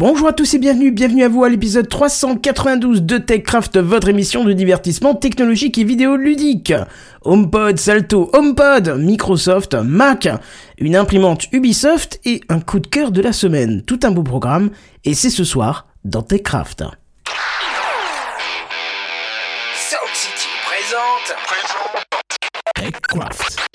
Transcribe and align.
Bonjour 0.00 0.28
à 0.28 0.32
tous 0.32 0.54
et 0.54 0.60
bienvenue, 0.60 0.92
bienvenue 0.92 1.24
à 1.24 1.28
vous 1.28 1.42
à 1.42 1.48
l'épisode 1.48 1.88
392 1.88 3.02
de 3.02 3.18
TechCraft, 3.18 3.78
votre 3.78 4.08
émission 4.08 4.44
de 4.44 4.52
divertissement 4.52 5.16
technologique 5.16 5.76
et 5.76 5.82
vidéo 5.82 6.14
ludique. 6.14 6.72
HomePod, 7.24 7.80
Salto, 7.80 8.30
HomePod, 8.32 8.96
Microsoft, 8.96 9.74
Mac, 9.74 10.28
une 10.78 10.94
imprimante 10.94 11.50
Ubisoft 11.50 12.20
et 12.24 12.42
un 12.48 12.60
coup 12.60 12.78
de 12.78 12.86
cœur 12.86 13.10
de 13.10 13.20
la 13.20 13.32
semaine. 13.32 13.82
Tout 13.82 13.98
un 14.04 14.12
beau 14.12 14.22
programme 14.22 14.70
et 15.04 15.14
c'est 15.14 15.30
ce 15.30 15.42
soir 15.42 15.88
dans 16.04 16.22
TechCraft. 16.22 16.84
City 20.14 20.48
présente. 20.64 21.36
TechCraft. 22.76 23.67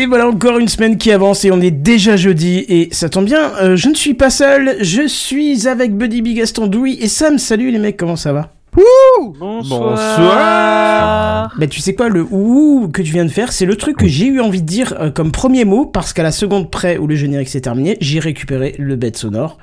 Et 0.00 0.06
voilà 0.06 0.26
encore 0.26 0.58
une 0.58 0.68
semaine 0.68 0.96
qui 0.96 1.12
avance 1.12 1.44
et 1.44 1.50
on 1.52 1.60
est 1.60 1.70
déjà 1.70 2.16
jeudi 2.16 2.64
et 2.70 2.88
ça 2.90 3.10
tombe 3.10 3.26
bien, 3.26 3.52
euh, 3.60 3.76
je 3.76 3.90
ne 3.90 3.94
suis 3.94 4.14
pas 4.14 4.30
seul, 4.30 4.76
je 4.80 5.06
suis 5.06 5.68
avec 5.68 5.94
Buddy 5.94 6.22
Bigaston 6.22 6.68
Douy 6.68 6.96
et 6.98 7.06
Sam. 7.06 7.36
Salut 7.36 7.70
les 7.70 7.78
mecs, 7.78 7.98
comment 7.98 8.16
ça 8.16 8.32
va? 8.32 8.54
Bonsoir. 9.38 9.92
Bah 11.54 11.66
tu 11.66 11.80
sais 11.80 11.94
quoi, 11.94 12.08
le 12.08 12.22
ouh 12.22 12.88
que 12.90 13.02
tu 13.02 13.12
viens 13.12 13.26
de 13.26 13.30
faire, 13.30 13.52
c'est 13.52 13.66
le 13.66 13.76
truc 13.76 13.98
que 13.98 14.06
j'ai 14.08 14.24
eu 14.24 14.40
envie 14.40 14.62
de 14.62 14.66
dire 14.66 14.94
euh, 14.98 15.10
comme 15.10 15.32
premier 15.32 15.66
mot 15.66 15.84
parce 15.84 16.14
qu'à 16.14 16.22
la 16.22 16.32
seconde 16.32 16.70
près 16.70 16.96
où 16.96 17.06
le 17.06 17.14
générique 17.14 17.50
s'est 17.50 17.60
terminé, 17.60 17.98
j'ai 18.00 18.20
récupéré 18.20 18.76
le 18.78 18.96
bête 18.96 19.18
sonore. 19.18 19.58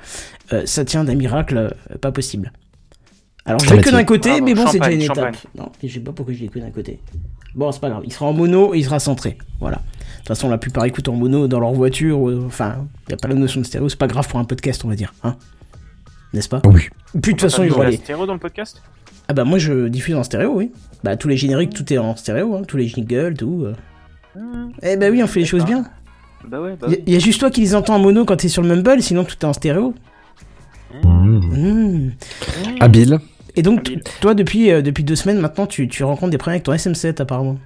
Euh, 0.52 0.62
ça 0.66 0.84
tient 0.84 1.02
d'un 1.02 1.16
miracle 1.16 1.56
euh, 1.56 1.70
pas 2.00 2.12
possible. 2.12 2.52
Alors 3.44 3.58
je 3.58 3.74
l'ai 3.74 3.80
que 3.80 3.90
d'un 3.90 4.04
côté, 4.04 4.28
Bravo, 4.28 4.44
mais 4.44 4.54
bon 4.54 4.68
c'est 4.70 4.78
déjà 4.78 4.92
une 4.92 5.02
champagne. 5.02 5.34
étape. 5.34 5.46
Non, 5.56 5.72
je 5.82 5.92
sais 5.92 5.98
pas 5.98 6.12
pourquoi 6.12 6.32
je 6.32 6.38
l'ai 6.42 6.48
que 6.48 6.60
d'un 6.60 6.70
côté. 6.70 7.00
Bon 7.56 7.72
c'est 7.72 7.80
pas 7.80 7.90
grave, 7.90 8.04
il 8.06 8.12
sera 8.12 8.26
en 8.26 8.32
mono 8.32 8.72
et 8.72 8.78
il 8.78 8.84
sera 8.84 9.00
centré. 9.00 9.36
Voilà. 9.58 9.80
De 10.28 10.34
toute 10.34 10.40
façon 10.40 10.50
la 10.50 10.58
plupart 10.58 10.84
écoutent 10.84 11.08
en 11.08 11.14
mono 11.14 11.48
dans 11.48 11.58
leur 11.58 11.72
voiture, 11.72 12.18
ou- 12.20 12.44
enfin 12.44 12.86
y 13.08 13.14
a 13.14 13.16
pas 13.16 13.28
la 13.28 13.34
notion 13.34 13.62
de 13.62 13.66
stéréo, 13.66 13.88
c'est 13.88 13.98
pas 13.98 14.06
grave 14.08 14.28
pour 14.28 14.38
un 14.38 14.44
podcast 14.44 14.84
on 14.84 14.88
va 14.88 14.94
dire, 14.94 15.14
hein 15.24 15.36
N'est-ce 16.34 16.50
pas? 16.50 16.60
Oui. 16.66 16.82
Puis 17.12 17.20
de 17.20 17.38
toute 17.38 17.40
façon 17.40 17.62
ils 17.64 17.70
vont 17.72 17.80
la 17.80 17.88
aller. 17.88 17.96
stéréo 17.96 18.26
dans 18.26 18.34
le 18.34 18.38
podcast? 18.38 18.82
Ah 19.28 19.32
bah 19.32 19.44
moi 19.44 19.56
je 19.58 19.88
diffuse 19.88 20.14
en 20.16 20.22
stéréo, 20.22 20.52
oui. 20.54 20.70
Bah 21.02 21.16
tous 21.16 21.28
les 21.28 21.38
génériques, 21.38 21.72
tout 21.72 21.90
est 21.92 21.96
en 21.96 22.14
stéréo, 22.14 22.54
hein. 22.56 22.62
tous 22.68 22.76
les 22.76 22.86
jingles, 22.88 23.34
tout. 23.38 23.64
euh. 23.64 23.74
Eh 24.82 24.98
bah 24.98 25.08
oui, 25.10 25.22
on 25.22 25.26
fait 25.26 25.40
les 25.40 25.46
choses 25.46 25.64
bien. 25.64 25.86
Bah 26.46 26.60
ouais, 26.60 26.76
bah 26.78 26.88
Y, 26.90 27.12
y 27.12 27.16
a 27.16 27.18
juste 27.18 27.40
toi 27.40 27.50
qui 27.50 27.62
les 27.62 27.74
entends 27.74 27.94
en 27.94 27.98
mono 27.98 28.26
quand 28.26 28.36
t'es 28.36 28.48
sur 28.48 28.60
le 28.62 28.68
Mumble, 28.68 29.00
sinon 29.02 29.24
tout 29.24 29.34
est 29.40 29.44
en 29.46 29.54
stéréo. 29.54 29.94
Mmh. 31.04 32.10
Habile. 32.80 33.18
Et 33.56 33.62
donc 33.62 33.82
t- 33.84 34.00
toi 34.20 34.34
depuis 34.34 34.70
euh, 34.70 34.82
depuis 34.82 35.04
deux 35.04 35.16
semaines 35.16 35.40
maintenant, 35.40 35.66
tu, 35.66 35.88
tu 35.88 36.04
rencontres 36.04 36.30
des 36.30 36.38
problèmes 36.38 36.56
avec 36.56 36.64
ton 36.64 36.72
SM7 36.74 37.20
apparemment. 37.22 37.58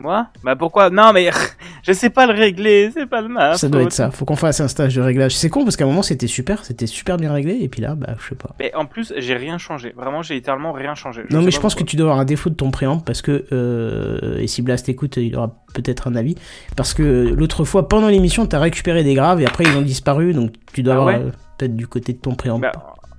Moi? 0.00 0.26
Bah 0.42 0.56
pourquoi? 0.56 0.90
Non 0.90 1.12
mais 1.12 1.30
je 1.82 1.92
sais 1.92 2.10
pas 2.10 2.26
le 2.26 2.32
régler, 2.32 2.90
c'est 2.92 3.06
pas 3.06 3.20
le 3.20 3.28
mal. 3.28 3.56
ça 3.58 3.68
doit 3.68 3.82
être 3.82 3.92
ça. 3.92 4.10
Faut 4.10 4.24
qu'on 4.24 4.36
fasse 4.36 4.60
un 4.60 4.68
stage 4.68 4.94
de 4.94 5.00
réglage. 5.00 5.36
C'est 5.36 5.50
con 5.50 5.64
parce 5.64 5.76
qu'à 5.76 5.84
un 5.84 5.88
moment 5.88 6.02
c'était 6.02 6.26
super, 6.26 6.64
c'était 6.64 6.86
super 6.86 7.16
bien 7.16 7.32
réglé 7.32 7.58
et 7.60 7.68
puis 7.68 7.82
là 7.82 7.94
bah 7.94 8.14
je 8.18 8.28
sais 8.30 8.34
pas. 8.34 8.50
Mais 8.58 8.74
en 8.74 8.86
plus, 8.86 9.12
j'ai 9.18 9.34
rien 9.34 9.58
changé. 9.58 9.92
Vraiment, 9.96 10.22
j'ai 10.22 10.34
littéralement 10.34 10.72
rien 10.72 10.94
changé. 10.94 11.22
non 11.30 11.42
mais 11.42 11.50
je 11.50 11.60
pense 11.60 11.74
que 11.74 11.84
tu 11.84 11.96
dois 11.96 12.06
avoir 12.08 12.20
un 12.20 12.24
défaut 12.24 12.50
de 12.50 12.54
ton 12.54 12.70
préamp 12.70 12.98
parce 12.98 13.22
que 13.22 13.46
euh, 13.52 14.38
et 14.38 14.46
si 14.46 14.62
Blast 14.62 14.88
écoute, 14.88 15.16
il 15.18 15.36
aura 15.36 15.54
peut-être 15.74 16.08
un 16.08 16.16
avis 16.16 16.34
parce 16.76 16.94
que 16.94 17.02
l'autre 17.36 17.64
fois 17.64 17.88
pendant 17.88 18.08
l'émission 18.08 18.46
t'as 18.46 18.58
récupéré 18.58 19.04
des 19.04 19.14
graves 19.14 19.40
et 19.40 19.46
après 19.46 19.64
ils 19.64 19.76
ont 19.76 19.82
disparu 19.82 20.32
donc 20.32 20.52
tu 20.72 20.82
dois 20.82 20.94
Ah 20.94 20.96
avoir 20.98 21.14
ouais? 21.14 21.22
euh, 21.26 21.30
peut-être 21.58 21.76
du 21.76 21.86
côté 21.86 22.12
de 22.12 22.18
ton 22.18 22.34
préamp. 22.34 22.58
Bah, 22.58 22.72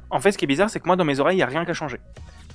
en 0.10 0.20
fait, 0.20 0.34
ce 0.34 0.38
qui 0.38 0.44
est 0.44 0.48
bizarre, 0.48 0.70
c'est 0.70 0.82
que 0.82 0.88
moi, 0.88 0.98
dans 0.98 1.06
mes 1.06 1.22
oreilles, 1.22 1.38
y 1.38 1.42
a 1.42 1.46
rien 1.46 1.64
qui 1.64 1.72
a 1.72 1.74
changé. 1.74 1.96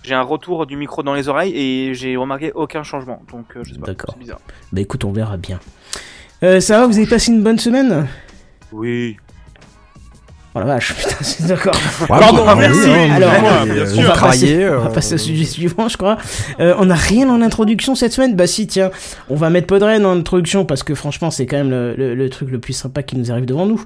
J'ai 0.07 0.15
un 0.15 0.23
retour 0.23 0.67
du 0.67 0.77
micro 0.77 1.03
dans 1.03 1.15
les 1.15 1.29
oreilles 1.29 1.53
et 1.55 1.93
j'ai 1.95 2.17
remarqué 2.17 2.53
aucun 2.55 2.83
changement. 2.85 3.21
Donc, 3.33 3.47
euh, 3.57 3.63
je 3.65 3.75
sais 3.75 3.79
pas. 3.81 3.87
D'accord. 3.89 4.11
C'est 4.15 4.21
bizarre. 4.21 4.39
Bah 4.73 4.81
écoute, 4.81 5.05
on 5.05 5.11
verra 5.11 5.37
bien. 5.37 5.59
Euh, 6.45 6.61
ça 6.61 6.79
va, 6.81 6.87
vous 6.87 6.97
avez 6.97 7.07
passé 7.09 7.33
une 7.33 7.43
bonne 7.43 7.59
semaine? 7.59 8.07
Oui. 8.73 9.17
Oh 10.55 10.59
la 10.61 10.65
vache, 10.65 10.95
putain, 10.97 11.17
c'est 11.21 11.47
d'accord. 11.49 11.75
Pardon, 12.09 12.45
merci. 12.57 12.89
Alors, 12.89 13.31
on 13.99 14.03
va 14.03 14.15
passer, 14.17 14.69
on 14.71 14.81
va 14.85 14.89
passer 14.91 15.15
au 15.17 15.19
sujet 15.19 15.45
suivant, 15.45 15.87
je 15.89 15.99
crois. 15.99 16.17
Euh, 16.61 16.75
on 16.79 16.87
n'a 16.87 16.95
rien 16.95 17.29
en 17.29 17.43
introduction 17.43 17.95
cette 17.95 18.13
semaine? 18.13 18.37
Bah 18.37 18.47
si, 18.47 18.67
tiens, 18.67 18.91
on 19.29 19.35
va 19.35 19.51
mettre 19.51 19.67
Podren 19.67 20.07
en 20.07 20.17
introduction 20.17 20.65
parce 20.65 20.83
que 20.83 20.95
franchement, 20.95 21.31
c'est 21.31 21.45
quand 21.47 21.57
même 21.59 21.69
le, 21.71 21.95
le- 21.95 22.15
le 22.15 22.31
truc 22.31 22.51
le 22.51 22.59
plus 22.59 22.73
sympa 22.73 23.03
qui 23.03 23.17
nous 23.19 23.31
arrive 23.31 23.45
devant 23.45 23.67
nous. 23.67 23.85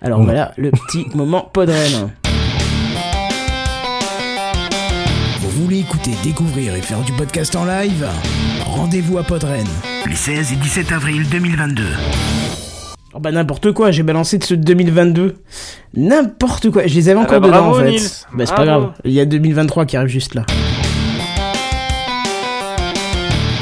Alors 0.00 0.22
voilà, 0.22 0.52
le 0.58 0.70
petit 0.70 1.06
moment 1.16 1.50
Podren. 1.52 2.10
Vous 5.42 5.50
voulez 5.64 5.80
écouter, 5.80 6.12
découvrir 6.22 6.76
et 6.76 6.80
faire 6.82 7.00
du 7.00 7.12
podcast 7.14 7.56
en 7.56 7.64
live 7.64 8.06
Rendez-vous 8.64 9.18
à 9.18 9.24
Podren. 9.24 9.66
Les 10.08 10.14
16 10.14 10.52
et 10.52 10.54
17 10.54 10.92
avril 10.92 11.28
2022. 11.28 11.82
Oh 13.12 13.18
bah 13.18 13.32
n'importe 13.32 13.72
quoi, 13.72 13.90
j'ai 13.90 14.04
balancé 14.04 14.38
de 14.38 14.46
de 14.46 14.62
2022. 14.62 15.34
N'importe 15.94 16.70
quoi, 16.70 16.86
je 16.86 16.94
les 16.94 17.08
avais 17.08 17.18
Ah 17.18 17.24
encore 17.24 17.40
bah 17.40 17.48
dedans 17.48 17.70
bravo, 17.70 17.80
en 17.80 17.84
fait. 17.84 17.90
Nils. 17.90 18.08
Bah 18.32 18.46
c'est 18.46 18.54
pas 18.54 18.64
grave, 18.64 18.92
il 19.04 19.10
y 19.10 19.18
a 19.18 19.24
2023 19.24 19.84
qui 19.84 19.96
arrive 19.96 20.08
juste 20.10 20.36
là. 20.36 20.46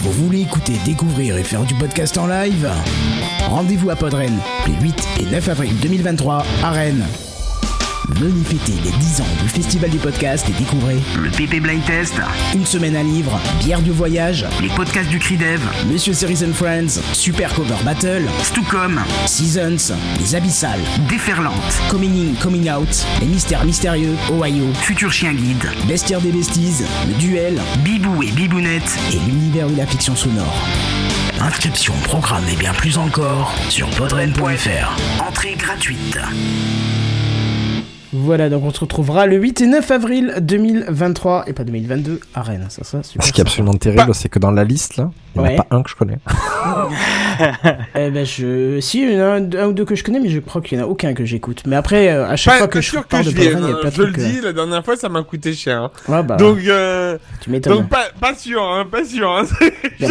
Vous 0.03 0.13
voulez 0.13 0.43
écouter, 0.43 0.75
découvrir 0.85 1.39
et 1.39 1.45
faire 1.45 1.63
du 1.63 1.73
podcast 1.77 2.19
en 2.19 2.27
live 2.27 2.69
Rendez-vous 3.49 3.89
à 3.89 3.97
Podren 3.97 4.33
les 4.67 4.85
8 4.85 5.09
et 5.21 5.25
9 5.33 5.49
avril 5.49 5.73
2023 5.81 6.45
à 6.63 6.71
Rennes. 6.73 7.07
Venez 8.16 8.44
fêter 8.44 8.72
les 8.84 8.91
10 8.91 9.21
ans 9.22 9.26
du 9.43 9.48
Festival 9.48 9.91
du 9.91 9.98
podcast 9.98 10.47
et 10.48 10.53
découvrez 10.53 10.98
Le 11.22 11.31
PP 11.31 11.60
Blind 11.62 11.84
Test. 11.84 12.15
une 12.54 12.66
semaine 12.66 12.97
à 12.97 13.03
livre, 13.03 13.38
bière 13.65 13.81
du 13.81 13.91
voyage, 13.91 14.47
Les 14.60 14.69
podcasts 14.69 15.09
du 15.09 15.19
CRIDEV. 15.19 15.60
Monsieur 15.91 16.12
Series 16.12 16.44
and 16.44 16.53
Friends, 16.53 17.00
Super 17.12 17.53
Cover 17.54 17.76
Battle, 17.84 18.25
Stucom. 18.43 19.00
Seasons, 19.26 19.94
Les 20.19 20.34
Abyssales, 20.34 20.81
Déferlante. 21.09 21.54
Coming 21.91 22.31
In, 22.31 22.34
Coming 22.43 22.71
Out, 22.71 23.06
Les 23.21 23.26
Mystères 23.26 23.65
Mystérieux, 23.65 24.16
Ohio, 24.31 24.66
Futur 24.82 25.12
Chien 25.12 25.32
Guide. 25.32 25.65
Bestiaire 25.86 26.21
des 26.21 26.33
Besties, 26.33 26.83
Le 27.09 27.15
Duel 27.15 27.60
Bibou 27.84 28.22
et 28.22 28.30
Bibounette. 28.33 28.98
et 29.13 29.18
l'univers 29.27 29.68
de 29.68 29.77
la 29.77 29.86
fiction 29.86 30.15
sonore. 30.15 30.54
Inscription, 31.41 31.95
programme 32.04 32.45
et 32.53 32.56
bien 32.56 32.72
plus 32.74 32.98
encore 32.98 33.54
sur 33.71 33.89
podren.fr. 33.91 34.97
Entrée 35.27 35.54
gratuite. 35.54 36.18
Voilà, 38.12 38.48
donc 38.51 38.65
on 38.65 38.72
se 38.72 38.80
retrouvera 38.80 39.27
le 39.27 39.36
8 39.36 39.60
et 39.60 39.66
9 39.66 39.89
avril 39.92 40.34
2023, 40.41 41.45
et 41.47 41.53
pas 41.53 41.62
2022, 41.62 42.18
à 42.34 42.42
Rennes. 42.42 42.66
Ça, 42.68 42.83
ça, 42.83 43.03
super. 43.04 43.24
Ce 43.24 43.33
qui 43.33 43.41
est 43.41 43.45
absolument 43.45 43.74
terrible, 43.74 44.12
c'est 44.15 44.28
que 44.28 44.41
dans 44.41 44.51
la 44.51 44.65
liste, 44.65 44.97
là, 44.97 45.10
il 45.36 45.42
n'y 45.42 45.48
en 45.48 45.53
a 45.53 45.62
pas 45.62 45.66
un 45.77 45.83
que 45.83 45.91
je 45.91 45.95
connais. 45.95 46.18
Eh 47.95 48.10
ben, 48.10 48.27
je... 48.27 48.80
Si, 48.80 49.03
il 49.03 49.12
y 49.12 49.16
en 49.16 49.21
a 49.21 49.24
un, 49.36 49.53
un 49.54 49.66
ou 49.68 49.72
deux 49.72 49.84
que 49.84 49.95
je 49.95 50.03
connais, 50.04 50.21
mais 50.21 50.28
je 50.28 50.41
crois 50.41 50.60
qu'il 50.60 50.77
n'y 50.77 50.84
en 50.84 50.86
a 50.86 50.91
aucun 50.91 51.15
que 51.15 51.24
j'écoute. 51.24 51.62
Mais 51.66 51.77
après, 51.77 52.09
euh, 52.10 52.27
à 52.28 52.36
chaque 52.36 52.54
Pas, 52.54 52.59
fois 52.59 52.66
pas 52.68 52.72
que 52.72 52.80
je 52.80 52.92
parle 52.98 53.24
que 53.24 53.30
de 53.30 53.34
Podren, 53.34 53.62
il 53.62 53.68
y 53.68 53.72
a 53.72 53.77
hein. 53.77 53.78
de 53.84 53.91
Je 53.91 54.03
le 54.03 54.13
trucs. 54.13 54.18
euh, 54.18 54.28
dis, 54.28 54.41
la 54.41 54.53
dernière 54.53 54.84
fois 54.84 54.97
ça 54.97 55.09
m'a 55.09 55.22
coûté 55.22 55.53
cher. 55.54 55.83
hein. 55.83 55.91
Ouais, 56.09 56.22
bah, 56.22 56.36
Donc, 56.36 56.59
euh, 56.66 57.16
tu 57.41 57.51
m'étonnes. 57.51 57.74
donc 57.78 57.89
pas, 57.89 58.06
pas 58.21 58.34
sûr, 58.34 58.63
hein, 58.63 58.86
pas 58.91 59.04
sûr. 59.04 59.30
Hein. 59.30 59.45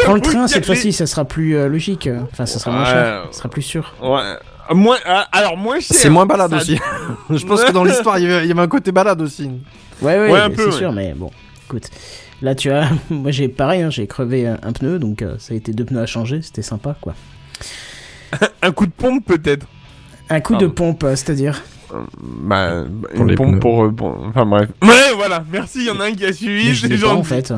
Prends 0.03 0.13
le 0.15 0.21
train, 0.21 0.47
cette 0.47 0.65
fois-ci, 0.65 0.91
ça 0.93 1.05
sera 1.05 1.25
plus 1.25 1.55
euh, 1.55 1.67
logique. 1.67 2.09
Enfin, 2.31 2.45
ça 2.45 2.59
sera 2.59 2.71
moins 2.71 2.85
cher, 2.85 3.25
ça 3.31 3.37
sera 3.39 3.49
plus 3.49 3.61
sûr. 3.61 3.93
Ouais. 4.01 4.21
Moins, 4.71 4.97
ah, 5.05 5.27
alors 5.31 5.57
moins 5.57 5.79
cher. 5.79 5.97
C'est 5.97 6.09
moins 6.09 6.25
balade 6.25 6.51
Ça- 6.51 6.57
aussi. 6.57 6.77
Je 7.29 7.45
pense 7.45 7.63
que 7.63 7.71
dans 7.71 7.83
l'histoire, 7.83 8.19
il 8.19 8.27
y 8.29 8.31
avait 8.51 8.59
un 8.61 8.67
côté 8.67 8.91
balade 8.91 9.21
aussi. 9.21 9.49
Ouais, 10.01 10.17
ouais, 10.19 10.31
Ouais, 10.31 10.39
un 10.39 10.49
c'est 10.55 10.65
ouais. 10.65 10.71
sûr, 10.71 10.91
mais 10.93 11.13
bon, 11.15 11.31
écoute. 11.67 11.89
Là, 12.41 12.55
tu 12.55 12.69
vois, 12.69 12.85
moi 13.09 13.31
j'ai 13.31 13.47
pareil, 13.49 13.81
hein, 13.81 13.89
j'ai 13.89 14.07
crevé 14.07 14.47
un, 14.47 14.57
un 14.63 14.71
pneu, 14.71 14.97
donc 14.99 15.21
euh, 15.21 15.35
ça 15.39 15.53
a 15.53 15.57
été 15.57 15.73
deux 15.73 15.83
pneus 15.85 16.01
à 16.01 16.05
changer, 16.05 16.41
c'était 16.41 16.61
sympa, 16.61 16.95
quoi. 17.01 17.13
Un 18.61 18.71
coup 18.71 18.85
de 18.85 18.91
pompe 18.91 19.25
peut-être. 19.25 19.65
Un 20.29 20.39
coup 20.39 20.55
de 20.55 20.67
pompe, 20.67 21.03
euh, 21.03 21.15
c'est-à-dire 21.15 21.61
Bah, 22.21 22.83
Pour 23.15 23.21
une 23.23 23.29
les 23.29 23.35
pompe 23.35 23.49
pneus. 23.53 23.59
pour, 23.59 23.83
euh, 23.83 23.93
Enfin 24.29 24.45
bref. 24.45 24.69
Ouais, 24.83 25.13
voilà. 25.15 25.43
Merci. 25.51 25.79
Il 25.79 25.85
y 25.85 25.89
en 25.89 25.99
a 25.99 26.05
un 26.05 26.11
qui 26.13 26.23
a 26.23 26.27
Mais 26.27 26.33
suivi. 26.33 26.73
je 26.75 26.81
C'est 26.81 26.87
l'ai 26.87 26.95
pas, 26.97 27.07
gentil. 27.07 27.19
en 27.19 27.23
fait. 27.23 27.53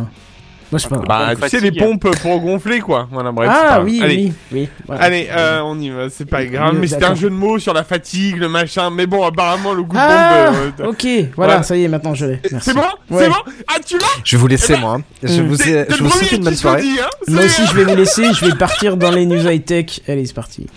Moi, 0.71 0.79
je. 0.79 0.87
Bah, 1.07 1.31
tu 1.41 1.49
sais 1.49 1.59
les 1.59 1.71
pompes 1.71 2.09
pour 2.21 2.39
gonfler 2.39 2.79
quoi. 2.79 3.07
Voilà, 3.11 3.31
bref. 3.31 3.49
pas 3.49 3.67
ah 3.71 3.81
oui, 3.81 3.99
Allez. 4.01 4.15
oui, 4.15 4.33
oui. 4.53 4.69
voilà. 4.87 5.03
Allez, 5.03 5.27
euh, 5.31 5.61
on 5.65 5.77
y 5.79 5.89
va, 5.89 6.09
c'est 6.09 6.25
pas 6.25 6.45
grave, 6.45 6.71
Oui, 6.73 6.79
mais 6.81 6.87
c'était 6.87 7.05
un 7.05 7.15
jeu 7.15 7.29
de 7.29 7.35
mots 7.35 7.59
sur 7.59 7.73
la 7.73 7.83
fatigue, 7.83 8.37
le 8.37 8.47
machin, 8.47 8.89
mais 8.89 9.05
bon, 9.05 9.25
apparemment, 9.25 9.73
le 9.73 9.83
coup 9.83 9.95
de 9.95 10.01
Ah, 10.01 10.51
pompe... 10.53 10.79
euh, 10.79 10.89
ok, 10.89 11.03
voilà, 11.05 11.29
Voilà. 11.35 11.63
ça 11.63 11.75
y 11.75 11.83
est, 11.83 11.87
maintenant 11.89 12.13
je 12.13 12.25
l'ai. 12.25 12.39
Merci. 12.51 12.69
c'est 12.69 12.73
bon 12.75 12.81
Ouais. 13.09 13.23
C'est 13.23 13.29
bon 13.29 13.35
Ah, 13.67 13.79
tu 13.85 13.97
l'as 13.97 14.05
Je 14.23 14.35
vais 14.37 14.39
vous 14.41 14.47
laisser, 14.47 14.73
Eh 14.73 14.75
ben, 14.75 14.79
moi. 14.81 14.93
hein. 14.95 15.03
Je 15.23 15.41
vous, 15.41 15.61
ai- 15.61 15.85
je 15.89 16.03
vous 16.03 16.09
souhaite 16.09 16.31
une 16.31 16.43
bonne 16.43 16.55
soirée. 16.55 16.81
dit, 16.83 16.97
hein 17.01 17.09
Moi 17.27 17.43
aussi, 17.43 17.61
je 17.67 17.73
vais 17.75 17.83
vous 17.83 17.95
laisser, 17.95 18.33
je 18.33 18.45
vais 18.45 18.55
partir 18.55 18.95
dans 18.97 19.11
les 19.11 19.25
news 19.25 19.45
high-tech. 19.45 19.99
Allez, 20.07 20.25
c'est 20.25 20.33
parti. 20.33 20.67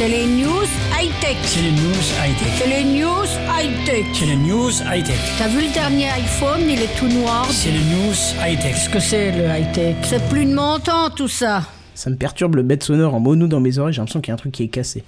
C'est 0.00 0.08
les 0.08 0.24
news 0.24 0.64
high-tech. 0.98 1.36
C'est 1.42 1.60
les 1.60 1.72
news 1.72 1.92
high-tech. 2.24 2.48
C'est 2.56 2.68
les 2.70 2.84
news 2.84 3.26
high-tech. 3.54 4.06
C'est 4.14 4.24
les 4.24 4.36
news 4.36 4.70
high-tech. 4.90 5.18
T'as 5.36 5.48
vu 5.48 5.60
le 5.60 5.74
dernier 5.74 6.08
iPhone, 6.08 6.62
il 6.66 6.80
est 6.80 6.98
tout 6.98 7.06
noir. 7.06 7.46
C'est 7.50 7.70
les 7.70 7.80
news 7.80 8.14
high-tech. 8.42 8.72
Qu'est-ce 8.72 8.88
que 8.88 8.98
c'est 8.98 9.30
le 9.32 9.44
high-tech? 9.44 9.96
C'est 10.04 10.26
plus 10.30 10.46
de 10.46 10.54
mon 10.54 10.78
temps 10.78 11.10
tout 11.14 11.28
ça. 11.28 11.64
Ça 11.94 12.08
me 12.08 12.16
perturbe 12.16 12.54
le 12.54 12.62
bête 12.62 12.82
sonore 12.82 13.14
en 13.14 13.20
mono 13.20 13.46
dans 13.46 13.60
mes 13.60 13.76
oreilles, 13.76 13.92
j'ai 13.92 13.98
l'impression 13.98 14.22
qu'il 14.22 14.28
y 14.28 14.30
a 14.30 14.34
un 14.36 14.38
truc 14.38 14.52
qui 14.52 14.62
est 14.62 14.68
cassé. 14.68 15.04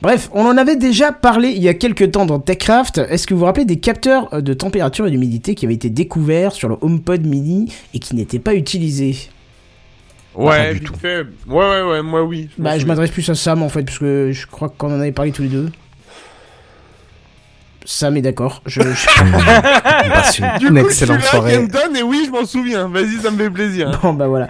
Bref, 0.00 0.30
on 0.32 0.46
en 0.46 0.56
avait 0.56 0.76
déjà 0.76 1.12
parlé 1.12 1.50
il 1.50 1.62
y 1.62 1.68
a 1.68 1.74
quelques 1.74 2.12
temps 2.12 2.24
dans 2.24 2.40
TechCraft. 2.40 2.96
Est-ce 2.96 3.26
que 3.26 3.34
vous 3.34 3.40
vous 3.40 3.46
rappelez 3.46 3.66
des 3.66 3.78
capteurs 3.78 4.32
euh, 4.32 4.40
de 4.40 4.54
température 4.54 5.06
et 5.06 5.10
d'humidité 5.10 5.54
qui 5.54 5.66
avaient 5.66 5.74
été 5.74 5.90
découverts 5.90 6.52
sur 6.52 6.70
le 6.70 6.78
HomePod 6.80 7.26
mini 7.26 7.70
et 7.92 7.98
qui 7.98 8.16
n'étaient 8.16 8.38
pas 8.38 8.54
utilisés? 8.54 9.16
Ouais, 10.34 10.74
du 10.74 10.80
tout. 10.80 10.94
fait. 10.94 11.26
Ouais, 11.46 11.56
ouais, 11.68 11.82
ouais, 11.82 12.02
moi 12.02 12.22
oui. 12.22 12.48
Bah, 12.58 12.78
je 12.78 12.86
m'adresse 12.86 13.10
plus 13.10 13.28
à 13.30 13.34
Sam 13.34 13.62
en 13.62 13.68
fait, 13.68 13.82
parce 13.82 13.98
que 13.98 14.30
je 14.32 14.46
crois 14.46 14.68
qu'on 14.68 14.94
en 14.94 15.00
avait 15.00 15.12
parlé 15.12 15.32
tous 15.32 15.42
les 15.42 15.48
deux. 15.48 15.70
Sam 17.84 18.16
est 18.16 18.22
d'accord. 18.22 18.62
Je, 18.66 18.80
je- 18.82 19.08
Du 20.60 20.68
une 20.68 20.72
coup, 20.80 20.86
excellente 20.86 21.22
soirée. 21.22 21.54
Kenton, 21.54 21.94
et 21.96 22.02
oui, 22.02 22.22
je 22.26 22.30
m'en 22.30 22.44
souviens. 22.44 22.88
Vas-y, 22.88 23.16
ça 23.22 23.30
me 23.30 23.38
fait 23.38 23.50
plaisir. 23.50 23.98
Bon 24.02 24.12
bah 24.12 24.28
voilà. 24.28 24.48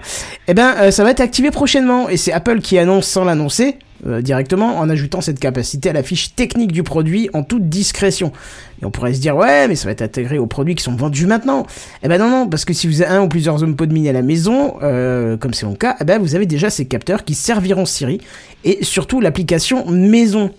Eh 0.48 0.52
ben 0.54 0.74
euh, 0.78 0.90
ça 0.90 1.04
va 1.04 1.10
être 1.12 1.20
activé 1.20 1.50
prochainement 1.50 2.08
et 2.08 2.16
c'est 2.16 2.32
Apple 2.32 2.60
qui 2.60 2.76
annonce 2.76 3.06
sans 3.06 3.24
l'annoncer 3.24 3.78
euh, 4.06 4.22
directement 4.22 4.78
en 4.78 4.88
ajoutant 4.88 5.20
cette 5.20 5.38
capacité 5.38 5.90
à 5.90 5.92
la 5.92 6.02
fiche 6.02 6.34
technique 6.34 6.72
du 6.72 6.82
produit 6.82 7.28
en 7.32 7.42
toute 7.42 7.68
discrétion. 7.68 8.32
Et 8.80 8.84
on 8.84 8.90
pourrait 8.90 9.14
se 9.14 9.20
dire 9.20 9.36
ouais 9.36 9.68
mais 9.68 9.76
ça 9.76 9.86
va 9.86 9.92
être 9.92 10.02
intégré 10.02 10.38
aux 10.38 10.46
produits 10.46 10.74
qui 10.74 10.82
sont 10.82 10.94
vendus 10.94 11.26
maintenant. 11.26 11.66
Eh 12.02 12.08
ben 12.08 12.18
non 12.18 12.30
non 12.30 12.48
parce 12.48 12.64
que 12.64 12.72
si 12.72 12.86
vous 12.86 13.02
avez 13.02 13.12
un 13.12 13.22
ou 13.22 13.28
plusieurs 13.28 13.62
HomePod 13.62 13.92
mini 13.92 14.08
à 14.08 14.12
la 14.12 14.22
maison, 14.22 14.74
euh, 14.82 15.36
comme 15.36 15.54
c'est 15.54 15.66
mon 15.66 15.74
cas, 15.74 15.96
eh 16.00 16.04
ben 16.04 16.18
vous 16.18 16.34
avez 16.34 16.46
déjà 16.46 16.70
ces 16.70 16.86
capteurs 16.86 17.24
qui 17.24 17.34
serviront 17.34 17.84
Siri 17.84 18.20
et 18.64 18.84
surtout 18.84 19.20
l'application 19.20 19.90
maison. 19.90 20.50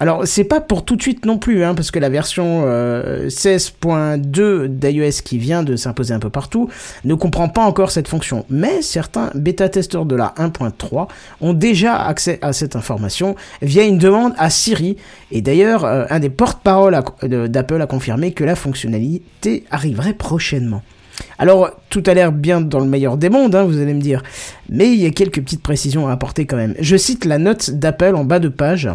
Alors 0.00 0.26
c'est 0.28 0.44
pas 0.44 0.60
pour 0.60 0.84
tout 0.84 0.94
de 0.94 1.02
suite 1.02 1.24
non 1.26 1.38
plus, 1.38 1.64
hein, 1.64 1.74
parce 1.74 1.90
que 1.90 1.98
la 1.98 2.08
version 2.08 2.62
euh, 2.66 3.28
16.2 3.28 4.66
d'iOS 4.68 5.22
qui 5.24 5.38
vient 5.38 5.62
de 5.64 5.74
s'imposer 5.74 6.14
un 6.14 6.20
peu 6.20 6.30
partout 6.30 6.68
ne 7.04 7.14
comprend 7.14 7.48
pas 7.48 7.62
encore 7.64 7.90
cette 7.90 8.06
fonction. 8.06 8.44
Mais 8.48 8.80
certains 8.82 9.30
bêta-testeurs 9.34 10.04
de 10.04 10.14
la 10.14 10.34
1.3 10.38 11.08
ont 11.40 11.52
déjà 11.52 11.96
accès 11.96 12.38
à 12.42 12.52
cette 12.52 12.76
information 12.76 13.34
via 13.60 13.84
une 13.84 13.98
demande 13.98 14.34
à 14.38 14.50
Siri. 14.50 14.96
Et 15.32 15.42
d'ailleurs, 15.42 15.84
euh, 15.84 16.04
un 16.10 16.20
des 16.20 16.30
porte-parole 16.30 16.94
à- 16.94 17.02
de- 17.26 17.48
d'Apple 17.48 17.82
a 17.82 17.86
confirmé 17.86 18.30
que 18.32 18.44
la 18.44 18.54
fonctionnalité 18.54 19.64
arriverait 19.70 20.14
prochainement. 20.14 20.82
Alors, 21.40 21.70
tout 21.90 22.04
a 22.06 22.14
l'air 22.14 22.30
bien 22.30 22.60
dans 22.60 22.78
le 22.78 22.86
meilleur 22.86 23.16
des 23.16 23.28
mondes, 23.30 23.56
hein, 23.56 23.64
vous 23.64 23.80
allez 23.80 23.94
me 23.94 24.00
dire. 24.00 24.22
Mais 24.68 24.88
il 24.92 25.00
y 25.00 25.06
a 25.06 25.10
quelques 25.10 25.40
petites 25.42 25.62
précisions 25.62 26.06
à 26.06 26.12
apporter 26.12 26.46
quand 26.46 26.56
même. 26.56 26.74
Je 26.78 26.96
cite 26.96 27.24
la 27.24 27.38
note 27.38 27.70
d'Apple 27.72 28.14
en 28.14 28.24
bas 28.24 28.38
de 28.38 28.48
page. 28.48 28.88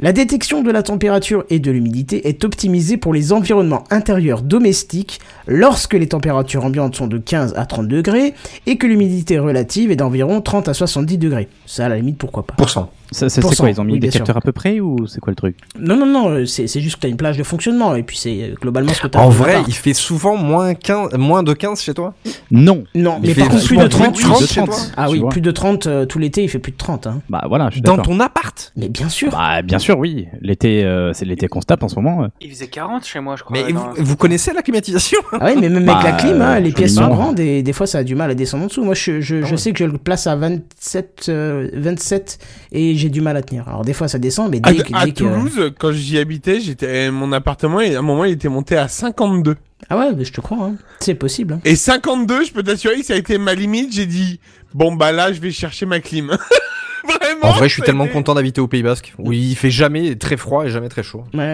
La 0.00 0.12
détection 0.12 0.62
de 0.62 0.70
la 0.70 0.82
température 0.82 1.44
et 1.50 1.58
de 1.58 1.70
l'humidité 1.70 2.28
est 2.28 2.44
optimisée 2.44 2.96
pour 2.96 3.12
les 3.12 3.32
environnements 3.32 3.84
intérieurs 3.90 4.42
domestiques 4.42 5.20
lorsque 5.46 5.94
les 5.94 6.08
températures 6.08 6.64
ambiantes 6.64 6.96
sont 6.96 7.06
de 7.06 7.18
15 7.18 7.54
à 7.56 7.66
30 7.66 7.88
degrés 7.88 8.34
et 8.66 8.76
que 8.78 8.86
l'humidité 8.86 9.38
relative 9.38 9.90
est 9.90 9.96
d'environ 9.96 10.40
30 10.40 10.68
à 10.68 10.74
70 10.74 11.18
degrés. 11.18 11.48
Ça, 11.66 11.86
à 11.86 11.88
la 11.88 11.96
limite, 11.96 12.18
pourquoi 12.18 12.44
pas? 12.46 12.54
Pour 12.54 12.70
cent. 12.70 12.90
Ça, 13.12 13.28
ça, 13.28 13.42
c'est 13.42 13.56
quoi 13.58 13.68
Ils 13.68 13.78
ont 13.78 13.84
mis 13.84 13.92
oui, 13.94 13.98
des 13.98 14.10
sûr. 14.10 14.20
capteurs 14.20 14.38
à 14.38 14.40
peu 14.40 14.52
près 14.52 14.80
ou 14.80 15.06
c'est 15.06 15.20
quoi 15.20 15.30
le 15.32 15.34
truc? 15.36 15.58
Non, 15.78 15.96
non, 15.96 16.06
non, 16.06 16.28
euh, 16.30 16.46
c'est 16.46 16.66
c'est 16.66 16.80
juste 16.80 16.96
que 16.96 17.00
tu 17.02 17.06
as 17.08 17.10
une 17.10 17.18
plage 17.18 17.36
de 17.36 17.42
fonctionnement 17.42 17.94
et 17.94 18.02
puis 18.02 18.16
c'est 18.16 18.42
euh, 18.42 18.54
globalement 18.58 18.94
ce 18.94 19.02
que 19.02 19.06
tu 19.08 19.18
as 19.18 19.20
En 19.20 19.28
vrai, 19.28 19.62
il 19.68 19.74
fait 19.74 19.92
souvent 19.92 20.34
moins, 20.36 20.72
15, 20.72 21.12
moins 21.18 21.42
de 21.42 21.52
15 21.52 21.82
chez 21.82 21.92
toi? 21.92 22.14
Non. 22.50 22.84
Non, 22.94 23.20
il 23.22 23.28
mais 23.28 23.34
par 23.34 23.50
contre, 23.50 23.66
plus 23.66 23.76
de 23.76 23.86
30. 23.86 24.14
plus 24.14 24.24
de 24.24 24.28
30 24.30 24.40
de 24.40 24.46
chez 24.46 24.54
30. 24.62 24.66
toi? 24.70 24.78
Ah 24.96 25.10
oui, 25.10 25.18
vois. 25.18 25.28
plus 25.28 25.42
de 25.42 25.50
30 25.50 25.86
euh, 25.86 26.06
tout 26.06 26.18
l'été, 26.18 26.42
il 26.42 26.48
fait 26.48 26.58
plus 26.58 26.72
de 26.72 26.78
30. 26.78 27.06
Hein. 27.06 27.20
Bah 27.28 27.44
voilà, 27.48 27.66
je 27.68 27.72
suis 27.74 27.82
Dans 27.82 27.96
d'accord. 27.98 28.14
ton 28.14 28.20
appart? 28.20 28.72
Mais 28.76 28.88
bien 28.88 29.10
sûr. 29.10 29.30
Bah 29.30 29.60
bien 29.60 29.78
sûr, 29.82 29.98
oui. 29.98 30.28
L'été, 30.40 30.84
euh, 30.84 31.12
c'est 31.12 31.24
l'été 31.24 31.48
qu'on 31.48 31.60
se 31.60 31.66
tape 31.66 31.82
en 31.82 31.88
ce 31.88 31.96
moment. 31.96 32.24
euh. 32.24 32.28
Il 32.40 32.50
faisait 32.50 32.68
40 32.68 33.04
chez 33.04 33.20
moi, 33.20 33.36
je 33.36 33.42
crois. 33.44 33.56
Mais 33.56 33.72
dans- 33.72 33.92
vous, 33.92 34.04
vous 34.04 34.16
connaissez 34.16 34.52
la 34.52 34.62
climatisation? 34.62 35.18
Ah 35.32 35.46
oui, 35.46 35.52
mais 35.60 35.68
même 35.68 35.84
Bah, 35.84 35.96
avec 35.98 36.12
la 36.12 36.16
clim, 36.18 36.40
hein, 36.40 36.58
les 36.60 36.72
pièces 36.72 36.94
sont 36.94 37.08
grandes 37.08 37.40
et 37.40 37.62
des 37.62 37.72
fois 37.72 37.86
ça 37.86 37.98
a 37.98 38.04
du 38.04 38.14
mal 38.14 38.30
à 38.30 38.34
descendre 38.34 38.64
en 38.64 38.66
dessous. 38.68 38.84
Moi, 38.84 38.94
je, 38.94 39.20
je, 39.20 39.42
je 39.42 39.50
ouais. 39.50 39.56
sais 39.56 39.72
que 39.72 39.78
je 39.78 39.84
le 39.84 39.98
place 39.98 40.26
à 40.26 40.36
27, 40.36 41.26
euh, 41.28 41.68
27 41.74 42.38
et 42.72 42.94
j'ai 42.94 43.08
du 43.10 43.20
mal 43.20 43.36
à 43.36 43.42
tenir. 43.42 43.68
Alors 43.68 43.84
des 43.84 43.92
fois 43.92 44.08
ça 44.08 44.18
descend, 44.18 44.50
mais 44.50 44.60
À, 44.62 44.72
dès, 44.72 44.82
que- 44.82 44.94
à 44.94 45.04
dès 45.04 45.10
que- 45.12 45.16
Toulouse, 45.18 45.72
quand 45.78 45.92
j'y 45.92 46.18
habitais, 46.18 46.60
j'étais 46.60 47.10
mon 47.10 47.32
appartement 47.32 47.80
et 47.80 47.94
à 47.94 47.98
un 47.98 48.02
moment 48.02 48.24
il 48.24 48.32
était 48.32 48.48
monté 48.48 48.76
à 48.76 48.88
52. 48.88 49.56
Ah 49.90 49.98
ouais, 49.98 50.12
mais 50.16 50.24
je 50.24 50.32
te 50.32 50.40
crois, 50.40 50.58
hein. 50.64 50.74
c'est 51.00 51.14
possible. 51.14 51.54
hein. 51.54 51.60
Et 51.64 51.76
52, 51.76 52.44
je 52.44 52.52
peux 52.52 52.62
t'assurer 52.62 53.00
que 53.00 53.06
ça 53.06 53.14
a 53.14 53.16
été 53.16 53.36
ma 53.38 53.54
limite. 53.54 53.92
J'ai 53.92 54.06
dit 54.06 54.40
bon 54.74 54.94
bah 54.94 55.12
là 55.12 55.32
je 55.32 55.40
vais 55.40 55.50
chercher 55.50 55.86
ma 55.86 56.00
clim. 56.00 56.28
Vraiment. 57.04 57.46
En 57.46 57.52
vrai, 57.52 57.68
je 57.68 57.74
suis 57.74 57.82
tellement 57.82 58.04
été- 58.04 58.12
content 58.12 58.34
d'habiter 58.34 58.60
au 58.60 58.68
Pays 58.68 58.82
Basque, 58.84 59.12
où 59.18 59.32
il 59.32 59.56
fait 59.56 59.70
jamais 59.72 60.14
très 60.14 60.36
froid 60.36 60.64
et 60.64 60.70
jamais 60.70 60.88
très 60.88 61.02
chaud. 61.02 61.24
Ouais. 61.34 61.52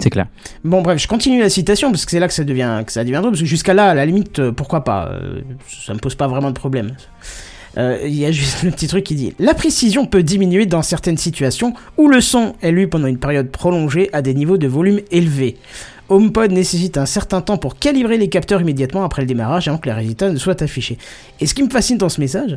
C'est 0.00 0.10
clair. 0.10 0.26
Bon 0.62 0.80
bref, 0.80 1.02
je 1.02 1.08
continue 1.08 1.40
la 1.40 1.50
citation 1.50 1.90
parce 1.90 2.04
que 2.04 2.12
c'est 2.12 2.20
là 2.20 2.28
que 2.28 2.34
ça 2.34 2.44
devient 2.44 2.84
que 2.86 2.92
ça 2.92 3.02
devient 3.02 3.16
drôle 3.16 3.30
parce 3.32 3.40
que 3.40 3.46
jusqu'à 3.46 3.74
là, 3.74 3.90
à 3.90 3.94
la 3.94 4.06
limite, 4.06 4.38
euh, 4.38 4.52
pourquoi 4.52 4.84
pas, 4.84 5.08
euh, 5.10 5.40
ça 5.84 5.92
me 5.92 5.98
pose 5.98 6.14
pas 6.14 6.28
vraiment 6.28 6.50
de 6.50 6.54
problème. 6.54 6.94
Euh, 7.78 7.98
Il 8.04 8.14
y 8.14 8.24
a 8.24 8.30
juste 8.30 8.62
le 8.62 8.70
petit 8.70 8.86
truc 8.86 9.02
qui 9.02 9.16
dit 9.16 9.34
La 9.40 9.54
précision 9.54 10.06
peut 10.06 10.22
diminuer 10.22 10.66
dans 10.66 10.82
certaines 10.82 11.18
situations 11.18 11.74
où 11.96 12.06
le 12.08 12.20
son 12.20 12.54
est 12.62 12.70
lu 12.70 12.86
pendant 12.88 13.08
une 13.08 13.18
période 13.18 13.50
prolongée 13.50 14.08
à 14.12 14.22
des 14.22 14.34
niveaux 14.34 14.56
de 14.56 14.68
volume 14.68 15.00
élevés. 15.10 15.56
HomePod 16.08 16.52
nécessite 16.52 16.96
un 16.96 17.06
certain 17.06 17.40
temps 17.40 17.58
pour 17.58 17.78
calibrer 17.78 18.16
les 18.16 18.28
capteurs 18.28 18.62
immédiatement 18.62 19.04
après 19.04 19.22
le 19.22 19.28
démarrage 19.28 19.68
avant 19.68 19.78
que 19.78 19.88
les 19.88 19.94
résultats 19.94 20.30
ne 20.30 20.38
soient 20.38 20.62
affichés. 20.62 20.98
Et 21.40 21.46
ce 21.46 21.54
qui 21.54 21.62
me 21.62 21.70
fascine 21.70 21.98
dans 21.98 22.08
ce 22.08 22.20
message, 22.20 22.56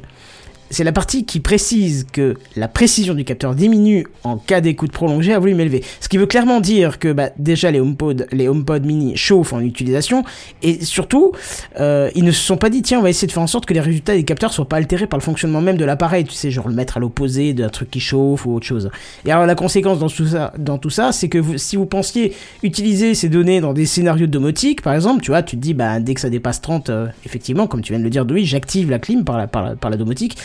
c'est 0.71 0.83
la 0.85 0.93
partie 0.93 1.25
qui 1.25 1.39
précise 1.39 2.07
que 2.11 2.35
la 2.55 2.67
précision 2.67 3.13
du 3.13 3.25
capteur 3.25 3.55
diminue 3.55 4.07
en 4.23 4.37
cas 4.37 4.61
d'écoute 4.61 4.91
prolongée 4.91 5.33
à 5.33 5.39
volume 5.39 5.59
élevé. 5.59 5.83
Ce 5.99 6.07
qui 6.07 6.17
veut 6.17 6.25
clairement 6.25 6.61
dire 6.61 6.97
que 6.97 7.11
bah, 7.11 7.29
déjà 7.37 7.71
les 7.71 7.79
HomePod, 7.79 8.85
mini 8.85 9.17
chauffent 9.17 9.53
en 9.53 9.59
utilisation 9.59 10.23
et 10.63 10.83
surtout 10.83 11.33
euh, 11.79 12.09
ils 12.15 12.23
ne 12.23 12.31
se 12.31 12.41
sont 12.41 12.57
pas 12.57 12.69
dit 12.69 12.81
tiens 12.81 12.99
on 12.99 13.01
va 13.01 13.09
essayer 13.09 13.27
de 13.27 13.33
faire 13.33 13.43
en 13.43 13.47
sorte 13.47 13.65
que 13.65 13.73
les 13.73 13.81
résultats 13.81 14.13
des 14.13 14.23
capteurs 14.23 14.53
soient 14.53 14.67
pas 14.67 14.77
altérés 14.77 15.07
par 15.07 15.19
le 15.19 15.23
fonctionnement 15.23 15.61
même 15.61 15.77
de 15.77 15.85
l'appareil. 15.85 16.23
Tu 16.23 16.33
sais 16.33 16.51
genre 16.51 16.69
le 16.69 16.73
mettre 16.73 16.97
à 16.97 16.99
l'opposé 16.99 17.53
d'un 17.53 17.69
truc 17.69 17.91
qui 17.91 17.99
chauffe 17.99 18.45
ou 18.45 18.55
autre 18.55 18.65
chose. 18.65 18.89
Et 19.25 19.31
alors 19.31 19.45
la 19.45 19.55
conséquence 19.55 19.99
dans 19.99 20.09
tout 20.09 20.27
ça, 20.27 20.53
dans 20.57 20.77
tout 20.77 20.89
ça, 20.89 21.11
c'est 21.11 21.27
que 21.27 21.57
si 21.57 21.75
vous 21.75 21.85
pensiez 21.85 22.33
utiliser 22.63 23.13
ces 23.13 23.27
données 23.27 23.59
dans 23.59 23.73
des 23.73 23.85
scénarios 23.85 24.27
de 24.27 24.31
domotique 24.31 24.81
par 24.81 24.93
exemple, 24.93 25.21
tu 25.21 25.31
vois, 25.31 25.43
tu 25.43 25.57
te 25.57 25.61
dis 25.61 25.73
bah 25.73 25.99
dès 25.99 26.13
que 26.13 26.21
ça 26.21 26.29
dépasse 26.29 26.61
30, 26.61 26.89
euh, 26.89 27.07
effectivement 27.25 27.67
comme 27.67 27.81
tu 27.81 27.91
viens 27.91 27.99
de 27.99 28.05
le 28.05 28.09
dire 28.09 28.23
Louis, 28.23 28.45
j'active 28.45 28.89
la 28.89 28.99
clim 28.99 29.25
par 29.25 29.37
la 29.37 29.97
domotique 29.97 30.37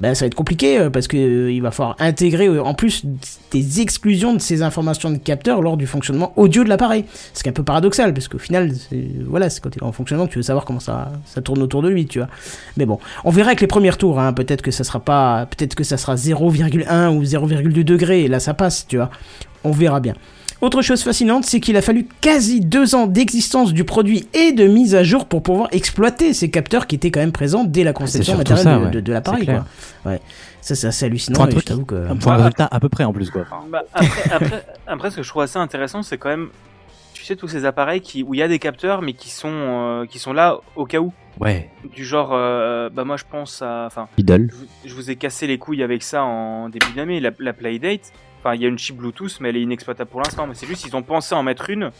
ben, 0.00 0.14
ça 0.14 0.24
va 0.24 0.28
être 0.28 0.34
compliqué 0.34 0.78
euh, 0.78 0.90
parce 0.90 1.08
que 1.08 1.16
euh, 1.16 1.52
il 1.52 1.60
va 1.60 1.70
falloir 1.70 1.96
intégrer 1.98 2.46
euh, 2.46 2.62
en 2.62 2.74
plus 2.74 3.04
des 3.50 3.80
exclusions 3.80 4.34
de 4.34 4.38
ces 4.38 4.62
informations 4.62 5.10
de 5.10 5.18
capteurs 5.18 5.60
lors 5.62 5.76
du 5.76 5.86
fonctionnement 5.86 6.32
audio 6.36 6.64
de 6.64 6.68
l'appareil. 6.68 7.04
Ce 7.34 7.42
qui 7.42 7.48
est 7.48 7.50
un 7.50 7.54
peu 7.54 7.62
paradoxal 7.62 8.14
parce 8.14 8.28
qu'au 8.28 8.38
final, 8.38 8.72
voilà, 9.26 9.50
c'est 9.50 9.60
quand 9.60 9.74
il 9.76 9.78
est 9.78 9.84
en 9.84 9.92
fonctionnement 9.92 10.26
tu 10.26 10.38
veux 10.38 10.42
savoir 10.42 10.64
comment 10.64 10.80
ça, 10.80 11.12
ça 11.26 11.42
tourne 11.42 11.62
autour 11.62 11.82
de 11.82 11.88
lui, 11.88 12.06
tu 12.06 12.18
vois. 12.18 12.28
Mais 12.76 12.86
bon, 12.86 12.98
on 13.24 13.30
verra 13.30 13.48
avec 13.48 13.60
les 13.60 13.66
premiers 13.66 13.92
tours. 13.92 14.18
Hein, 14.18 14.32
peut-être 14.32 14.62
que 14.62 14.70
ça 14.70 14.84
sera 14.84 15.00
pas, 15.00 15.46
peut-être 15.46 15.74
que 15.74 15.84
ça 15.84 15.96
sera 15.96 16.14
0,1 16.14 17.08
ou 17.08 17.22
0,2 17.22 17.84
degrés 17.84 18.22
et 18.24 18.28
là 18.28 18.40
ça 18.40 18.54
passe, 18.54 18.86
tu 18.86 18.96
vois. 18.96 19.10
On 19.64 19.70
verra 19.72 20.00
bien. 20.00 20.14
Autre 20.60 20.82
chose 20.82 21.02
fascinante, 21.02 21.44
c'est 21.46 21.58
qu'il 21.58 21.76
a 21.78 21.82
fallu 21.82 22.06
quasi 22.20 22.60
deux 22.60 22.94
ans 22.94 23.06
d'existence 23.06 23.72
du 23.72 23.84
produit 23.84 24.28
et 24.34 24.52
de 24.52 24.66
mise 24.66 24.94
à 24.94 25.02
jour 25.02 25.24
pour 25.24 25.42
pouvoir 25.42 25.68
exploiter 25.72 26.34
ces 26.34 26.50
capteurs 26.50 26.86
qui 26.86 26.96
étaient 26.96 27.10
quand 27.10 27.20
même 27.20 27.32
présents 27.32 27.64
dès 27.64 27.82
la 27.82 27.94
conception 27.94 28.34
surtout 28.34 28.52
matérielle 28.52 28.64
ça, 28.64 28.78
de, 28.78 28.84
ouais. 28.84 28.90
de- 28.90 29.00
de 29.00 29.12
l'appareil. 29.12 29.48
Ouais. 30.04 30.20
Ça, 30.60 30.74
c'est 30.74 30.86
assez 30.88 31.06
hallucinant. 31.06 31.46
Truc 31.46 31.60
je 31.60 31.64
t'avoue 31.64 31.86
que. 31.86 32.12
Pour 32.14 32.32
un 32.32 32.36
résultat 32.36 32.68
à 32.70 32.78
peu 32.78 32.90
près 32.90 33.04
en 33.04 33.12
plus 33.14 33.30
quoi. 33.30 33.46
Bah, 33.70 33.84
après, 33.94 34.30
après, 34.34 34.64
après, 34.86 35.10
ce 35.10 35.16
que 35.16 35.22
je 35.22 35.28
trouve 35.30 35.42
assez 35.42 35.58
intéressant, 35.58 36.02
c'est 36.02 36.18
quand 36.18 36.28
même. 36.28 36.48
tu 37.14 37.24
sais 37.24 37.36
tous 37.36 37.48
ces 37.48 37.64
appareils 37.64 38.02
qui 38.02 38.22
où 38.22 38.34
il 38.34 38.40
y 38.40 38.42
a 38.42 38.48
des 38.48 38.58
capteurs 38.58 39.00
mais 39.00 39.14
qui 39.14 39.30
sont 39.30 39.48
euh, 39.50 40.04
qui 40.04 40.18
sont 40.18 40.34
là 40.34 40.58
au 40.76 40.84
cas 40.84 40.98
où. 40.98 41.10
Ouais. 41.40 41.70
Du 41.96 42.04
genre, 42.04 42.32
euh, 42.34 42.90
bah 42.92 43.04
moi 43.04 43.16
je 43.16 43.24
pense 43.30 43.62
à, 43.62 43.84
enfin, 43.86 44.08
je 44.18 44.24
vous, 44.54 44.66
je 44.84 44.94
vous 44.94 45.10
ai 45.10 45.16
cassé 45.16 45.46
les 45.46 45.56
couilles 45.56 45.82
avec 45.82 46.02
ça 46.02 46.22
en 46.22 46.68
début 46.68 46.92
d'année, 46.94 47.18
la, 47.20 47.30
la 47.38 47.54
Playdate. 47.54 48.12
Enfin, 48.40 48.54
il 48.54 48.62
y 48.62 48.64
a 48.64 48.68
une 48.68 48.78
chip 48.78 48.96
Bluetooth, 48.96 49.38
mais 49.40 49.50
elle 49.50 49.56
est 49.56 49.62
inexploitable 49.62 50.10
pour 50.10 50.20
l'instant. 50.20 50.46
Mais 50.46 50.54
c'est 50.54 50.66
juste, 50.66 50.86
ils 50.86 50.96
ont 50.96 51.02
pensé 51.02 51.34
en 51.34 51.42
mettre 51.42 51.68
une 51.68 51.90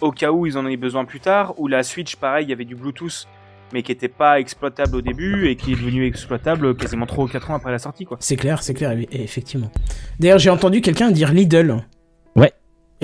au 0.00 0.10
cas 0.10 0.32
où 0.32 0.44
ils 0.44 0.58
en 0.58 0.66
aient 0.66 0.76
besoin 0.76 1.04
plus 1.04 1.20
tard. 1.20 1.54
Ou 1.58 1.68
la 1.68 1.82
Switch, 1.82 2.16
pareil, 2.16 2.46
il 2.46 2.50
y 2.50 2.52
avait 2.52 2.64
du 2.64 2.74
Bluetooth, 2.74 3.28
mais 3.72 3.82
qui 3.82 3.92
était 3.92 4.08
pas 4.08 4.40
exploitable 4.40 4.96
au 4.96 5.00
début 5.00 5.46
et 5.48 5.56
qui 5.56 5.72
est 5.72 5.76
devenu 5.76 6.04
exploitable 6.04 6.76
quasiment 6.76 7.06
3 7.06 7.24
ou 7.24 7.28
4 7.28 7.50
ans 7.52 7.54
après 7.54 7.70
la 7.70 7.78
sortie. 7.78 8.06
C'est 8.18 8.36
clair, 8.36 8.62
c'est 8.62 8.74
clair, 8.74 8.96
effectivement. 9.12 9.70
D'ailleurs, 10.18 10.38
j'ai 10.38 10.50
entendu 10.50 10.80
quelqu'un 10.80 11.10
dire 11.12 11.32
Lidl. 11.32 11.84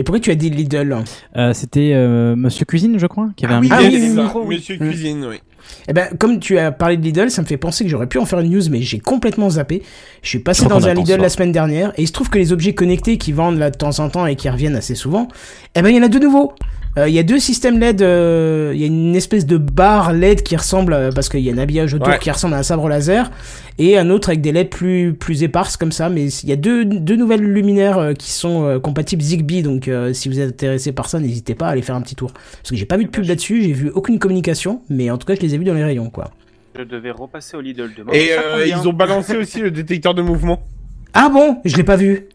Et 0.00 0.02
pourquoi 0.02 0.18
tu 0.20 0.30
as 0.30 0.34
dit 0.34 0.48
Lidl 0.48 0.96
Euh, 1.36 1.52
C'était 1.52 1.90
euh, 1.92 2.34
Monsieur 2.34 2.64
Cuisine, 2.64 2.98
je 2.98 3.06
crois, 3.06 3.28
qui 3.36 3.44
avait 3.44 3.52
un 3.54 3.60
oui, 3.60 3.64
micro. 3.68 3.78
Ah 3.78 3.82
oui, 3.86 3.98
oui, 4.00 4.10
oui. 4.16 4.22
micro, 4.22 4.42
oui. 4.46 4.56
Monsieur 4.56 4.76
Mm. 4.76 4.88
Cuisine, 4.88 5.26
oui. 5.28 5.36
Eh 5.88 5.92
ben, 5.92 6.08
comme 6.18 6.40
tu 6.40 6.56
as 6.58 6.72
parlé 6.72 6.96
de 6.96 7.02
Lidl, 7.02 7.30
ça 7.30 7.42
me 7.42 7.46
fait 7.46 7.58
penser 7.58 7.84
que 7.84 7.90
j'aurais 7.90 8.06
pu 8.06 8.16
en 8.18 8.24
faire 8.24 8.40
une 8.40 8.50
news, 8.50 8.62
mais 8.70 8.80
j'ai 8.80 8.98
complètement 8.98 9.50
zappé. 9.50 9.82
Je 10.22 10.28
suis 10.30 10.38
passé 10.38 10.64
dans 10.66 10.88
un 10.88 10.94
Lidl 10.94 11.20
la 11.20 11.28
semaine 11.28 11.52
dernière, 11.52 11.92
et 11.98 12.02
il 12.02 12.06
se 12.08 12.12
trouve 12.12 12.30
que 12.30 12.38
les 12.38 12.50
objets 12.50 12.72
connectés 12.72 13.18
qui 13.18 13.32
vendent 13.32 13.58
là 13.58 13.70
de 13.70 13.76
temps 13.76 13.98
en 13.98 14.08
temps 14.08 14.24
et 14.26 14.36
qui 14.36 14.48
reviennent 14.48 14.74
assez 14.74 14.94
souvent, 14.94 15.28
eh 15.74 15.82
ben, 15.82 15.90
il 15.90 15.96
y 15.96 16.00
en 16.00 16.02
a 16.02 16.08
de 16.08 16.18
nouveaux. 16.18 16.54
Euh, 16.98 17.08
Il 17.08 17.14
y 17.14 17.18
a 17.20 17.22
deux 17.22 17.38
systèmes 17.38 17.78
LED, 17.78 18.02
euh, 18.02 18.72
il 18.74 18.80
y 18.80 18.84
a 18.84 18.88
une 18.88 19.14
espèce 19.14 19.46
de 19.46 19.58
barre 19.58 20.12
LED 20.12 20.42
qui 20.42 20.56
ressemble, 20.56 20.92
euh, 20.92 21.10
parce 21.12 21.28
qu'il 21.28 21.38
y 21.40 21.48
a 21.48 21.52
un 21.54 21.58
habillage 21.58 21.94
autour 21.94 22.08
Ouais. 22.08 22.18
qui 22.18 22.30
ressemble 22.30 22.54
à 22.54 22.58
un 22.58 22.62
sabre 22.64 22.88
laser, 22.88 23.30
et 23.78 23.96
un 23.96 24.10
autre 24.10 24.30
avec 24.30 24.40
des 24.40 24.50
LED 24.50 24.70
plus, 24.70 25.14
plus 25.14 25.44
éparses 25.44 25.76
comme 25.76 25.92
ça, 25.92 26.08
mais 26.08 26.26
il 26.26 26.48
y 26.48 26.52
a 26.52 26.56
deux, 26.56 26.84
deux 26.84 27.14
nouvelles 27.14 27.42
luminaires 27.44 27.98
euh, 27.98 28.12
qui 28.14 28.32
sont 28.32 28.64
euh, 28.64 28.78
compatibles 28.80 29.22
Zigbee, 29.22 29.62
donc 29.62 29.86
euh, 29.86 30.12
si 30.12 30.28
vous 30.28 30.40
êtes 30.40 30.48
intéressé 30.50 30.90
par 30.90 31.08
ça, 31.08 31.20
n'hésitez 31.20 31.54
pas 31.54 31.68
à 31.68 31.70
aller 31.70 31.82
faire 31.82 31.94
un 31.94 32.00
petit 32.02 32.16
tour. 32.16 32.32
Parce 32.32 32.70
que 32.70 32.76
j'ai 32.76 32.86
pas 32.86 32.96
vu 32.96 33.04
de 33.04 33.10
pub 33.10 33.24
là-dessus, 33.24 33.62
j'ai 33.62 33.72
vu 33.72 33.90
aucune 33.94 34.18
communication, 34.18 34.82
mais 34.90 35.10
en 35.10 35.16
tout 35.18 35.26
cas 35.26 35.36
je 35.36 35.40
les 35.42 35.54
ai 35.54 35.58
vus 35.58 35.64
dans 35.64 35.74
les 35.74 35.84
rayons, 35.84 36.10
quoi. 36.10 36.32
Je 36.76 36.82
devais 36.82 37.12
repasser 37.12 37.56
au 37.56 37.60
Lidl 37.60 37.90
demain. 37.96 38.12
Et 38.12 38.30
euh, 38.32 38.66
ils 38.66 38.88
ont 38.88 38.92
balancé 38.92 39.36
aussi 39.36 39.60
le 39.60 39.70
détecteur 39.70 40.14
de 40.14 40.22
mouvement. 40.22 40.62
Ah 41.14 41.28
bon? 41.28 41.58
Je 41.64 41.76
l'ai 41.76 41.84
pas 41.84 41.96
vu. 41.96 42.26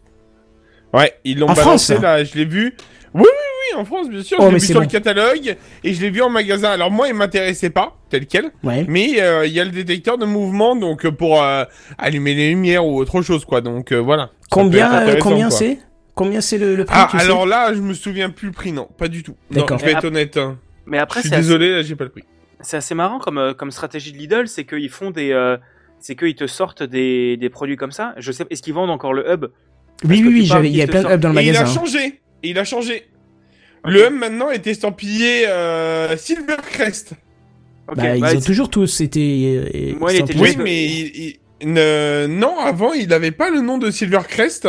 Ouais, 0.94 1.12
ils 1.24 1.38
l'ont 1.38 1.46
balancé 1.46 1.94
France 1.94 2.02
là, 2.02 2.24
je 2.24 2.34
l'ai 2.36 2.44
vu. 2.46 2.74
Oui, 3.14 3.22
oui, 3.24 3.26
oui, 3.74 3.80
en 3.80 3.84
France, 3.84 4.08
bien 4.08 4.22
sûr. 4.22 4.36
Oh, 4.40 4.44
je 4.46 4.48
l'ai 4.48 4.58
vu 4.58 4.66
sur 4.66 4.74
bon. 4.76 4.80
le 4.80 4.86
catalogue 4.86 5.56
et 5.84 5.94
je 5.94 6.00
l'ai 6.00 6.10
vu 6.10 6.22
en 6.22 6.28
magasin. 6.30 6.70
Alors 6.70 6.90
moi, 6.90 7.08
il 7.08 7.14
m'intéressait 7.14 7.70
pas, 7.70 7.96
tel 8.10 8.26
quel. 8.26 8.50
Ouais. 8.62 8.84
Mais 8.88 9.20
euh, 9.20 9.46
il 9.46 9.52
y 9.52 9.60
a 9.60 9.64
le 9.64 9.70
détecteur 9.70 10.18
de 10.18 10.26
mouvement, 10.26 10.76
donc 10.76 11.04
euh, 11.06 11.10
pour 11.12 11.42
euh, 11.42 11.64
allumer 11.98 12.34
les 12.34 12.50
lumières 12.50 12.84
ou 12.86 12.98
autre 12.98 13.22
chose, 13.22 13.44
quoi. 13.44 13.60
Donc 13.60 13.92
euh, 13.92 13.96
voilà. 13.98 14.30
Combien, 14.50 14.92
euh, 15.08 15.16
combien 15.20 15.50
c'est? 15.50 15.78
Combien 16.14 16.40
c'est 16.40 16.56
le, 16.58 16.76
le 16.76 16.84
prix 16.84 16.96
Ah, 16.98 17.08
tu 17.10 17.18
sais? 17.18 17.24
alors 17.24 17.44
là, 17.46 17.74
je 17.74 17.80
me 17.80 17.92
souviens 17.92 18.30
plus 18.30 18.46
le 18.48 18.52
prix, 18.54 18.72
non, 18.72 18.88
pas 18.96 19.08
du 19.08 19.22
tout. 19.22 19.34
D'accord. 19.50 19.78
je 19.78 19.84
vais 19.84 19.92
être 19.92 20.04
honnête. 20.06 20.36
hein. 20.38 20.58
Mais 20.86 20.98
après, 20.98 21.20
je 21.20 21.24
suis 21.24 21.28
c'est 21.30 21.34
assez, 21.36 21.44
désolé, 21.44 21.70
là, 21.70 21.82
j'ai 21.82 21.94
pas 21.96 22.04
le 22.04 22.10
prix. 22.10 22.22
c'est 22.60 22.78
assez 22.78 22.94
marrant 22.94 23.18
comme, 23.18 23.36
euh, 23.38 23.52
comme 23.52 23.70
stratégie 23.70 24.12
de 24.12 24.16
Lidl, 24.18 24.48
c'est 24.48 24.64
qu'ils 24.64 24.88
font 24.88 25.10
des, 25.10 25.32
euh, 25.32 25.58
c'est 26.00 26.14
qu'ils 26.16 26.34
te 26.34 26.46
sortent 26.46 26.82
des, 26.82 27.36
des 27.36 27.50
produits 27.50 27.76
comme 27.76 27.90
ça. 27.92 28.14
Je 28.16 28.32
sais, 28.32 28.46
est-ce 28.48 28.62
qu'ils 28.62 28.72
vendent 28.72 28.90
encore 28.90 29.12
le 29.12 29.30
hub? 29.30 29.46
Oui, 30.04 30.22
oui, 30.26 30.48
il 30.64 30.76
y 30.76 30.80
a 30.82 30.86
plein 30.86 31.02
de 31.02 31.08
hubs 31.14 31.20
dans 31.20 31.30
le 31.32 31.38
Et 31.38 31.42
il 31.48 31.52
magasin. 31.52 31.64
a 31.64 31.74
changé. 31.74 32.20
Et 32.42 32.50
il 32.50 32.58
a 32.58 32.64
changé. 32.64 33.08
Le 33.86 34.06
hub 34.06 34.12
maintenant 34.14 34.50
est 34.50 34.66
estampillé 34.66 35.46
euh, 35.48 36.16
Silvercrest. 36.16 37.12
Ok, 37.88 37.96
Bah, 37.96 38.16
ils 38.16 38.20
bah, 38.20 38.32
ont 38.36 38.40
toujours 38.40 38.68
tous 38.68 39.00
été. 39.00 39.60
euh, 39.74 39.94
Moi, 39.98 40.12
il 40.12 40.20
était. 40.20 40.36
Oui, 40.38 40.56
mais 40.58 40.84
il- 40.86 41.36
il- 41.62 41.68
ne- 41.72 42.26
non, 42.26 42.58
avant 42.58 42.92
il 42.92 43.08
n'avait 43.08 43.30
pas 43.30 43.48
le 43.48 43.60
nom 43.62 43.78
de 43.78 43.90
Silvercrest 43.90 44.68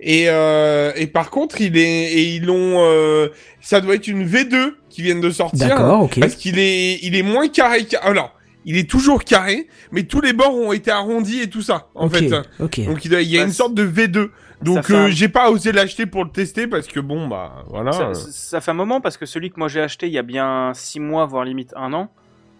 et 0.00 0.24
euh, 0.28 0.92
et 0.94 1.06
par 1.06 1.30
contre 1.30 1.62
il 1.62 1.78
est 1.78 2.12
et 2.12 2.34
ils 2.34 2.44
l'ont 2.44 2.74
euh, 2.84 3.28
ça 3.62 3.80
doit 3.80 3.94
être 3.94 4.06
une 4.06 4.26
V2 4.28 4.72
qui 4.90 5.00
viennent 5.00 5.22
de 5.22 5.30
sortir 5.30 5.66
D'accord, 5.68 6.02
ok. 6.02 6.20
parce 6.20 6.34
qu'il 6.34 6.58
est 6.58 6.98
il 7.02 7.16
est 7.16 7.22
moins 7.22 7.48
carré 7.48 7.86
qu'a- 7.86 8.00
alors 8.00 8.34
il 8.66 8.76
est 8.76 8.86
toujours 8.90 9.24
carré 9.24 9.66
mais 9.92 10.02
tous 10.02 10.20
les 10.20 10.34
bords 10.34 10.54
ont 10.54 10.72
été 10.74 10.90
arrondis 10.90 11.40
et 11.40 11.48
tout 11.48 11.62
ça 11.62 11.88
en 11.94 12.08
Ok, 12.08 12.18
fait 12.18 12.30
ok. 12.60 12.84
donc 12.84 13.02
il, 13.06 13.10
doit- 13.10 13.22
il 13.22 13.30
y 13.30 13.38
a 13.38 13.40
Bah, 13.40 13.46
une 13.46 13.52
sorte 13.54 13.72
de 13.74 13.86
V2 13.86 14.28
donc 14.62 14.90
euh, 14.90 15.04
un- 15.06 15.08
j'ai 15.08 15.28
pas 15.28 15.50
osé 15.50 15.70
l'acheter 15.72 16.06
pour 16.06 16.24
le 16.24 16.30
tester 16.30 16.66
parce 16.66 16.86
que 16.86 17.00
bon 17.00 17.28
bah 17.28 17.64
voilà 17.68 17.92
ça, 17.92 18.14
ça 18.14 18.60
fait 18.60 18.70
un 18.70 18.74
moment 18.74 19.00
parce 19.00 19.16
que 19.16 19.26
celui 19.26 19.50
que 19.50 19.58
moi 19.58 19.68
j'ai 19.68 19.80
acheté 19.80 20.06
il 20.06 20.12
y 20.12 20.18
a 20.18 20.22
bien 20.22 20.72
6 20.74 20.98
mois, 21.00 21.26
voire 21.26 21.44
limite 21.44 21.72
un 21.76 21.92
an, 21.92 22.10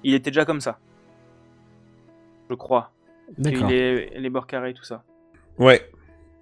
il 0.05 0.15
était 0.15 0.31
déjà 0.31 0.45
comme 0.45 0.61
ça. 0.61 0.79
Je 2.50 2.55
crois. 2.55 2.93
D'accord. 3.38 3.71
Il 3.71 3.75
est 3.76 4.19
les 4.19 4.31
bords 4.31 4.47
carrés, 4.47 4.73
tout 4.75 4.85
ça. 4.85 5.03
ouais 5.59 5.91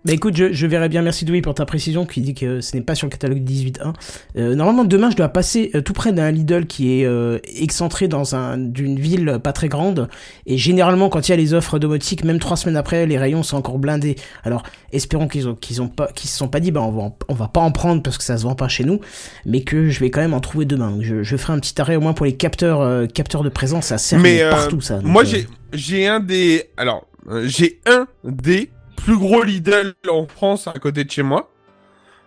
Bah 0.04 0.12
écoute, 0.12 0.36
je, 0.36 0.52
je 0.52 0.66
verrai 0.66 0.90
bien. 0.90 1.00
Merci 1.00 1.24
Douy 1.24 1.40
pour 1.40 1.54
ta 1.54 1.64
précision 1.64 2.04
qui 2.04 2.20
dit 2.20 2.34
que 2.34 2.60
ce 2.60 2.76
n'est 2.76 2.82
pas 2.82 2.94
sur 2.94 3.06
le 3.06 3.10
catalogue 3.10 3.42
18.1. 3.42 3.94
Euh, 4.36 4.54
normalement, 4.54 4.84
demain, 4.84 5.08
je 5.10 5.16
dois 5.16 5.28
passer 5.30 5.70
euh, 5.74 5.80
tout 5.80 5.94
près 5.94 6.12
d'un 6.12 6.30
Lidl 6.30 6.66
qui 6.66 7.00
est 7.00 7.06
euh, 7.06 7.38
excentré 7.56 8.06
dans 8.06 8.34
un 8.34 8.58
d'une 8.58 9.00
ville 9.00 9.38
pas 9.42 9.54
très 9.54 9.68
grande. 9.68 10.10
Et 10.44 10.58
généralement, 10.58 11.08
quand 11.08 11.26
il 11.26 11.30
y 11.30 11.32
a 11.32 11.36
les 11.38 11.54
offres 11.54 11.78
domotiques, 11.78 12.22
même 12.22 12.38
trois 12.38 12.58
semaines 12.58 12.76
après, 12.76 13.06
les 13.06 13.16
rayons 13.16 13.42
sont 13.42 13.56
encore 13.56 13.78
blindés. 13.78 14.16
Alors, 14.42 14.62
espérons 14.92 15.26
qu'ils 15.26 15.48
ont 15.48 15.54
qu'ils 15.54 15.80
ont 15.80 15.88
pas 15.88 16.08
qu'ils 16.08 16.28
se 16.28 16.36
sont 16.36 16.48
pas 16.48 16.60
dit, 16.60 16.70
bah 16.70 16.82
on 16.82 16.90
va 16.90 17.02
en- 17.04 17.18
on 17.28 17.34
va 17.34 17.48
pas 17.48 17.60
en 17.62 17.70
prendre 17.72 18.02
parce 18.02 18.18
que 18.18 18.24
ça 18.24 18.36
se 18.36 18.42
vend 18.42 18.54
pas 18.54 18.68
chez 18.68 18.84
nous, 18.84 19.00
mais 19.46 19.62
que 19.62 19.88
je 19.88 20.00
vais 20.00 20.10
quand 20.10 20.20
même 20.20 20.34
en 20.34 20.40
trouver 20.40 20.66
demain. 20.66 20.90
Donc, 20.90 21.00
je, 21.02 21.22
je 21.22 21.36
ferai 21.38 21.54
un 21.54 21.58
petit 21.60 21.80
arrêt 21.80 21.96
au 21.96 22.00
moins 22.02 22.12
pour 22.12 22.26
les 22.26 22.34
capteurs 22.36 22.82
euh, 22.82 23.06
capteurs 23.06 23.42
de 23.42 23.48
présence. 23.48 23.86
Ça 23.86 23.96
sert 23.96 24.20
Mais, 24.20 24.42
euh, 24.42 24.50
partout 24.50 24.82
ça. 24.82 24.96
Donc, 24.96 25.06
Moi, 25.06 25.24
j'ai 25.24 25.46
j'ai 25.72 26.06
un 26.06 26.20
des 26.20 26.64
alors 26.76 27.06
j'ai 27.44 27.80
un 27.86 28.06
des 28.22 28.68
plus 28.96 29.16
gros 29.18 29.42
Lidl 29.42 29.94
en 30.10 30.26
France 30.26 30.66
à 30.68 30.72
côté 30.78 31.04
de 31.04 31.10
chez 31.10 31.22
moi. 31.22 31.50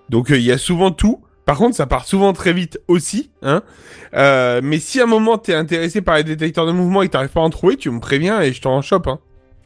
Donc 0.10 0.32
euh, 0.32 0.38
il 0.38 0.44
y 0.44 0.52
a 0.52 0.58
souvent 0.58 0.92
tout. 0.92 1.22
Par 1.46 1.58
contre, 1.58 1.76
ça 1.78 1.86
part 1.86 2.06
souvent 2.06 2.34
très 2.34 2.52
vite 2.52 2.78
aussi, 2.90 3.32
hein. 3.42 3.62
Euh, 4.14 4.60
mais 4.64 4.80
si 4.80 5.00
à 5.00 5.04
un 5.04 5.08
moment 5.08 5.38
t'es 5.38 5.54
intéressé 5.54 6.02
par 6.02 6.18
les 6.18 6.24
détecteurs 6.26 6.66
de 6.66 6.74
mouvement 6.74 7.02
et 7.04 7.08
que 7.08 7.14
t'arrives 7.14 7.30
pas 7.30 7.40
à 7.40 7.44
en 7.44 7.50
trouver, 7.50 7.78
tu 7.78 7.90
me 7.90 8.00
préviens 8.02 8.42
et 8.42 8.52
je 8.52 8.62
t'en 8.62 8.82
chope, 8.82 9.08
hein. 9.08 9.20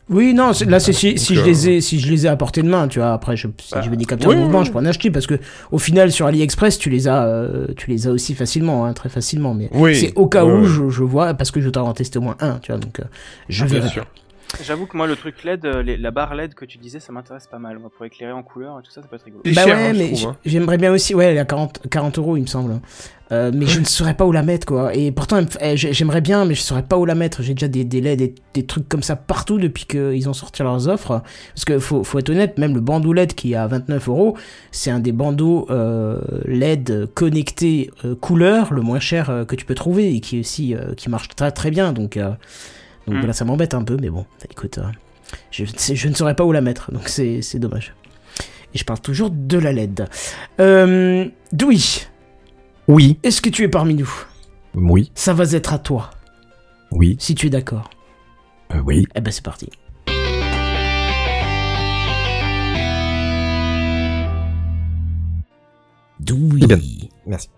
Oui, 0.10 0.34
non, 0.34 0.52
là, 0.68 0.80
c'est 0.82 0.92
si, 0.92 1.18
si 1.18 1.36
je 1.36 1.42
euh, 1.42 1.46
les 1.46 1.70
ai, 1.70 1.82
si 1.82 1.98
je 2.00 2.12
les 2.12 2.26
ai 2.26 2.30
à 2.30 2.36
portée 2.36 2.62
de 2.64 2.68
main, 2.68 2.90
tu 2.90 3.00
vois. 3.00 3.14
Après, 3.14 3.38
je, 3.38 3.48
si 3.62 3.74
Bah, 3.74 3.82
je 3.82 3.90
veux 3.90 3.96
des 3.96 4.04
capteurs 4.04 4.30
oui, 4.32 4.36
de 4.36 4.42
mouvement, 4.42 4.60
oui, 4.60 4.66
je 4.66 4.72
peux 4.72 4.78
en 4.80 4.86
acheter 4.86 5.10
parce 5.10 5.26
que, 5.26 5.36
au 5.72 5.78
final, 5.78 6.12
sur 6.12 6.26
AliExpress, 6.26 6.78
tu 6.80 6.90
les 6.90 7.08
as, 7.08 7.24
euh, 7.24 7.68
tu 7.78 7.90
les 7.90 8.08
as 8.08 8.12
aussi 8.12 8.36
facilement, 8.36 8.86
hein, 8.86 8.92
très 8.94 9.08
facilement. 9.08 9.54
Mais 9.54 9.70
Oui. 9.74 9.96
c'est 9.96 10.12
au 10.18 10.28
cas 10.28 10.44
où 10.44 10.66
je, 10.66 10.90
je 10.90 11.04
vois, 11.04 11.34
parce 11.36 11.50
que 11.50 11.62
je 11.62 11.70
t'en 11.70 11.88
en 11.88 11.94
tester 11.94 12.20
au 12.20 12.24
moins 12.24 12.36
un, 12.42 12.60
tu 12.60 12.74
vois. 12.74 12.80
Donc, 12.82 13.00
euh, 13.00 13.04
je 13.48 13.64
Ah, 13.64 13.68
Bien 13.68 13.88
sûr. 13.88 14.06
J'avoue 14.64 14.86
que 14.86 14.96
moi, 14.98 15.08
le 15.08 15.16
truc 15.16 15.44
LED, 15.44 15.66
euh, 15.66 15.82
les- 15.82 15.98
la 15.98 16.12
barre 16.12 16.36
LED 16.36 16.54
que 16.54 16.66
tu 16.66 16.78
disais, 16.78 17.00
ça 17.00 17.12
m'intéresse 17.12 17.48
pas 17.48 17.58
mal. 17.60 17.80
Moi, 17.80 17.90
pour 17.96 18.06
éclairer 18.06 18.32
en 18.34 18.44
couleur 18.44 18.78
et 18.80 18.84
tout 18.84 18.92
ça, 18.92 19.02
ça 19.02 19.08
peut 19.08 19.16
être 19.16 19.24
rigolo. 19.24 19.42
Bah 19.46 19.52
cher, 19.66 19.66
ouais, 19.78 19.88
hein, 19.90 19.94
mais 19.96 20.14
hein. 20.26 20.36
j'aimerais 20.46 20.78
bien 20.78 20.92
aussi, 20.92 21.16
ouais, 21.16 21.26
elle 21.26 21.38
est 21.38 21.40
à 21.40 21.46
40, 21.46 21.88
40 21.90 22.18
euros, 22.18 22.38
il 22.38 22.42
me 22.42 22.48
semble. 22.48 22.74
hein. 22.74 22.82
Euh, 23.32 23.50
mais 23.54 23.66
je 23.66 23.80
ne 23.80 23.86
saurais 23.86 24.14
pas 24.14 24.26
où 24.26 24.34
la 24.34 24.44
mettre, 24.44 24.68
quoi. 24.68 24.94
Et 24.94 25.12
pourtant, 25.14 25.40
eh, 25.62 25.78
j'ai- 25.78 25.94
j'aimerais 25.94 26.20
bien, 26.20 26.44
mais 26.44 26.54
je 26.54 26.62
saurais 26.62 26.84
pas 26.84 26.98
où 26.98 27.06
la 27.06 27.16
mettre. 27.16 27.42
J'ai 27.42 27.54
déjà 27.54 27.70
des 27.70 27.86
délais, 27.86 28.18
des, 28.18 28.36
des 28.54 28.66
trucs 28.66 28.90
comme 28.90 29.04
ça 29.04 29.16
partout 29.16 29.58
depuis 29.58 29.86
qu'ils 29.86 30.28
ont 30.28 30.34
sorti 30.34 30.62
leurs 30.64 30.90
offres. 30.90 31.22
Parce 31.56 31.64
que 31.66 31.80
faut, 31.80 32.04
faut 32.04 32.20
être 32.20 32.30
honnête, 32.30 32.58
même 32.58 32.74
le 32.76 32.82
bandeau 32.82 33.14
LED 33.14 33.34
qui 33.34 33.54
est 33.54 33.56
à 33.56 33.68
29 33.68 34.10
euros, 34.10 34.38
c'est 34.72 34.92
un 34.92 35.00
des 35.00 35.14
bandeaux 35.14 35.66
euh, 35.70 36.20
LED 36.46 37.08
connectés 37.14 37.90
euh, 38.04 38.16
couleur 38.16 38.74
le 38.74 38.82
moins 38.82 39.00
cher 39.00 39.30
euh, 39.30 39.46
que 39.46 39.56
tu 39.56 39.64
peux 39.66 39.76
trouver 39.76 40.14
et 40.14 40.20
qui 40.20 40.42
aussi 40.42 40.76
euh, 40.76 40.94
qui 40.96 41.10
marche 41.10 41.30
très 41.30 41.52
très 41.52 41.72
bien. 41.72 41.94
Donc, 41.94 42.18
euh, 42.18 42.32
donc 43.08 43.18
voilà, 43.18 43.34
ça 43.34 43.46
m'embête 43.46 43.74
un 43.74 43.84
peu, 43.84 43.98
mais 44.00 44.10
bon, 44.10 44.26
écoute, 44.50 44.78
euh, 44.78 44.84
je, 45.52 46.08
ne 46.08 46.14
saurais 46.14 46.36
pas 46.36 46.46
où 46.46 46.52
la 46.52 46.62
mettre, 46.62 46.92
donc 46.92 47.08
c'est 47.10 47.60
dommage. 47.60 47.96
Et 48.74 48.78
je 48.78 48.86
parle 48.86 49.00
toujours 49.02 49.30
de 49.32 49.58
la 49.58 49.74
LED. 49.74 50.08
Euh, 50.60 51.26
Douy, 51.52 52.08
Oui. 52.88 53.18
est-ce 53.24 53.42
que 53.42 53.50
tu 53.50 53.64
es 53.64 53.68
parmi 53.68 53.96
nous? 53.96 54.12
Oui. 54.76 55.12
Ça 55.16 55.34
va 55.34 55.44
être 55.52 55.74
à 55.74 55.80
toi, 55.80 56.12
Oui. 56.92 57.18
si 57.20 57.36
tu 57.36 57.48
es 57.48 57.50
d'accord. 57.50 57.90
Euh, 58.74 58.80
oui. 58.86 59.06
Eh 59.16 59.22
ben 59.22 59.32
c'est 59.32 59.44
parti. 59.44 59.70
Douy. 66.20 66.62
Eh 66.64 66.68
bien. 66.68 66.80
Merci. 67.26 67.50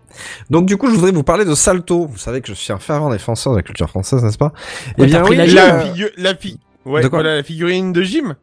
Donc 0.50 0.66
du 0.66 0.76
coup, 0.76 0.88
je 0.90 0.94
voudrais 0.94 1.12
vous 1.12 1.22
parler 1.22 1.44
de 1.44 1.54
Salto. 1.54 2.06
Vous 2.06 2.18
savez 2.18 2.40
que 2.40 2.48
je 2.48 2.54
suis 2.54 2.72
un 2.72 2.78
fervent 2.78 3.10
défenseur 3.10 3.52
de 3.52 3.58
la 3.58 3.62
culture 3.62 3.88
française, 3.88 4.22
n'est-ce 4.22 4.38
pas? 4.38 4.52
Ouais, 4.98 5.08
t'as 5.08 5.20
pris 5.20 5.36
la. 5.36 5.46
La, 5.46 5.84
figu- 5.84 6.12
la 6.16 6.34
fi- 6.34 6.58
ouais, 6.84 7.02
De 7.02 7.08
quoi? 7.08 7.20
voilà, 7.20 7.36
la 7.36 7.42
figurine 7.42 7.92
de 7.92 8.02
gym. 8.02 8.34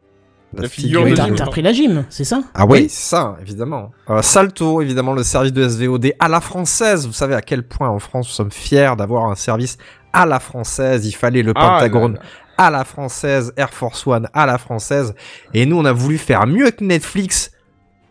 La 0.54 0.62
La 0.64 0.68
figure 0.68 1.00
figure 1.00 1.04
Mais 1.04 1.10
de 1.12 1.16
T'as 1.16 1.26
gym. 1.28 1.34
t'as 1.34 1.44
repris 1.46 1.62
la 1.62 1.72
gym, 1.72 2.04
c'est 2.10 2.24
ça? 2.24 2.42
Ah 2.54 2.66
oui, 2.66 2.86
c'est 2.90 3.08
ça, 3.08 3.36
évidemment. 3.40 3.90
Euh, 4.10 4.20
Salto, 4.20 4.82
évidemment, 4.82 5.14
le 5.14 5.22
service 5.22 5.52
de 5.54 5.66
SVOD 5.66 6.12
à 6.18 6.28
la 6.28 6.42
française. 6.42 7.06
Vous 7.06 7.14
savez 7.14 7.34
à 7.34 7.40
quel 7.40 7.62
point 7.66 7.88
en 7.88 7.98
France 7.98 8.26
nous 8.28 8.34
sommes 8.34 8.50
fiers 8.52 8.92
d'avoir 8.98 9.30
un 9.30 9.34
service 9.34 9.78
à 10.12 10.26
la 10.26 10.40
française. 10.40 11.06
Il 11.06 11.12
fallait 11.12 11.42
le 11.42 11.52
Ah, 11.56 11.78
Pentagone 11.78 12.14
là, 12.16 12.18
là. 12.58 12.66
à 12.66 12.70
la 12.70 12.84
française, 12.84 13.54
Air 13.56 13.70
Force 13.72 14.06
One 14.06 14.28
à 14.34 14.44
la 14.44 14.58
française. 14.58 15.14
Et 15.54 15.64
nous, 15.64 15.78
on 15.78 15.86
a 15.86 15.92
voulu 15.92 16.18
faire 16.18 16.46
mieux 16.46 16.70
que 16.70 16.84
Netflix 16.84 17.50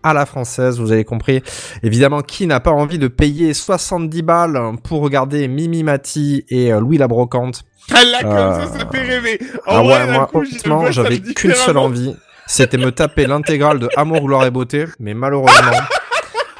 à 0.03 0.13
la 0.13 0.25
française, 0.25 0.79
vous 0.79 0.91
avez 0.91 1.03
compris. 1.05 1.41
Évidemment, 1.83 2.21
qui 2.21 2.47
n'a 2.47 2.59
pas 2.59 2.71
envie 2.71 2.97
de 2.99 3.07
payer 3.07 3.53
70 3.53 4.21
balles 4.21 4.59
pour 4.83 5.01
regarder 5.01 5.47
Mimi 5.47 5.83
Mati 5.83 6.45
et 6.49 6.71
euh, 6.73 6.79
Louis 6.79 6.97
la 6.97 7.07
Brocante 7.07 7.63
Ah 7.93 8.03
là, 8.03 8.21
comme 8.21 8.31
Euh, 8.31 8.65
ça, 8.67 8.79
ça 8.79 8.85
fait 8.91 9.01
rêver. 9.01 9.39
En 9.67 9.77
Ah 9.77 9.81
vrai, 9.83 10.05
ouais, 10.05 10.11
moi, 10.13 10.27
coup, 10.27 10.39
honnêtement, 10.39 10.91
j'avais 10.91 11.19
qu'une 11.19 11.53
seule 11.53 11.77
envie, 11.77 12.15
c'était 12.47 12.77
me 12.77 12.91
taper 12.91 13.27
l'intégrale 13.27 13.79
de 13.79 13.89
Amour, 13.95 14.21
gloire 14.25 14.45
et 14.45 14.51
beauté, 14.51 14.85
mais 14.99 15.13
malheureusement, 15.13 15.77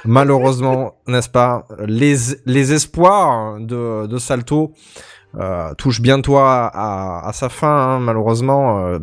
malheureusement, 0.06 0.96
n'est-ce 1.08 1.30
pas, 1.30 1.66
les, 1.86 2.16
les 2.46 2.74
espoirs 2.74 3.58
de, 3.60 4.08
de 4.08 4.18
Salto 4.18 4.74
euh, 5.40 5.74
touchent 5.78 6.02
bientôt 6.02 6.38
à, 6.38 6.66
à, 6.74 7.28
à 7.28 7.34
sa 7.34 7.50
fin, 7.50 7.68
hein, 7.96 8.00
malheureusement. 8.00 8.86
euh, 8.88 9.00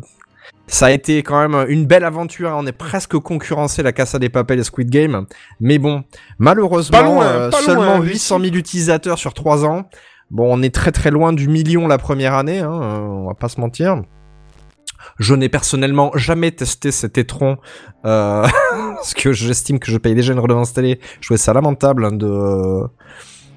ça 0.68 0.86
a 0.86 0.90
été 0.90 1.22
quand 1.22 1.48
même 1.48 1.66
une 1.68 1.86
belle 1.86 2.04
aventure. 2.04 2.50
On 2.54 2.66
est 2.66 2.72
presque 2.72 3.16
concurrencé 3.18 3.82
la 3.82 3.92
Casa 3.92 4.18
des 4.18 4.28
Papel 4.28 4.60
et 4.60 4.64
Squid 4.64 4.90
Game. 4.90 5.26
Mais 5.60 5.78
bon, 5.78 6.04
malheureusement, 6.38 7.02
loin, 7.02 7.24
euh, 7.24 7.50
loin, 7.50 7.60
seulement 7.60 7.98
les 7.98 8.10
800 8.10 8.40
000 8.40 8.54
utilisateurs 8.54 9.18
sur 9.18 9.34
3 9.34 9.64
ans. 9.64 9.88
Bon, 10.30 10.46
on 10.50 10.62
est 10.62 10.74
très 10.74 10.92
très 10.92 11.10
loin 11.10 11.32
du 11.32 11.48
million 11.48 11.88
la 11.88 11.96
première 11.96 12.34
année, 12.34 12.58
hein, 12.58 12.80
euh, 12.82 12.98
on 12.98 13.28
va 13.28 13.34
pas 13.34 13.48
se 13.48 13.60
mentir. 13.60 14.02
Je 15.18 15.34
n'ai 15.34 15.48
personnellement 15.48 16.12
jamais 16.14 16.50
testé 16.50 16.92
cet 16.92 17.16
étron, 17.16 17.56
euh, 18.04 18.46
parce 18.94 19.14
que 19.14 19.32
j'estime 19.32 19.78
que 19.78 19.90
je 19.90 19.96
paye 19.96 20.14
déjà 20.14 20.34
une 20.34 20.38
redevance 20.38 20.74
télé. 20.74 21.00
Je 21.20 21.28
trouvais 21.28 21.38
ça 21.38 21.54
lamentable 21.54 22.04
hein, 22.04 22.12
de 22.12 22.82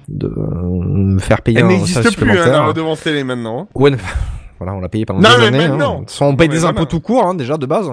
de 0.08 0.28
me 0.28 1.18
faire 1.20 1.42
payer 1.42 1.58
Elle 1.58 1.66
un 1.66 1.68
n'existe 1.68 2.16
plus, 2.16 2.30
hein, 2.38 2.46
la 2.46 2.66
redevance 2.66 3.02
télé 3.02 3.22
maintenant. 3.22 3.68
Ouais, 3.74 3.90
ne- 3.90 3.96
voilà, 4.62 4.76
on 4.76 4.80
l'a 4.80 4.88
payé 4.88 5.04
pendant 5.04 5.20
Non, 5.20 5.28
des 5.38 5.50
mais 5.50 5.64
années. 5.64 5.82
Hein. 5.82 6.02
Façon, 6.06 6.26
on 6.26 6.36
paye 6.36 6.48
Non, 6.48 6.54
mais 6.54 6.60
des 6.60 6.64
impôts 6.64 6.84
tout 6.84 7.00
court, 7.00 7.24
hein, 7.26 7.34
déjà 7.34 7.56
de 7.56 7.66
base. 7.66 7.90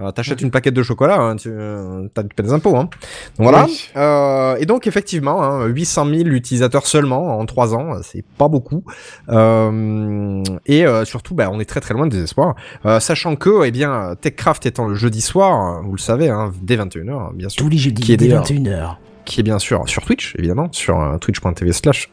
Euh, 0.00 0.10
T'achètes 0.12 0.40
une 0.42 0.50
plaquette 0.52 0.74
de 0.74 0.82
chocolat, 0.82 1.16
hein, 1.18 1.36
tu 1.36 1.48
euh, 1.50 2.06
tu 2.16 2.34
paies 2.36 2.42
des 2.44 2.52
impôts. 2.52 2.76
Hein. 2.76 2.84
Donc, 2.84 3.48
voilà. 3.48 3.64
Oui. 3.64 3.90
Euh, 3.96 4.56
et 4.60 4.64
donc 4.64 4.86
effectivement, 4.86 5.42
hein, 5.42 5.66
800 5.66 6.04
000 6.06 6.16
utilisateurs 6.28 6.86
seulement 6.86 7.38
en 7.38 7.44
3 7.46 7.74
ans, 7.74 7.94
c'est 8.02 8.24
pas 8.38 8.46
beaucoup. 8.48 8.84
Euh, 9.28 10.42
et 10.66 10.86
euh, 10.86 11.04
surtout, 11.04 11.34
bah, 11.34 11.48
on 11.52 11.58
est 11.60 11.64
très 11.64 11.80
très 11.80 11.94
loin 11.94 12.06
de 12.06 12.12
désespoir. 12.12 12.54
Euh, 12.86 13.00
sachant 13.00 13.36
que, 13.36 13.64
eh 13.64 13.70
bien, 13.70 14.14
TechCraft 14.20 14.66
étant 14.66 14.86
le 14.86 14.94
jeudi 14.94 15.20
soir, 15.20 15.82
vous 15.82 15.92
le 15.92 15.98
savez, 16.00 16.28
hein, 16.28 16.52
dès 16.62 16.76
21h, 16.76 17.34
bien 17.34 17.48
sûr, 17.48 17.64
Tous 17.64 17.68
les 17.68 17.78
jeudis, 17.78 18.02
Qui 18.02 18.12
est 18.12 18.16
dès 18.16 18.28
d'ailleurs 18.28 18.44
21h. 18.44 18.96
qui 19.24 19.40
est 19.40 19.42
bien 19.42 19.58
sûr 19.58 19.82
sur 19.88 20.04
Twitch, 20.04 20.34
évidemment, 20.38 20.68
sur 20.72 21.00
euh, 21.00 21.18
twitch.tv 21.18 21.72
slash. 21.72 22.08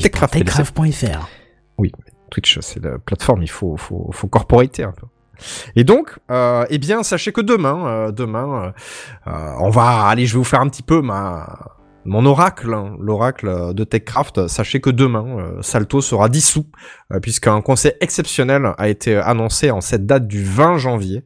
Techcraft.fr. 0.00 1.28
Oui, 1.78 1.90
Twitch, 2.34 2.58
c'est 2.60 2.82
la 2.82 2.98
plateforme, 2.98 3.42
il 3.42 3.50
faut, 3.50 3.76
faut, 3.76 4.10
faut 4.12 4.28
corporater 4.28 4.82
un 4.82 4.92
peu. 4.92 5.06
Et 5.76 5.84
donc, 5.84 6.18
euh, 6.30 6.64
eh 6.68 6.78
bien, 6.78 7.02
sachez 7.02 7.32
que 7.32 7.40
demain, 7.40 7.86
euh, 7.86 8.12
demain, 8.12 8.72
euh, 9.26 9.30
euh, 9.30 9.52
on 9.60 9.70
va, 9.70 10.06
allez, 10.06 10.26
je 10.26 10.34
vais 10.34 10.38
vous 10.38 10.44
faire 10.44 10.60
un 10.60 10.68
petit 10.68 10.82
peu 10.82 11.00
ma, 11.00 11.76
mon 12.04 12.24
oracle, 12.26 12.74
hein, 12.74 12.96
l'oracle 13.00 13.74
de 13.74 13.84
TechCraft. 13.84 14.48
Sachez 14.48 14.80
que 14.80 14.90
demain, 14.90 15.26
euh, 15.38 15.62
Salto 15.62 16.00
sera 16.00 16.28
dissous, 16.28 16.66
euh, 17.12 17.20
puisqu'un 17.20 17.60
conseil 17.60 17.92
exceptionnel 18.00 18.74
a 18.78 18.88
été 18.88 19.16
annoncé 19.16 19.70
en 19.70 19.80
cette 19.80 20.06
date 20.06 20.26
du 20.26 20.44
20 20.44 20.78
janvier. 20.78 21.24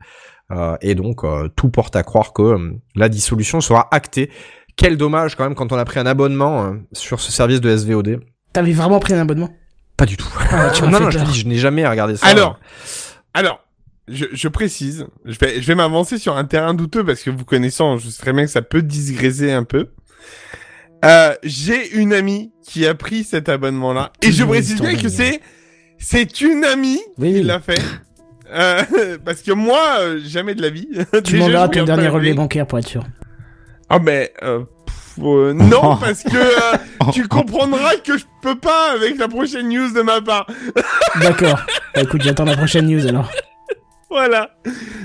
Et 0.81 0.95
donc, 0.95 1.27
tout 1.57 1.69
porte 1.69 1.95
à 1.95 2.03
croire 2.03 2.33
que 2.33 2.57
la 2.95 3.11
dissolution 3.11 3.61
sera 3.61 3.87
actée. 3.91 4.31
Quel 4.79 4.97
dommage 4.97 5.35
quand 5.35 5.43
même 5.43 5.57
quand 5.57 5.73
on 5.73 5.77
a 5.77 5.85
pris 5.85 5.99
un 5.99 6.07
abonnement 6.07 6.65
euh, 6.65 6.75
sur 6.93 7.21
ce 7.21 7.33
service 7.33 7.61
de 7.61 7.77
SVOD. 7.77 8.21
T'avais 8.53 8.71
vraiment 8.71 9.01
pris 9.01 9.13
un 9.13 9.19
abonnement? 9.19 9.51
Pas 9.99 10.07
du 10.07 10.17
tout. 10.17 10.29
Ah, 10.51 10.71
tu 10.75 10.83
non, 10.85 10.93
fait 10.93 11.05
non, 11.05 11.11
je 11.11 11.19
te 11.19 11.23
peur. 11.23 11.33
dis, 11.33 11.41
je 11.41 11.47
n'ai 11.47 11.59
jamais 11.59 11.87
regardé 11.87 12.17
ça. 12.17 12.27
Alors, 12.27 12.59
alors, 13.35 13.61
je, 14.09 14.25
je 14.33 14.49
précise, 14.49 15.07
je 15.27 15.39
vais, 15.39 15.61
je 15.61 15.67
vais 15.67 15.75
m'avancer 15.75 16.17
sur 16.17 16.39
un 16.39 16.45
terrain 16.45 16.73
douteux 16.73 17.05
parce 17.05 17.21
que 17.21 17.29
vous 17.29 17.45
connaissant, 17.45 17.99
je 17.99 18.09
sais 18.09 18.23
très 18.23 18.33
bien 18.33 18.45
que 18.47 18.51
ça 18.51 18.63
peut 18.63 18.81
digresser 18.81 19.53
un 19.53 19.65
peu. 19.65 19.89
Euh, 21.05 21.35
j'ai 21.43 21.95
une 21.97 22.13
amie 22.15 22.53
qui 22.65 22.87
a 22.87 22.95
pris 22.95 23.25
cet 23.25 23.49
abonnement-là 23.49 24.13
et 24.23 24.33
je 24.33 24.45
précise 24.45 24.81
bien 24.81 24.97
que 24.97 25.09
c'est 25.09 25.41
c'est 25.99 26.41
une 26.41 26.65
amie 26.65 27.01
Oui, 27.19 27.35
qui 27.35 27.43
l'a 27.43 27.61
fait. 27.61 27.81
Euh, 28.53 28.83
parce 29.25 29.43
que 29.43 29.53
moi, 29.53 29.99
euh, 30.01 30.21
jamais 30.25 30.55
de 30.55 30.63
la 30.63 30.71
vie. 30.71 30.89
Tu 31.25 31.37
m'enverras 31.37 31.69
ton 31.69 31.85
dernier 31.85 32.09
relevé 32.09 32.35
bancaire 32.35 32.67
pour 32.67 32.79
être 32.79 32.89
sûr. 32.89 33.05
Ah 33.91 33.99
mais 33.99 34.33
euh, 34.43 34.65
euh, 35.27 35.53
non 35.53 35.97
parce 36.01 36.23
que 36.23 36.37
euh, 36.37 37.11
tu 37.13 37.27
comprendras 37.29 37.97
que 37.97 38.19
je 38.19 38.25
peux 38.43 38.59
pas 38.59 38.93
avec 38.93 39.19
la 39.19 39.29
prochaine 39.29 39.69
news 39.69 39.93
de 39.93 40.03
ma 40.03 40.21
part. 40.21 40.47
D'accord. 41.21 41.61
Bah, 41.95 42.03
écoute, 42.03 42.23
j'attends 42.23 42.45
la 42.45 42.57
prochaine 42.57 42.87
news 42.87 43.07
alors. 43.07 43.31
Voilà. 44.11 44.51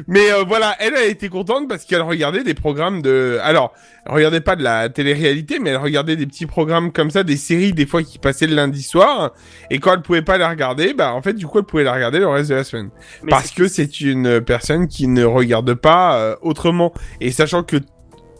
Mais 0.07 0.31
euh, 0.31 0.43
voilà, 0.47 0.75
elle 0.79 0.95
a 0.95 1.05
été 1.05 1.27
contente 1.27 1.67
parce 1.67 1.83
qu'elle 1.83 2.01
regardait 2.01 2.43
des 2.43 2.53
programmes 2.53 3.01
de. 3.01 3.37
Alors, 3.41 3.73
elle 4.05 4.13
regardait 4.13 4.39
pas 4.39 4.55
de 4.55 4.63
la 4.63 4.87
télé-réalité, 4.87 5.59
mais 5.59 5.71
elle 5.71 5.77
regardait 5.77 6.15
des 6.15 6.25
petits 6.25 6.45
programmes 6.45 6.93
comme 6.93 7.11
ça, 7.11 7.23
des 7.23 7.35
séries 7.35 7.73
des 7.73 7.85
fois 7.85 8.01
qui 8.01 8.17
passaient 8.17 8.47
le 8.47 8.55
lundi 8.55 8.81
soir. 8.81 9.33
Et 9.69 9.79
quand 9.79 9.93
elle 9.93 10.01
pouvait 10.01 10.21
pas 10.21 10.37
les 10.37 10.45
regarder, 10.45 10.93
bah 10.93 11.13
en 11.13 11.21
fait 11.21 11.33
du 11.33 11.45
coup 11.47 11.59
elle 11.59 11.65
pouvait 11.65 11.83
la 11.83 11.93
regarder 11.93 12.19
le 12.19 12.29
reste 12.29 12.49
de 12.49 12.55
la 12.55 12.63
semaine. 12.63 12.91
Mais 13.23 13.29
parce 13.29 13.51
que 13.51 13.67
c'est 13.67 13.99
une 13.99 14.39
personne 14.39 14.87
qui 14.87 15.07
ne 15.07 15.25
regarde 15.25 15.73
pas 15.73 16.17
euh, 16.17 16.35
autrement. 16.41 16.93
Et 17.19 17.31
sachant 17.31 17.63
que 17.63 17.77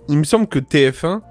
il 0.08 0.18
me 0.18 0.24
semble 0.24 0.48
que 0.48 0.60
TF1 0.60 1.22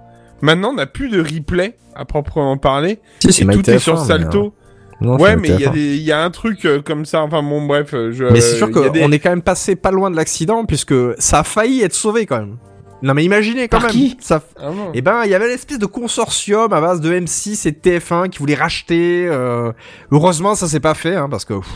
maintenant 0.42 0.72
n'a 0.74 0.86
plus 0.86 1.08
de 1.08 1.20
replay 1.20 1.76
à 1.94 2.04
proprement 2.04 2.56
parler. 2.58 3.00
Si, 3.20 3.32
c'est 3.32 3.44
et 3.44 3.46
tout 3.46 3.60
MyTF1, 3.60 3.72
est 3.74 3.78
sur 3.78 3.94
mais, 4.00 4.06
Salto. 4.06 4.46
euh, 4.46 5.04
non, 5.04 5.16
ouais, 5.18 5.36
mais 5.36 5.48
il 5.48 5.60
y 5.60 5.64
a 5.64 5.70
MyTF1. 5.70 5.72
des, 5.72 5.96
il 5.96 6.02
y 6.02 6.12
a 6.12 6.22
un 6.22 6.30
truc 6.30 6.64
euh, 6.64 6.80
comme 6.82 7.04
ça. 7.06 7.22
Enfin 7.22 7.42
bon, 7.42 7.66
bref, 7.66 7.94
euh, 7.94 8.12
je. 8.12 8.24
Mais 8.24 8.40
c'est 8.40 8.56
sûr 8.56 8.70
qu'on 8.70 8.88
des- 8.90 9.00
est 9.00 9.18
quand 9.18 9.30
même 9.30 9.42
passé 9.42 9.74
pas 9.76 9.90
loin 9.90 10.10
de 10.10 10.16
l'accident 10.16 10.64
puisque 10.64 10.94
ça 11.18 11.40
a 11.40 11.44
failli 11.44 11.82
être 11.82 11.94
sauvé 11.94 12.26
quand 12.26 12.38
même. 12.38 12.56
Non 13.04 13.14
mais 13.14 13.24
imaginez 13.24 13.66
quand 13.66 13.78
Par 13.80 13.88
même. 13.88 13.90
qui 13.90 14.16
ça... 14.20 14.40
Ah. 14.60 14.70
Eh 14.94 15.02
ben, 15.02 15.22
il 15.24 15.30
y 15.32 15.34
avait 15.34 15.48
l'espèce 15.48 15.80
de 15.80 15.86
consortium 15.86 16.72
à 16.72 16.80
base 16.80 17.00
de 17.00 17.12
M6 17.12 17.66
et 17.66 17.72
de 17.72 17.76
TF1 17.76 18.28
qui 18.28 18.38
voulait 18.38 18.54
racheter. 18.54 19.26
euh, 19.28 19.72
Heureusement, 20.12 20.54
ça 20.54 20.68
s'est 20.68 20.78
pas 20.78 20.94
fait 20.94 21.16
hein, 21.16 21.28
parce 21.28 21.44
que 21.44 21.54
pff, 21.54 21.68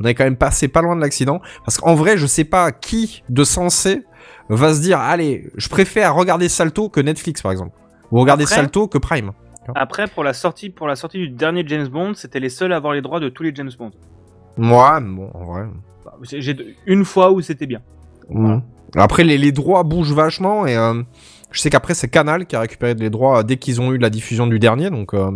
on 0.00 0.06
est 0.06 0.14
quand 0.14 0.24
même 0.24 0.36
passé 0.36 0.68
pas 0.68 0.80
loin 0.80 0.96
de 0.96 1.02
l'accident. 1.02 1.42
Parce 1.66 1.76
qu'en 1.76 1.94
vrai, 1.94 2.16
je 2.16 2.24
sais 2.26 2.44
pas 2.44 2.72
qui 2.72 3.22
de 3.28 3.44
sensé 3.44 4.04
va 4.48 4.72
se 4.72 4.80
dire 4.80 5.00
allez, 5.00 5.50
je 5.56 5.68
préfère 5.68 6.14
regarder 6.14 6.48
Salto 6.48 6.88
que 6.88 7.00
Netflix 7.00 7.42
par 7.42 7.52
exemple, 7.52 7.76
ou 8.10 8.20
regarder 8.20 8.44
Après- 8.44 8.56
Salto 8.56 8.88
que 8.88 8.98
Prime. 8.98 9.32
Après, 9.74 10.06
pour 10.08 10.24
la 10.24 10.34
sortie, 10.34 10.68
pour 10.68 10.86
la 10.86 10.94
sortie 10.96 11.18
du 11.18 11.28
dernier 11.30 11.64
James 11.66 11.88
Bond, 11.88 12.12
c'était 12.14 12.38
les 12.40 12.50
seuls 12.50 12.72
à 12.72 12.76
avoir 12.76 12.92
les 12.92 13.00
droits 13.00 13.18
de 13.20 13.30
tous 13.30 13.42
les 13.42 13.54
James 13.54 13.70
Bond. 13.78 13.92
Moi, 14.58 15.00
bon, 15.00 15.30
en 15.32 15.44
vrai. 15.44 15.62
Bah, 16.04 16.12
J'ai 16.22 16.54
une 16.86 17.04
fois 17.04 17.32
où 17.32 17.40
c'était 17.40 17.66
bien. 17.66 17.80
Mhm. 18.28 18.62
Après, 18.96 19.24
les, 19.24 19.38
les 19.38 19.52
droits 19.52 19.82
bougent 19.82 20.12
vachement 20.12 20.66
et 20.66 20.76
euh, 20.76 21.02
je 21.50 21.60
sais 21.60 21.70
qu'après, 21.70 21.94
c'est 21.94 22.08
Canal 22.08 22.46
qui 22.46 22.54
a 22.56 22.60
récupéré 22.60 22.94
les 22.94 23.08
droits 23.10 23.42
dès 23.42 23.56
qu'ils 23.56 23.80
ont 23.80 23.92
eu 23.92 23.98
la 23.98 24.10
diffusion 24.10 24.46
du 24.46 24.58
dernier. 24.58 24.90
Donc, 24.90 25.14
euh, 25.14 25.30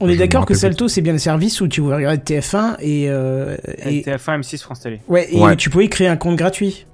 On 0.00 0.08
est 0.08 0.16
d'accord 0.16 0.46
que 0.46 0.54
Salto, 0.54 0.88
c'est 0.88 1.02
bien 1.02 1.12
le 1.12 1.18
service 1.18 1.60
où 1.60 1.68
tu 1.68 1.82
pouvais 1.82 1.96
regarder 1.96 2.18
TF1 2.18 2.76
et, 2.80 3.10
euh, 3.10 3.56
et, 3.84 4.00
TF1, 4.02 4.40
M6, 4.40 4.62
France 4.62 4.80
Télé. 4.80 5.00
ouais, 5.06 5.28
et 5.30 5.38
Ouais. 5.38 5.54
tu 5.56 5.68
pouvais 5.68 5.88
créer 5.88 6.08
un 6.08 6.16
compte 6.16 6.36
gratuit. 6.36 6.86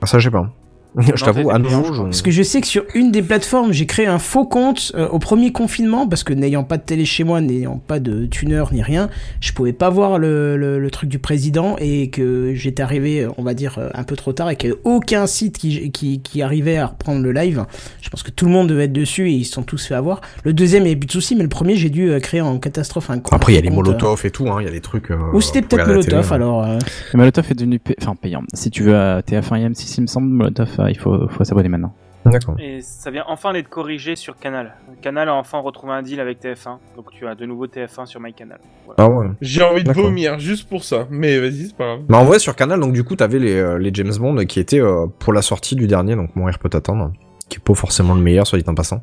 ah, 0.00 0.06
ça, 0.06 0.18
je 0.18 0.24
sais 0.24 0.30
pas. 0.32 0.50
Je 0.98 1.24
t'avoue, 1.24 1.50
à 1.50 1.58
nouveau, 1.58 1.92
je. 1.92 2.02
Parce 2.02 2.22
que 2.22 2.30
je 2.30 2.42
sais 2.42 2.60
que 2.60 2.66
sur 2.66 2.84
une 2.94 3.10
des 3.10 3.22
plateformes, 3.22 3.72
j'ai 3.72 3.86
créé 3.86 4.06
un 4.06 4.18
faux 4.18 4.44
compte 4.46 4.92
euh, 4.94 5.08
au 5.08 5.18
premier 5.18 5.52
confinement 5.52 6.06
parce 6.08 6.22
que 6.24 6.32
n'ayant 6.32 6.64
pas 6.64 6.76
de 6.76 6.82
télé 6.82 7.04
chez 7.04 7.24
moi, 7.24 7.40
n'ayant 7.40 7.78
pas 7.78 7.98
de 8.00 8.26
tuner 8.26 8.62
ni 8.72 8.82
rien, 8.82 9.08
je 9.40 9.52
pouvais 9.52 9.72
pas 9.72 9.90
voir 9.90 10.18
le, 10.18 10.56
le, 10.56 10.78
le 10.78 10.90
truc 10.90 11.08
du 11.08 11.18
président 11.18 11.76
et 11.80 12.10
que 12.10 12.52
j'étais 12.54 12.82
arrivé, 12.82 13.26
on 13.38 13.42
va 13.42 13.54
dire, 13.54 13.76
euh, 13.78 13.88
un 13.94 14.04
peu 14.04 14.16
trop 14.16 14.32
tard 14.32 14.50
et 14.50 14.56
qu'il 14.56 14.70
n'y 14.70 14.74
avait 14.76 14.82
aucun 14.84 15.26
site 15.26 15.58
qui, 15.58 15.90
qui, 15.90 16.20
qui 16.20 16.42
arrivait 16.42 16.76
à 16.76 16.86
reprendre 16.86 17.22
le 17.22 17.32
live. 17.32 17.64
Je 18.00 18.08
pense 18.08 18.22
que 18.22 18.30
tout 18.30 18.44
le 18.46 18.52
monde 18.52 18.68
devait 18.68 18.84
être 18.84 18.92
dessus 18.92 19.28
et 19.28 19.32
ils 19.32 19.44
se 19.44 19.52
sont 19.54 19.62
tous 19.62 19.86
fait 19.86 19.94
avoir. 19.94 20.20
Le 20.44 20.52
deuxième, 20.52 20.82
il 20.82 20.86
n'y 20.86 20.90
avait 20.92 21.00
plus 21.00 21.06
de 21.06 21.12
soucis, 21.12 21.34
mais 21.34 21.42
le 21.42 21.48
premier, 21.48 21.76
j'ai 21.76 21.90
dû 21.90 22.10
euh, 22.10 22.20
créer 22.20 22.40
en 22.40 22.58
catastrophe 22.58 23.10
un 23.10 23.18
compte. 23.18 23.32
Après, 23.32 23.52
il 23.52 23.56
y 23.56 23.58
a 23.58 23.62
les 23.62 23.68
compte, 23.68 23.78
euh, 23.88 23.90
Molotov 23.92 24.24
et 24.24 24.30
tout, 24.30 24.48
hein, 24.48 24.58
il 24.60 24.64
y 24.64 24.68
a 24.68 24.72
des 24.72 24.80
trucs. 24.80 25.10
euh, 25.10 25.16
Ou 25.32 25.40
c'était 25.40 25.62
peut-être 25.62 25.86
Molotov 25.86 26.04
télé, 26.04 26.16
hein. 26.16 26.34
alors. 26.34 26.64
euh, 26.64 26.78
Le 27.12 27.18
Molotov 27.18 27.46
est 27.50 27.54
devenu 27.54 27.78
pay- 27.78 27.96
enfin, 28.00 28.14
payant. 28.14 28.42
Si 28.54 28.70
tu 28.70 28.82
veux 28.84 28.96
à 28.96 29.20
TF1 29.20 29.56
et 29.60 29.68
M6, 29.70 29.94
il 29.98 30.02
me 30.02 30.06
semble, 30.06 30.28
Molotov, 30.28 30.68
il 30.90 30.98
faut, 30.98 31.28
faut 31.28 31.44
s'abonner 31.44 31.68
maintenant. 31.68 31.94
D'accord. 32.26 32.56
Et 32.58 32.80
ça 32.80 33.10
vient 33.10 33.24
enfin 33.28 33.52
d'être 33.52 33.68
corrigé 33.68 34.16
sur 34.16 34.38
Canal. 34.38 34.76
Canal 35.02 35.28
a 35.28 35.34
enfin 35.34 35.58
retrouvé 35.58 35.92
un 35.92 36.00
deal 36.00 36.20
avec 36.20 36.42
TF1. 36.42 36.78
Donc 36.96 37.10
tu 37.10 37.26
as 37.26 37.34
de 37.34 37.44
nouveau 37.44 37.66
TF1 37.66 38.06
sur 38.06 38.18
MyCanal. 38.18 38.60
Voilà. 38.86 39.02
Ah 39.02 39.08
ouais. 39.10 39.26
J'ai 39.42 39.62
envie 39.62 39.84
de 39.84 39.92
vomir 39.92 40.38
juste 40.38 40.66
pour 40.66 40.84
ça. 40.84 41.06
Mais 41.10 41.38
vas-y, 41.38 41.66
c'est 41.66 41.76
pas 41.76 41.84
grave. 41.84 42.00
Mais 42.08 42.16
en 42.16 42.24
vrai, 42.24 42.38
sur 42.38 42.56
Canal, 42.56 42.80
donc 42.80 42.94
du 42.94 43.04
coup, 43.04 43.14
t'avais 43.14 43.38
les, 43.38 43.56
euh, 43.56 43.78
les 43.78 43.90
James 43.92 44.14
Bond 44.18 44.36
qui 44.46 44.58
étaient 44.58 44.80
euh, 44.80 45.06
pour 45.18 45.34
la 45.34 45.42
sortie 45.42 45.76
du 45.76 45.86
dernier, 45.86 46.16
donc 46.16 46.34
Mourir 46.34 46.58
peut 46.58 46.70
attendre, 46.72 47.12
qui 47.50 47.58
est 47.58 47.62
pas 47.62 47.74
forcément 47.74 48.14
le 48.14 48.22
meilleur, 48.22 48.46
soit 48.46 48.58
dit 48.58 48.64
en 48.68 48.74
passant. 48.74 49.02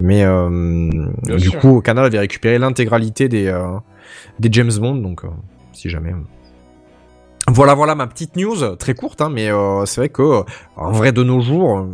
Mais 0.00 0.24
euh, 0.24 0.88
du 1.24 1.50
sûr. 1.50 1.60
coup, 1.60 1.80
Canal 1.80 2.06
avait 2.06 2.18
récupéré 2.18 2.58
l'intégralité 2.58 3.28
des, 3.28 3.46
euh, 3.48 3.78
des 4.38 4.48
James 4.52 4.72
Bond, 4.78 4.96
donc 4.96 5.24
euh, 5.24 5.28
si 5.72 5.90
jamais. 5.90 6.12
Voilà, 7.52 7.74
voilà 7.74 7.94
ma 7.94 8.06
petite 8.06 8.36
news, 8.36 8.76
très 8.76 8.94
courte, 8.94 9.20
hein, 9.20 9.30
mais 9.32 9.50
euh, 9.50 9.84
c'est 9.86 10.00
vrai 10.00 10.08
que 10.08 10.22
euh, 10.22 10.42
en 10.76 10.92
vrai 10.92 11.12
de 11.12 11.22
nos 11.22 11.40
jours, 11.40 11.78
euh, 11.78 11.84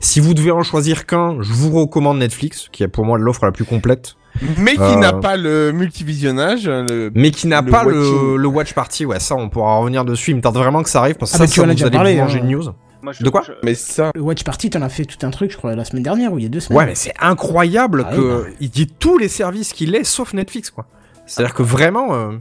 si 0.00 0.20
vous 0.20 0.34
devez 0.34 0.50
en 0.50 0.62
choisir 0.62 1.06
qu'un, 1.06 1.36
je 1.40 1.52
vous 1.52 1.70
recommande 1.78 2.18
Netflix, 2.18 2.68
qui 2.72 2.82
est 2.82 2.88
pour 2.88 3.04
moi 3.04 3.18
l'offre 3.18 3.44
la 3.44 3.52
plus 3.52 3.64
complète, 3.64 4.14
Mais 4.58 4.74
qui 4.74 4.80
Euh. 4.80 4.96
n'a 4.96 5.12
pas 5.14 5.36
le 5.36 5.72
multivisionnage. 5.72 6.66
Le... 6.68 7.10
mais 7.14 7.30
qui 7.30 7.46
n'a 7.46 7.62
pas 7.62 7.84
le, 7.84 8.36
le 8.36 8.48
watch 8.48 8.74
party. 8.74 9.06
Ouais, 9.06 9.18
ça, 9.20 9.34
on 9.34 9.48
pourra 9.48 9.76
revenir 9.78 10.04
dessus. 10.04 10.32
Il 10.32 10.36
me 10.36 10.42
tarde 10.42 10.56
vraiment 10.58 10.82
que 10.82 10.90
ça 10.90 11.00
arrive 11.00 11.16
parce 11.16 11.32
que 11.32 11.36
Ah 11.36 11.38
ça, 11.38 11.44
bah, 11.44 11.50
tu 11.50 11.60
ça, 11.60 11.62
en 11.62 11.64
as 11.64 11.68
vous 11.68 11.72
déjà 11.74 11.86
allez 11.86 11.96
parlé, 11.96 12.14
vous 12.16 12.20
manger 12.20 12.38
hein. 12.40 12.42
une 12.44 12.50
news. 12.50 12.64
Moi, 13.02 13.12
je- 13.14 13.24
De 13.24 13.30
quoi 13.30 13.42
je- 13.46 13.52
Mais 13.62 13.74
ça. 13.74 14.10
Le 14.14 14.20
Watch 14.20 14.44
Party, 14.44 14.68
t'en 14.70 14.82
as 14.82 14.88
fait 14.90 15.04
tout 15.06 15.24
un 15.24 15.30
truc, 15.30 15.52
je 15.52 15.56
crois, 15.56 15.74
la 15.74 15.84
semaine 15.86 16.02
dernière 16.02 16.32
ou 16.34 16.38
il 16.38 16.42
y 16.42 16.46
a 16.46 16.50
deux 16.50 16.60
semaines. 16.60 16.78
Ouais, 16.78 16.86
mais 16.86 16.94
c'est 16.94 17.14
incroyable 17.20 18.04
Ah 18.06 18.10
oui, 18.12 18.16
que 18.18 18.46
il 18.60 18.68
dit 18.70 18.86
tous 18.88 19.16
les 19.16 19.28
services 19.28 19.72
qu'il 19.72 19.94
est 19.94 20.04
sauf 20.04 20.34
Netflix, 20.34 20.70
quoi. 20.70 20.86
C'est-à-dire 21.26 21.54
que 21.54 21.62
vraiment, 21.62 22.14
euh, 22.14 22.32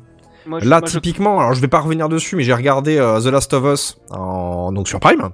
moi, 0.47 0.59
je- 0.59 0.69
là, 0.69 0.79
moi, 0.79 0.87
je- 0.87 0.93
typiquement, 0.93 1.39
alors 1.39 1.53
je 1.53 1.61
vais 1.61 1.67
pas 1.67 1.79
revenir 1.79 2.09
dessus, 2.09 2.35
mais 2.35 2.43
j'ai 2.43 2.53
regardé 2.53 2.97
euh, 2.97 3.19
The 3.19 3.25
Last 3.27 3.53
of 3.53 3.63
Us 3.73 3.97
en, 4.11 4.71
donc 4.71 4.87
sur 4.87 4.99
Prime. 4.99 5.29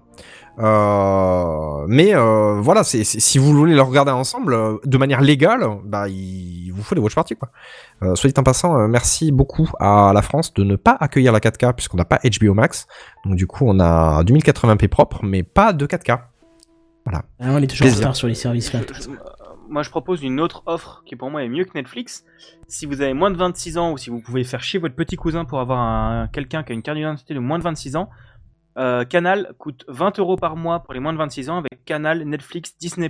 Euh, 0.60 1.86
mais 1.88 2.13
euh, 2.13 2.60
voilà, 2.62 2.84
c'est 2.84 3.04
c'est- 3.04 3.19
si 3.19 3.38
vous 3.38 3.54
voulez 3.54 3.74
le 3.74 3.82
regarder 3.82 4.12
ensemble 4.12 4.54
euh, 4.54 4.78
de 4.86 4.97
manière 4.97 5.21
légale, 5.21 5.65
bah 5.86 6.08
il 6.10 6.71
vous 6.74 6.84
faut 6.84 6.93
des 6.93 7.02
watch 7.02 7.15
parties 7.15 7.36
quoi. 7.36 7.50
Euh, 8.04 8.15
soit 8.15 8.30
dit 8.30 8.39
en 8.39 8.43
passant, 8.43 8.78
euh, 8.78 8.88
merci 8.88 9.32
beaucoup 9.32 9.69
à 9.80 10.12
la 10.13 10.21
France 10.21 10.54
de 10.54 10.63
ne 10.63 10.76
pas 10.76 10.95
accueillir 11.00 11.32
la 11.32 11.39
4K 11.39 11.74
puisqu'on 11.74 11.97
n'a 11.97 12.06
pas 12.06 12.19
HBO 12.24 12.54
Max. 12.54 12.86
Donc 13.26 13.36
du 13.36 13.47
coup, 13.47 13.65
on 13.67 13.80
a 13.80 14.24
2080p 14.24 14.88
propre, 14.88 15.19
mais 15.24 15.43
pas 15.43 15.74
de 15.74 15.86
4K. 15.86 16.19
Ah, 17.12 17.21
on 17.39 17.62
est 17.62 17.67
toujours 17.67 17.88
en 17.88 17.89
retard 17.95 18.15
sur 18.15 18.28
les 18.28 18.36
services 18.36 18.74
là. 18.74 18.82
Moi, 19.71 19.84
je 19.84 19.89
propose 19.89 20.21
une 20.21 20.41
autre 20.41 20.63
offre 20.65 21.01
qui, 21.05 21.15
pour 21.15 21.31
moi, 21.31 21.43
est 21.43 21.47
mieux 21.47 21.63
que 21.63 21.71
Netflix. 21.75 22.25
Si 22.67 22.86
vous 22.86 22.99
avez 22.99 23.13
moins 23.13 23.31
de 23.31 23.38
26 23.38 23.77
ans 23.77 23.93
ou 23.93 23.97
si 23.97 24.10
vous 24.10 24.19
pouvez 24.19 24.43
faire 24.43 24.62
chier 24.62 24.79
votre 24.79 24.95
petit 24.95 25.15
cousin 25.15 25.45
pour 25.45 25.62
avoir 25.62 25.79
un, 25.79 26.27
quelqu'un 26.27 26.62
qui 26.62 26.73
a 26.73 26.75
une 26.75 26.81
carte 26.81 26.97
d'identité 26.97 27.34
de 27.34 27.39
moins 27.39 27.57
de 27.57 27.63
26 27.63 27.95
ans, 27.95 28.10
euh, 28.77 29.05
Canal 29.05 29.53
coûte 29.57 29.86
20 29.88 30.19
euros 30.19 30.36
par 30.36 30.57
mois 30.57 30.81
pour 30.81 30.93
les 30.93 30.99
moins 30.99 31.13
de 31.13 31.17
26 31.17 31.49
ans 31.49 31.57
avec 31.57 31.86
Canal, 31.86 32.23
Netflix, 32.23 32.75
Disney+, 32.77 33.10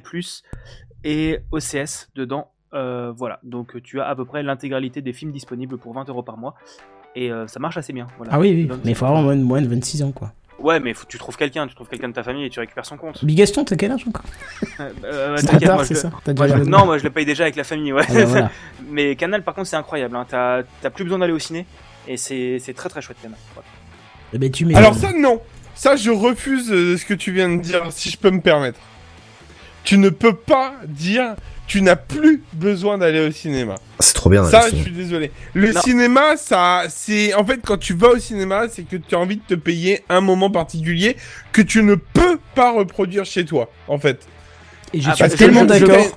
et 1.04 1.40
OCS 1.52 2.12
dedans. 2.14 2.52
Euh, 2.76 3.12
voilà, 3.12 3.40
donc 3.42 3.82
tu 3.82 4.00
as 4.00 4.08
à 4.08 4.16
peu 4.16 4.26
près 4.26 4.44
l'intégralité 4.44 5.02
des 5.02 5.14
films 5.14 5.32
disponibles 5.32 5.80
pour 5.80 5.94
20 5.94 6.10
euros 6.10 6.24
par 6.24 6.38
mois. 6.38 6.54
Et 7.16 7.32
euh, 7.32 7.48
ça 7.48 7.60
marche 7.60 7.78
assez 7.78 7.92
bien. 7.92 8.06
Voilà. 8.18 8.34
Ah 8.34 8.40
oui, 8.40 8.52
oui, 8.70 8.78
mais 8.86 8.92
il 8.92 8.96
faut 8.96 9.06
avoir 9.06 9.24
moins 9.24 9.36
de, 9.36 9.42
moins 9.42 9.62
de 9.64 9.68
26 9.68 10.04
ans 10.04 10.12
quoi. 10.12 10.32
Ouais, 10.62 10.80
mais 10.80 10.94
faut, 10.94 11.06
tu 11.08 11.18
trouves 11.18 11.36
quelqu'un, 11.38 11.68
tu 11.68 11.76
trouves 11.76 11.88
quelqu'un 11.88 12.10
de 12.10 12.14
ta 12.14 12.24
famille 12.24 12.46
et 12.46 12.50
tu 12.50 12.60
récupères 12.60 12.86
son 12.86 12.98
compte. 12.98 13.24
Bigaston, 13.26 13.64
t'as 13.66 13.76
quel 13.76 13.92
âge 13.92 14.06
encore 14.08 14.24
Euh, 14.80 14.90
euh, 15.04 15.38
C'est 15.40 15.60
tard, 15.60 15.76
moi, 15.76 15.86
c'est 15.86 15.96
je- 15.96 16.00
ça 16.00 16.12
T'as 16.24 16.34
moi, 16.34 16.46
déjà 16.48 16.58
je- 16.60 16.64
le- 16.64 16.70
non, 16.70 16.86
moi 16.86 16.98
je 16.98 17.04
le 17.04 17.10
paye 17.10 17.26
déjà 17.26 17.44
avec 17.44 17.56
la 17.56 17.64
famille, 17.64 17.92
ouais. 17.94 18.04
Ah 18.08 18.14
bah 18.14 18.26
voilà. 18.26 18.52
Mais 18.90 19.16
Canal, 19.16 19.44
par 19.44 19.54
contre, 19.56 19.68
c'est 19.68 19.76
incroyable. 19.76 20.16
Hein. 20.16 20.26
T'as 20.30 20.64
t'as 20.82 20.90
plus 20.90 21.04
besoin 21.04 21.20
d'aller 21.20 21.34
au 21.34 21.40
ciné 21.40 21.66
et 22.08 22.18
c'est 22.18 22.58
c'est 22.60 22.74
très 22.74 22.90
très 22.90 23.02
chouette 23.02 23.18
Canal. 23.22 23.38
Eh 24.34 24.38
ben, 24.38 24.52
tu. 24.52 24.72
Alors 24.76 24.96
ça, 24.96 25.12
non. 25.14 25.42
Ça, 25.76 25.96
je 25.96 26.12
refuse 26.12 26.72
euh, 26.72 26.98
ce 26.98 27.06
que 27.06 27.14
tu 27.14 27.32
viens 27.32 27.50
de 27.50 27.62
dire, 27.62 27.84
si 27.92 28.10
je 28.10 28.18
peux 28.18 28.30
me 28.30 28.42
permettre. 28.42 28.80
Tu 29.84 29.98
ne 29.98 30.10
peux 30.10 30.36
pas 30.36 30.74
dire 30.86 31.36
tu 31.72 31.82
n'as 31.82 31.96
plus 31.96 32.44
besoin 32.52 32.98
d'aller 32.98 33.26
au 33.26 33.32
cinéma. 33.32 33.76
C'est 34.02 34.14
trop 34.14 34.30
bien. 34.30 34.44
Ça, 34.44 34.64
je 34.70 34.76
suis 34.76 34.92
désolé. 34.92 35.32
Le 35.54 35.72
Non. 35.72 35.80
cinéma, 35.80 36.36
ça, 36.36 36.84
c'est 36.90 37.34
en 37.34 37.46
fait 37.46 37.62
quand 37.66 37.78
tu 37.78 37.94
vas 37.94 38.10
au 38.10 38.18
cinéma, 38.20 38.64
c'est 38.70 38.84
que 38.84 38.98
tu 38.98 39.16
as 39.16 39.18
envie 39.18 39.38
de 39.38 39.42
te 39.48 39.54
payer 39.54 40.04
un 40.10 40.20
moment 40.20 40.50
particulier 40.52 41.16
que 41.54 41.62
tu 41.62 41.82
ne 41.82 41.96
peux 41.96 42.40
pas 42.56 42.74
reproduire 42.74 43.24
chez 43.24 43.46
toi, 43.46 43.72
en 43.88 43.98
fait. 43.98 44.28
Et 44.94 45.00
je 45.00 45.10
Ah, 45.12 45.16
suis 45.16 45.38
tellement 45.38 45.64
d'accord. 45.64 45.88
vais- 45.96 46.12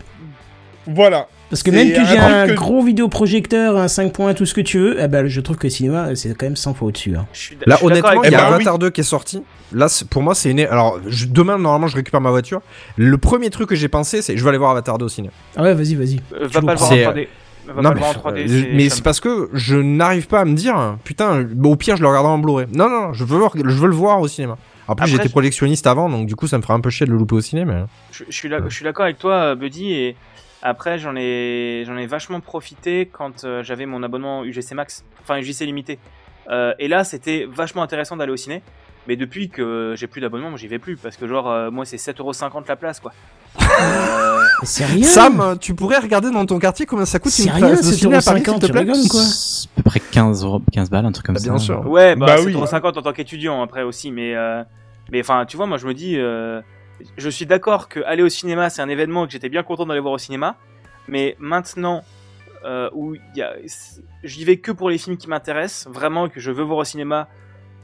Voilà. 0.89 1.29
Parce 1.51 1.63
que 1.63 1.71
même 1.71 1.93
que 1.93 2.05
j'ai 2.05 2.19
un 2.19 2.49
que- 2.49 2.53
gros 2.55 2.83
vidéoprojecteur, 2.83 3.77
un 3.77 3.87
5 3.87 4.13
points, 4.13 4.35
tout 4.35 4.47
ce 4.47 4.55
que 4.55 4.61
tu 4.61 4.79
veux, 4.81 4.97
eh 5.01 5.07
ben, 5.07 5.29
je 5.29 5.41
trouve 5.41 5.57
que 5.57 5.69
le 5.69 5.71
cinéma, 5.71 6.17
c'est 6.17 6.31
quand 6.37 6.47
même 6.47 6.57
100 6.57 6.75
fois 6.75 6.89
au-dessus. 6.89 7.15
Hein. 7.17 7.27
Là, 7.65 7.79
honnêtement, 7.83 8.23
il 8.25 8.33
y 8.33 8.35
a 8.35 8.39
Eh 8.39 8.43
ben, 8.43 8.55
Avatar 8.55 8.79
2 8.81 8.91
qui 8.91 9.03
est 9.03 9.05
sorti. 9.05 9.41
Là, 9.73 9.87
pour 10.11 10.23
moi, 10.23 10.35
c'est 10.35 10.51
une. 10.51 10.61
Alors, 10.61 11.01
je- 11.07 11.27
demain, 11.27 11.59
normalement, 11.59 11.87
je 11.89 11.97
récupère 11.97 12.21
ma 12.21 12.31
voiture. 12.31 12.61
Le 12.97 13.17
premier 13.19 13.51
truc 13.51 13.69
que 13.69 13.75
j'ai 13.75 13.89
pensé, 13.89 14.23
c'est 14.23 14.37
je 14.37 14.43
vais 14.43 14.49
aller 14.51 14.59
voir 14.59 14.71
Avatar 14.71 14.99
2 14.99 15.07
au 15.07 15.09
ciné. 15.09 15.31
Ah 15.57 15.63
ouais, 15.63 15.75
vas-y, 15.75 15.95
vas-y. 15.95 16.21
Euh, 16.35 16.47
va 16.47 16.61
pas 16.61 16.73
le 16.73 16.79
voir 16.79 16.83
en 16.83 16.95
c'est- 16.95 17.03
3D. 17.05 17.29
Va 17.67 17.75
non, 17.77 17.83
pas 17.83 17.89
le 17.89 17.95
mais, 17.95 18.01
voir 18.01 18.11
en 18.11 18.15
3D. 18.15 18.41
euh, 18.43 18.47
c'est- 18.49 18.69
mais 18.75 18.89
c'est 18.91 19.03
parce 19.03 19.21
que 19.21 19.49
je 19.55 19.77
n'arrive 19.77 20.27
pas 20.27 20.41
à 20.41 20.45
me 20.45 20.55
dire, 20.55 20.97
putain, 21.03 21.47
au 21.65 21.77
pire, 21.77 21.97
je 21.97 22.03
le 22.03 22.09
regarderai 22.09 22.33
en 22.35 22.39
Blu-ray. 22.39 22.67
Non, 22.75 22.91
non, 22.91 23.13
je 23.15 23.25
veux, 23.25 23.39
voir- 23.39 23.53
je 23.57 23.63
veux 23.63 23.89
le 23.89 23.95
voir 23.95 24.21
au 24.21 24.29
cinéma. 24.29 24.59
En 24.87 24.95
plus, 24.95 25.05
Après, 25.05 25.07
j'étais 25.13 25.29
je- 25.29 25.33
projectionniste 25.33 25.87
avant, 25.87 26.11
donc 26.11 26.27
du 26.27 26.37
coup, 26.37 26.47
ça 26.47 26.59
me 26.59 26.63
ferait 26.63 26.75
un 26.75 26.81
peu 26.81 26.91
chier 26.91 27.07
de 27.07 27.11
le 27.13 27.17
louper 27.17 27.37
au 27.37 27.41
ciné, 27.41 27.65
mais. 27.65 27.85
Je, 28.13 28.25
je 28.29 28.35
suis 28.37 28.51
d'ac- 28.51 28.65
je 28.69 28.75
suis 28.75 28.85
d'accord 28.85 29.07
avec 29.07 29.19
toi, 29.19 29.33
euh, 29.33 29.55
Buddy, 29.55 29.93
et 29.95 30.17
après 30.63 30.99
j'en 30.99 31.15
ai 31.17 31.85
j'en 31.87 31.97
ai 31.97 32.07
vachement 32.07 32.41
profité 32.41 33.09
quand 33.11 33.45
euh, 33.45 33.63
j'avais 33.63 33.87
mon 33.87 34.03
abonnement 34.03 34.45
UGC 34.45 34.75
Max, 34.75 35.03
enfin 35.23 35.39
UGC 35.39 35.65
limité. 35.65 35.99
Euh, 36.51 36.75
et 36.79 36.89
là, 36.89 37.03
c'était 37.05 37.49
vachement 37.51 37.83
intéressant 37.83 38.19
d'aller 38.19 38.33
au 38.33 38.37
ciné. 38.37 38.61
Mais 39.07 39.17
depuis 39.17 39.49
que 39.51 39.95
j'ai 39.97 40.07
plus 40.07 40.21
d'abonnement, 40.21 40.49
moi, 40.51 40.59
j'y 40.59 40.67
vais 40.69 40.79
plus 40.79 40.97
parce 40.97 41.17
que 41.17 41.27
genre 41.27 41.51
euh, 41.51 41.71
moi 41.71 41.85
c'est 41.85 41.97
7,50€ 41.97 42.65
la 42.69 42.77
place 42.77 43.01
quoi. 43.01 43.13
Euh, 43.81 44.87
rien. 44.87 45.03
Sam, 45.07 45.57
tu 45.61 45.75
pourrais 45.75 45.99
regarder 45.99 46.31
dans 46.31 46.45
ton 46.47 46.59
quartier 46.59 46.87
combien 46.87 47.05
ça 47.05 47.19
coûte 47.19 47.37
une 47.39 47.45
C'est 47.45 47.51
rien, 47.51 47.69
place 47.69 47.87
de 47.89 47.93
ciné 47.95 48.17
à 48.17 48.21
Paris, 48.23 48.41
7,50€, 48.41 48.51
s'il 48.53 48.61
te 48.61 48.73
plaît? 48.73 48.85
quoi? 49.11 49.21
C'est 49.23 49.69
à 49.69 49.71
peu 49.77 49.83
près 49.83 50.01
15 50.01 50.45
euros, 50.45 50.63
15 50.73 50.91
balles, 50.91 51.07
un 51.07 51.13
truc 51.13 51.27
comme 51.27 51.35
Bah, 51.35 51.41
ça. 51.41 51.51
bien 51.51 51.59
sûr. 51.59 51.87
ouais, 51.89 52.17
bah, 52.17 52.27
Bah 52.27 52.37
oui. 52.45 52.55
7,50€ 52.55 52.99
en 52.99 53.03
tant 53.03 53.13
qu'étudiant 53.13 53.63
après 53.63 53.83
aussi, 53.83 54.11
mais 54.11 54.35
euh, 54.35 54.63
mais 55.11 55.21
enfin 55.21 55.45
tu 55.47 55.57
vois 55.57 55.67
moi 55.67 55.77
je 55.79 55.87
me 55.87 55.95
dis, 55.95 56.17
euh, 56.19 56.61
je 57.17 57.29
suis 57.29 57.47
d'accord 57.47 57.89
que 57.89 58.01
aller 58.05 58.23
au 58.23 58.29
cinéma 58.29 58.71
c'est 58.71 58.83
un 58.83 58.89
événement 58.89 59.25
et 59.25 59.27
que 59.27 59.33
j'étais 59.33 59.49
bien 59.49 59.63
content 59.63 59.87
d'aller 59.87 60.01
voir 60.01 60.15
au 60.15 60.19
cinéma, 60.19 60.57
mais 61.09 61.37
maintenant 61.39 62.03
euh, 62.65 62.89
où 62.95 63.15
il 63.15 63.21
y 63.37 63.43
a, 63.43 63.53
j'y 64.23 64.45
vais 64.45 64.57
que 64.57 64.73
pour 64.73 64.89
les 64.89 64.99
films 64.99 65.17
qui 65.17 65.29
m'intéressent 65.29 65.93
vraiment 65.93 66.29
que 66.29 66.41
je 66.41 66.51
veux 66.51 66.65
voir 66.65 66.79
au 66.79 66.85
cinéma. 66.85 67.29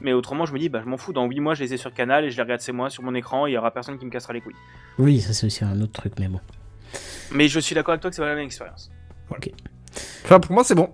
Mais 0.01 0.13
autrement, 0.13 0.45
je 0.45 0.53
me 0.53 0.59
dis, 0.59 0.67
bah, 0.69 0.81
je 0.83 0.89
m'en 0.89 0.97
fous. 0.97 1.13
Dans 1.13 1.25
8 1.25 1.39
mois, 1.39 1.53
je 1.53 1.63
les 1.63 1.73
ai 1.73 1.77
sur 1.77 1.93
Canal 1.93 2.25
et 2.25 2.31
je 2.31 2.35
les 2.37 2.41
regarde 2.43 2.61
chez 2.61 2.71
moi, 2.71 2.89
sur 2.89 3.03
mon 3.03 3.13
écran. 3.15 3.45
Il 3.45 3.53
y 3.53 3.57
aura 3.57 3.71
personne 3.71 3.97
qui 3.99 4.05
me 4.05 4.09
cassera 4.11 4.33
les 4.33 4.41
couilles. 4.41 4.55
Oui, 4.97 5.19
ça 5.21 5.33
c'est 5.33 5.45
aussi 5.45 5.63
un 5.63 5.79
autre 5.81 5.93
truc, 5.93 6.13
mais 6.19 6.27
bon. 6.27 6.39
Mais 7.31 7.47
je 7.47 7.59
suis 7.59 7.75
d'accord 7.75 7.91
avec 7.93 8.01
toi 8.01 8.09
que 8.09 8.15
c'est 8.15 8.21
pas 8.21 8.27
la 8.29 8.35
même 8.35 8.45
expérience. 8.45 8.91
Enfin, 10.25 10.39
pour 10.39 10.53
moi, 10.53 10.63
c'est 10.63 10.75
bon. 10.75 10.89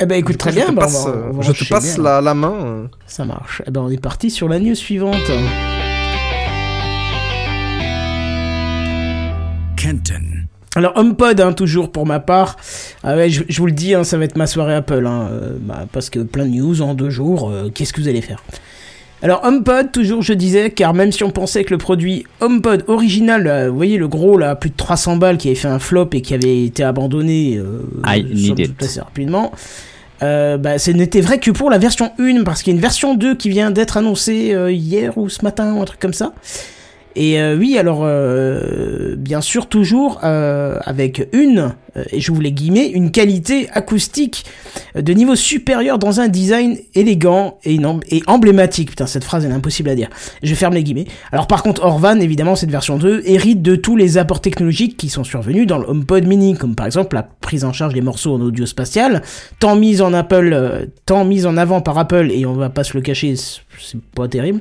Eh 0.00 0.06
ben 0.06 0.14
écoute, 0.16 0.34
coup, 0.36 0.38
très 0.38 0.50
je 0.50 0.56
bien, 0.56 0.66
te 0.68 0.72
bah, 0.72 0.82
passe, 0.82 1.06
on 1.06 1.10
va- 1.10 1.26
on 1.28 1.32
va 1.32 1.42
je 1.42 1.52
te 1.52 1.68
passe 1.68 1.98
hein. 1.98 2.02
la, 2.02 2.20
la 2.20 2.34
main. 2.34 2.88
Ça 3.06 3.24
marche. 3.24 3.62
Eh 3.66 3.70
ben 3.70 3.80
on 3.80 3.90
est 3.90 4.00
parti 4.00 4.30
sur 4.30 4.48
la 4.48 4.58
news 4.60 4.74
suivante. 4.74 5.16
Kenton. 9.76 10.27
Alors 10.78 10.96
HomePod, 10.96 11.40
hein, 11.40 11.52
toujours 11.52 11.90
pour 11.92 12.06
ma 12.06 12.20
part. 12.20 12.56
Ah 13.02 13.16
ouais, 13.16 13.28
je, 13.30 13.42
je 13.48 13.58
vous 13.58 13.66
le 13.66 13.72
dis, 13.72 13.94
hein, 13.94 14.04
ça 14.04 14.16
va 14.16 14.24
être 14.24 14.36
ma 14.36 14.46
soirée 14.46 14.74
Apple, 14.74 15.06
hein, 15.06 15.28
euh, 15.32 15.56
bah, 15.60 15.86
parce 15.92 16.08
que 16.10 16.20
plein 16.20 16.44
de 16.46 16.50
news 16.50 16.80
en 16.82 16.94
deux 16.94 17.10
jours. 17.10 17.50
euh, 17.50 17.68
Qu'est-ce 17.74 17.92
que 17.92 18.00
vous 18.00 18.08
allez 18.08 18.22
faire? 18.22 18.42
Alors 19.20 19.44
HomePod, 19.44 19.90
toujours 19.90 20.22
je 20.22 20.32
disais, 20.32 20.70
car 20.70 20.94
même 20.94 21.10
si 21.10 21.24
on 21.24 21.30
pensait 21.30 21.64
que 21.64 21.70
le 21.70 21.78
produit 21.78 22.24
HomePod 22.40 22.84
original, 22.86 23.42
là, 23.42 23.68
vous 23.68 23.74
voyez 23.76 23.98
le 23.98 24.06
gros 24.06 24.38
là, 24.38 24.54
plus 24.54 24.70
de 24.70 24.76
300 24.76 25.16
balles, 25.16 25.38
qui 25.38 25.48
avait 25.48 25.56
fait 25.56 25.66
un 25.66 25.80
flop 25.80 26.10
et 26.12 26.22
qui 26.22 26.34
avait 26.34 26.62
été 26.64 26.84
abandonné, 26.84 27.56
euh, 27.56 27.80
I 28.06 28.22
need 28.22 28.58
it. 28.60 28.80
assez 28.82 29.00
rapidement. 29.00 29.50
Euh, 30.22 30.56
bah, 30.56 30.78
ce 30.78 30.92
n'était 30.92 31.20
vrai 31.20 31.40
que 31.40 31.50
pour 31.50 31.70
la 31.70 31.78
version 31.78 32.12
1, 32.20 32.44
parce 32.44 32.62
qu'il 32.62 32.72
y 32.72 32.74
a 32.74 32.76
une 32.76 32.82
version 32.82 33.16
2 33.16 33.34
qui 33.34 33.48
vient 33.50 33.72
d'être 33.72 33.96
annoncée 33.96 34.52
euh, 34.54 34.70
hier 34.70 35.18
ou 35.18 35.28
ce 35.28 35.44
matin, 35.44 35.74
ou 35.74 35.82
un 35.82 35.84
truc 35.84 35.98
comme 35.98 36.14
ça. 36.14 36.32
Et 37.20 37.40
euh, 37.40 37.56
oui, 37.56 37.76
alors 37.76 38.02
euh, 38.04 39.16
bien 39.18 39.40
sûr 39.40 39.66
toujours 39.66 40.20
euh, 40.22 40.78
avec 40.84 41.28
une, 41.32 41.74
et 42.12 42.20
je 42.20 42.30
vous 42.30 42.40
les 42.40 42.52
guillemets, 42.52 42.88
une 42.88 43.10
qualité 43.10 43.68
acoustique 43.72 44.44
de 44.94 45.12
niveau 45.12 45.34
supérieur 45.34 45.98
dans 45.98 46.20
un 46.20 46.28
design 46.28 46.78
élégant 46.94 47.58
et, 47.64 47.80
et 48.10 48.22
emblématique. 48.28 48.90
Putain, 48.90 49.06
cette 49.06 49.24
phrase 49.24 49.44
est 49.44 49.50
impossible 49.50 49.90
à 49.90 49.96
dire. 49.96 50.08
Je 50.44 50.54
ferme 50.54 50.74
les 50.74 50.84
guillemets. 50.84 51.06
Alors 51.32 51.48
par 51.48 51.64
contre, 51.64 51.82
Orvan, 51.82 52.20
évidemment, 52.20 52.54
cette 52.54 52.70
version 52.70 52.98
2 52.98 53.22
hérite 53.24 53.62
de 53.62 53.74
tous 53.74 53.96
les 53.96 54.16
apports 54.16 54.40
technologiques 54.40 54.96
qui 54.96 55.08
sont 55.08 55.24
survenus 55.24 55.66
dans 55.66 55.78
le 55.78 55.88
HomePod 55.88 56.24
mini, 56.24 56.54
comme 56.54 56.76
par 56.76 56.86
exemple 56.86 57.16
la 57.16 57.24
prise 57.24 57.64
en 57.64 57.72
charge 57.72 57.94
des 57.94 58.00
morceaux 58.00 58.36
en 58.36 58.40
audio 58.40 58.64
spatial, 58.64 59.22
tant 59.58 59.74
mise 59.74 60.02
en 60.02 60.12
Apple, 60.12 60.86
tant 61.04 61.24
mise 61.24 61.46
en 61.46 61.56
avant 61.56 61.80
par 61.80 61.98
Apple, 61.98 62.30
et 62.30 62.46
on 62.46 62.52
va 62.52 62.70
pas 62.70 62.84
se 62.84 62.96
le 62.96 63.00
cacher, 63.00 63.34
c'est 63.34 64.00
pas 64.14 64.28
terrible. 64.28 64.60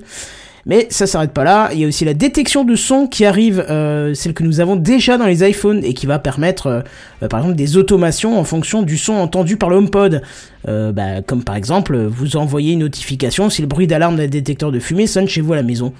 Mais 0.67 0.85
ça 0.89 1.07
s'arrête 1.07 1.31
pas 1.31 1.45
là. 1.45 1.69
Il 1.73 1.79
y 1.79 1.85
a 1.85 1.87
aussi 1.87 2.03
la 2.03 2.13
détection 2.13 2.65
de 2.65 2.75
son 2.75 3.07
qui 3.07 3.23
arrive, 3.23 3.65
euh, 3.69 4.13
celle 4.13 4.33
que 4.33 4.43
nous 4.43 4.59
avons 4.59 4.75
déjà 4.75 5.17
dans 5.17 5.25
les 5.25 5.47
iPhones 5.49 5.81
et 5.83 5.93
qui 5.93 6.05
va 6.05 6.19
permettre, 6.19 6.67
euh, 6.67 6.81
euh, 7.23 7.29
par 7.29 7.39
exemple, 7.39 7.55
des 7.55 7.77
automations 7.77 8.37
en 8.37 8.43
fonction 8.43 8.81
du 8.81 8.97
son 8.97 9.13
entendu 9.13 9.55
par 9.55 9.69
le 9.69 9.77
HomePod. 9.77 10.21
Bah, 10.67 11.21
comme 11.25 11.45
par 11.45 11.55
exemple, 11.55 11.97
vous 11.97 12.35
envoyez 12.35 12.73
une 12.73 12.79
notification 12.79 13.49
si 13.49 13.61
le 13.61 13.69
bruit 13.69 13.87
d'alarme 13.87 14.17
d'un 14.17 14.27
détecteur 14.27 14.69
de 14.69 14.79
fumée 14.79 15.07
sonne 15.07 15.29
chez 15.29 15.39
vous 15.39 15.53
à 15.53 15.55
la 15.55 15.63
maison. 15.63 15.93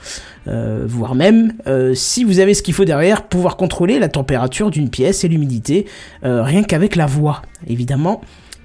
Voire 0.46 1.16
même, 1.16 1.54
si 1.94 2.26
vous 2.26 2.40
avez 2.40 2.54
ce 2.54 2.62
qu'il 2.62 2.74
faut 2.74 2.84
derrière, 2.84 3.22
pouvoir 3.22 3.56
contrôler 3.56 3.98
la 3.98 4.10
température 4.10 4.70
d'une 4.70 4.90
pièce 4.90 5.24
et 5.24 5.30
l'humidité, 5.30 5.86
rien 6.22 6.64
qu'avec 6.64 6.98
la 6.98 7.06
voix, 7.06 7.44
évidemment. 7.66 8.20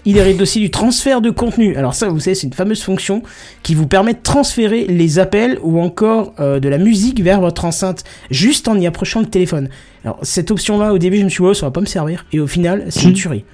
Il 0.04 0.16
hérite 0.16 0.40
aussi 0.40 0.58
du 0.58 0.70
transfert 0.70 1.20
de 1.20 1.30
contenu. 1.30 1.76
Alors 1.76 1.94
ça, 1.94 2.08
vous 2.08 2.18
savez, 2.18 2.34
c'est 2.34 2.46
une 2.48 2.52
fameuse 2.52 2.82
fonction 2.82 3.22
qui 3.62 3.74
vous 3.74 3.86
permet 3.86 4.14
de 4.14 4.18
transférer 4.22 4.84
les 4.86 5.18
appels 5.20 5.58
ou 5.62 5.80
encore 5.80 6.34
euh, 6.40 6.58
de 6.58 6.68
la 6.68 6.78
musique 6.78 7.20
vers 7.22 7.40
votre 7.40 7.64
enceinte 7.64 8.02
juste 8.30 8.66
en 8.66 8.76
y 8.78 8.86
approchant 8.86 9.20
le 9.20 9.26
téléphone. 9.26 9.68
Alors 10.04 10.18
cette 10.22 10.50
option-là, 10.50 10.92
au 10.92 10.98
début, 10.98 11.18
je 11.18 11.24
me 11.24 11.28
suis 11.28 11.42
dit, 11.42 11.48
ouais, 11.48 11.54
ça 11.54 11.66
va 11.66 11.70
pas 11.70 11.80
me 11.80 11.86
servir. 11.86 12.26
Et 12.32 12.40
au 12.40 12.46
final, 12.48 12.86
c'est 12.88 13.02
une 13.04 13.10
Mhm. 13.10 13.14
tuerie. 13.14 13.44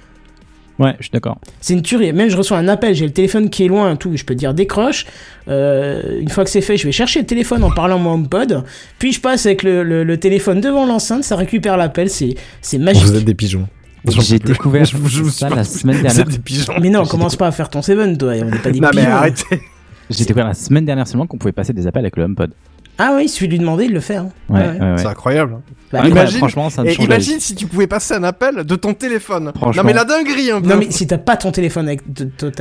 Ouais, 0.79 0.95
je 0.99 1.03
suis 1.03 1.11
d'accord. 1.11 1.37
C'est 1.59 1.73
une 1.73 1.81
tuerie. 1.81 2.13
Même 2.13 2.29
je 2.29 2.37
reçois 2.37 2.57
un 2.57 2.69
appel, 2.69 2.95
j'ai 2.95 3.05
le 3.05 3.11
téléphone 3.11 3.49
qui 3.49 3.65
est 3.65 3.67
loin, 3.67 3.95
tout, 3.97 4.15
je 4.15 4.23
peux 4.23 4.33
dire 4.33 4.53
décroche. 4.53 5.05
Euh, 5.49 6.19
une 6.21 6.29
fois 6.29 6.45
que 6.45 6.49
c'est 6.49 6.61
fait, 6.61 6.77
je 6.77 6.85
vais 6.85 6.91
chercher 6.93 7.19
le 7.19 7.25
téléphone 7.25 7.63
en 7.63 7.69
parlant 7.71 7.99
mon 7.99 8.13
HomePod. 8.13 8.63
Puis 8.97 9.11
je 9.11 9.19
passe 9.19 9.45
avec 9.45 9.63
le, 9.63 9.83
le- 9.83 10.03
le 10.05 10.17
téléphone 10.17 10.61
devant 10.61 10.85
l'enceinte, 10.85 11.23
ça 11.25 11.35
récupère 11.35 11.75
l'appel, 11.77 12.09
c'est 12.09 12.35
c'est 12.61 12.77
magique. 12.77 13.03
Vous 13.03 13.15
êtes 13.17 13.25
des 13.25 13.35
pigeons. 13.35 13.67
J'ai 14.07 14.39
découvert 14.39 14.85
Je 14.85 14.97
je 15.07 15.23
vous 15.23 15.29
ça 15.29 15.49
la 15.49 15.63
semaine 15.63 16.01
dernière. 16.01 16.21
êtes 16.21 16.29
des 16.29 16.39
pigeons. 16.39 16.73
Mais 16.81 16.89
non, 16.89 17.05
commence 17.05 17.35
pas 17.35 17.47
à 17.47 17.51
faire 17.51 17.69
ton 17.69 17.81
Seven, 17.81 18.17
toi, 18.17 18.33
on 18.41 18.45
n'est 18.45 18.57
pas 18.59 18.71
des 18.71 18.79
Non, 18.79 18.89
mais 18.95 19.05
arrêtez. 19.05 19.61
J'ai 20.09 20.25
découvert 20.25 20.47
la 20.47 20.53
semaine 20.53 20.85
dernière 20.85 21.07
seulement 21.07 21.27
qu'on 21.27 21.37
pouvait 21.37 21.51
passer 21.51 21.73
des 21.73 21.85
appels 21.85 22.03
avec 22.03 22.17
le 22.17 22.23
HomePod. 22.23 22.51
Ah 22.97 23.13
oui, 23.15 23.25
il 23.25 23.29
suffit 23.29 23.47
de 23.47 23.51
lui 23.53 23.59
demander, 23.59 23.85
il 23.85 23.93
le 23.93 23.99
fait. 23.99 24.15
hein. 24.17 24.29
Ouais, 24.49 24.59
Ouais. 24.59 24.67
ouais, 24.67 24.79
ouais. 24.91 24.97
C'est 24.97 25.05
incroyable. 25.07 25.57
Bah, 25.91 26.07
imagine- 26.07 26.37
franchement, 26.37 26.69
ça 26.69 26.83
me 26.83 26.89
Et 26.89 26.93
imagine 26.95 27.39
si 27.39 27.55
tu 27.55 27.65
pouvais 27.65 27.87
passer 27.87 28.13
un 28.13 28.23
appel 28.23 28.63
de 28.63 28.75
ton 28.75 28.93
téléphone. 28.93 29.51
Non 29.75 29.83
mais 29.83 29.93
la 29.93 30.05
dinguerie 30.05 30.51
un 30.51 30.61
peu. 30.61 30.67
Non 30.67 30.77
mais 30.77 30.91
si 30.91 31.07
t'as 31.07 31.17
pas 31.17 31.35
ton 31.35 31.51
téléphone 31.51 31.87
avec 31.87 32.01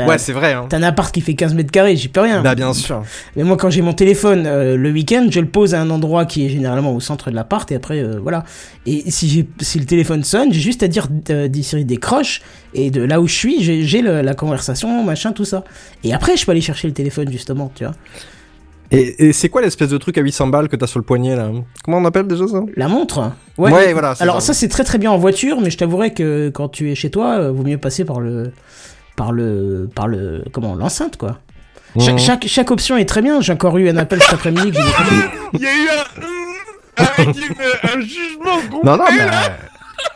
Ouais, 0.07 0.19
c'est 0.19 0.33
vrai. 0.33 0.55
Hein. 0.55 0.67
t'as 0.69 0.79
un 0.79 0.83
appart 0.83 1.13
qui 1.13 1.21
fait 1.21 1.35
15 1.35 1.55
mètres 1.55 1.71
carrés, 1.71 1.97
j'y 1.97 2.09
peux 2.09 2.21
rien. 2.21 2.43
Bah 2.43 2.55
bien 2.55 2.73
sûr. 2.73 3.03
Mais 3.37 3.43
moi 3.45 3.57
quand 3.57 3.71
j'ai 3.71 3.83
mon 3.83 3.93
téléphone 3.93 4.45
euh, 4.47 4.77
le 4.77 4.91
week-end, 4.91 5.27
je 5.31 5.41
le 5.41 5.49
pose 5.49 5.75
à 5.75 5.81
un 5.81 5.91
endroit 5.91 6.25
qui 6.25 6.47
est 6.47 6.49
généralement 6.49 6.95
au 6.95 7.01
centre 7.01 7.31
de 7.31 7.37
l'appart 7.37 7.71
et 7.71 7.75
après 7.75 8.01
euh, 8.01 8.19
voilà. 8.21 8.45
Et 8.87 9.11
si 9.11 9.29
j'ai 9.29 9.47
si 9.61 9.79
le 9.79 9.85
téléphone 9.85 10.25
sonne, 10.25 10.53
j'ai 10.53 10.61
juste 10.61 10.83
à 10.83 10.89
dire 10.89 11.09
euh, 11.31 11.49
Siri 11.61 11.85
décroche 11.85 12.41
et 12.73 12.91
de 12.91 13.03
là 13.03 13.21
où 13.21 13.27
je 13.27 13.35
suis, 13.35 13.63
j'ai 13.63 14.03
la 14.03 14.35
conversation, 14.35 15.03
machin 15.05 15.33
tout 15.33 15.45
ça. 15.45 15.65
Et 16.05 16.15
après 16.15 16.37
je 16.37 16.47
peux 16.47 16.53
aller 16.53 16.61
chercher 16.61 16.89
le 16.89 16.95
téléphone 16.95 17.31
justement, 17.31 17.71
tu 17.75 17.85
vois. 17.85 17.95
Et, 18.91 19.29
et 19.29 19.33
c'est 19.33 19.49
quoi 19.51 19.61
l'espèce 19.61 19.91
de 19.91 19.99
truc 19.99 20.17
à 20.17 20.23
800 20.23 20.47
balles 20.47 20.69
que 20.69 20.77
t'as 20.77 20.87
sur 20.87 20.99
le 20.99 21.05
poignet 21.05 21.37
là 21.37 21.51
Comment 21.85 21.99
on 21.99 22.05
appelle 22.07 22.27
déjà 22.27 22.47
ça? 22.49 22.63
La 22.77 22.89
montre 22.89 23.33
Ouais, 23.59 23.93
voilà, 23.93 24.15
Alors 24.21 24.41
ça. 24.41 24.49
ça, 24.49 24.55
c'est 24.55 24.69
très 24.69 24.85
très 24.85 24.99
bien 24.99 25.11
en 25.11 25.19
voiture, 25.19 25.61
mais 25.61 25.69
je 25.71 25.77
t'avouerais 25.77 26.15
que 26.15 26.49
quand 26.49 26.69
tu 26.69 26.91
es 26.91 26.95
chez 26.95 27.11
toi, 27.11 27.39
euh, 27.39 27.51
vaut 27.53 27.65
mieux 27.65 27.77
passer 27.79 28.05
par 28.05 28.21
le 28.21 28.53
par 29.17 29.33
le 29.33 29.89
par 29.95 30.07
le 30.09 30.45
comment 30.53 30.75
l'enceinte 30.75 31.17
quoi. 31.17 31.39
Cha- 31.99 32.17
chaque, 32.17 32.47
chaque 32.47 32.71
option 32.71 32.97
est 32.97 33.05
très 33.07 33.21
bien. 33.23 33.41
J'ai 33.41 33.53
encore 33.53 33.77
eu 33.79 33.89
un 33.89 33.97
appel 33.97 34.23
cet 34.23 34.35
après-midi 34.35 34.71
que. 34.73 34.79
Il 35.55 35.61
y 35.61 35.67
a 35.67 35.71
eu 35.73 35.89
un, 35.89 37.05
avec 37.05 37.29
une- 37.37 37.91
un 37.91 38.01
jugement 38.01 38.57
complet. 38.71 38.91
Non 38.91 38.97
non 38.97 39.05
mais 39.11 39.27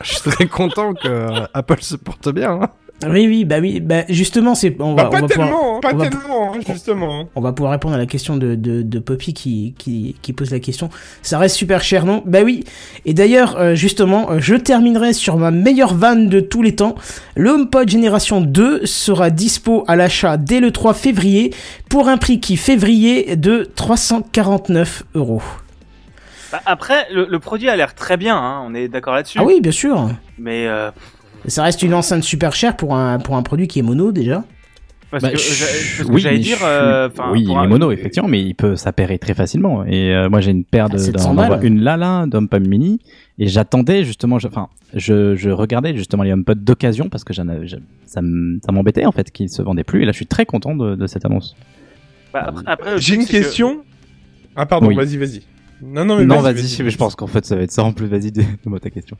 je 0.01 0.13
suis 0.13 0.31
très 0.31 0.47
content 0.47 0.93
que 0.93 1.07
euh, 1.07 1.45
Apple 1.53 1.81
se 1.81 1.95
porte 1.95 2.29
bien. 2.29 2.51
hein. 2.61 2.69
Oui 3.05 3.27
oui 3.27 3.43
bah 3.43 3.57
oui 3.59 3.81
bah 3.81 4.03
justement 4.07 4.55
c'est 4.55 4.77
on 4.79 4.93
Bah, 4.93 5.03
va, 5.03 5.09
pas 5.09 5.17
on 5.17 5.21
va 5.21 5.27
pouvoir 5.27 5.47
tellement, 5.49 5.75
hein, 5.75 5.79
pas 5.81 5.93
on 5.93 5.97
va- 5.97 6.07
tellement, 6.09 6.53
justement. 6.65 7.29
on 7.35 7.41
va 7.41 7.51
pouvoir 7.51 7.73
répondre 7.73 7.95
à 7.95 7.97
la 7.97 8.05
question 8.05 8.37
de, 8.37 8.55
de, 8.55 8.81
de 8.81 8.99
Poppy 8.99 9.33
qui, 9.33 9.73
qui, 9.77 10.15
qui 10.21 10.31
pose 10.31 10.51
la 10.51 10.59
question. 10.61 10.89
Ça 11.21 11.37
reste 11.37 11.57
super 11.57 11.83
cher, 11.83 12.05
non? 12.05 12.23
Bah 12.25 12.43
oui. 12.45 12.63
Et 13.05 13.13
d'ailleurs, 13.13 13.57
euh, 13.57 13.75
justement, 13.75 14.31
euh, 14.31 14.39
je 14.39 14.55
terminerai 14.55 15.11
sur 15.11 15.35
ma 15.35 15.51
meilleure 15.51 15.93
vanne 15.95 16.29
de 16.29 16.39
tous 16.39 16.61
les 16.61 16.75
temps. 16.77 16.95
Le 17.35 17.49
HomePod 17.49 17.89
Génération 17.89 18.39
2 18.39 18.85
sera 18.85 19.29
dispo 19.31 19.83
à 19.89 19.97
l'achat 19.97 20.37
dès 20.37 20.61
le 20.61 20.71
3 20.71 20.93
février 20.93 21.53
pour 21.89 22.07
un 22.07 22.15
prix 22.17 22.39
qui 22.39 22.55
février 22.55 23.35
de 23.35 23.69
349 23.75 25.03
euros. 25.15 25.41
Bah, 26.53 26.61
après, 26.65 27.07
le, 27.11 27.25
le 27.29 27.39
produit 27.39 27.67
a 27.67 27.75
l'air 27.75 27.95
très 27.95 28.15
bien, 28.15 28.37
hein, 28.37 28.63
on 28.65 28.73
est 28.75 28.87
d'accord 28.87 29.15
là-dessus. 29.15 29.39
Ah 29.41 29.43
oui, 29.43 29.59
bien 29.59 29.71
sûr. 29.73 30.07
Mais 30.37 30.67
euh, 30.67 30.89
Ça 31.47 31.63
reste 31.63 31.83
une 31.83 31.93
enceinte 31.93 32.23
super 32.23 32.53
chère 32.55 32.75
pour 32.77 32.95
un, 32.95 33.19
pour 33.19 33.35
un 33.35 33.41
produit 33.43 33.67
qui 33.67 33.79
est 33.79 33.83
mono 33.83 34.11
déjà. 34.11 34.43
parce 35.11 35.21
Bah, 35.23 35.31
que, 35.31 35.37
je- 35.37 35.97
parce 35.97 36.07
que 36.09 36.13
oui, 36.13 36.21
j'allais 36.21 36.39
dire, 36.39 36.57
je- 36.59 36.63
euh, 36.65 37.09
oui, 37.31 37.43
il 37.47 37.51
un- 37.55 37.63
est 37.63 37.67
mono, 37.67 37.91
effectivement, 37.91 38.27
mais 38.29 38.41
il 38.41 38.55
peut 38.55 38.75
s'appairer 38.75 39.19
très 39.19 39.33
facilement. 39.35 39.83
Et 39.85 40.11
euh, 40.13 40.27
moi, 40.29 40.41
j'ai 40.41 40.49
une 40.51 40.63
paire 40.63 40.89
de, 40.89 40.95
À 40.95 40.99
700 40.99 41.35
d'en- 41.35 41.41
d'en- 41.43 41.49
balles. 41.49 41.65
une 41.65 41.81
Lala 41.81 42.25
d'HomePod 42.27 42.67
Mini, 42.67 42.99
et 43.37 43.47
j'attendais 43.47 44.05
justement, 44.05 44.39
je- 44.39 44.47
enfin, 44.47 44.69
je, 44.95 45.35
je 45.35 45.49
regardais 45.51 45.95
justement 45.95 46.23
les 46.23 46.31
HomePod 46.31 46.63
d'occasion 46.63 47.09
parce 47.09 47.23
que 47.23 47.33
j'en 47.33 47.47
avais, 47.47 47.67
je- 47.67 47.75
ça 48.07 48.21
m- 48.21 48.59
ça 48.65 48.71
m'embêtait 48.71 49.05
en 49.05 49.11
fait 49.11 49.29
qu'ils 49.29 49.49
se 49.49 49.61
vendaient 49.61 49.83
plus. 49.83 50.01
Et 50.01 50.05
là, 50.05 50.11
je 50.13 50.17
suis 50.17 50.25
très 50.27 50.45
content 50.47 50.75
de, 50.75 50.95
de 50.95 51.05
cette 51.07 51.25
annonce. 51.25 51.55
Bah, 52.33 52.45
après, 52.47 52.63
après, 52.65 52.91
le 52.93 52.97
J'ai 52.97 53.13
une 53.15 53.25
que- 53.25 53.29
question. 53.31 53.83
Ah 54.55 54.65
pardon, 54.65 54.87
Oui. 54.87 54.95
vas-y, 54.95 55.17
vas-y. 55.17 55.41
Non, 55.83 56.05
non, 56.05 56.17
mais 56.17 56.25
non, 56.25 56.39
vas-y, 56.39 56.81
mais 56.81 56.89
je 56.89 56.97
pense 56.97 57.15
qu'en 57.15 57.27
fait, 57.27 57.45
ça 57.45 57.55
va 57.55 57.61
être 57.63 57.71
ça 57.71 57.83
en 57.83 57.91
plus. 57.91 58.07
Vas-y, 58.07 58.31
donne-moi 58.31 58.79
ta 58.79 58.89
question. 58.89 59.15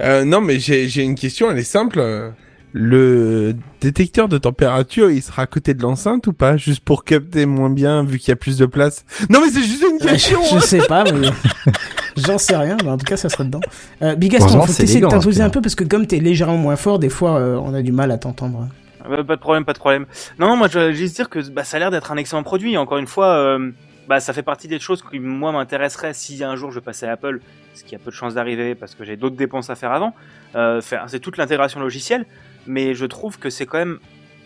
Euh, 0.00 0.24
non, 0.24 0.40
mais 0.40 0.58
j'ai 0.58 0.88
j'ai 0.88 1.02
une 1.02 1.14
question, 1.14 1.50
elle 1.50 1.58
est 1.58 1.62
simple. 1.62 1.98
Euh, 2.00 2.30
Le 2.72 3.56
détecteur 3.80 4.28
de 4.28 4.38
température, 4.38 5.10
il 5.10 5.22
sera 5.22 5.42
à 5.42 5.46
côté 5.46 5.74
de 5.74 5.82
l'enceinte 5.82 6.28
ou 6.28 6.32
pas? 6.32 6.56
Juste 6.56 6.84
pour 6.84 7.02
capter 7.04 7.44
moins 7.44 7.70
bien, 7.70 8.04
vu 8.04 8.18
qu'il 8.18 8.28
y 8.28 8.32
a 8.32 8.36
plus 8.36 8.56
de 8.58 8.66
place? 8.66 9.04
Non, 9.28 9.40
mais 9.40 9.50
c'est 9.50 9.62
juste 9.62 9.82
une 9.90 9.98
je, 10.00 10.06
question 10.06 10.40
je 10.48 10.56
hein. 10.56 10.60
sais 10.60 10.86
pas, 10.86 11.02
mais 11.12 11.30
j'en 12.16 12.38
sais 12.38 12.56
rien. 12.56 12.76
Mais 12.84 12.90
en 12.90 12.96
tout 12.96 13.06
cas, 13.06 13.16
ça 13.16 13.28
serait 13.28 13.44
dedans. 13.44 13.60
Euh, 14.02 14.14
Bigaston, 14.14 14.60
faut 14.60 14.66
essayer 14.70 14.86
de 14.86 14.90
élégant, 14.92 15.08
t'imposer 15.08 15.42
un 15.42 15.50
peu 15.50 15.60
parce 15.60 15.74
que 15.74 15.82
comme 15.84 16.06
t'es 16.06 16.20
légèrement 16.20 16.58
moins 16.58 16.76
fort, 16.76 17.00
des 17.00 17.08
fois, 17.08 17.38
euh, 17.40 17.56
on 17.56 17.74
a 17.74 17.82
du 17.82 17.90
mal 17.92 18.12
à 18.12 18.18
t'entendre. 18.18 18.68
Euh, 19.10 19.24
Pas 19.24 19.34
de 19.34 19.40
problème, 19.40 19.64
pas 19.64 19.72
de 19.72 19.78
problème. 19.78 20.06
Non, 20.38 20.46
non, 20.46 20.56
moi 20.56 20.68
je 20.70 20.78
vais 20.78 20.94
juste 20.94 21.16
dire 21.16 21.28
que 21.28 21.40
bah, 21.50 21.64
ça 21.64 21.76
a 21.78 21.80
l'air 21.80 21.90
d'être 21.90 22.12
un 22.12 22.16
excellent 22.16 22.44
produit. 22.44 22.76
Encore 22.76 22.98
une 22.98 23.08
fois, 23.08 23.34
euh, 23.34 23.70
bah, 24.08 24.20
ça 24.20 24.32
fait 24.32 24.42
partie 24.44 24.68
des 24.68 24.78
choses 24.78 25.02
qui 25.02 25.18
moi 25.18 25.50
m'intéresseraient 25.50 26.14
si 26.14 26.44
un 26.44 26.54
jour 26.54 26.70
je 26.70 26.78
passais 26.78 27.06
à 27.08 27.12
Apple, 27.12 27.40
ce 27.80 27.84
qui 27.84 27.94
a 27.94 27.98
peu 27.98 28.10
de 28.10 28.16
chances 28.16 28.34
d'arriver 28.34 28.74
parce 28.74 28.94
que 28.94 29.04
j'ai 29.04 29.16
d'autres 29.16 29.36
dépenses 29.36 29.70
à 29.70 29.74
faire 29.74 29.92
avant. 29.92 30.14
Euh, 30.54 30.80
c'est 31.06 31.20
toute 31.20 31.36
l'intégration 31.36 31.80
logicielle, 31.80 32.26
mais 32.66 32.94
je 32.94 33.06
trouve 33.06 33.38
que 33.38 33.50
c'est 33.50 33.66
quand 33.66 33.78
même 33.78 33.98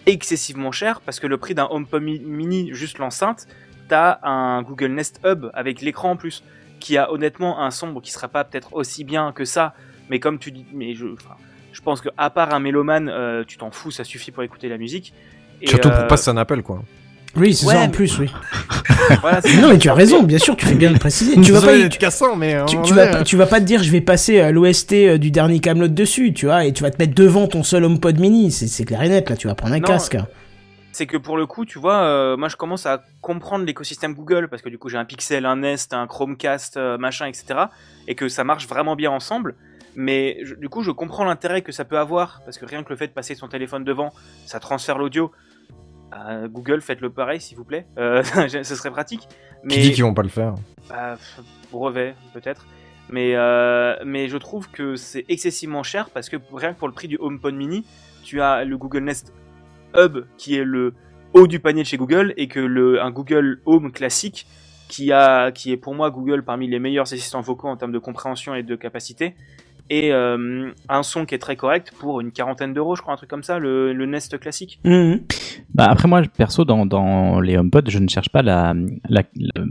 excessivement 0.07 0.73
cher 0.73 1.01
parce 1.01 1.20
que 1.20 1.27
le 1.27 1.37
prix 1.37 1.55
d'un 1.55 1.66
HomePod 1.70 2.03
mi- 2.03 2.20
mini, 2.20 2.70
juste 2.73 2.99
l'enceinte, 2.99 3.47
t'as 3.88 4.18
un 4.23 4.62
Google 4.62 4.92
Nest 4.92 5.20
Hub 5.25 5.47
avec 5.55 5.81
l'écran 5.81 6.12
en 6.12 6.16
plus, 6.16 6.42
qui 6.81 6.97
a 6.99 7.11
honnêtement 7.12 7.61
un 7.62 7.70
son 7.70 7.88
bon, 7.88 8.01
qui 8.01 8.11
sera 8.12 8.29
pas 8.29 8.44
peut-être 8.44 8.75
aussi 8.75 9.05
bien 9.05 9.33
que 9.33 9.44
ça, 9.44 9.75
mais 10.11 10.20
comme 10.20 10.38
tu 10.38 10.51
dis, 10.51 10.66
mais 10.73 10.94
je, 10.94 11.07
enfin, 11.07 11.35
je 11.73 11.81
pense 11.81 12.01
que 12.01 12.09
à 12.16 12.31
part 12.31 12.53
un 12.55 12.61
mélomane, 12.61 13.09
euh, 13.09 13.44
tu 13.47 13.57
t'en 13.57 13.70
fous, 13.70 13.90
ça 13.90 14.05
suffit 14.05 14.31
pour 14.31 14.42
écouter 14.42 14.68
la 14.68 14.79
musique. 14.79 15.12
Et, 15.62 15.68
Surtout 15.68 15.88
euh, 15.88 15.99
pour 16.01 16.07
passer 16.09 16.31
un 16.31 16.37
appel 16.37 16.62
quoi. 16.62 16.83
Oui, 17.37 17.55
c'est 17.55 17.66
Ouais, 17.66 17.75
ça 17.75 17.81
en 17.81 17.87
mais- 17.87 17.92
plus, 17.92 18.18
oui. 18.18 18.31
voilà, 19.20 19.40
Non, 19.61 19.68
mais 19.70 19.79
tu 19.79 19.88
as 19.88 19.94
raison, 19.94 20.23
bien 20.23 20.38
sûr, 20.38 20.57
tu 20.57 20.66
fais 20.66 20.75
bien 20.75 20.92
de 20.92 20.99
préciser. 20.99 21.35
tu 21.40 21.53
vas 21.53 21.61
pas, 21.61 21.66
Désolé 21.73 21.88
tu, 21.88 21.99
cassant 21.99 22.37
mais 22.37 22.64
tu, 22.66 22.77
on 22.77 22.83
tu 22.83 22.92
est, 22.92 22.97
vas, 22.97 23.03
euh, 23.03 23.12
pas- 23.12 23.23
tu 23.25 23.37
vas 23.37 23.47
pas 23.47 23.61
te 23.61 23.64
dire 23.64 23.83
je 23.83 23.90
vais 23.90 24.01
passer 24.01 24.40
à 24.40 24.51
l'OST 24.53 24.92
euh, 24.92 25.18
du 25.18 25.31
dernier 25.31 25.59
Camelot 25.61 25.88
dessus, 25.88 26.33
tu 26.33 26.47
vois, 26.47 26.64
et 26.64 26.73
tu 26.73 26.83
vas 26.83 26.90
te 26.90 26.97
mettre 26.99 27.14
devant 27.14 27.47
ton 27.49 27.62
seul 27.62 27.85
HomePod 27.85 28.18
mini, 28.18 28.51
c'est 28.51 28.66
c'est 28.66 28.85
clair 28.85 29.03
et 29.03 29.09
net, 29.09 29.29
là, 29.31 29.37
tu 29.37 29.47
vas 29.49 29.55
prendre 29.55 29.75
un 29.75 29.79
Non, 29.81 29.87
casque. 29.87 30.16
c'est 30.92 31.07
que 31.07 31.16
pour 31.16 31.37
le 31.37 31.47
coup, 31.47 31.64
tu 31.64 31.79
vois, 31.79 32.03
euh, 32.05 32.37
moi 32.37 32.49
je 32.49 32.57
commence 32.57 32.87
à 32.87 33.03
comprendre 33.20 33.64
l'écosystème 33.64 34.14
Google 34.14 34.49
parce 34.49 34.62
que 34.62 34.68
du 34.68 34.79
coup 34.79 34.88
j'ai 34.88 34.99
un 34.99 35.05
Pixel, 35.05 35.44
un 35.44 35.57
Nest, 35.57 35.92
un 35.92 36.07
Chromecast, 36.07 36.77
euh, 36.77 36.97
machin, 36.99 37.27
etc. 37.27 37.44
Et 38.09 38.14
que 38.14 38.29
ça 38.29 38.44
marche 38.44 38.68
vraiment 38.68 38.94
bien 38.97 39.11
ensemble. 39.11 39.55
Mais 39.97 40.38
je- 40.42 40.55
du 40.55 40.68
coup, 40.68 40.83
je 40.83 40.90
comprends 40.90 41.25
l'intérêt 41.25 41.62
que 41.62 41.70
ça 41.70 41.85
peut 41.85 41.99
avoir 41.99 42.42
parce 42.44 42.59
que 42.59 42.64
rien 42.66 42.83
que 42.83 42.90
le 42.90 42.97
fait 42.97 43.07
de 43.07 43.12
passer 43.12 43.35
son 43.37 43.47
téléphone 43.49 43.85
devant, 43.85 44.12
ça 44.47 44.59
transfère 44.59 44.99
l'audio. 44.99 45.31
Euh, 46.14 46.48
Google, 46.48 46.81
faites-le 46.81 47.11
pareil 47.11 47.40
s'il 47.40 47.57
vous 47.57 47.64
plaît. 47.64 47.87
Euh, 47.98 48.22
ce 48.48 48.62
serait 48.62 48.90
pratique. 48.90 49.29
Mais 49.62 49.74
Qui 49.74 49.81
dit 49.81 49.92
qu'ils 49.92 50.05
vont 50.05 50.14
pas 50.14 50.22
le 50.22 50.29
faire 50.29 50.55
Bah, 50.88 51.16
brevet, 51.70 52.14
peut-être. 52.33 52.66
Mais, 53.11 53.33
euh, 53.35 53.96
mais 54.05 54.29
je 54.29 54.37
trouve 54.37 54.70
que 54.70 54.96
c'est 54.96 55.24
excessivement 55.29 55.83
cher 55.83 56.09
parce 56.11 56.29
que 56.29 56.37
rien 56.53 56.72
que 56.72 56.79
pour 56.79 56.88
le 56.88 56.94
prix 56.94 57.09
du 57.09 57.18
HomePod 57.20 57.55
mini, 57.55 57.85
tu 58.22 58.40
as 58.40 58.64
le 58.64 58.79
Google 58.79 59.05
Nest 59.05 59.33
Hub 59.94 60.24
qui 60.38 60.57
est 60.57 60.64
le 60.64 60.94
haut 61.35 61.46
du 61.46 61.61
panier 61.61 61.83
de 61.83 61.87
chez 61.87 61.98
Google 61.98 62.33
et 62.37 62.48
que 62.48 62.61
le, 62.61 63.03
un 63.03 63.11
Google 63.11 63.61
Home 63.66 63.92
classique 63.92 64.46
qui, 64.88 65.12
a, 65.12 65.53
qui 65.53 65.72
est 65.72 65.77
pour 65.77 65.94
moi 65.94 66.11
Google 66.11 66.44
parmi 66.44 66.66
les 66.66 66.79
meilleurs 66.79 67.12
assistants 67.12 67.40
vocaux 67.40 67.68
en 67.68 67.77
termes 67.77 67.92
de 67.92 67.98
compréhension 67.98 68.55
et 68.55 68.62
de 68.62 68.77
capacité 68.77 69.35
et 69.90 70.12
euh, 70.12 70.70
un 70.88 71.03
son 71.03 71.25
qui 71.27 71.35
est 71.35 71.38
très 71.38 71.57
correct 71.57 71.92
pour 71.99 72.20
une 72.20 72.33
quarantaine 72.33 72.73
d'euros, 72.73 72.97
je 72.97 73.03
crois, 73.03 73.14
un 73.14 73.16
truc 73.16 73.29
comme 73.31 73.42
ça, 73.42 73.59
le, 73.59 73.92
le 73.92 74.07
Nest 74.07 74.38
classique. 74.38 74.81
Mhm. 74.85 75.20
Bah 75.75 75.87
après 75.90 76.09
moi 76.09 76.23
perso 76.37 76.64
dans, 76.64 76.87
dans 76.87 77.40
les 77.40 77.57
HomePod 77.57 77.90
je 77.90 77.99
ne 77.99 78.09
cherche 78.09 78.29
pas 78.31 78.42
la, 78.42 78.75
la- 79.09 79.23
le, 79.37 79.64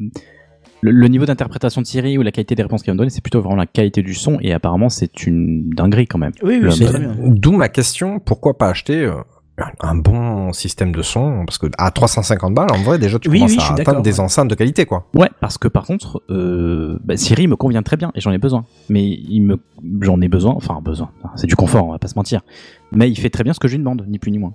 le- 0.82 0.92
le 0.92 1.08
niveau 1.08 1.26
d'interprétation 1.26 1.82
de 1.82 1.88
Siri 1.88 2.18
ou 2.18 2.22
la 2.24 2.32
qualité 2.32 2.56
des 2.56 2.64
réponses 2.64 2.84
qu'ils 2.84 2.92
vont 2.92 2.96
me 2.96 3.00
donner 3.00 3.10
c'est 3.10 3.22
plutôt 3.24 3.40
vraiment 3.42 3.56
la 3.56 3.66
qualité 3.66 4.02
du 4.04 4.14
son 4.14 4.38
et 4.42 4.52
apparemment 4.54 4.90
c'est 4.90 5.26
une 5.26 5.70
dinguerie 5.70 6.08
quand 6.08 6.20
même. 6.20 6.34
Oui, 6.44 6.60
oui, 6.62 6.72
c'est 6.72 6.84
HomePod. 6.86 6.88
très 6.90 7.00
bien. 7.00 7.16
D'où 7.34 7.52
ma 7.54 7.70
question, 7.70 8.20
pourquoi 8.20 8.58
pas 8.58 8.70
acheter 8.70 9.04
euh, 9.06 9.14
un- 9.82 9.96
bon 9.96 10.52
système 10.54 10.92
de 10.94 11.02
son 11.02 11.46
Parce 11.46 11.58
que 11.58 11.68
à 11.78 11.92
350 11.92 12.54
balles, 12.56 12.72
en 12.72 12.82
vrai, 12.82 12.98
déjà, 12.98 13.20
tu 13.20 13.30
Oui, 13.30 13.40
commences 13.40 13.52
oui, 13.58 13.64
à 13.70 13.74
atteindre 13.74 14.02
des 14.02 14.14
ouais. 14.16 14.20
enceintes 14.20 14.48
de 14.48 14.56
qualité, 14.56 14.86
quoi. 14.86 15.08
Ouais 15.14 15.30
parce 15.40 15.58
que 15.58 15.68
par 15.68 15.86
contre 15.86 16.22
euh, 16.30 16.98
bah, 17.04 17.18
Siri 17.18 17.48
me 17.48 17.56
convient 17.56 17.84
très 17.84 17.98
bien 17.98 18.12
et 18.16 18.22
j'en 18.22 18.32
ai 18.32 18.38
besoin 18.38 18.66
mais 18.90 19.04
il 19.06 19.42
me 19.42 19.60
j'en 20.02 20.20
ai 20.22 20.28
besoin 20.30 20.54
enfin 20.54 20.80
besoin 20.82 21.12
c'est 21.36 21.48
du 21.48 21.56
confort 21.56 21.86
on 21.88 21.92
va 21.92 22.00
pas 22.00 22.08
se 22.08 22.16
mentir 22.16 22.42
mais 22.92 23.10
il 23.10 23.16
fait 23.20 23.30
très 23.30 23.44
bien 23.44 23.54
ce 23.54 23.60
que 23.60 23.68
je 23.68 23.74
lui 23.74 23.80
demande 23.80 24.06
ni 24.08 24.20
plus 24.20 24.32
ni 24.32 24.40
moins. 24.40 24.54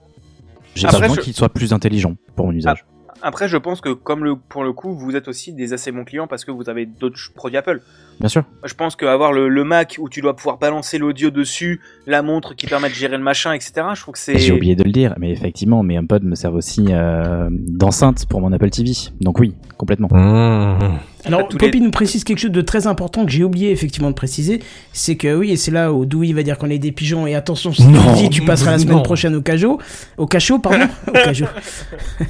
J'ai 0.74 0.86
besoin 0.86 1.14
je- 1.14 1.20
qu'il 1.20 1.32
soit 1.34 1.48
plus 1.48 1.72
intelligent 1.72 2.14
pour 2.36 2.46
mon 2.46 2.52
usage. 2.52 2.84
Après, 3.20 3.48
je 3.48 3.56
pense 3.56 3.80
que 3.80 3.88
comme 3.92 4.22
le, 4.22 4.36
pour 4.36 4.62
le 4.62 4.72
coup, 4.72 4.94
vous 4.94 5.16
êtes 5.16 5.26
aussi 5.26 5.52
des 5.52 5.72
assez 5.72 5.90
bons 5.90 6.04
clients 6.04 6.28
parce 6.28 6.44
que 6.44 6.52
vous 6.52 6.70
avez 6.70 6.86
d'autres 6.86 7.18
produits 7.34 7.56
Apple. 7.58 7.80
Bien 8.20 8.28
sûr. 8.28 8.42
Je 8.64 8.74
pense 8.74 8.96
qu'avoir 8.96 9.32
le, 9.32 9.48
le 9.48 9.64
Mac 9.64 9.96
où 10.00 10.08
tu 10.08 10.20
dois 10.20 10.34
pouvoir 10.34 10.58
balancer 10.58 10.98
l'audio 10.98 11.30
dessus, 11.30 11.80
la 12.06 12.22
montre 12.22 12.54
qui 12.56 12.66
permet 12.66 12.88
de 12.88 12.94
gérer 12.94 13.16
le 13.16 13.22
machin, 13.22 13.52
etc. 13.52 13.72
Je 13.94 14.00
trouve 14.00 14.14
que 14.14 14.18
c'est. 14.20 14.38
J'ai 14.38 14.52
oublié 14.52 14.74
de 14.74 14.82
le 14.84 14.90
dire, 14.90 15.14
mais 15.18 15.30
effectivement, 15.30 15.82
mes 15.82 15.98
HomePod 15.98 16.24
me 16.24 16.34
servent 16.34 16.56
aussi 16.56 16.86
euh, 16.90 17.48
d'enceinte 17.50 18.26
pour 18.28 18.40
mon 18.40 18.52
Apple 18.52 18.70
TV. 18.70 18.90
Donc 19.20 19.38
oui, 19.38 19.54
complètement. 19.76 20.08
Mmh. 20.10 20.98
Alors, 21.24 21.48
les- 21.50 21.58
Poppy 21.58 21.80
nous 21.80 21.90
précise 21.90 22.22
quelque 22.24 22.38
chose 22.38 22.52
de 22.52 22.60
très 22.60 22.86
important 22.86 23.24
que 23.26 23.30
j'ai 23.32 23.42
oublié 23.44 23.70
effectivement 23.72 24.08
de 24.08 24.14
préciser, 24.14 24.60
c'est 24.92 25.16
que 25.16 25.34
oui, 25.36 25.50
et 25.50 25.56
c'est 25.56 25.72
là 25.72 25.92
où 25.92 26.06
Dewey 26.06 26.32
va 26.32 26.42
dire 26.44 26.56
qu'on 26.58 26.70
est 26.70 26.78
des 26.78 26.92
pigeons, 26.92 27.26
et 27.26 27.34
attention, 27.34 27.72
si 27.72 27.82
tu 27.82 27.88
Non, 27.88 28.12
le 28.12 28.16
dis, 28.16 28.30
tu 28.30 28.42
passeras 28.42 28.70
la 28.70 28.78
semaine 28.78 28.96
non. 28.96 29.02
prochaine 29.02 29.34
au 29.34 29.42
cajot, 29.42 29.78
au 30.16 30.26
cachot, 30.26 30.60
pardon, 30.60 30.86
au 31.08 31.12
cajot. 31.12 31.46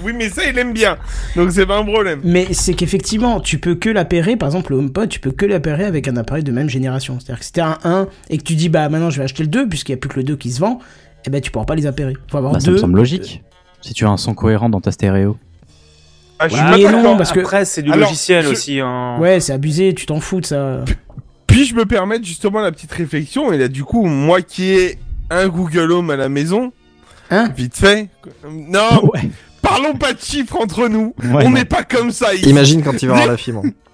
Oui, 0.04 0.12
mais 0.16 0.28
ça, 0.30 0.42
il 0.50 0.58
aime 0.58 0.72
bien. 0.72 0.96
Donc 1.36 1.52
c'est 1.52 1.66
pas 1.66 1.78
un 1.78 1.84
problème. 1.84 2.20
Mais 2.24 2.46
c'est 2.52 2.72
qu'effectivement, 2.74 3.40
tu 3.40 3.58
peux 3.58 3.74
que 3.74 3.90
l'appairer, 3.90 4.36
par 4.36 4.48
exemple 4.48 4.72
le 4.72 4.78
HomePod, 4.78 5.08
tu 5.10 5.20
peux 5.20 5.32
que 5.32 5.44
l'appairer 5.46 5.77
avec 5.84 6.08
un 6.08 6.16
appareil 6.16 6.44
de 6.44 6.52
même 6.52 6.68
génération. 6.68 7.18
C'est-à-dire 7.20 7.38
que 7.40 7.44
si 7.44 7.52
t'as 7.52 7.78
un 7.84 8.02
1 8.02 8.08
et 8.30 8.38
que 8.38 8.42
tu 8.42 8.54
dis 8.54 8.68
bah 8.68 8.88
maintenant 8.88 9.10
je 9.10 9.18
vais 9.18 9.24
acheter 9.24 9.42
le 9.42 9.48
2 9.48 9.68
puisqu'il 9.68 9.92
n'y 9.92 9.98
a 9.98 10.00
plus 10.00 10.08
que 10.08 10.16
le 10.16 10.24
2 10.24 10.36
qui 10.36 10.50
se 10.50 10.60
vend, 10.60 10.78
eh 11.26 11.30
ben 11.30 11.40
tu 11.40 11.50
pourras 11.50 11.64
pas 11.66 11.74
les 11.74 11.86
appairer. 11.86 12.14
Faut 12.30 12.38
avoir 12.38 12.52
Bah, 12.52 12.60
ça 12.60 12.70
me 12.70 12.78
semble 12.78 12.96
logique. 12.98 13.42
Si 13.80 13.94
tu 13.94 14.04
as 14.06 14.10
un 14.10 14.16
son 14.16 14.34
cohérent 14.34 14.68
dans 14.68 14.80
ta 14.80 14.90
stéréo. 14.92 15.36
Ah, 16.40 16.48
je 16.48 16.54
suis 16.54 16.62
pas 16.64 16.92
non, 17.02 17.16
parce 17.16 17.32
que- 17.32 17.40
Après, 17.40 17.64
c'est 17.64 17.82
du 17.82 17.90
Alors, 17.90 18.08
logiciel 18.08 18.44
je- 18.44 18.50
aussi. 18.50 18.80
Hein. 18.80 19.16
Ouais, 19.18 19.40
c'est 19.40 19.52
abusé, 19.52 19.92
tu 19.94 20.06
t'en 20.06 20.20
fous 20.20 20.40
de 20.40 20.46
ça. 20.46 20.84
Puis-je 21.48 21.74
me 21.74 21.84
permettre 21.84 22.24
justement 22.24 22.60
la 22.60 22.70
petite 22.70 22.92
réflexion 22.92 23.52
Et 23.52 23.58
là, 23.58 23.66
du 23.68 23.82
coup, 23.82 24.04
moi 24.04 24.40
qui 24.42 24.70
ai 24.70 24.98
un 25.30 25.48
Google 25.48 25.90
Home 25.92 26.10
à 26.10 26.16
la 26.16 26.28
maison, 26.28 26.72
Hein 27.30 27.50
vite 27.56 27.76
fait. 27.76 28.08
Non, 28.50 29.10
Ouais. 29.14 29.28
parlons 29.62 29.94
pas 29.94 30.12
de 30.14 30.20
chiffres 30.20 30.56
entre 30.60 30.88
nous. 30.88 31.14
Ouais, 31.22 31.44
On 31.44 31.50
n'est 31.50 31.64
pas 31.66 31.82
comme 31.82 32.10
ça 32.12 32.32
ici. 32.34 32.48
Imagine 32.48 32.82
quand 32.82 33.02
il 33.02 33.08
va 33.08 33.14
voir 33.16 33.26
la 33.26 33.36
fibre. 33.36 33.62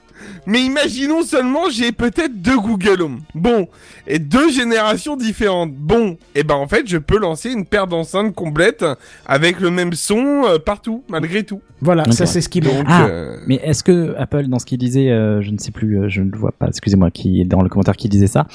Mais 0.46 0.61
imaginons 0.61 1.22
seulement, 1.22 1.70
j'ai 1.70 1.92
peut-être 1.92 2.40
deux 2.40 2.57
Google 2.59 3.02
Home. 3.02 3.20
Bon, 3.35 3.68
et 4.07 4.18
deux 4.18 4.50
générations 4.50 5.16
différentes. 5.16 5.72
Bon, 5.74 6.16
et 6.35 6.42
ben 6.44 6.54
en 6.54 6.68
fait, 6.68 6.83
je 6.87 6.98
peux 6.98 7.18
lancer 7.18 7.50
une 7.50 7.64
paire 7.64 7.87
d'enceintes 7.87 8.35
complète 8.35 8.85
avec 9.26 9.61
le 9.61 9.70
même 9.70 9.92
son 9.94 10.44
euh, 10.46 10.59
partout, 10.59 11.02
malgré 11.09 11.42
tout. 11.44 11.61
Voilà, 11.80 12.04
ça 12.12 12.24
c'est 12.24 12.40
ce 12.40 12.48
qui 12.48 12.62
manque. 12.62 12.76
Donc, 12.76 12.87
Ah, 12.88 13.07
euh, 13.07 13.37
Mais 13.46 13.57
est-ce 13.62 13.85
que 13.85 14.14
Apple, 14.16 14.46
dans 14.46 14.59
ce 14.59 14.64
qu'il 14.64 14.78
disait, 14.78 15.11
euh, 15.11 15.42
je 15.42 15.50
ne 15.50 15.59
sais 15.59 15.70
plus, 15.70 15.98
euh, 16.00 16.09
je 16.09 16.22
ne 16.22 16.30
le 16.30 16.38
vois 16.38 16.52
pas, 16.52 16.68
excusez-moi, 16.68 17.11
qui 17.11 17.42
est 17.42 17.44
dans 17.44 17.61
le 17.61 17.68
commentaire 17.68 17.96
qui 17.96 18.09
disait 18.09 18.26
ça. 18.26 18.46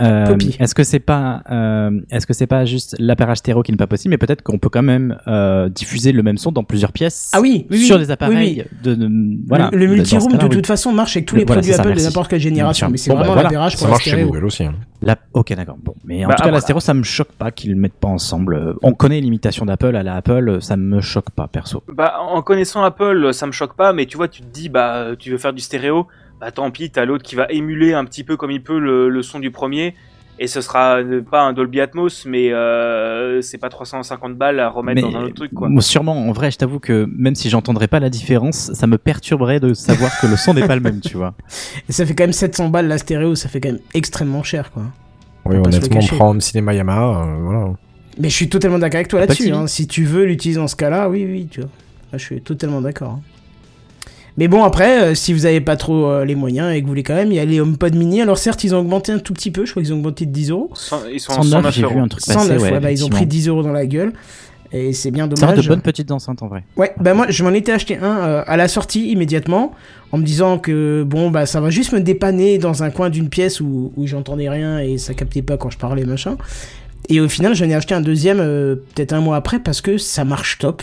euh, 0.00 0.36
est-ce 0.58 0.74
que 0.74 0.82
c'est 0.82 0.98
pas, 0.98 1.42
euh, 1.50 2.00
est-ce 2.10 2.26
que 2.26 2.32
c'est 2.32 2.46
pas 2.48 2.64
juste 2.64 2.96
l'appareil 2.98 3.36
stéréo 3.36 3.62
qui 3.62 3.70
n'est 3.70 3.76
pas 3.76 3.86
possible, 3.86 4.10
mais 4.10 4.18
peut-être 4.18 4.42
qu'on 4.42 4.58
peut 4.58 4.68
quand 4.68 4.82
même 4.82 5.16
euh, 5.28 5.68
diffuser 5.68 6.10
le 6.12 6.22
même 6.24 6.38
son 6.38 6.50
dans 6.50 6.64
plusieurs 6.64 6.90
pièces. 6.92 7.30
Ah 7.34 7.40
oui, 7.40 7.66
sur 7.72 7.96
Oui, 7.96 8.02
des 8.02 8.10
appareils 8.10 8.64
de, 8.82 8.94
de- 8.96 9.08
voilà. 9.46 9.70
le, 9.72 9.78
le 9.78 9.86
multi-room, 9.86 10.32
de 10.36 10.42
oui. 10.44 10.48
toute 10.50 10.66
façon, 10.66 10.92
marche 10.92 11.16
avec 11.16 11.26
tous 11.32 11.36
les 11.38 11.44
voilà, 11.44 11.60
produits 11.62 11.74
Apple 11.74 11.94
de 11.94 12.00
n'importe 12.02 12.30
quelle 12.30 12.40
génération. 12.40 12.88
Mais 12.90 12.96
c'est 12.96 13.10
Bon, 13.10 13.16
bah, 13.16 13.20
vraiment 13.24 13.34
voilà. 13.34 13.48
l'appareil 13.50 13.70
Ça 13.72 13.78
pour 13.78 13.86
la 13.86 13.90
marche 13.92 14.04
chez 14.04 14.10
stéréo. 14.10 14.26
Google 14.28 14.44
aussi. 14.44 14.64
hein. 14.64 14.74
La... 15.02 15.16
Ok, 15.32 15.52
d'accord. 15.54 15.76
Bon, 15.82 15.94
mais 16.04 16.24
en 16.24 16.28
Bah, 16.28 16.34
tout 16.34 16.42
cas, 16.42 16.44
la 16.46 16.50
voilà. 16.52 16.60
stéréo, 16.60 16.80
ça 16.80 16.94
me 16.94 17.02
choque 17.02 17.32
pas 17.32 17.50
qu'ils 17.50 17.70
le 17.70 17.76
mettent 17.76 17.92
pas 17.94 18.08
ensemble. 18.08 18.54
Euh, 18.54 18.74
On 18.82 18.92
connaît 18.92 19.20
l'imitation 19.20 19.64
d'Apple 19.66 19.96
à 19.96 20.02
la 20.02 20.14
Apple, 20.16 20.58
ça 20.60 20.76
me 20.76 21.00
choque 21.00 21.30
pas, 21.30 21.48
perso. 21.48 21.82
Bah, 21.92 22.14
en 22.20 22.42
connaissant 22.42 22.82
Apple, 22.84 23.32
ça 23.32 23.46
me 23.46 23.52
choque 23.52 23.74
pas, 23.74 23.92
mais 23.92 24.06
tu 24.06 24.16
vois, 24.16 24.28
tu 24.28 24.42
te 24.42 24.46
dis, 24.52 24.68
bah, 24.68 25.08
tu 25.18 25.30
veux 25.30 25.38
faire 25.38 25.52
du 25.52 25.60
stéréo, 25.60 26.06
bah 26.40 26.50
tant 26.50 26.70
pis, 26.70 26.90
t'as 26.90 27.04
l'autre 27.04 27.22
qui 27.24 27.34
va 27.36 27.46
émuler 27.50 27.94
un 27.94 28.04
petit 28.04 28.24
peu 28.24 28.36
comme 28.36 28.50
il 28.50 28.62
peut 28.62 28.78
le, 28.78 29.08
le 29.08 29.22
son 29.22 29.38
du 29.38 29.50
premier, 29.50 29.94
et 30.38 30.46
ce 30.46 30.60
sera 30.60 30.98
pas 31.30 31.42
un 31.42 31.52
Dolby 31.52 31.80
Atmos, 31.80 32.24
mais 32.26 32.52
euh, 32.52 33.40
c'est 33.42 33.58
pas 33.58 33.68
350 33.68 34.34
balles 34.36 34.58
à 34.60 34.68
remettre 34.68 35.02
dans 35.02 35.16
un 35.16 35.24
autre 35.24 35.34
truc, 35.34 35.52
quoi. 35.54 35.68
moi, 35.68 35.82
sûrement, 35.82 36.16
en 36.28 36.32
vrai, 36.32 36.50
je 36.50 36.58
t'avoue 36.58 36.80
que 36.80 37.08
même 37.16 37.34
si 37.34 37.48
j'entendrais 37.50 37.86
pas 37.88 38.00
la 38.00 38.10
différence, 38.10 38.72
ça 38.72 38.86
me 38.86 38.98
perturberait 38.98 39.60
de 39.60 39.74
savoir 39.74 40.10
que 40.20 40.26
le 40.26 40.36
son 40.36 40.54
n'est 40.54 40.66
pas 40.66 40.74
le 40.74 40.80
même, 40.82 41.00
tu 41.00 41.16
vois. 41.16 41.34
Et 41.88 41.92
ça 41.92 42.04
fait 42.06 42.14
quand 42.14 42.24
même 42.24 42.32
700 42.32 42.70
balles 42.70 42.88
la 42.88 42.98
stéréo, 42.98 43.34
ça 43.34 43.48
fait 43.48 43.60
quand 43.60 43.70
même 43.70 43.80
extrêmement 43.94 44.42
cher 44.42 44.72
quoi. 44.72 44.84
Oui, 45.44 45.56
On 45.58 45.64
honnêtement, 45.66 46.00
cacher. 46.00 46.16
prendre 46.16 46.40
cinéma 46.42 46.72
Yamaha, 46.74 47.22
euh, 47.24 47.36
voilà. 47.42 47.72
Mais 48.18 48.28
je 48.28 48.34
suis 48.34 48.48
totalement 48.48 48.78
d'accord 48.78 48.96
avec 48.98 49.08
toi 49.08 49.20
là-dessus. 49.20 49.50
Hein. 49.52 49.66
Si 49.66 49.86
tu 49.86 50.04
veux 50.04 50.24
l'utiliser 50.24 50.60
dans 50.60 50.68
ce 50.68 50.76
cas-là, 50.76 51.08
oui, 51.08 51.24
oui, 51.28 51.48
tu 51.50 51.60
vois. 51.60 51.70
Là, 52.12 52.18
je 52.18 52.24
suis 52.24 52.40
totalement 52.42 52.80
d'accord. 52.80 53.10
hein. 53.12 53.20
Mais 54.38 54.48
bon, 54.48 54.64
après, 54.64 55.02
euh, 55.02 55.14
si 55.14 55.32
vous 55.32 55.46
avez 55.46 55.60
pas 55.60 55.76
trop 55.76 56.06
euh, 56.06 56.24
les 56.24 56.34
moyens 56.34 56.72
et 56.74 56.78
que 56.78 56.84
vous 56.84 56.88
voulez 56.88 57.02
quand 57.02 57.14
même, 57.14 57.30
il 57.30 57.34
y 57.36 57.40
a 57.40 57.44
les 57.44 57.60
HomePod 57.60 57.94
mini. 57.94 58.22
Alors 58.22 58.38
certes, 58.38 58.64
ils 58.64 58.74
ont 58.74 58.78
augmenté 58.78 59.12
un 59.12 59.18
tout 59.18 59.34
petit 59.34 59.50
peu. 59.50 59.66
Je 59.66 59.70
crois 59.72 59.82
qu'ils 59.82 59.92
ont 59.92 59.96
augmenté 59.96 60.24
de 60.26 60.32
10 60.32 60.50
euros. 60.50 60.70
Ils 61.12 61.20
sont 61.20 61.32
109, 61.34 61.50
109 61.50 61.74
j'ai 61.74 61.80
vu 61.80 61.86
euros. 61.86 61.98
un 62.00 62.08
truc 62.08 62.24
passer, 62.24 62.38
109, 62.38 62.62
ouais, 62.62 62.72
ouais, 62.72 62.80
bah, 62.80 62.90
ils 62.90 63.04
ont 63.04 63.08
pris 63.08 63.18
effectivement. 63.18 63.42
10 63.42 63.48
euros 63.48 63.62
dans 63.62 63.72
la 63.72 63.86
gueule. 63.86 64.12
Et 64.74 64.94
c'est 64.94 65.10
bien 65.10 65.24
Ça 65.24 65.46
reste 65.46 65.56
dommage. 65.56 65.64
de 65.64 65.68
bonnes 65.68 65.82
petites 65.82 66.10
enceintes, 66.12 66.42
en 66.42 66.48
vrai. 66.48 66.64
Ouais, 66.78 66.94
bah 66.98 67.12
moi 67.12 67.26
je 67.28 67.44
m'en 67.44 67.50
étais 67.50 67.72
acheté 67.72 67.98
un 67.98 68.18
euh, 68.20 68.42
à 68.46 68.56
la 68.56 68.68
sortie 68.68 69.10
immédiatement 69.10 69.72
en 70.12 70.18
me 70.18 70.24
disant 70.24 70.58
que 70.58 71.04
bon 71.06 71.30
bah 71.30 71.44
ça 71.44 71.60
va 71.60 71.68
juste 71.68 71.92
me 71.92 72.00
dépanner 72.00 72.56
dans 72.56 72.82
un 72.82 72.88
coin 72.90 73.10
d'une 73.10 73.28
pièce 73.28 73.60
où, 73.60 73.92
où 73.98 74.06
j'entendais 74.06 74.48
rien 74.48 74.78
et 74.78 74.96
ça 74.96 75.12
captait 75.12 75.42
pas 75.42 75.58
quand 75.58 75.68
je 75.68 75.76
parlais 75.76 76.06
machin. 76.06 76.38
Et 77.10 77.20
au 77.20 77.28
final 77.28 77.54
j'en 77.54 77.66
ai 77.68 77.74
acheté 77.74 77.94
un 77.94 78.00
deuxième 78.00 78.40
euh, 78.40 78.76
peut-être 78.94 79.12
un 79.12 79.20
mois 79.20 79.36
après 79.36 79.58
parce 79.58 79.82
que 79.82 79.98
ça 79.98 80.24
marche 80.24 80.56
top. 80.58 80.82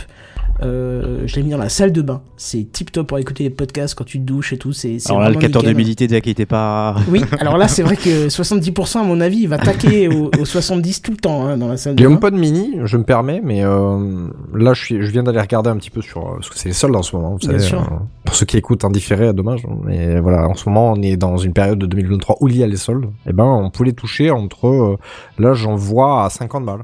Euh, 0.62 1.24
je 1.26 1.36
l'ai 1.38 1.44
mis 1.44 1.52
dans 1.52 1.58
la 1.58 1.70
salle 1.70 1.92
de 1.94 2.02
bain. 2.02 2.22
C'est 2.36 2.64
tip 2.72 2.92
top 2.92 3.08
pour 3.08 3.18
écouter 3.18 3.44
les 3.46 3.50
podcasts 3.50 3.96
quand 3.96 4.04
tu 4.04 4.20
te 4.20 4.24
douches 4.26 4.52
et 4.52 4.58
tout. 4.58 4.74
C'est 4.74 5.00
c'est 5.00 5.10
Alors 5.10 5.22
là, 5.22 5.30
le 5.30 5.36
capteur 5.38 5.64
d'humidité, 5.64 6.08
déjà 6.08 6.20
qui 6.20 6.30
était 6.32 6.46
pas. 6.46 6.96
Oui, 7.08 7.22
alors 7.40 7.58
là 7.58 7.68
c'est 7.70 7.82
vrai 7.82 7.96
que 7.96 8.28
70% 8.28 8.98
à 9.00 9.04
mon 9.04 9.22
avis 9.22 9.38
il 9.40 9.48
va 9.48 9.58
taquer 9.58 10.10
au, 10.10 10.30
au 10.38 10.44
70 10.46 11.02
tout 11.02 11.12
le 11.12 11.18
temps 11.18 11.46
hein, 11.46 11.56
dans 11.58 11.68
la 11.70 11.78
salle 11.78 11.96
de 11.96 12.04
bain. 12.04 12.10
HomePod 12.12 12.34
mini, 12.34 12.76
je 12.84 12.98
me 12.98 13.04
permets, 13.04 13.42
mais 13.44 13.64
euh, 13.64 14.28
là, 14.54 14.74
je, 14.74 14.82
suis, 14.84 15.02
je 15.02 15.12
viens 15.12 15.24
d'aller 15.24 15.40
regarder 15.40 15.70
un 15.70 15.78
petit 15.78 15.92
peu 15.92 16.02
sur... 16.02 16.28
euh, 16.28 16.34
Parce 16.36 16.50
que 16.50 16.58
c'est 16.60 16.70
les 16.70 16.74
soldes 16.76 16.96
en 16.96 17.04
ce 17.04 17.16
moment, 17.16 17.32
vous 17.32 17.38
Bien 17.38 17.52
savez. 17.52 17.64
sûr. 17.64 17.82
euh, 17.82 17.96
pour 18.26 18.36
ceux 18.36 18.46
qui 18.46 18.58
écoutent 18.58 18.84
en 18.84 18.90
différé, 18.90 19.32
dommage. 19.34 19.62
Mais 19.86 20.20
voilà, 20.20 20.48
en 20.48 20.56
ce 20.56 20.68
moment, 20.68 20.92
on 20.92 21.02
est 21.02 21.16
dans 21.16 21.38
une 21.38 21.54
période 21.54 21.80
de 21.80 21.86
2023 21.86 22.38
où 22.42 22.48
il 22.50 22.58
y 22.58 22.64
a 22.64 22.68
les 22.68 22.76
soldes. 22.78 23.06
Et 23.28 23.32
ben, 23.34 23.46
on 23.46 23.70
peut 23.70 23.84
les 23.86 23.94
toucher 23.94 24.30
entre... 24.30 24.68
euh, 24.68 24.98
là, 25.38 25.54
j'en 25.54 25.76
vois 25.76 26.26
à 26.26 26.30
50 26.30 26.66
balles. 26.66 26.84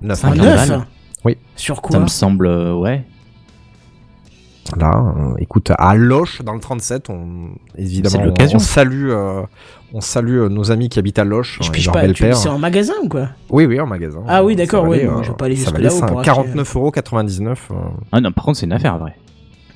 9 0.00 0.12
Un 0.12 0.14
50 0.30 0.38
neuf 0.38 0.68
balles. 0.68 0.86
Oui. 1.24 1.36
Sur 1.56 1.76
Ça 1.76 1.82
quoi 1.82 1.98
me 2.00 2.06
semble, 2.08 2.46
euh, 2.46 2.74
ouais. 2.74 3.04
Là, 4.78 5.14
euh, 5.18 5.34
écoute, 5.38 5.70
à 5.76 5.94
Loche, 5.94 6.40
dans 6.42 6.54
le 6.54 6.60
37, 6.60 7.10
on, 7.10 7.48
évidemment, 7.76 8.10
C'est 8.16 8.22
on, 8.22 8.24
l'occasion. 8.26 8.56
on 8.56 8.60
salue, 8.60 9.10
euh, 9.10 9.42
on 9.92 10.00
salue 10.00 10.38
euh, 10.38 10.48
nos 10.48 10.70
amis 10.70 10.88
qui 10.88 10.98
habitent 10.98 11.18
à 11.18 11.24
Loche, 11.24 11.58
Je 11.60 11.68
et 11.68 11.72
piche 11.72 11.90
pas, 11.90 12.02
c'est 12.34 12.48
en 12.48 12.58
magasin 12.58 12.94
ou 13.04 13.08
quoi? 13.08 13.28
Oui, 13.50 13.66
oui, 13.66 13.78
en 13.80 13.86
magasin. 13.86 14.22
Ah 14.28 14.42
oui, 14.42 14.54
Ça 14.54 14.58
d'accord, 14.58 14.86
euh, 14.86 15.22
je 15.22 15.30
vais 15.30 15.36
pas 15.36 15.44
aller 15.46 15.56
ça 15.56 15.70
jusque 15.78 15.84
acheter, 15.84 16.30
49,99€. 16.30 17.48
euh, 17.70 17.74
Ah 18.12 18.20
non, 18.20 18.32
par 18.32 18.44
contre, 18.44 18.58
c'est 18.58 18.66
une 18.66 18.72
affaire, 18.72 18.96
vrai. 18.98 19.14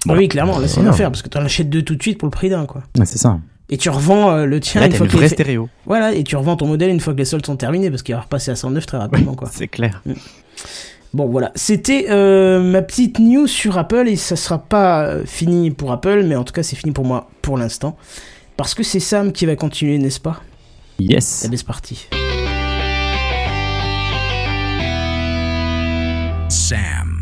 Ah 0.09 0.15
oui, 0.15 0.29
clairement, 0.29 0.59
là 0.61 0.69
c'est 0.69 0.81
une 0.81 0.87
affaire 0.87 1.11
parce 1.11 1.21
que 1.21 1.29
t'en 1.29 1.41
achètes 1.45 1.69
deux 1.69 1.83
tout 1.83 1.97
de 1.97 2.03
suite 2.03 2.17
pour 2.19 2.27
le 2.27 2.31
prix 2.31 2.49
d'un 2.49 2.65
quoi. 2.65 2.83
Ouais, 2.97 3.05
c'est 3.07 3.19
ça. 3.19 3.39
Et 3.69 3.77
tu 3.77 3.91
revends 3.91 4.31
euh, 4.31 4.47
le 4.47 4.61
tien 4.61 4.81
Là, 4.81 4.87
une 4.87 4.93
fois 4.93 5.05
une 5.07 5.11
que 5.11 5.17
les 5.17 5.19
vraie 5.19 5.29
fait- 5.29 5.35
stéréo. 5.35 5.69
Voilà, 5.85 6.15
et 6.15 6.23
tu 6.23 6.37
revends 6.37 6.55
ton 6.57 6.69
modèle 6.69 6.91
une 6.91 7.01
fois 7.01 7.13
que 7.13 7.19
les 7.19 7.25
soldes 7.25 7.45
sont 7.45 7.57
terminés 7.57 7.91
parce 7.91 8.03
qu'il 8.05 8.15
va 8.15 8.21
repasser 8.21 8.53
à 8.53 8.57
109 8.57 8.87
très 8.87 8.99
rapidement 8.99 9.35
quoi. 9.35 9.49
C'est 9.51 9.67
clair. 9.67 10.01
Bon 11.15 11.27
voilà, 11.27 11.53
c'était 11.55 12.07
euh, 12.11 12.61
ma 12.61 12.83
petite 12.83 13.19
news 13.19 13.47
sur 13.47 13.79
Apple 13.79 14.09
et 14.09 14.17
ça 14.17 14.37
sera 14.37 14.59
pas 14.59 15.07
euh, 15.07 15.25
fini 15.25 15.71
pour 15.71 15.93
Apple, 15.93 16.25
mais 16.25 16.37
en 16.37 16.45
tout 16.45 16.53
cas 16.53 16.63
c'est 16.63 16.77
fini 16.77 16.93
pour 16.93 17.05
moi 17.05 17.31
pour 17.43 17.57
l'instant. 17.57 17.97
Parce 18.57 18.75
que 18.75 18.83
c'est 18.83 19.01
Sam 19.01 19.33
qui 19.33 19.47
va 19.47 19.57
continuer, 19.57 19.99
n'est-ce 19.99 20.21
pas? 20.21 20.43
Yes. 20.99 21.45
Allez, 21.45 21.57
c'est 21.57 21.67
parti. 21.67 22.09
Sam. 26.49 27.17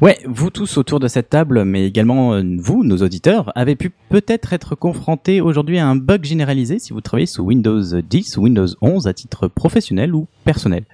Ouais, 0.00 0.18
vous 0.26 0.50
tous 0.50 0.78
autour 0.78 0.98
de 0.98 1.06
cette 1.06 1.30
table, 1.30 1.64
mais 1.64 1.86
également 1.86 2.34
euh, 2.34 2.42
vous, 2.58 2.82
nos 2.82 2.96
auditeurs, 2.98 3.52
avez 3.54 3.76
pu 3.76 3.92
peut-être 4.08 4.52
être 4.52 4.74
confrontés 4.74 5.40
aujourd'hui 5.40 5.78
à 5.78 5.86
un 5.86 5.94
bug 5.94 6.24
généralisé 6.24 6.80
si 6.80 6.92
vous 6.92 7.00
travaillez 7.00 7.26
sous 7.26 7.44
Windows 7.44 7.80
10 7.80 8.36
ou 8.36 8.42
Windows 8.42 8.66
11 8.80 9.06
à 9.06 9.14
titre 9.14 9.46
professionnel 9.46 10.14
ou 10.14 10.26
personnel. 10.44 10.84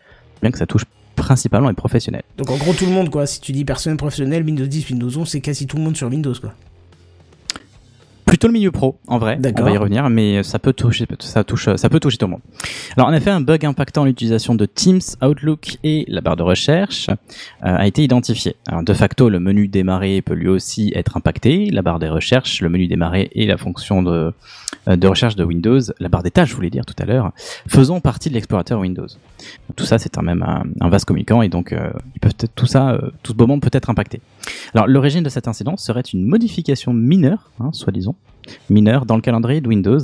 Bien 0.42 0.50
que 0.50 0.58
ça 0.58 0.66
touche 0.66 0.84
principalement 1.16 1.68
les 1.68 1.74
professionnels. 1.74 2.22
Donc 2.36 2.50
en 2.50 2.56
gros 2.56 2.72
tout 2.72 2.86
le 2.86 2.92
monde 2.92 3.10
quoi, 3.10 3.26
si 3.26 3.40
tu 3.40 3.52
dis 3.52 3.64
personnel 3.64 3.96
professionnel, 3.96 4.44
Windows 4.44 4.66
10, 4.66 4.90
Windows 4.90 5.18
11, 5.18 5.28
c'est 5.28 5.40
quasi 5.40 5.66
tout 5.66 5.76
le 5.76 5.82
monde 5.82 5.96
sur 5.96 6.08
Windows 6.08 6.34
quoi. 6.40 6.54
Plutôt 8.28 8.46
le 8.46 8.52
milieu 8.52 8.70
pro, 8.70 8.98
en 9.06 9.16
vrai. 9.16 9.38
On 9.58 9.62
va 9.62 9.70
y 9.70 9.78
revenir, 9.78 10.10
mais 10.10 10.42
ça 10.42 10.58
peut 10.58 10.74
toucher, 10.74 11.06
ça 11.18 11.44
touche, 11.44 11.74
ça 11.76 11.88
peut 11.88 11.98
toucher 11.98 12.18
tout 12.18 12.26
le 12.26 12.32
monde. 12.32 12.42
Alors, 12.94 13.08
en 13.08 13.14
effet, 13.14 13.30
un 13.30 13.40
bug 13.40 13.64
impactant 13.64 14.04
l'utilisation 14.04 14.54
de 14.54 14.66
Teams, 14.66 15.00
Outlook 15.22 15.78
et 15.82 16.04
la 16.08 16.20
barre 16.20 16.36
de 16.36 16.42
recherche 16.42 17.08
euh, 17.08 17.14
a 17.62 17.86
été 17.86 18.04
identifié. 18.04 18.54
Alors, 18.68 18.82
de 18.82 18.92
facto, 18.92 19.30
le 19.30 19.40
menu 19.40 19.66
démarrer 19.66 20.20
peut 20.20 20.34
lui 20.34 20.48
aussi 20.48 20.92
être 20.94 21.16
impacté. 21.16 21.70
La 21.70 21.80
barre 21.80 21.98
des 21.98 22.10
recherches, 22.10 22.60
le 22.60 22.68
menu 22.68 22.86
démarrer 22.86 23.30
et 23.32 23.46
la 23.46 23.56
fonction 23.56 24.02
de, 24.02 24.34
de 24.96 25.06
recherche 25.08 25.36
de 25.36 25.44
Windows, 25.44 25.80
la 26.00 26.08
barre 26.08 26.22
des 26.22 26.30
tâches, 26.30 26.48
je 26.50 26.54
voulais 26.54 26.70
dire 26.70 26.86
tout 26.86 26.94
à 26.98 27.04
l'heure, 27.04 27.32
faisant 27.68 28.00
partie 28.00 28.28
de 28.30 28.34
l'explorateur 28.34 28.80
Windows. 28.80 29.06
Tout 29.76 29.84
ça, 29.84 29.98
c'est 29.98 30.16
un 30.18 30.22
même 30.22 30.42
un, 30.42 30.64
un 30.80 30.88
vase 30.88 31.04
communicant 31.04 31.42
et 31.42 31.48
donc, 31.48 31.72
euh, 31.72 31.90
ils 32.14 32.20
peuvent 32.20 32.32
être, 32.40 32.54
tout 32.54 32.66
ça, 32.66 32.90
euh, 32.90 33.10
tout 33.22 33.32
ce 33.32 33.36
moment 33.36 33.58
peut 33.60 33.70
être 33.72 33.90
impacté. 33.90 34.20
Alors, 34.74 34.86
l'origine 34.86 35.22
de 35.22 35.28
cet 35.28 35.46
incident 35.48 35.76
serait 35.76 36.00
une 36.00 36.24
modification 36.24 36.92
mineure, 36.92 37.50
hein, 37.60 37.70
soi-disant, 37.72 38.14
mineure 38.70 39.04
dans 39.04 39.16
le 39.16 39.20
calendrier 39.22 39.60
de 39.60 39.68
Windows. 39.68 39.98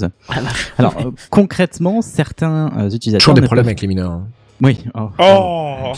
Alors, 0.79 0.94
euh, 0.99 1.11
concrètement, 1.31 2.03
certains 2.03 2.70
euh, 2.79 2.90
utilisateurs. 2.90 3.20
Toujours 3.20 3.35
des 3.35 3.40
problèmes 3.42 3.64
peuvent- 3.64 3.68
avec 3.70 3.81
les 3.81 3.88
mineurs. 3.88 4.11
hein. 4.12 4.27
Oui. 4.62 4.79
oh. 4.94 5.09
Oh 5.18 5.92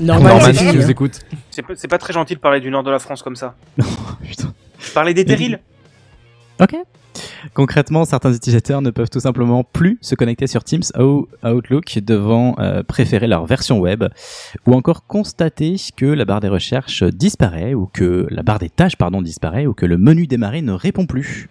Normal, 0.00 0.54
si 0.54 0.60
tu 0.62 0.68
hein. 0.68 0.72
nous 0.74 0.90
écoutes. 0.90 1.18
C'est 1.50 1.62
pas, 1.62 1.72
c'est 1.74 1.88
pas 1.88 1.98
très 1.98 2.12
gentil 2.12 2.34
de 2.34 2.38
parler 2.38 2.60
du 2.60 2.70
nord 2.70 2.84
de 2.84 2.90
la 2.90 3.00
France 3.00 3.20
comme 3.22 3.34
ça. 3.36 3.56
Putain. 4.22 4.52
Je 4.78 4.92
parlais 4.92 5.12
des 5.12 5.24
terrils. 5.24 5.58
Ok. 6.60 6.76
Concrètement, 7.54 8.04
certains 8.04 8.32
utilisateurs 8.32 8.82
ne 8.82 8.90
peuvent 8.90 9.10
tout 9.10 9.20
simplement 9.20 9.64
plus 9.64 9.98
se 10.00 10.14
connecter 10.14 10.46
sur 10.46 10.64
Teams 10.64 10.82
ou 10.98 11.28
Outlook 11.44 11.98
devant 11.98 12.56
euh, 12.58 12.82
préférer 12.82 13.26
leur 13.26 13.46
version 13.46 13.78
web 13.78 14.04
ou 14.66 14.74
encore 14.74 15.06
constater 15.06 15.76
que 15.96 16.06
la 16.06 16.24
barre 16.24 16.40
des 16.40 16.48
recherches 16.48 17.02
disparaît 17.04 17.74
ou 17.74 17.86
que 17.86 18.26
la 18.30 18.42
barre 18.42 18.58
des 18.58 18.70
tâches 18.70 18.96
pardon 18.96 19.22
disparaît 19.22 19.66
ou 19.66 19.74
que 19.74 19.86
le 19.86 19.98
menu 19.98 20.26
démarrer 20.26 20.62
ne 20.62 20.72
répond 20.72 21.06
plus. 21.06 21.48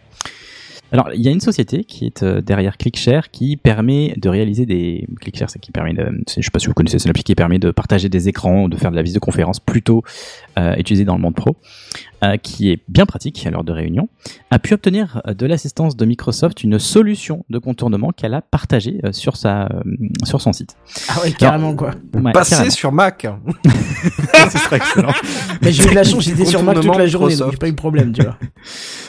Alors, 0.92 1.10
il 1.14 1.22
y 1.22 1.28
a 1.28 1.32
une 1.32 1.42
société 1.42 1.84
qui 1.84 2.06
est 2.06 2.24
euh, 2.24 2.42
derrière 2.42 2.78
ClickShare 2.78 3.30
qui 3.30 3.58
permet 3.58 4.14
de 4.18 4.30
réaliser 4.30 4.66
des 4.66 5.08
ClickShare, 5.20 5.50
c'est 5.50 5.60
qui 5.60 5.72
permet 5.72 5.94
de, 5.94 6.06
je 6.28 6.42
sais 6.42 6.52
pas 6.52 6.60
si 6.60 6.68
vous 6.68 6.74
connaissez, 6.74 7.00
c'est 7.00 7.10
l'appli 7.10 7.24
qui 7.24 7.36
permet 7.36 7.60
de 7.60 7.72
partager 7.72 8.10
des 8.10 8.30
écrans, 8.30 8.64
ou 8.64 8.70
de 8.70 8.78
faire 8.78 8.92
de 8.92 8.96
la 8.96 9.04
visioconférence 9.04 9.60
plutôt 9.60 10.04
euh, 10.58 10.76
utilisée 10.76 11.06
dans 11.06 11.16
le 11.16 11.22
monde 11.22 11.36
pro, 11.36 11.58
euh, 12.24 12.38
qui 12.38 12.72
est 12.72 12.80
bien 12.88 13.06
pratique 13.06 13.46
à 13.46 13.52
l'heure 13.52 13.64
de 13.64 13.72
réunion, 13.72 14.10
a 14.50 14.60
pu 14.60 14.74
obtenir 14.74 15.22
de 15.28 15.46
l'assistance 15.46 15.98
de 15.98 16.06
Microsoft 16.06 16.64
une 16.64 16.80
solution 16.80 17.46
de 17.50 17.60
contournement 17.60 18.12
qu'elle 18.12 18.34
a 18.34 18.42
partagée 18.42 19.00
sur 19.12 19.36
sa 19.36 19.66
euh, 19.66 19.82
sur 20.24 20.42
son 20.42 20.54
site. 20.54 20.76
Ah 21.10 21.22
ouais, 21.22 21.32
carrément 21.32 21.76
quoi. 21.76 21.92
Ouais, 22.14 22.32
Passer 22.32 22.56
carrément. 22.56 22.72
sur 22.72 22.92
Mac. 22.92 23.28
Ce 24.52 24.58
serait 24.58 24.78
excellent. 24.78 25.14
Mais 25.62 25.72
j'ai 25.72 25.84
eu 25.86 25.90
de 25.90 25.96
la 25.96 26.04
chance, 26.04 26.24
j'étais 26.24 26.46
sur 26.46 26.64
Mac 26.64 26.80
toute 26.80 26.98
la 26.98 27.08
journée, 27.08 27.36
donc 27.36 27.48
Microsoft. 27.48 27.52
j'ai 27.52 27.58
pas 27.58 27.68
eu 27.68 27.72
de 27.72 27.76
problème, 27.76 28.12
tu 28.14 28.24
vois. 28.24 28.38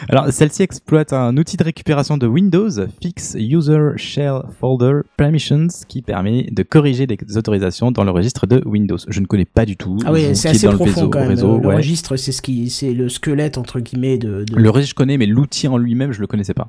Alors, 0.08 0.32
celle-ci 0.32 0.62
exploite 0.62 1.12
un 1.12 1.36
outil 1.36 1.56
de 1.56 1.64
récupération 1.68 2.16
de 2.16 2.26
Windows, 2.26 2.70
Fix 3.02 3.36
User 3.38 3.90
Shell 3.96 4.40
Folder 4.58 5.00
Permissions, 5.18 5.68
qui 5.86 6.00
permet 6.00 6.44
de 6.50 6.62
corriger 6.62 7.06
des 7.06 7.18
autorisations 7.36 7.90
dans 7.90 8.04
le 8.04 8.10
registre 8.10 8.46
de 8.46 8.62
Windows. 8.64 8.96
Je 9.06 9.20
ne 9.20 9.26
connais 9.26 9.44
pas 9.44 9.66
du 9.66 9.76
tout. 9.76 9.98
Ah 10.06 10.12
oui, 10.12 10.34
c'est 10.34 10.48
assez 10.48 10.66
le 10.66 10.76
profond 10.76 10.92
réseau- 11.02 11.10
quand 11.10 11.20
même. 11.20 11.28
réseau, 11.28 11.58
le 11.58 11.68
ouais. 11.68 11.76
registre, 11.76 12.16
c'est 12.16 12.32
ce 12.32 12.40
qui, 12.40 12.70
c'est 12.70 12.94
le 12.94 13.10
squelette 13.10 13.58
entre 13.58 13.80
guillemets 13.80 14.16
de. 14.16 14.44
de- 14.44 14.56
Le 14.56 14.70
registre, 14.70 14.92
je 14.92 14.94
connais, 14.94 15.18
mais 15.18 15.26
l'outil 15.26 15.68
en 15.68 15.76
lui-même, 15.76 16.12
je 16.12 16.20
le 16.22 16.26
connaissais 16.26 16.54
pas. 16.54 16.68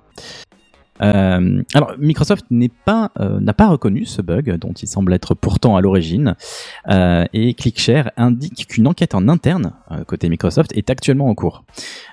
Euh, 1.01 1.63
alors, 1.73 1.93
Microsoft 1.97 2.43
n'est 2.51 2.71
pas 2.83 3.11
euh, 3.21 3.39
n'a 3.39 3.53
pas 3.53 3.69
reconnu 3.69 4.05
ce 4.05 4.21
bug 4.21 4.57
dont 4.57 4.73
il 4.73 4.85
semble 4.85 5.13
être 5.13 5.33
pourtant 5.33 5.77
à 5.77 5.81
l'origine, 5.81 6.35
euh, 6.89 7.23
et 7.31 7.53
ClickShare 7.53 8.11
indique 8.17 8.67
qu'une 8.67 8.85
enquête 8.85 9.15
en 9.15 9.29
interne 9.29 9.71
côté 10.07 10.27
Microsoft 10.27 10.73
est 10.75 10.89
actuellement 10.89 11.29
en 11.29 11.35
cours. 11.35 11.63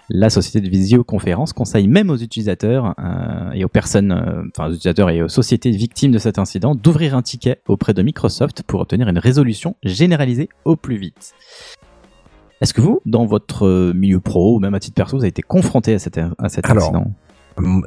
La 0.08 0.30
société 0.30 0.60
de 0.60 0.70
visioconférence 0.70 1.52
conseille 1.52 1.88
même 1.88 2.10
aux 2.10 2.16
utilisateurs 2.16 2.94
euh, 3.00 3.50
et 3.54 3.64
aux 3.64 3.68
personnes, 3.68 4.12
euh, 4.12 4.42
enfin 4.56 4.68
aux 4.68 4.72
utilisateurs 4.72 5.10
et 5.10 5.20
aux 5.22 5.28
sociétés 5.28 5.70
victimes 5.72 6.12
de 6.12 6.18
cet 6.18 6.38
incident 6.38 6.74
d'ouvrir 6.76 7.16
un 7.16 7.22
ticket 7.22 7.60
auprès 7.66 7.92
de 7.92 8.02
Microsoft 8.02 8.62
pour 8.62 8.80
obtenir 8.80 9.08
une 9.08 9.18
résolution 9.18 9.74
généralisée 9.82 10.48
au 10.64 10.76
plus 10.76 10.96
vite. 10.96 11.32
Est-ce 12.60 12.72
que 12.72 12.80
vous, 12.80 13.00
dans 13.04 13.26
votre 13.26 13.66
euh, 13.66 13.92
milieu 13.94 14.20
pro 14.20 14.56
ou 14.56 14.60
même 14.60 14.74
à 14.74 14.80
titre 14.80 14.94
perso, 14.94 15.16
vous 15.16 15.22
avez 15.22 15.28
été 15.30 15.42
confronté 15.42 15.94
à 15.94 15.98
cet, 15.98 16.18
à 16.18 16.48
cet 16.48 16.70
Alors, 16.70 16.84
incident? 16.84 17.10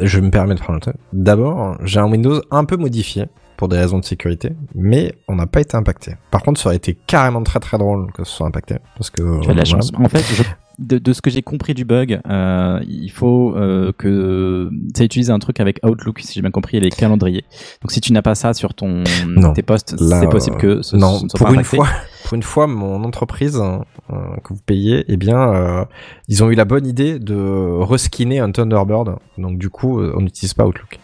Je 0.01 0.19
me 0.19 0.29
permets 0.29 0.55
de 0.55 0.59
prendre 0.59 0.79
le 0.85 0.91
temps. 0.91 0.97
D'abord, 1.13 1.77
j'ai 1.85 1.99
un 1.99 2.09
Windows 2.11 2.41
un 2.51 2.65
peu 2.65 2.75
modifié 2.75 3.27
pour 3.55 3.67
des 3.67 3.77
raisons 3.77 3.99
de 3.99 4.05
sécurité, 4.05 4.51
mais 4.75 5.13
on 5.27 5.35
n'a 5.35 5.47
pas 5.47 5.61
été 5.61 5.75
impacté. 5.77 6.15
Par 6.31 6.43
contre, 6.43 6.59
ça 6.59 6.67
aurait 6.69 6.75
été 6.77 6.95
carrément 7.07 7.43
très 7.43 7.59
très 7.59 7.77
drôle 7.77 8.11
que 8.11 8.23
ce 8.23 8.31
soit 8.31 8.47
impacté, 8.47 8.75
parce 8.95 9.09
que 9.09 9.41
Tu 9.41 9.49
as 9.49 9.53
de 9.53 9.57
la 9.57 9.65
chance. 9.65 9.91
En 9.95 10.09
fait, 10.09 10.23
je- 10.33 10.43
de, 10.79 10.97
de 10.97 11.13
ce 11.13 11.21
que 11.21 11.29
j'ai 11.29 11.41
compris 11.41 11.73
du 11.73 11.85
bug, 11.85 12.19
euh, 12.29 12.79
il 12.87 13.11
faut 13.11 13.53
euh, 13.55 13.91
que 13.97 14.69
ça 14.95 15.03
utilise 15.03 15.29
un 15.29 15.39
truc 15.39 15.59
avec 15.59 15.79
Outlook, 15.85 16.19
si 16.19 16.33
j'ai 16.33 16.41
bien 16.41 16.51
compris, 16.51 16.77
et 16.77 16.79
les 16.79 16.89
calendriers. 16.89 17.43
Donc 17.81 17.91
si 17.91 18.01
tu 18.01 18.13
n'as 18.13 18.21
pas 18.21 18.35
ça 18.35 18.53
sur 18.53 18.73
ton 18.73 19.03
Non. 19.27 19.53
tes 19.53 19.61
postes, 19.61 19.95
Là, 19.99 20.19
c'est 20.21 20.29
possible 20.29 20.57
que 20.57 20.81
ce, 20.81 20.95
non, 20.95 21.19
ce 21.19 21.27
soit 21.27 21.37
pour 21.37 21.47
pas 21.47 21.53
une 21.53 21.59
impacté. 21.59 21.77
fois, 21.77 21.87
pour 22.23 22.33
une 22.35 22.43
fois, 22.43 22.67
mon 22.67 23.03
entreprise 23.03 23.57
euh, 23.57 24.15
que 24.43 24.53
vous 24.53 24.61
payez, 24.65 25.05
eh 25.07 25.17
bien, 25.17 25.53
euh, 25.53 25.85
ils 26.27 26.43
ont 26.43 26.49
eu 26.49 26.55
la 26.55 26.65
bonne 26.65 26.87
idée 26.87 27.19
de 27.19 27.35
reskiner 27.81 28.39
un 28.39 28.51
Thunderbird. 28.51 29.17
Donc 29.37 29.57
du 29.57 29.69
coup, 29.69 30.01
on 30.01 30.21
n'utilise 30.21 30.53
pas 30.53 30.65
Outlook. 30.65 30.99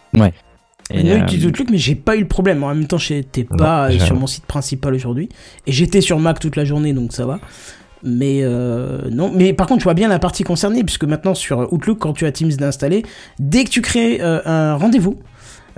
Et, 0.92 1.04
Moi, 1.04 1.14
euh, 1.16 1.20
j'utilise 1.20 1.48
Outlook, 1.48 1.70
mais 1.72 1.78
j'ai 1.78 1.96
pas 1.96 2.16
eu 2.16 2.22
le 2.22 2.28
problème. 2.28 2.64
En 2.64 2.74
même 2.74 2.86
temps, 2.88 2.98
j'étais 2.98 3.48
Non, 3.50 3.58
pas 3.58 3.92
sur 4.00 4.16
mon 4.16 4.28
site 4.28 4.46
principal 4.46 4.94
aujourd'hui. 4.94 5.30
Et 5.66 5.72
j'étais 5.72 6.02
sur 6.02 6.20
Mac 6.20 6.40
toute 6.40 6.56
la 6.56 6.66
journée, 6.66 6.94
donc 6.94 7.12
ça 7.12 7.26
va. 7.26 7.40
Mais 8.08 8.42
euh, 8.44 9.10
non, 9.12 9.32
mais 9.34 9.54
par 9.54 9.66
contre, 9.68 9.80
tu 9.80 9.84
vois 9.86 9.96
bien 9.96 10.08
la 10.08 10.20
partie 10.20 10.44
concernée, 10.44 10.84
puisque 10.84 11.06
maintenant 11.06 11.34
sur 11.34 11.74
Outlook, 11.74 11.98
quand 12.00 12.14
tu 12.14 12.26
as 12.26 12.32
Teams 12.32 12.52
d'installer, 12.52 13.04
dès 13.40 13.64
que 13.64 13.70
tu 13.70 13.82
crées 13.82 14.20
euh, 14.22 14.40
un 14.46 14.76
rendez-vous 14.76 15.18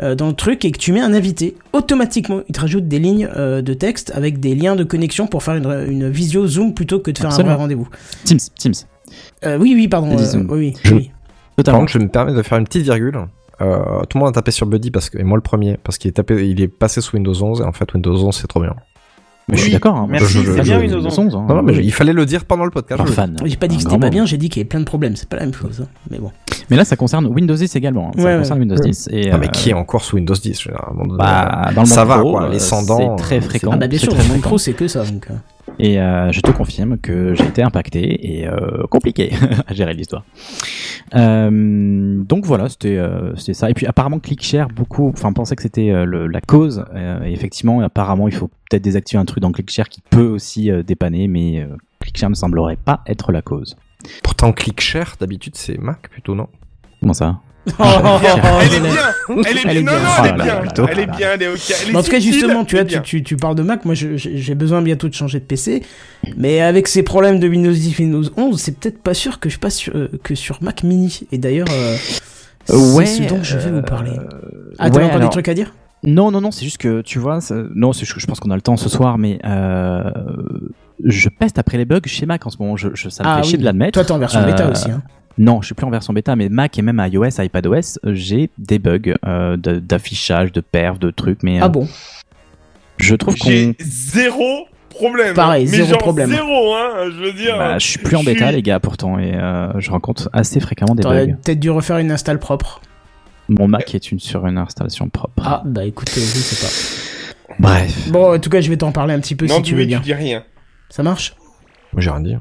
euh, 0.04 0.14
dans 0.14 0.28
le 0.28 0.34
truc 0.34 0.66
et 0.66 0.72
que 0.72 0.78
tu 0.78 0.92
mets 0.92 1.00
un 1.00 1.14
invité, 1.14 1.56
automatiquement, 1.74 2.42
il 2.50 2.52
te 2.54 2.60
rajoute 2.60 2.88
des 2.88 3.00
lignes 3.00 3.30
euh, 3.36 3.62
de 3.62 3.74
texte 3.74 4.12
avec 4.14 4.40
des 4.42 4.56
liens 4.56 4.76
de 4.76 4.84
connexion 4.84 5.26
pour 5.26 5.42
faire 5.42 5.56
une, 5.56 5.86
une 5.90 6.10
visio 6.10 6.46
Zoom 6.48 6.74
plutôt 6.74 7.00
que 7.00 7.12
de 7.12 7.18
faire 7.18 7.28
Absolument. 7.28 7.52
un 7.52 7.56
vrai 7.56 7.62
rendez-vous. 7.64 7.88
Teams, 8.26 8.40
Teams, 8.60 8.74
Euh, 9.46 9.58
oui, 9.58 9.74
oui, 9.76 9.88
pardon. 9.88 10.12
Euh, 10.18 10.44
oui, 10.50 10.58
oui, 10.58 10.74
Je- 10.84 10.94
oui. 10.94 11.12
Par 11.64 11.76
contre, 11.80 11.92
je 11.92 11.98
me 12.00 12.08
permets 12.10 12.34
de 12.34 12.42
faire 12.44 12.58
une 12.58 12.66
petite 12.66 12.84
virgule. 12.84 13.18
Euh, 13.62 14.02
tout 14.10 14.18
le 14.18 14.20
monde 14.20 14.30
a 14.30 14.34
tapé 14.34 14.52
sur 14.52 14.68
Buddy 14.68 14.92
parce 14.92 15.10
que, 15.10 15.18
et 15.18 15.24
moi 15.24 15.38
le 15.38 15.42
premier, 15.42 15.78
parce 15.84 15.98
qu'il 15.98 16.10
est 16.10 16.12
tapé, 16.12 16.48
il 16.48 16.62
est 16.62 16.68
passé 16.68 17.02
sous 17.02 17.16
Windows 17.16 17.34
11 17.42 17.62
et 17.62 17.64
en 17.64 17.72
fait 17.72 17.92
Windows 17.96 18.14
11 18.16 18.36
c'est 18.36 18.46
trop 18.48 18.60
bien. 18.62 18.76
Mais 19.50 19.56
je 19.58 19.62
suis 19.64 19.72
d'accord. 19.72 19.96
hein. 19.96 20.08
Merci, 20.10 20.26
Je- 20.40 20.40
je- 20.44 20.52
c'est 20.52 20.58
je- 20.58 20.64
bien 20.64 20.80
11, 21.18 21.36
hein. 21.36 21.46
Non, 21.48 21.56
non, 21.56 21.64
mais 21.64 21.74
il 21.76 21.94
fallait 21.94 22.12
le 22.14 22.26
dire 22.26 22.44
pendant 22.44 22.66
le 22.66 22.72
podcast. 22.72 23.00
Un 23.02 23.06
je- 23.06 23.12
fan. 23.14 23.38
J'ai 23.46 23.56
pas 23.56 23.68
dit 23.68 23.78
que 23.78 23.84
c'était 23.84 23.98
pas 23.98 24.10
bien, 24.10 24.26
j'ai 24.26 24.38
dit 24.38 24.50
qu'il 24.50 24.60
y 24.60 24.62
avait 24.62 24.68
plein 24.68 24.80
de 24.82 24.86
problèmes. 24.86 25.16
C'est 25.16 25.30
pas 25.30 25.38
la 25.38 25.44
même 25.46 25.54
chose. 25.54 25.82
hein. 25.84 25.88
Mais 26.12 26.20
bon. 26.20 26.32
Mais 26.70 26.76
là, 26.78 26.86
ça 26.86 26.96
concerne 26.96 27.26
Windows 27.28 27.56
10 27.56 27.76
également. 27.76 28.10
hein. 28.10 28.12
Ça 28.18 28.24
Ouais, 28.26 28.38
concerne 28.40 28.60
Windows 28.60 28.76
Ouais. 28.76 28.90
10. 28.90 29.10
Et, 29.12 29.30
Non, 29.32 29.38
mais 29.38 29.46
euh, 29.48 29.50
qui 29.50 29.70
est 29.70 29.74
encore 29.74 30.04
sous 30.04 30.16
Windows 30.18 30.34
10 30.34 30.62
je 30.62 30.70
veux 30.70 30.74
dire, 30.76 30.84
à 30.84 30.90
un 30.90 30.94
moment 30.94 31.08
donné, 31.08 31.18
bah, 31.20 31.72
dans 31.76 31.82
le 31.82 31.88
Ça 31.88 32.02
monde 32.06 32.08
va, 32.10 32.20
pro, 32.20 32.32
quoi, 32.34 32.50
les 32.50 32.56
euh, 32.58 32.60
100 32.60 32.86
dents, 32.86 32.98
c'est 33.18 33.24
très 33.24 33.38
euh, 33.38 33.42
fréquent. 33.42 33.72
Ah 33.74 33.78
bah 33.78 33.88
bien 33.88 34.00
sûr, 34.00 34.14
dans 34.14 34.22
le 34.22 34.28
monde 34.30 34.42
pro, 34.42 34.58
c'est 34.58 34.74
que 34.74 34.88
ça. 34.88 35.06
Donc, 35.06 35.28
euh. 35.30 35.34
Et 35.80 36.00
euh, 36.02 36.32
je 36.32 36.42
te 36.42 36.50
confirme 36.52 36.98
que 36.98 37.36
j'ai 37.36 37.44
été 37.46 37.62
impacté 37.62 38.40
et 38.40 38.48
euh, 38.48 38.84
compliqué 38.90 39.32
à 39.68 39.74
gérer 39.74 39.94
l'histoire. 39.94 40.24
Euh, 41.16 42.24
donc 42.24 42.46
voilà, 42.46 42.70
c'était 42.70 42.98
euh, 42.98 43.36
c'était 43.36 43.54
ça. 43.54 43.70
Et 43.70 43.74
puis 43.74 43.86
apparemment 43.86 44.20
ClickShare, 44.20 44.68
beaucoup, 44.70 45.10
enfin 45.14 45.32
pensaient 45.34 45.56
que 45.56 45.62
c'était 45.62 45.92
euh, 45.92 46.28
la 46.28 46.42
cause. 46.42 46.84
Euh, 46.96 47.24
et 47.24 47.32
effectivement, 47.32 47.82
apparemment, 47.82 48.28
il 48.28 48.34
faut 48.34 48.48
peut-être 48.70 48.84
désactiver 48.84 49.20
un 49.20 49.26
truc 49.26 49.42
dans 49.42 49.52
ClickShare 49.52 49.90
qui 49.90 50.02
peut 50.10 50.28
aussi 50.28 50.72
euh, 50.72 50.84
dépanner, 50.84 51.28
mais 51.28 51.62
euh, 51.62 51.68
ClickShare 52.02 52.30
ne 52.30 52.36
semblerait 52.36 52.78
pas 52.84 53.02
être 53.08 53.32
la 53.32 53.42
cause. 53.42 53.76
Pourtant, 54.24 54.52
ClickShare, 54.54 55.16
d'habitude, 55.20 55.56
c'est 55.56 55.78
Mac 55.78 56.10
plutôt, 56.10 56.36
non 56.36 56.48
Comment 57.00 57.14
ça 57.14 57.40
Oh, 57.80 57.84
Elle 58.62 58.74
est 58.74 58.80
bien, 58.80 59.04
elle 59.30 59.48
est 59.48 59.62
Elle 59.66 59.78
est 59.78 59.84
bien, 59.84 60.00
elle 60.24 60.26
est 60.30 60.34
bien, 60.42 60.56
plutôt. 60.62 60.88
elle 60.88 61.00
est 61.00 61.06
bien, 61.06 61.28
elle 61.34 61.42
est 61.44 61.48
ok. 61.50 61.60
elle 61.82 61.90
est 61.90 61.92
Mais 61.92 61.98
en 61.98 62.04
tout 62.04 62.12
cas, 62.12 62.20
justement, 62.22 62.64
tu 62.64 62.76
vois, 62.78 62.86
tu, 62.86 63.02
tu, 63.02 63.24
tu 63.24 63.36
parles 63.36 63.56
de 63.56 63.64
Mac. 63.64 63.84
Moi, 63.84 63.94
j'ai 63.94 64.56
besoin 64.56 64.82
bientôt 64.82 65.10
de 65.10 65.14
changer 65.14 65.40
de 65.42 65.44
PC. 65.44 65.84
Mais 66.38 66.62
avec 66.62 66.88
ces 66.88 67.04
problèmes 67.04 67.40
de 67.42 67.48
Windows 67.50 67.72
10, 67.74 68.00
Windows 68.00 68.24
11, 68.38 68.58
c'est 68.62 68.80
peut-être 68.80 69.02
pas 69.04 69.14
sûr 69.14 69.42
que 69.42 69.50
je 69.50 69.60
passe 69.60 69.76
sur, 69.76 69.94
euh, 69.98 70.08
que 70.24 70.34
sur 70.34 70.64
Mac 70.64 70.84
Mini. 70.84 71.28
Et 71.34 71.38
d'ailleurs, 71.38 71.68
euh, 71.72 71.98
c'est 72.64 72.74
Ouais, 72.96 73.06
ce 73.06 73.24
dont 73.24 73.44
je 73.44 73.58
vais 73.58 73.72
vous 73.72 73.82
parler. 73.82 74.12
euh, 74.12 74.72
Ah, 74.80 74.90
t'as 74.90 75.00
ouais, 75.00 75.06
encore 75.06 75.20
des 75.20 75.30
trucs 75.30 75.50
à 75.50 75.54
dire? 75.54 75.74
Non, 76.04 76.32
non, 76.32 76.40
non, 76.40 76.52
c'est 76.52 76.64
juste 76.64 76.78
que 76.78 77.02
tu 77.02 77.20
vois, 77.20 77.42
ça- 77.42 77.64
non, 77.76 77.92
c'est- 77.92 78.06
je, 78.06 78.14
je 78.18 78.26
pense 78.28 78.40
qu'on 78.40 78.52
a 78.52 78.56
le 78.56 78.62
temps 78.62 78.78
ce 78.78 78.88
soir, 78.88 79.18
mais 79.18 79.40
euh, 79.44 80.04
je 81.04 81.30
peste 81.30 81.60
après 81.60 81.78
les 81.78 81.86
bugs 81.86 82.00
chez 82.06 82.26
Mac 82.26 82.46
en 82.46 82.50
ce 82.50 82.58
moment. 82.60 82.76
Je, 82.78 82.90
je- 82.94 83.10
ça 83.10 83.24
me 83.24 83.30
Ah 83.30 83.36
fait 83.38 83.42
oui. 83.44 83.48
chier 83.50 83.58
de 83.58 83.64
l'admettre. 83.64 83.94
Toi, 83.94 84.06
t'es 84.06 84.12
en 84.12 84.18
version 84.20 84.44
bêta 84.44 84.66
Euh, 84.68 84.72
aussi. 84.72 84.90
Hein. 84.92 85.02
Non, 85.38 85.62
je 85.62 85.68
suis 85.68 85.76
plus 85.76 85.86
en 85.86 85.92
version 85.92 86.14
bêta, 86.14 86.36
mais 86.36 86.50
Mac 86.50 86.78
et 86.80 86.82
même 86.82 87.00
iOS, 87.12 87.40
iPadOS, 87.40 88.00
euh, 88.06 88.14
j'ai 88.16 88.50
des 88.58 88.80
bugs 88.80 89.14
euh, 89.28 89.56
de- 89.58 89.78
d'affichage, 89.80 90.52
de 90.52 90.62
perf, 90.62 90.98
de 91.00 91.12
trucs, 91.12 91.44
mais 91.44 91.58
euh, 91.60 91.64
Ah 91.66 91.70
bon 91.70 91.88
je 93.00 93.14
trouve 93.14 93.38
qu'on, 93.38 93.48
J'ai 93.50 93.76
zéro 93.80 94.66
problème. 94.90 95.36
Pareil, 95.36 95.66
mais 95.66 95.78
zéro 95.78 95.90
genre 95.90 95.98
problème. 96.00 96.32
Zéro, 96.32 96.74
hein, 96.74 97.12
je 97.16 97.24
veux 97.26 97.34
dire. 97.34 97.56
bah, 97.56 97.78
je 97.78 97.86
suis 97.86 98.00
plus 98.00 98.16
en 98.16 98.24
bêta, 98.24 98.48
suis- 98.48 98.56
les 98.56 98.62
gars, 98.64 98.80
pourtant, 98.80 99.20
et 99.20 99.36
euh, 99.36 99.80
je 99.80 99.92
rencontre 99.92 100.30
assez 100.34 100.60
fréquemment 100.60 100.96
des 100.96 101.04
T'aurais 101.04 101.28
bugs. 101.28 101.36
peut-être 101.44 101.60
dû 101.60 101.70
refaire 101.70 102.00
une 102.00 102.10
install 102.12 102.40
propre. 102.40 102.82
Mon 103.50 103.68
Mac 103.68 103.94
est 103.94 104.12
une 104.12 104.20
sur 104.20 104.48
une 104.48 104.58
installation 104.58 105.08
propre. 105.10 105.44
Ah, 105.46 105.62
bah 105.64 105.86
écoute, 105.86 106.10
je 106.16 106.20
sais 106.20 106.66
pas. 106.66 107.54
Bref. 107.60 108.10
Bon, 108.10 108.34
en 108.36 108.40
tout 108.40 108.50
cas, 108.50 108.62
je 108.62 108.70
vais 108.70 108.78
t'en 108.78 108.92
parler 108.92 109.14
un 109.14 109.20
petit 109.20 109.36
peu 109.36 109.46
non, 109.46 109.58
si 109.58 109.62
tu 109.62 109.76
veux 109.76 109.86
bien. 109.86 110.00
tu 110.00 110.06
dis 110.06 110.14
rien. 110.16 110.44
Ça 110.90 111.04
marche? 111.04 111.36
Moi, 111.94 112.02
J'ai 112.02 112.10
rien 112.10 112.22
dit. 112.22 112.36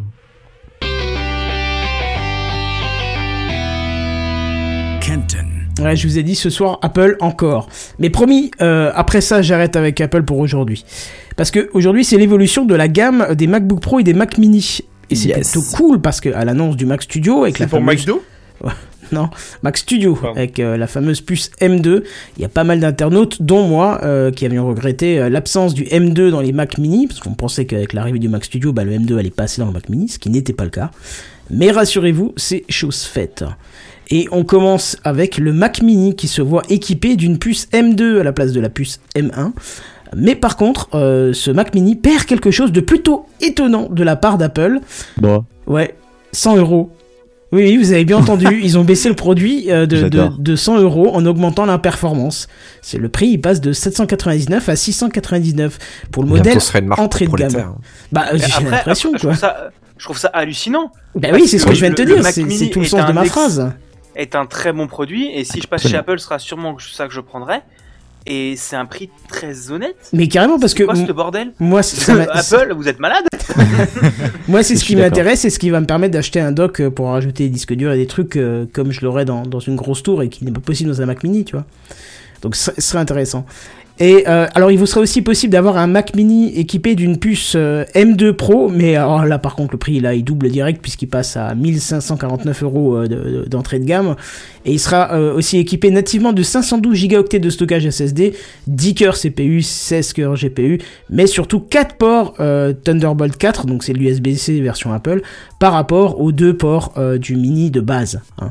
Kenton. 5.01 5.47
Ouais, 5.83 5.95
je 5.95 6.07
vous 6.09 6.19
ai 6.19 6.23
dit 6.23 6.35
ce 6.35 6.49
soir 6.51 6.79
Apple 6.83 7.17
encore. 7.21 7.69
Mais 7.99 8.09
promis, 8.11 8.51
euh, 8.63 8.91
après 8.95 9.21
ça, 9.21 9.43
j'arrête 9.43 9.77
avec 9.77 10.01
Apple 10.01 10.23
pour 10.23 10.39
aujourd'hui. 10.39 10.85
Parce 11.37 11.51
que 11.51 11.69
aujourd'hui, 11.75 12.05
c'est 12.05 12.17
l'évolution 12.17 12.65
de 12.65 12.75
la 12.75 12.89
gamme 12.89 13.35
des 13.35 13.47
MacBook 13.47 13.81
Pro 13.81 14.01
et 14.01 14.03
des 14.03 14.15
Mac 14.15 14.39
Mini. 14.39 14.79
Et 15.11 15.15
c'est 15.15 15.29
Yes. 15.29 15.53
plutôt 15.53 15.67
cool 15.77 16.01
parce 16.01 16.21
que 16.21 16.31
à 16.31 16.45
l'annonce 16.45 16.77
du 16.77 16.87
Mac 16.87 17.03
Studio 17.03 17.43
avec 17.45 17.59
la 17.59 17.67
C'est 17.67 17.71
pour 17.71 17.79
fameuse 17.79 18.01
McDo? 18.07 18.23
Non 19.13 19.31
Mac 19.63 19.77
Studio 19.77 20.15
Pardon. 20.15 20.37
avec 20.37 20.59
euh, 20.61 20.77
la 20.77 20.87
fameuse 20.87 21.21
puce 21.21 21.51
M2, 21.61 22.03
il 22.37 22.43
y 22.43 22.45
a 22.45 22.49
pas 22.49 22.65
mal 22.65 22.81
d'internautes, 22.81 23.43
dont 23.43 23.67
moi, 23.67 24.01
euh, 24.03 24.31
qui 24.31 24.47
avions 24.47 24.67
regretté 24.67 25.19
euh, 25.19 25.29
l'absence 25.29 25.75
du 25.75 25.85
M2 25.85 26.31
dans 26.31 26.41
les 26.41 26.53
Mac 26.53 26.79
Mini 26.79 27.07
parce 27.07 27.21
qu'on 27.21 27.35
pensait 27.35 27.67
qu'avec 27.67 27.93
l'arrivée 27.93 28.19
du 28.19 28.29
Mac 28.29 28.45
Studio, 28.45 28.73
bah, 28.73 28.85
le 28.85 28.93
M2 28.93 29.19
allait 29.19 29.31
passer 29.31 29.61
dans 29.61 29.67
le 29.67 29.73
Mac 29.73 29.89
Mini, 29.89 30.09
ce 30.09 30.19
qui 30.19 30.31
n'était 30.31 30.53
pas 30.53 30.65
le 30.65 30.71
cas. 30.71 30.91
Mais 31.51 31.71
rassurez-vous, 31.71 32.33
c'est 32.37 32.65
chose 32.69 33.03
faite. 33.03 33.45
Et 34.11 34.29
on 34.31 34.45
commence 34.45 34.97
avec 35.05 35.39
le 35.39 35.53
Mac 35.53 35.83
Mini 35.83 36.15
qui 36.15 36.29
se 36.29 36.43
voit 36.43 36.63
équipé 36.69 37.17
d'une 37.17 37.39
puce 37.39 37.69
M2 37.73 38.21
à 38.21 38.25
la 38.25 38.33
place 38.33 38.53
de 38.53 38.61
la 38.61 38.69
puce 38.69 39.01
M1. 39.17 39.53
Mais 40.15 40.37
par 40.37 40.57
contre, 40.57 40.89
euh, 40.95 41.33
ce 41.33 41.51
Mac 41.51 41.75
Mini 41.75 41.97
perd 41.97 42.25
quelque 42.25 42.51
chose 42.51 42.71
de 42.73 42.81
plutôt 42.81 43.27
étonnant 43.41 43.89
de 43.91 44.05
la 44.05 44.17
part 44.17 44.39
d'Apple. 44.39 44.81
Bon. 45.17 45.45
Ouais, 45.67 45.97
100 46.33 46.57
euros. 46.59 46.91
Oui, 47.53 47.63
oui, 47.63 47.77
vous 47.77 47.93
avez 47.93 48.05
bien 48.05 48.17
entendu, 48.17 48.61
ils 48.63 48.77
ont 48.79 48.85
baissé 48.85 49.09
le 49.09 49.15
produit 49.15 49.71
euh, 49.71 49.87
de, 49.87 49.97
de, 49.97 50.01
J'adore. 50.03 50.37
de 50.39 50.57
100 50.57 50.79
euros 50.81 51.15
en 51.15 51.25
augmentant 51.27 51.65
la 51.65 51.79
performance. 51.79 52.49
C'est 52.83 52.99
le 52.99 53.09
prix, 53.09 53.29
il 53.29 53.39
passe 53.41 53.61
de 53.61 53.73
799 53.73 54.69
à 54.69 54.75
699 54.77 55.79
pour 56.11 56.23
le 56.25 56.29
modèle 56.29 56.43
Bientôt, 56.45 56.61
ce 56.61 56.67
serait 56.67 56.79
une 56.81 56.87
marque 56.87 57.01
entrée 57.01 57.27
de 57.27 57.31
gamme. 57.33 57.49
prolétaire. 57.51 57.73
Bah, 58.13 58.25
Mais 58.33 58.39
j'ai 58.39 58.45
après, 58.53 58.65
l'impression 58.71 59.11
après, 59.11 59.19
je 59.21 59.27
quoi. 59.27 59.31
trouve 59.37 59.41
ça, 59.41 59.71
je 59.97 60.05
trouve 60.05 60.19
ça 60.19 60.29
hallucinant. 60.29 60.91
Bah 61.15 61.29
oui, 61.33 61.47
c'est 61.47 61.59
ce 61.59 61.65
que 61.65 61.71
que 61.71 61.75
je 61.77 61.81
viens 61.81 61.91
de 61.91 61.95
te 61.95 62.03
dire, 62.03 62.21
Mac 62.23 62.33
c'est 62.33 62.43
tout 62.71 62.81
le 62.81 62.85
est 62.85 62.89
sens 62.89 63.05
de 63.07 63.11
un 63.11 63.13
ma 63.13 63.23
ex- 63.23 63.31
phrase. 63.31 63.73
est 64.17 64.35
un 64.35 64.47
très 64.47 64.73
bon 64.73 64.89
produit. 64.89 65.31
Et 65.33 65.45
si 65.45 65.61
je 65.61 65.69
passe 65.69 65.87
chez 65.87 65.97
Apple, 65.97 66.19
ce 66.19 66.25
sera 66.25 66.39
sûrement 66.41 66.77
ça 66.79 67.07
que 67.07 67.15
je 67.15 67.21
prendrai. 67.21 67.61
Et 68.27 68.55
c'est 68.57 68.77
un 68.77 68.87
prix 68.87 69.11
très 69.29 69.71
honnête. 69.71 69.97
Mais 70.13 70.27
carrément 70.27 70.59
parce 70.59 70.75
que 70.75 70.83
quoi 70.83 70.95
ce 70.97 71.13
bordel 71.13 71.53
moi 71.61 71.81
Apple, 72.33 72.75
vous 72.77 72.89
êtes 72.89 72.99
malade 72.99 73.25
moi 74.49 74.63
c'est 74.63 74.77
ce 74.77 74.85
qui 74.85 74.97
m'intéresse 74.97 75.45
et 75.45 75.51
ce 75.51 75.59
qui 75.59 75.71
va 75.71 75.81
me 75.81 75.87
permettre 75.87 76.13
d'acheter 76.13 76.41
un 76.41 76.51
dock 76.51 76.81
euh, 76.81 76.91
pour 76.91 77.11
rajouter 77.11 77.45
des 77.45 77.51
disques 77.51 77.75
durs 77.75 77.93
et 77.93 77.97
des 77.97 78.07
trucs 78.07 78.37
euh, 78.37 78.67
comme 78.73 78.91
je 78.91 79.03
l'aurais 79.05 79.25
dans, 79.25 79.43
dans 79.43 79.61
une 79.61 79.77
grosse 79.77 80.03
tour 80.03 80.23
et 80.23 80.29
qui 80.29 80.45
n'est 80.45 80.51
pas 80.51 80.61
possible 80.61 80.91
dans 80.91 81.01
un 81.01 81.07
Mac 81.07 81.23
Mini, 81.23 81.45
tu 81.45 81.53
vois. 81.53 81.65
Donc 82.43 82.57
ce 82.57 82.73
serait 82.79 82.99
intéressant. 82.99 83.47
Et 83.99 84.25
euh, 84.29 84.47
alors 84.55 84.71
il 84.71 84.79
vous 84.79 84.85
sera 84.85 85.01
aussi 85.01 85.23
possible 85.23 85.53
d'avoir 85.53 85.79
un 85.79 85.87
Mac 85.87 86.15
Mini 86.15 86.53
équipé 86.59 86.95
d'une 86.95 87.17
puce 87.19 87.55
euh, 87.57 87.85
M2 87.95 88.33
Pro, 88.33 88.69
mais 88.69 88.95
alors 88.95 89.25
là 89.25 89.39
par 89.39 89.55
contre 89.57 89.73
le 89.73 89.79
prix 89.79 90.01
là 90.01 90.13
il 90.13 90.23
double 90.23 90.51
direct 90.51 90.83
puisqu'il 90.83 91.07
passe 91.09 91.37
à 91.39 91.55
1549 91.55 92.63
euros 92.63 92.97
euh, 92.97 93.07
de- 93.07 93.15
de- 93.15 93.45
d'entrée 93.49 93.79
de 93.79 93.85
gamme. 93.87 94.15
Et 94.67 94.73
il 94.73 94.79
sera 94.79 95.15
euh, 95.15 95.33
aussi 95.35 95.57
équipé 95.57 95.91
nativement 95.91 96.35
de 96.35 96.43
512 96.43 97.09
Go 97.09 97.23
de 97.23 97.49
stockage 97.51 97.89
SSD, 97.89 98.35
10 98.67 98.95
cœurs 98.95 99.17
CPU, 99.19 99.63
16 99.63 100.13
cœurs 100.13 100.35
GPU, 100.35 100.79
mais 101.09 101.27
surtout 101.27 101.61
4 101.61 101.97
ports 101.97 102.35
euh, 102.39 102.75
Thunderbolt 102.75 103.37
4, 103.39 103.65
donc 103.65 103.83
c'est 103.83 103.95
l'USB-C 103.95 104.61
version 104.61 104.93
Apple, 104.93 105.23
par 105.59 105.73
rapport 105.73 106.21
aux 106.21 106.33
deux 106.33 106.55
ports 106.55 106.93
euh, 106.99 107.17
du 107.17 107.35
mini 107.35 107.71
de 107.71 107.81
base. 107.81 108.21
hein. 108.41 108.51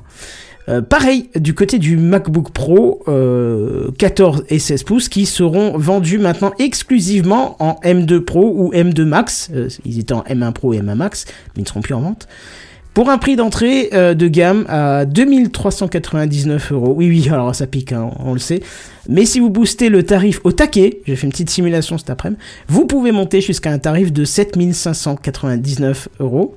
Euh, 0.68 0.82
pareil, 0.82 1.30
du 1.36 1.54
côté 1.54 1.78
du 1.78 1.96
MacBook 1.98 2.52
Pro 2.52 3.04
euh, 3.08 3.92
14 3.98 4.46
et 4.50 4.60
16 4.60 4.84
pouces 4.84 5.10
qui 5.10 5.26
seront 5.26 5.78
vendus 5.78 6.18
maintenant 6.18 6.54
exclusivement 6.58 7.56
en 7.60 7.80
M2 7.84 8.20
Pro 8.20 8.52
ou 8.56 8.72
M2 8.72 9.04
Max. 9.04 9.50
Euh, 9.54 9.70
ils 9.86 10.00
étaient 10.00 10.14
en 10.14 10.24
M1 10.24 10.54
Pro 10.54 10.74
et 10.74 10.80
M1 10.80 10.96
Max, 10.96 11.26
mais 11.28 11.62
ils 11.62 11.64
ne 11.64 11.68
seront 11.68 11.82
plus 11.82 11.94
en 11.94 12.02
vente. 12.02 12.28
Pour 12.96 13.10
un 13.10 13.18
prix 13.18 13.36
d'entrée 13.36 13.90
euh, 13.92 14.14
de 14.14 14.30
gamme 14.30 14.66
à 14.70 15.04
2399 15.04 16.72
euros. 16.72 16.94
Oui, 16.96 17.10
oui, 17.10 17.28
alors 17.30 17.54
ça 17.54 17.68
pique, 17.68 17.92
hein, 17.92 18.10
on 18.20 18.32
le 18.32 18.40
sait. 18.40 18.62
Mais 19.10 19.26
si 19.26 19.42
vous 19.42 19.50
boostez 19.50 19.90
le 19.90 20.04
tarif 20.04 20.40
au 20.46 20.54
taquet, 20.54 21.02
j'ai 21.06 21.18
fait 21.18 21.28
une 21.28 21.32
petite 21.32 21.50
simulation 21.50 21.98
cet 21.98 22.10
après-midi, 22.10 22.42
vous 22.70 22.88
pouvez 22.88 23.12
monter 23.12 23.42
jusqu'à 23.42 23.70
un 23.70 23.80
tarif 23.80 24.14
de 24.14 24.24
7599 24.24 26.08
euros. 26.22 26.56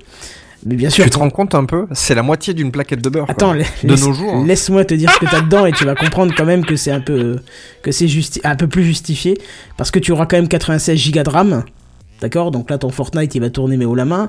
Mais 0.65 0.75
bien 0.75 0.89
sûr, 0.89 1.03
Tu 1.05 1.09
te 1.09 1.17
rends 1.17 1.29
compte 1.29 1.55
un 1.55 1.65
peu 1.65 1.87
C'est 1.93 2.15
la 2.15 2.21
moitié 2.23 2.53
d'une 2.53 2.71
plaquette 2.71 3.01
de 3.01 3.09
beurre. 3.09 3.29
Attends, 3.29 3.53
de 3.55 3.63
nos 3.83 4.13
jours. 4.13 4.33
hein. 4.35 4.43
Laisse-moi 4.45 4.83
te 4.85 4.93
dire 4.93 5.11
ce 5.11 5.19
que 5.19 5.25
t'as 5.31 5.41
dedans 5.41 5.65
et 5.65 5.71
tu 5.71 5.85
vas 5.85 5.95
comprendre 5.95 6.33
quand 6.35 6.45
même 6.45 6.65
que 6.65 6.75
c'est 6.75 6.91
un 6.91 6.99
peu 6.99 7.39
que 7.81 7.91
c'est 7.91 8.07
un 8.43 8.55
peu 8.55 8.67
plus 8.67 8.83
justifié 8.83 9.37
parce 9.77 9.89
que 9.91 9.99
tu 9.99 10.11
auras 10.11 10.25
quand 10.25 10.37
même 10.37 10.47
96 10.49 11.11
Go 11.11 11.23
de 11.23 11.29
RAM. 11.29 11.63
D'accord? 12.21 12.51
Donc 12.51 12.69
là 12.69 12.77
ton 12.77 12.89
Fortnite 12.89 13.33
il 13.35 13.39
va 13.41 13.49
tourner 13.49 13.77
mais 13.77 13.85
haut 13.85 13.95
la 13.95 14.03
main 14.03 14.27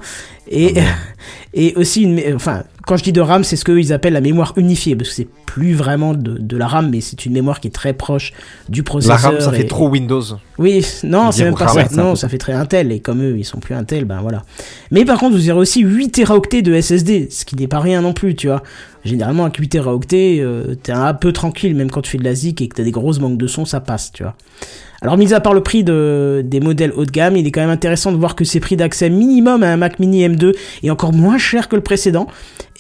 et 0.49 0.75
Ah 0.77 0.83
et 1.55 1.75
aussi 1.75 2.03
une 2.03 2.21
enfin 2.37 2.63
quand 2.91 2.97
je 2.97 3.05
dis 3.05 3.13
de 3.13 3.21
RAM, 3.21 3.45
c'est 3.45 3.55
ce 3.55 3.65
qu'ils 3.65 3.93
appellent 3.93 4.15
la 4.15 4.21
mémoire 4.21 4.53
unifiée 4.57 4.97
parce 4.97 5.11
que 5.11 5.15
c'est 5.15 5.29
plus 5.47 5.75
vraiment 5.75 6.13
de, 6.13 6.39
de 6.39 6.57
la 6.57 6.67
RAM 6.67 6.91
mais 6.91 7.01
c'est 7.01 7.25
une 7.25 7.33
mémoire 7.33 7.61
qui 7.61 7.69
est 7.69 7.71
très 7.71 7.93
proche 7.93 8.33
du 8.69 8.81
La 8.81 8.85
processeur 8.85 9.21
RAM, 9.21 9.41
ça 9.41 9.53
fait 9.53 9.69
trop 9.69 9.89
Windows. 9.89 10.21
oui, 10.59 10.85
non, 11.05 11.31
c'est 11.31 11.45
même 11.45 11.55
pas 11.55 11.69
ça. 11.69 11.87
Non, 11.93 12.17
ça 12.17 12.29
fait 12.29 12.39
très 12.39 12.53
Intel 12.53 12.91
et 12.91 12.99
comme 12.99 13.23
eux, 13.23 13.39
ils 13.39 13.45
sont 13.45 13.61
plus 13.61 13.77
Intel, 13.77 14.07
ben 14.07 14.21
voilà. 14.23 14.43
Mais 14.91 15.05
par 15.05 15.21
contre, 15.21 15.37
vous 15.37 15.51
aurez 15.51 15.61
aussi 15.61 15.83
8 15.83 16.11
téraoctets 16.11 16.63
de 16.63 16.81
SSD, 16.81 17.29
ce 17.31 17.45
qui 17.45 17.55
n'est 17.55 17.69
pas 17.69 17.79
rien 17.79 18.03
non 18.03 18.13
plus, 18.13 18.35
tu 18.35 18.49
vois. 18.49 18.65
Généralement, 19.05 19.45
avec 19.45 19.55
8 19.55 19.69
téraoctets, 19.69 20.39
euh, 20.41 20.75
t'es 20.75 20.91
un 20.91 21.15
peu 21.15 21.31
tranquille, 21.33 21.77
même 21.77 21.93
quand 21.93 22.03
tu 22.03 22.11
fais 22.11 22.19
de 22.19 22.25
la 22.25 22.35
ZIC 22.35 22.61
et 22.61 22.67
que 22.67 22.75
t'as 22.75 22.83
des 22.83 22.91
grosses 22.91 23.21
manques 23.21 23.39
de 23.39 23.47
son, 23.47 23.65
ça 23.65 23.79
passe, 23.79 24.11
tu 24.11 24.25
vois. 24.25 24.35
Alors, 25.03 25.17
mis 25.17 25.33
à 25.33 25.41
part 25.41 25.55
le 25.55 25.63
prix 25.63 25.83
de, 25.83 26.43
des 26.45 26.61
modèles 26.61 26.93
haut 26.95 27.07
de 27.07 27.11
gamme, 27.11 27.37
il 27.37 27.47
est 27.47 27.51
quand 27.51 27.63
même 27.63 27.71
intéressant 27.71 28.13
de 28.13 28.19
voir 28.19 28.35
que 28.35 28.45
ces 28.45 28.61
prix 28.61 28.77
d'accès 28.77 29.09
minimum 29.09 29.63
à 29.63 29.73
un 29.73 29.77
Mac 29.77 29.99
Mini 29.99 30.27
M2 30.29 30.55
est 30.83 30.91
encore 30.91 31.13
moins 31.13 31.39
cher 31.39 31.69
que 31.69 31.77
le 31.77 31.83
précédent. 31.83 32.27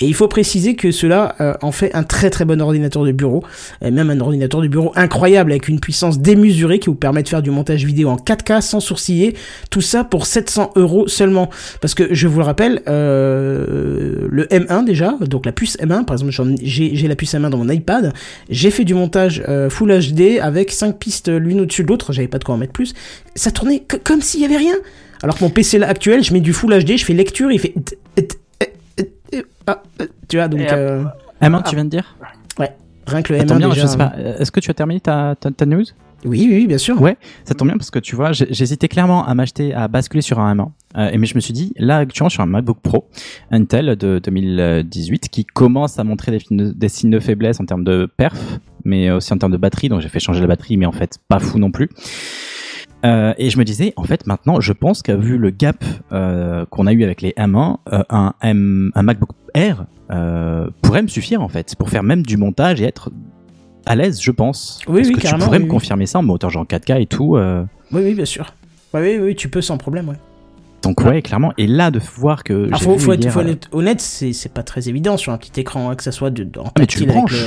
Et 0.02 0.06
il 0.06 0.14
faut 0.14 0.28
préciser 0.28 0.76
que 0.76 0.92
cela 0.92 1.34
euh, 1.40 1.54
en 1.60 1.72
fait 1.72 1.94
un 1.94 2.04
très 2.04 2.30
très 2.30 2.46
bon 2.46 2.60
ordinateur 2.60 3.04
de 3.04 3.12
bureau, 3.12 3.44
et 3.82 3.90
même 3.90 4.08
un 4.08 4.18
ordinateur 4.20 4.62
de 4.62 4.68
bureau 4.68 4.92
incroyable 4.96 5.52
avec 5.52 5.68
une 5.68 5.78
puissance 5.78 6.20
démesurée 6.20 6.78
qui 6.78 6.88
vous 6.88 6.94
permet 6.94 7.22
de 7.22 7.28
faire 7.28 7.42
du 7.42 7.50
montage 7.50 7.84
vidéo 7.84 8.08
en 8.08 8.16
4K 8.16 8.62
sans 8.62 8.80
sourciller. 8.80 9.36
Tout 9.70 9.82
ça 9.82 10.04
pour 10.04 10.24
700 10.24 10.72
euros 10.76 11.06
seulement. 11.06 11.50
Parce 11.82 11.94
que 11.94 12.14
je 12.14 12.28
vous 12.28 12.38
le 12.38 12.44
rappelle, 12.44 12.80
euh, 12.88 14.26
le 14.30 14.44
M1 14.46 14.84
déjà, 14.84 15.16
donc 15.20 15.44
la 15.44 15.52
puce 15.52 15.76
M1, 15.78 16.06
par 16.06 16.14
exemple, 16.14 16.32
j'ai 16.62 17.08
la 17.08 17.16
puce 17.16 17.34
M1 17.34 17.50
dans 17.50 17.58
mon 17.58 17.68
iPad, 17.68 18.14
j'ai 18.48 18.70
fait 18.70 18.84
du 18.84 18.94
montage 18.94 19.42
euh, 19.48 19.68
Full 19.68 19.90
HD 19.90 20.38
avec 20.40 20.72
5 20.72 20.98
pistes 20.98 21.28
l'une 21.28 21.60
au-dessus 21.60 21.82
de 21.82 21.88
l'autre, 21.88 22.09
j'avais 22.12 22.28
pas 22.28 22.38
de 22.38 22.44
quoi 22.44 22.54
en 22.54 22.58
mettre 22.58 22.72
plus. 22.72 22.94
Ça 23.34 23.50
tournait 23.50 23.80
que- 23.80 23.96
comme 23.96 24.20
s'il 24.22 24.40
y 24.40 24.44
avait 24.44 24.56
rien. 24.56 24.74
Alors 25.22 25.36
que 25.36 25.44
mon 25.44 25.50
PC 25.50 25.78
là, 25.78 25.88
actuel, 25.88 26.22
je 26.24 26.32
mets 26.32 26.40
du 26.40 26.52
Full 26.52 26.72
HD, 26.82 26.96
je 26.96 27.04
fais 27.04 27.12
lecture, 27.12 27.50
il 27.52 27.58
fait... 27.60 27.74
Ah, 29.66 29.82
euh, 30.00 30.06
tu 30.28 30.36
vois, 30.36 30.48
donc 30.48 30.60
euh, 30.60 31.04
M1, 31.40 31.62
tu 31.68 31.74
viens 31.74 31.84
de 31.84 31.90
dire? 31.90 32.16
Rien 33.06 33.22
que 33.22 33.32
le 33.32 33.38
Ça 33.40 33.44
M1 33.44 33.48
tombe 33.48 33.58
bien, 33.58 33.68
déjà... 33.70 33.82
je 33.82 33.86
sais 33.86 33.96
pas. 33.96 34.12
euh, 34.18 34.38
Est-ce 34.38 34.52
que 34.52 34.60
tu 34.60 34.70
as 34.70 34.74
terminé 34.74 35.00
ta, 35.00 35.34
ta, 35.40 35.50
ta 35.50 35.66
news? 35.66 35.84
Oui, 36.24 36.48
oui, 36.50 36.66
bien 36.66 36.76
sûr. 36.78 37.00
Ouais, 37.00 37.16
ça 37.44 37.54
tombe 37.54 37.68
bien 37.68 37.78
parce 37.78 37.90
que 37.90 37.98
tu 37.98 38.14
vois, 38.14 38.32
j'hésitais 38.32 38.88
clairement 38.88 39.26
à 39.26 39.34
m'acheter, 39.34 39.72
à 39.72 39.88
basculer 39.88 40.20
sur 40.20 40.38
un 40.38 40.54
M1. 40.54 40.68
Euh, 40.98 41.16
mais 41.18 41.26
je 41.26 41.34
me 41.34 41.40
suis 41.40 41.52
dit, 41.54 41.72
là 41.76 41.98
actuellement 41.98 42.28
sur 42.28 42.42
un 42.42 42.46
MacBook 42.46 42.78
Pro 42.82 43.08
Intel 43.50 43.96
de 43.96 44.20
2018 44.22 45.28
qui 45.30 45.44
commence 45.44 45.98
à 45.98 46.04
montrer 46.04 46.32
des, 46.50 46.88
signes- 46.88 47.10
de 47.10 47.20
faiblesse 47.20 47.60
en 47.60 47.64
termes 47.64 47.84
de 47.84 48.08
perf, 48.16 48.58
mais 48.84 49.10
aussi 49.10 49.32
en 49.32 49.38
termes 49.38 49.52
de 49.52 49.56
batterie. 49.56 49.88
Donc 49.88 50.00
j'ai 50.00 50.08
fait 50.08 50.20
changer 50.20 50.40
la 50.40 50.46
batterie, 50.48 50.76
mais 50.76 50.86
en 50.86 50.92
fait 50.92 51.18
pas 51.28 51.38
fou 51.38 51.58
non 51.58 51.70
plus. 51.70 51.88
Euh, 53.06 53.32
et 53.38 53.48
je 53.48 53.56
me 53.58 53.64
disais, 53.64 53.94
en 53.96 54.04
fait, 54.04 54.26
maintenant, 54.26 54.60
je 54.60 54.74
pense 54.74 55.00
qu'à 55.02 55.16
vu 55.16 55.38
le 55.38 55.48
gap 55.48 55.82
euh, 56.12 56.66
qu'on 56.66 56.86
a 56.86 56.92
eu 56.92 57.02
avec 57.02 57.22
les 57.22 57.30
M1, 57.30 57.76
euh, 57.92 58.02
un, 58.10 58.34
M, 58.42 58.90
un 58.94 59.02
MacBook 59.02 59.30
Air 59.54 59.86
pourrait 60.82 61.02
me 61.02 61.08
suffire 61.08 61.40
en 61.40 61.48
fait 61.48 61.76
pour 61.76 61.88
faire 61.88 62.02
même 62.02 62.22
du 62.24 62.36
montage 62.36 62.80
et 62.82 62.84
être 62.84 63.10
à 63.86 63.96
l'aise, 63.96 64.20
je 64.20 64.30
pense. 64.30 64.80
Oui, 64.86 65.00
Est-ce 65.00 65.08
oui, 65.08 65.14
que 65.16 65.20
tu 65.26 65.34
pourrais 65.34 65.58
oui, 65.58 65.64
me 65.64 65.70
confirmer 65.70 66.06
ça 66.06 66.18
en 66.18 66.22
moteur 66.22 66.50
genre 66.50 66.64
4K 66.64 67.02
et 67.02 67.06
tout 67.06 67.36
euh, 67.36 67.64
Oui, 67.92 68.02
oui, 68.04 68.14
bien 68.14 68.24
sûr. 68.24 68.54
Oui, 68.94 69.00
oui, 69.02 69.18
oui, 69.18 69.36
tu 69.36 69.48
peux 69.48 69.60
sans 69.62 69.78
problème, 69.78 70.08
ouais. 70.08 70.16
Donc 70.82 71.00
ouais, 71.02 71.20
clairement. 71.22 71.52
Et 71.58 71.66
là, 71.66 71.90
de 71.90 72.00
voir 72.16 72.42
que 72.42 72.68
Ah, 72.72 72.78
faut, 72.78 72.94
être, 73.12 73.22
hier, 73.22 73.32
faut 73.32 73.40
euh, 73.40 73.52
être 73.52 73.68
honnête, 73.72 74.00
c'est 74.00 74.52
pas 74.52 74.62
très 74.62 74.88
évident 74.88 75.16
sur 75.16 75.32
un 75.32 75.38
petit 75.38 75.60
écran, 75.60 75.90
hein, 75.90 75.94
que 75.94 76.02
ça 76.02 76.12
soit 76.12 76.30
de, 76.30 76.48
en 76.58 76.70
mais 76.78 76.86
tu 76.86 77.00
le 77.00 77.06
branches. 77.06 77.44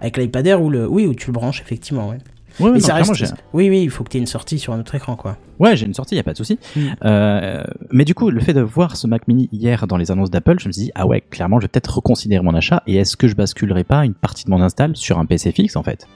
avec 0.00 0.16
l'iPad 0.16 0.46
Air 0.46 0.62
ou 0.62 0.70
le. 0.70 0.88
Oui, 0.88 1.06
ou 1.06 1.14
tu 1.14 1.26
le 1.26 1.32
branches, 1.32 1.60
effectivement, 1.60 2.08
ouais. 2.08 2.18
Ouais, 2.60 2.70
Mais 2.72 2.78
non, 2.78 2.84
ça 2.84 2.94
reste. 2.94 3.34
Oui, 3.52 3.68
oui, 3.68 3.82
il 3.82 3.90
faut 3.90 4.04
que 4.04 4.10
tu 4.10 4.16
aies 4.16 4.20
une 4.20 4.26
sortie 4.26 4.58
sur 4.58 4.72
un 4.72 4.80
autre 4.80 4.94
écran, 4.94 5.16
quoi. 5.16 5.36
Ouais, 5.58 5.76
j'ai 5.76 5.86
une 5.86 5.94
sortie, 5.94 6.16
y 6.16 6.18
a 6.18 6.22
pas 6.22 6.32
de 6.32 6.36
souci. 6.36 6.58
Mm. 6.76 6.80
Euh, 7.04 7.64
mais 7.90 8.04
du 8.04 8.14
coup, 8.14 8.30
le 8.30 8.40
fait 8.40 8.52
de 8.52 8.60
voir 8.60 8.96
ce 8.96 9.06
Mac 9.06 9.28
Mini 9.28 9.48
hier 9.52 9.86
dans 9.86 9.96
les 9.96 10.10
annonces 10.10 10.30
d'Apple, 10.30 10.56
je 10.60 10.68
me 10.68 10.72
suis 10.72 10.84
dit 10.84 10.92
ah 10.94 11.06
ouais, 11.06 11.20
clairement, 11.20 11.60
je 11.60 11.64
vais 11.64 11.68
peut-être 11.68 11.96
reconsidérer 11.96 12.42
mon 12.42 12.54
achat. 12.54 12.82
Et 12.86 12.96
est-ce 12.96 13.16
que 13.16 13.28
je 13.28 13.34
basculerai 13.34 13.84
pas 13.84 14.04
une 14.04 14.14
partie 14.14 14.44
de 14.44 14.50
mon 14.50 14.60
install 14.60 14.96
sur 14.96 15.18
un 15.18 15.26
PC 15.26 15.52
fixe 15.52 15.76
en 15.76 15.82
fait? 15.82 16.06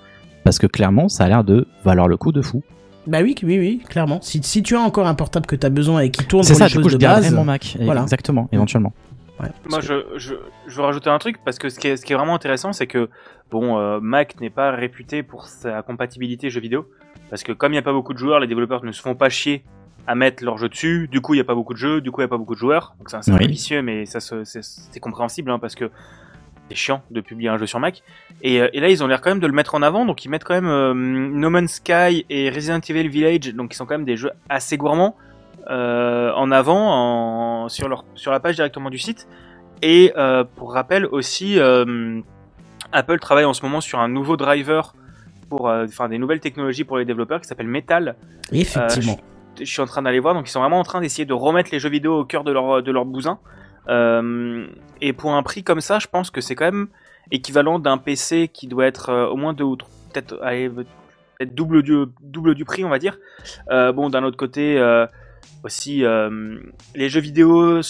Parce 0.45 0.59
que 0.59 0.67
clairement, 0.67 1.09
ça 1.09 1.25
a 1.25 1.29
l'air 1.29 1.45
de 1.45 1.67
valoir 1.85 2.09
le 2.09 2.17
coup 2.17 2.33
de 2.33 2.43
fou. 2.43 2.63
Bah 3.07 3.21
oui, 3.23 3.35
oui, 3.43 3.59
oui, 3.59 3.81
clairement. 3.89 4.19
Si, 4.21 4.41
si 4.43 4.63
tu 4.63 4.77
as 4.77 4.81
encore 4.81 5.07
un 5.07 5.15
portable 5.15 5.47
que 5.47 5.57
tu 5.57 5.67
as 5.67 5.71
besoin 5.71 6.01
et 6.01 6.11
qui 6.11 6.25
tourne 6.27 6.43
C'est 6.43 6.53
pour 6.53 6.59
ça, 6.59 6.67
les 6.67 6.73
du 6.73 6.81
coup, 6.81 6.91
je 6.91 6.99
de 6.99 7.03
base. 7.03 7.33
mon 7.33 7.45
Mac. 7.45 7.77
voilà. 7.81 8.03
Exactement, 8.03 8.49
éventuellement. 8.53 8.93
Ouais. 9.41 9.49
Moi, 9.71 9.81
je, 9.81 9.95
je, 10.17 10.35
je 10.67 10.77
veux 10.77 10.83
rajouter 10.83 11.11
un 11.11 11.19
truc 11.19 11.37
parce 11.45 11.59
que 11.59 11.69
ce 11.69 11.79
qui 11.79 11.89
est, 11.89 11.97
ce 11.97 12.05
qui 12.05 12.13
est 12.13 12.17
vraiment 12.17 12.35
intéressant, 12.35 12.73
c'est 12.73 12.87
que 12.87 13.09
bon, 13.51 13.79
euh, 13.79 14.01
Mac 14.01 14.41
n'est 14.41 14.51
pas 14.51 14.71
réputé 14.73 15.23
pour 15.23 15.47
sa 15.47 15.83
compatibilité 15.83 16.51
jeux 16.51 16.61
vidéo. 16.61 16.89
Parce 17.31 17.43
que 17.43 17.53
comme 17.53 17.73
il 17.73 17.75
n'y 17.77 17.81
a 17.81 17.83
pas 17.83 17.93
beaucoup 17.93 18.15
de 18.15 18.19
joueurs, 18.19 18.41
les 18.41 18.47
développeurs 18.47 18.85
ne 18.85 18.93
se 18.93 19.03
font 19.03 19.15
pas 19.15 19.29
chier 19.29 19.65
à 20.07 20.15
mettre 20.15 20.43
leurs 20.43 20.57
jeux 20.57 20.69
dessus. 20.71 21.09
Du 21.11 21.21
coup, 21.21 21.35
il 21.35 21.37
n'y 21.37 21.43
a 21.43 21.45
pas 21.45 21.55
beaucoup 21.55 21.75
de 21.75 21.79
jeux, 21.79 22.01
du 22.01 22.11
coup, 22.11 22.21
il 22.23 22.25
n'y 22.25 22.29
a 22.29 22.31
pas 22.31 22.39
beaucoup 22.39 22.55
de 22.55 22.59
joueurs. 22.61 22.95
Donc 22.99 23.11
c'est 23.11 23.17
un 23.17 23.23
cercle 23.23 23.43
Oui. 23.43 23.49
vicieux, 23.49 23.83
mais 23.83 24.07
ça 24.07 24.21
c'est 24.21 25.01
compréhensible 25.01 25.51
hein, 25.51 25.59
parce 25.59 25.75
que 25.75 25.91
c'est 26.71 26.75
chiant 26.75 27.03
de 27.11 27.21
publier 27.21 27.51
un 27.51 27.59
jeu 27.59 27.67
sur 27.67 27.81
Mac. 27.81 28.03
Et, 28.43 28.61
euh, 28.63 28.69
et 28.73 28.81
là, 28.81 28.89
ils 28.89 29.05
ont 29.05 29.07
l'air 29.07 29.21
quand 29.21 29.31
même 29.31 29.41
de 29.41 29.47
le 29.47 29.53
mettre 29.53 29.75
en 29.75 29.83
avant. 29.83 30.07
Donc 30.07 30.25
ils 30.25 30.29
mettent 30.31 30.45
quand 30.45 30.55
même 30.55 30.67
euh, 30.69 30.95
No 30.95 31.51
Man's 31.51 31.75
Sky 31.75 32.25
et 32.31 32.49
Resident 32.49 32.81
Evil 32.89 33.09
Village, 33.09 33.55
donc 33.55 33.71
qui 33.71 33.77
sont 33.77 33.85
quand 33.85 33.95
même 33.95 34.07
des 34.07 34.17
jeux 34.17 34.31
assez 34.49 34.79
gourmands 34.79 35.17
euh, 35.71 36.33
en 36.35 36.51
avant 36.51 37.65
en, 37.65 37.69
sur, 37.69 37.89
leur, 37.89 38.05
sur 38.15 38.33
la 38.33 38.41
page 38.41 38.57
directement 38.57 38.91
du 38.91 38.99
site. 38.99 39.29
Et 39.83 40.13
euh, 40.17 40.45
pour 40.57 40.73
rappel 40.73 41.07
aussi, 41.07 41.59
euh, 41.59 42.21
Apple 42.93 43.19
travaille 43.19 43.45
en 43.45 43.53
ce 43.53 43.63
moment 43.63 43.81
sur 43.81 44.01
un 44.01 44.09
nouveau 44.09 44.37
driver 44.37 44.95
pour, 45.49 45.67
enfin 45.69 46.09
des 46.09 46.19
nouvelles 46.19 46.41
technologies 46.41 46.85
pour 46.85 46.99
les 46.99 47.05
développeurs 47.05 47.41
qui 47.41 47.49
s'appelle 47.49 47.69
Metal. 47.69 48.17
Effectivement. 48.53 49.19
Je 49.59 49.65
suis 49.65 49.81
en 49.81 49.87
train 49.87 50.03
d'aller 50.03 50.21
voir, 50.21 50.35
donc 50.35 50.49
ils 50.49 50.53
sont 50.53 50.61
vraiment 50.61 50.79
en 50.79 50.85
train 50.85 51.01
d'essayer 51.01 51.25
de 51.25 51.33
remettre 51.33 51.71
les 51.73 51.81
jeux 51.81 51.89
vidéo 51.89 52.21
au 52.21 52.25
cœur 52.25 52.45
de 52.45 52.53
leur 52.53 52.83
de 52.83 52.93
leur 52.93 53.05
bousin. 53.05 53.39
Et 53.89 55.13
pour 55.13 55.35
un 55.35 55.43
prix 55.43 55.65
comme 55.65 55.81
ça, 55.81 55.99
je 55.99 56.07
pense 56.07 56.31
que 56.31 56.41
c'est 56.41 56.55
quand 56.55 56.67
même 56.67 56.89
équivalent 57.31 57.79
d'un 57.79 57.99
PC 57.99 58.49
qui 58.49 58.69
doit 58.69 58.87
être 58.87 59.29
au 59.33 59.37
moins 59.37 59.53
deux 59.55 59.65
ou 59.65 59.77
trois, 59.77 59.91
peut-être 60.13 60.35
double 61.47 61.83
du 61.83 62.05
double 62.21 62.55
du 62.55 62.65
prix, 62.65 62.85
on 62.85 62.89
va 62.89 62.99
dire. 62.99 63.19
Euh, 63.71 63.93
bon, 63.93 64.11
d'un 64.11 64.25
autre 64.25 64.37
côté. 64.37 64.79
euh, 64.79 65.07
aussi 65.65 66.05
euh, 66.05 66.59
les 66.95 67.09
jeux 67.09 67.21
vidéo 67.21 67.81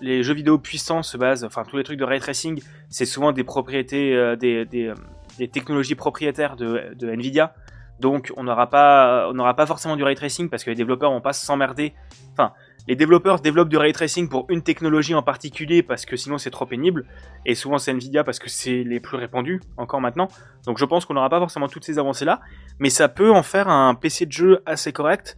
les 0.00 0.22
jeux 0.22 0.34
vidéo 0.34 0.58
puissants 0.58 1.02
se 1.02 1.16
basent 1.16 1.44
enfin 1.44 1.64
tous 1.68 1.76
les 1.76 1.82
trucs 1.82 1.98
de 1.98 2.04
ray 2.04 2.20
tracing 2.20 2.62
c'est 2.88 3.04
souvent 3.04 3.32
des 3.32 3.44
propriétés 3.44 4.14
euh, 4.14 4.36
euh, 4.42 4.94
des 5.38 5.48
technologies 5.48 5.94
propriétaires 5.94 6.56
de, 6.56 6.94
de 6.94 7.08
Nvidia 7.10 7.54
donc 8.00 8.32
on 8.36 8.44
n'aura 8.44 8.68
pas 8.70 9.28
on 9.28 9.34
n'aura 9.34 9.54
pas 9.54 9.66
forcément 9.66 9.96
du 9.96 10.04
ray 10.04 10.14
tracing 10.14 10.48
parce 10.48 10.64
que 10.64 10.70
les 10.70 10.76
développeurs 10.76 11.10
vont 11.10 11.20
pas 11.20 11.32
s'emmerder 11.32 11.94
enfin 12.32 12.52
les 12.88 12.94
développeurs 12.94 13.40
développent 13.40 13.68
du 13.68 13.76
ray 13.76 13.92
tracing 13.92 14.28
pour 14.28 14.46
une 14.48 14.62
technologie 14.62 15.14
en 15.14 15.22
particulier 15.22 15.82
parce 15.82 16.06
que 16.06 16.16
sinon 16.16 16.38
c'est 16.38 16.50
trop 16.50 16.66
pénible. 16.66 17.04
Et 17.44 17.54
souvent 17.54 17.78
c'est 17.78 17.90
Nvidia 17.90 18.22
parce 18.22 18.38
que 18.38 18.48
c'est 18.48 18.84
les 18.84 19.00
plus 19.00 19.16
répandus 19.16 19.60
encore 19.76 20.00
maintenant. 20.00 20.28
Donc 20.66 20.78
je 20.78 20.84
pense 20.84 21.04
qu'on 21.04 21.14
n'aura 21.14 21.28
pas 21.28 21.40
forcément 21.40 21.68
toutes 21.68 21.84
ces 21.84 21.98
avancées 21.98 22.24
là, 22.24 22.40
mais 22.78 22.90
ça 22.90 23.08
peut 23.08 23.32
en 23.32 23.42
faire 23.42 23.68
un 23.68 23.94
PC 23.94 24.26
de 24.26 24.32
jeu 24.32 24.62
assez 24.66 24.92
correct. 24.92 25.36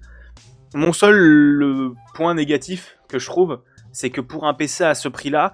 Mon 0.74 0.92
seul 0.92 1.16
le 1.16 1.92
point 2.14 2.34
négatif 2.34 2.98
que 3.08 3.18
je 3.18 3.26
trouve, 3.26 3.60
c'est 3.92 4.10
que 4.10 4.20
pour 4.20 4.46
un 4.46 4.54
PC 4.54 4.84
à 4.84 4.94
ce 4.94 5.08
prix-là, 5.08 5.52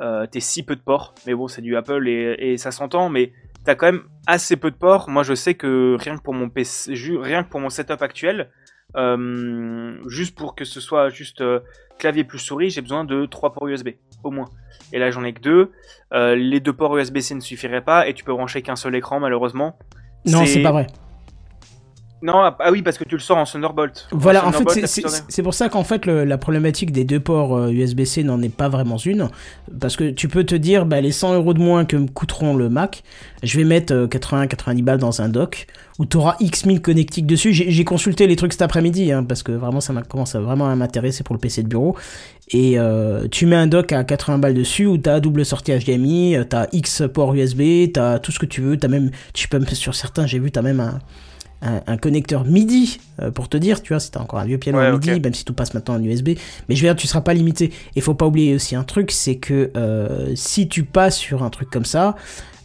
euh, 0.00 0.26
t'es 0.26 0.40
si 0.40 0.62
peu 0.62 0.76
de 0.76 0.80
ports. 0.80 1.14
Mais 1.26 1.34
bon, 1.34 1.48
c'est 1.48 1.62
du 1.62 1.76
Apple 1.76 2.08
et, 2.08 2.36
et 2.38 2.56
ça 2.56 2.70
s'entend, 2.70 3.08
mais 3.08 3.32
t'as 3.64 3.74
quand 3.74 3.86
même 3.86 4.04
assez 4.26 4.56
peu 4.56 4.70
de 4.70 4.76
ports. 4.76 5.08
Moi, 5.08 5.22
je 5.22 5.34
sais 5.34 5.54
que 5.54 5.96
rien 5.98 6.16
que 6.16 6.22
pour 6.22 6.34
mon 6.34 6.48
PC, 6.48 6.94
rien 7.20 7.44
que 7.44 7.48
pour 7.48 7.60
mon 7.60 7.68
setup 7.68 8.02
actuel, 8.02 8.50
euh, 8.96 9.98
juste 10.08 10.36
pour 10.36 10.54
que 10.54 10.64
ce 10.64 10.80
soit 10.80 11.08
juste 11.10 11.40
euh, 11.40 11.60
clavier 11.98 12.24
plus 12.24 12.38
souris, 12.38 12.70
j'ai 12.70 12.80
besoin 12.80 13.04
de 13.04 13.26
trois 13.26 13.52
ports 13.52 13.66
USB 13.66 13.90
au 14.24 14.30
moins. 14.30 14.48
Et 14.92 14.98
là, 14.98 15.10
j'en 15.10 15.24
ai 15.24 15.32
que 15.32 15.40
deux. 15.40 15.72
Euh, 16.12 16.34
les 16.34 16.60
deux 16.60 16.72
ports 16.72 16.96
USB-C 16.96 17.34
ne 17.34 17.40
suffiraient 17.40 17.84
pas 17.84 18.08
et 18.08 18.14
tu 18.14 18.24
peux 18.24 18.32
brancher 18.32 18.62
qu'un 18.62 18.76
seul 18.76 18.94
écran 18.94 19.20
malheureusement. 19.20 19.78
Non, 20.24 20.46
c'est 20.46 20.62
pas 20.62 20.72
vrai. 20.72 20.86
Non, 22.22 22.32
ah 22.36 22.56
ah 22.60 22.72
oui, 22.72 22.80
parce 22.80 22.96
que 22.96 23.04
tu 23.04 23.14
le 23.14 23.20
sors 23.20 23.36
en 23.36 23.44
Thunderbolt. 23.44 24.08
Voilà, 24.10 24.46
en 24.46 24.50
fait, 24.52 24.86
c'est- 25.28 25.42
pour 25.42 25.52
ça 25.52 25.68
qu'en 25.68 25.84
fait, 25.84 26.06
le- 26.06 26.24
la 26.24 26.38
problématique 26.38 26.90
des 26.90 27.04
deux 27.04 27.20
ports 27.20 27.54
euh, 27.56 27.70
USB-C 27.70 28.24
n'en 28.24 28.40
est 28.40 28.48
pas 28.54 28.70
vraiment 28.70 28.96
une. 28.96 29.28
Parce 29.80 29.96
que 29.96 30.10
tu 30.10 30.26
peux 30.26 30.44
te 30.44 30.54
dire, 30.54 30.86
bah, 30.86 31.02
les 31.02 31.12
100 31.12 31.34
euros 31.34 31.52
de 31.52 31.60
moins 31.60 31.84
que 31.84 31.96
me 31.96 32.08
coûteront 32.08 32.56
le 32.56 32.70
Mac, 32.70 33.02
je 33.42 33.58
vais 33.58 33.64
mettre 33.64 34.06
80-90 34.06 34.82
balles 34.82 34.98
dans 34.98 35.20
un 35.20 35.28
dock 35.28 35.66
où 35.98 36.06
tu 36.06 36.16
auras 36.16 36.36
X 36.40 36.64
1000 36.64 36.80
connectiques 36.80 37.26
dessus. 37.26 37.52
J'ai 37.52 37.84
consulté 37.84 38.26
les 38.26 38.36
trucs 38.36 38.52
cet 38.52 38.62
après-midi, 38.62 39.12
hein, 39.12 39.22
parce 39.22 39.42
que 39.42 39.52
vraiment, 39.52 39.82
ça 39.82 39.92
commence 40.08 40.34
à 40.34 40.40
vraiment 40.40 40.68
à 40.70 40.74
m'intéresser 40.74 41.22
pour 41.22 41.34
le 41.34 41.40
PC 41.40 41.62
de 41.62 41.68
bureau. 41.68 41.96
Et 42.50 42.78
euh, 42.78 43.28
tu 43.30 43.44
mets 43.44 43.56
un 43.56 43.66
dock 43.66 43.92
à 43.92 44.04
80 44.04 44.38
balles 44.38 44.54
dessus 44.54 44.86
où 44.86 44.96
t'as 44.96 45.20
double 45.20 45.44
sortie 45.44 45.72
HDMI, 45.72 46.36
euh, 46.36 46.44
t'as 46.44 46.66
X 46.72 47.02
ports 47.12 47.34
USB, 47.34 47.92
t'as 47.92 48.18
tout 48.20 48.32
ce 48.32 48.38
que 48.38 48.46
tu 48.46 48.62
veux, 48.62 48.78
t'as 48.78 48.88
même, 48.88 49.10
tu 49.34 49.48
peux, 49.48 49.62
sur 49.66 49.94
certains, 49.94 50.26
j'ai 50.26 50.38
vu, 50.38 50.50
t'as 50.50 50.62
même 50.62 50.80
un, 50.80 50.98
un, 51.62 51.80
un 51.86 51.96
connecteur 51.96 52.44
MIDI 52.44 52.98
euh, 53.20 53.30
pour 53.30 53.48
te 53.48 53.56
dire, 53.56 53.82
tu 53.82 53.92
vois, 53.92 54.00
si 54.00 54.10
t'as 54.10 54.20
encore 54.20 54.38
un 54.38 54.44
vieux 54.44 54.58
piano 54.58 54.78
Ouais, 54.78 54.92
MIDI, 54.92 55.20
même 55.20 55.34
si 55.34 55.44
tout 55.44 55.54
passe 55.54 55.74
maintenant 55.74 55.94
en 55.96 56.02
USB. 56.02 56.30
Mais 56.68 56.74
je 56.76 56.82
veux 56.82 56.88
dire, 56.88 56.96
tu 56.96 57.06
seras 57.06 57.22
pas 57.22 57.34
limité. 57.34 57.72
Et 57.96 58.00
faut 58.00 58.14
pas 58.14 58.26
oublier 58.26 58.54
aussi 58.54 58.76
un 58.76 58.84
truc, 58.84 59.10
c'est 59.10 59.36
que 59.36 59.70
euh, 59.76 60.32
si 60.34 60.68
tu 60.68 60.84
passes 60.84 61.16
sur 61.16 61.42
un 61.42 61.50
truc 61.50 61.70
comme 61.70 61.84
ça, 61.86 62.14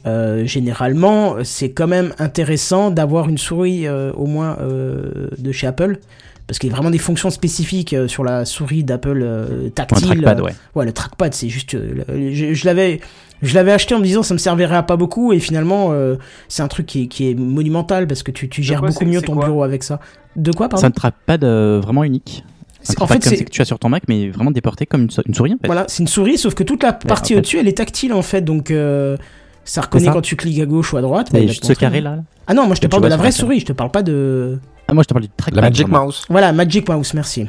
euh, 0.07 0.45
généralement, 0.45 1.35
c'est 1.43 1.71
quand 1.71 1.87
même 1.87 2.13
intéressant 2.19 2.89
d'avoir 2.91 3.29
une 3.29 3.37
souris 3.37 3.87
euh, 3.87 4.11
au 4.13 4.25
moins 4.25 4.57
euh, 4.61 5.29
de 5.37 5.51
chez 5.51 5.67
Apple. 5.67 5.99
Parce 6.47 6.59
qu'il 6.59 6.69
y 6.69 6.73
a 6.73 6.75
vraiment 6.75 6.89
des 6.91 6.97
fonctions 6.97 7.29
spécifiques 7.29 7.93
euh, 7.93 8.07
sur 8.09 8.23
la 8.25 8.43
souris 8.43 8.83
d'Apple 8.83 9.21
euh, 9.23 9.69
tactile. 9.69 10.07
trackpad, 10.07 10.39
euh, 10.39 10.43
ouais. 10.43 10.53
Ouais, 10.75 10.85
le 10.85 10.91
trackpad, 10.91 11.33
c'est 11.33 11.47
juste. 11.49 11.75
euh, 11.75 12.03
le- 12.09 12.33
je 12.33 12.53
je 12.53 12.65
l'avais, 12.65 12.99
je 13.41 13.53
l'avais 13.55 13.71
acheté 13.71 13.95
en 13.95 13.99
me 13.99 14.03
disant 14.03 14.23
ça 14.23 14.33
me 14.33 14.39
servirait 14.39 14.75
à 14.75 14.83
pas 14.83 14.97
beaucoup 14.97 15.33
et 15.33 15.39
finalement 15.39 15.89
euh, 15.91 16.15
c'est 16.47 16.61
un 16.63 16.67
truc 16.67 16.85
qui 16.85 17.03
est, 17.03 17.07
qui 17.07 17.29
est 17.29 17.33
monumental 17.35 18.07
parce 18.07 18.23
que 18.23 18.31
tu, 18.31 18.49
tu 18.49 18.61
gères 18.63 18.79
quoi, 18.79 18.89
beaucoup 18.89 18.99
c'est- 18.99 19.05
mieux 19.05 19.19
c'est 19.19 19.25
ton 19.25 19.35
bureau 19.35 19.63
avec 19.63 19.83
ça. 19.83 19.99
De 20.35 20.51
quoi, 20.51 20.67
C'est 20.67 20.71
pardon 20.71 20.87
un 20.87 20.91
trackpad 20.91 21.43
euh, 21.43 21.79
vraiment 21.83 22.03
unique. 22.03 22.43
Un 22.45 22.49
C'est- 22.83 23.01
En 23.01 23.05
fait, 23.07 23.13
comme 23.15 23.21
c'est 23.23 23.35
c'est 23.37 23.45
que 23.45 23.49
tu 23.49 23.61
as 23.61 23.65
sur 23.65 23.77
ton 23.79 23.89
Mac, 23.89 24.03
mais 24.07 24.29
vraiment 24.29 24.51
déporté 24.51 24.85
comme 24.85 25.03
une, 25.03 25.09
sou- 25.11 25.21
une 25.27 25.33
souris 25.35 25.53
en 25.53 25.57
fait. 25.61 25.67
voilà, 25.67 25.85
c'est 25.87 26.01
une 26.03 26.07
souris, 26.07 26.37
sauf 26.37 26.53
que 26.55 26.63
toute 26.63 26.81
la 26.83 26.93
partie 26.93 27.35
au-dessus, 27.35 27.59
elle 27.59 27.67
est 27.67 27.77
tactile 27.77 28.13
en 28.13 28.21
fait, 28.21 28.41
donc 28.41 28.71
euh, 28.71 29.17
ça 29.65 29.81
reconnaît 29.81 30.05
ça. 30.05 30.11
quand 30.13 30.21
tu 30.21 30.35
cliques 30.35 30.59
à 30.61 30.65
gauche 30.65 30.93
ou 30.93 30.97
à 30.97 31.01
droite. 31.01 31.29
Mais 31.33 31.47
juste 31.47 31.61
te 31.61 31.67
ce 31.67 31.73
carré 31.73 32.01
là. 32.01 32.15
là. 32.17 32.23
Ah 32.47 32.53
non, 32.53 32.65
moi 32.65 32.75
je 32.75 32.81
te 32.81 32.87
parle 32.87 33.03
de 33.03 33.07
la 33.07 33.17
vraie 33.17 33.31
souris, 33.31 33.59
je 33.59 33.65
te 33.65 33.73
parle 33.73 33.91
pas 33.91 34.01
de. 34.03 34.57
Ah, 34.87 34.93
moi 34.93 35.03
je 35.03 35.07
te 35.07 35.13
parle 35.13 35.23
du 35.25 35.29
trackpad. 35.29 35.55
La 35.55 35.69
Magic. 35.69 35.87
Mouse. 35.87 36.25
Voilà, 36.29 36.51
Magic 36.53 36.89
Mouse, 36.89 37.13
merci. 37.13 37.45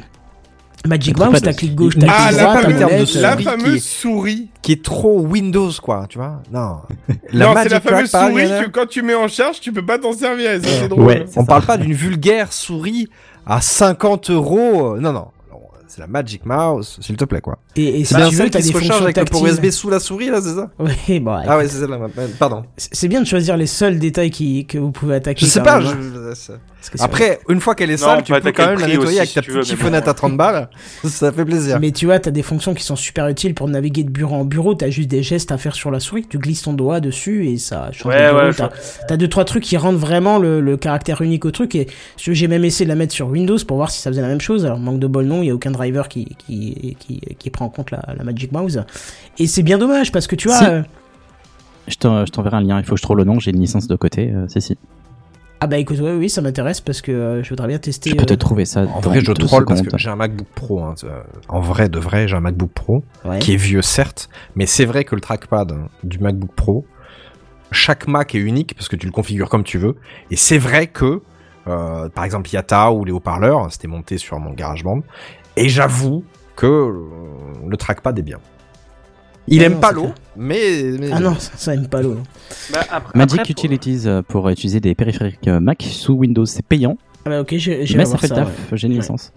Magic 0.86 1.16
Mouse, 1.18 1.40
t'as 1.40 1.52
clic 1.52 1.74
gauche, 1.74 1.94
t'as 1.98 2.06
Ah, 2.10 2.26
clic 2.28 2.36
la 2.38 2.42
droite, 2.44 2.62
t'as 2.62 2.88
fameuse- 2.88 3.20
la 3.20 3.30
souris 3.32 3.44
fameuse 3.44 3.82
souris. 3.84 4.48
Qui 4.62 4.72
est 4.72 4.82
trop 4.84 5.20
Windows, 5.20 5.70
quoi, 5.82 6.06
tu 6.08 6.18
vois 6.18 6.42
Non. 6.52 6.78
non, 7.32 7.54
c'est 7.62 7.68
la 7.68 7.80
fameuse 7.80 8.10
Trackpad, 8.10 8.30
souris 8.30 8.48
que 8.64 8.70
quand 8.70 8.86
tu 8.86 9.02
mets 9.02 9.14
en 9.14 9.28
charge, 9.28 9.60
tu 9.60 9.72
peux 9.72 9.84
pas 9.86 9.98
t'en 9.98 10.12
servir. 10.12 10.50
C'est 10.62 10.88
drôle. 10.88 11.04
Ouais, 11.04 11.24
c'est 11.28 11.38
On 11.38 11.42
ça. 11.42 11.46
parle 11.46 11.64
pas 11.64 11.76
d'une 11.76 11.92
vulgaire 11.92 12.52
souris 12.52 13.08
à 13.46 13.60
50 13.60 14.30
euros. 14.30 14.96
Non, 14.98 15.12
non. 15.12 15.26
C'est 15.86 16.00
la 16.00 16.06
Magic 16.06 16.46
Mouse, 16.46 16.98
s'il 17.02 17.16
te 17.18 17.26
plaît, 17.26 17.42
quoi. 17.42 17.58
Et, 17.76 18.02
C'est 18.06 18.16
bien 18.16 18.30
celle 18.30 18.48
qui 18.50 18.56
des 18.56 18.62
se 18.62 18.68
recharge 18.68 18.86
fonctions 18.88 19.04
avec 19.04 19.18
le 19.18 19.24
port. 19.26 19.46
USB 19.46 19.68
sous 19.68 19.90
la 19.90 20.00
souris, 20.00 20.30
là, 20.30 20.40
c'est 20.40 20.54
ça 20.54 20.70
Ouais, 20.78 21.20
bon, 21.20 21.32
Ah 21.46 21.58
ouais, 21.58 21.68
c'est 21.68 21.80
celle-là. 21.80 21.98
Pardon. 22.38 22.62
C'est 22.78 23.08
bien 23.08 23.20
de 23.20 23.26
choisir 23.26 23.58
les 23.58 23.66
seuls 23.66 23.98
détails 23.98 24.30
qui, 24.30 24.64
que 24.66 24.78
vous 24.78 24.90
pouvez 24.90 25.16
attaquer. 25.16 25.44
Je 25.44 25.50
sais 25.50 25.62
pas. 25.62 25.76
hein. 25.76 25.82
je- 25.82 26.52
c'est- 26.82 26.90
c'est 26.98 27.02
Après, 27.02 27.40
une 27.48 27.60
fois 27.60 27.74
qu'elle 27.74 27.90
est 27.90 27.96
sale, 27.96 28.22
tu 28.22 28.32
peux 28.32 28.52
quand 28.52 28.66
même 28.66 28.78
la 28.80 28.86
nettoyer 28.88 28.98
aussi, 28.98 29.16
avec 29.18 29.28
si 29.30 29.34
ta 29.36 29.42
petite 29.42 29.62
chiffonnette 29.64 30.08
à 30.08 30.14
30 30.14 30.36
balles. 30.36 30.68
Ça 31.04 31.32
fait 31.32 31.44
plaisir. 31.44 31.78
Mais 31.80 31.92
tu 31.92 32.06
vois, 32.06 32.18
t'as 32.18 32.30
des 32.30 32.42
fonctions 32.42 32.74
qui 32.74 32.82
sont 32.82 32.96
super 32.96 33.28
utiles 33.28 33.54
pour 33.54 33.68
naviguer 33.68 34.02
de 34.04 34.10
bureau 34.10 34.34
en 34.36 34.44
bureau. 34.44 34.74
T'as 34.74 34.90
juste 34.90 35.08
des 35.08 35.22
gestes 35.22 35.52
à 35.52 35.58
faire 35.58 35.74
sur 35.74 35.90
la 35.90 36.00
souris. 36.00 36.26
Tu 36.28 36.38
glisses 36.38 36.62
ton 36.62 36.72
doigt 36.74 37.00
dessus 37.00 37.46
et 37.48 37.56
ça 37.56 37.90
change 37.92 38.12
Ouais, 38.12 38.20
de 38.22 38.28
bureau. 38.32 38.46
ouais, 38.48 38.52
T'as 38.54 38.70
t'as 39.08 39.16
deux 39.16 39.28
trois 39.28 39.44
trucs 39.44 39.62
qui 39.62 39.76
rendent 39.76 39.96
vraiment 39.96 40.38
le, 40.38 40.60
le 40.60 40.76
caractère 40.76 41.22
unique 41.22 41.44
au 41.44 41.50
truc. 41.52 41.74
Et 41.74 41.86
je- 42.18 42.32
j'ai 42.32 42.48
même 42.48 42.64
essayé 42.64 42.84
de 42.84 42.90
la 42.90 42.96
mettre 42.96 43.12
sur 43.14 43.28
Windows 43.28 43.58
pour 43.66 43.76
voir 43.76 43.90
si 43.90 44.00
ça 44.02 44.10
faisait 44.10 44.22
la 44.22 44.28
même 44.28 44.40
chose. 44.40 44.66
Alors 44.66 44.78
manque 44.78 44.98
de 44.98 45.06
bol 45.06 45.24
non, 45.24 45.42
il 45.42 45.46
y 45.46 45.50
a 45.50 45.54
aucun 45.54 45.70
driver 45.70 46.08
qui 46.08 46.36
qui 46.46 46.96
qui, 46.98 47.20
qui 47.38 47.50
prend 47.50 47.66
en 47.66 47.70
compte 47.70 47.90
la, 47.92 48.02
la 48.16 48.24
Magic 48.24 48.50
Mouse. 48.52 48.82
Et 49.38 49.46
c'est 49.46 49.62
bien 49.62 49.78
dommage 49.78 50.10
parce 50.12 50.26
que 50.26 50.34
tu 50.36 50.48
vois. 50.48 50.58
Si. 50.58 50.64
euh, 50.64 50.82
Je 51.88 51.96
t'en- 51.96 52.24
je 52.24 52.30
t'enverrai 52.30 52.56
un 52.58 52.60
lien, 52.60 52.78
il 52.78 52.84
faut 52.84 52.94
que 52.94 52.98
je 52.98 53.02
trouve 53.02 53.16
le 53.16 53.24
nom, 53.24 53.40
j'ai 53.40 53.50
une 53.50 53.60
licence 53.60 53.86
de 53.88 53.96
côté. 53.96 54.30
euh, 54.32 54.46
si, 54.48 54.60
si. 54.60 54.78
Ah 55.64 55.68
bah 55.68 55.78
écoute, 55.78 56.00
ouais, 56.00 56.12
oui, 56.16 56.28
ça 56.28 56.40
m'intéresse 56.40 56.80
parce 56.80 57.00
que 57.00 57.12
euh, 57.12 57.42
je 57.44 57.48
voudrais 57.50 57.68
bien 57.68 57.78
tester. 57.78 58.10
Je 58.10 58.16
peux 58.16 58.26
te 58.26 58.32
euh, 58.32 58.36
trouver 58.36 58.64
ça. 58.64 58.80
En 58.80 59.00
dans 59.00 59.10
vrai, 59.10 59.20
je 59.20 59.30
troll 59.30 59.64
parce 59.64 59.80
que 59.80 59.96
j'ai 59.96 60.08
un 60.10 60.16
MacBook 60.16 60.48
Pro. 60.56 60.82
hein, 60.82 60.96
En 61.48 61.60
vrai, 61.60 61.88
de 61.88 62.00
vrai, 62.00 62.26
j'ai 62.26 62.34
un 62.34 62.40
MacBook 62.40 62.72
Pro 62.72 63.04
ouais. 63.24 63.38
qui 63.38 63.52
est 63.52 63.56
vieux, 63.56 63.80
certes, 63.80 64.28
mais 64.56 64.66
c'est 64.66 64.84
vrai 64.84 65.04
que 65.04 65.14
le 65.14 65.20
trackpad 65.20 65.70
hein, 65.70 65.86
du 66.02 66.18
MacBook 66.18 66.50
Pro, 66.56 66.84
chaque 67.70 68.08
Mac 68.08 68.34
est 68.34 68.40
unique 68.40 68.74
parce 68.74 68.88
que 68.88 68.96
tu 68.96 69.06
le 69.06 69.12
configures 69.12 69.48
comme 69.48 69.62
tu 69.62 69.78
veux. 69.78 69.94
Et 70.32 70.36
c'est 70.36 70.58
vrai 70.58 70.88
que, 70.88 71.22
euh, 71.68 72.08
par 72.08 72.24
exemple, 72.24 72.50
Yata 72.52 72.90
ou 72.90 73.04
les 73.04 73.12
haut-parleurs, 73.12 73.70
c'était 73.70 73.86
monté 73.86 74.18
sur 74.18 74.40
mon 74.40 74.54
GarageBand. 74.54 75.02
Et 75.56 75.68
j'avoue 75.68 76.24
que 76.56 76.92
le 77.68 77.76
trackpad 77.76 78.18
est 78.18 78.22
bien. 78.22 78.38
Il 79.48 79.60
Ah 79.62 79.66
aime 79.66 79.74
non, 79.74 79.80
pas 79.80 79.92
l'eau, 79.92 80.12
mais, 80.36 80.82
mais- 80.98 81.10
Ah 81.12 81.18
non, 81.20 81.34
ça, 81.34 81.52
ça 81.56 81.74
aime 81.74 81.88
pas 81.88 82.00
l'eau. 82.00 82.16
Bah, 82.72 82.80
après- 82.90 83.18
Magic 83.18 83.40
après, 83.40 83.52
pour- 83.54 83.64
Utilities 83.64 84.02
euh, 84.08 84.22
pour 84.22 84.48
utiliser 84.48 84.80
des 84.80 84.94
périphériques 84.94 85.48
euh, 85.48 85.58
Mac 85.60 85.82
sous 85.82 86.14
Windows, 86.14 86.46
c'est 86.46 86.64
payant, 86.64 86.96
Ah 87.24 87.30
bah 87.30 87.40
ok, 87.40 87.54
j'ai 87.56 87.84
mais 87.96 88.04
ça 88.04 88.18
fait 88.18 88.28
ça. 88.28 88.34
le 88.36 88.40
ouais. 88.42 88.46
taf. 88.46 88.74
J'ai 88.78 88.86
une 88.86 88.92
Ouais. 88.94 89.00
licence. 89.00 89.32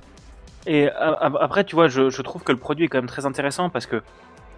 Et 0.68 0.90
a- 0.90 1.10
a- 1.12 1.44
après, 1.44 1.64
tu 1.64 1.76
vois, 1.76 1.88
je, 1.88 2.10
je 2.10 2.22
trouve 2.22 2.44
que 2.44 2.52
le 2.52 2.58
produit 2.58 2.86
est 2.86 2.88
quand 2.88 2.98
même 3.00 3.08
très 3.08 3.26
intéressant 3.26 3.70
parce 3.70 3.86
que 3.88 4.02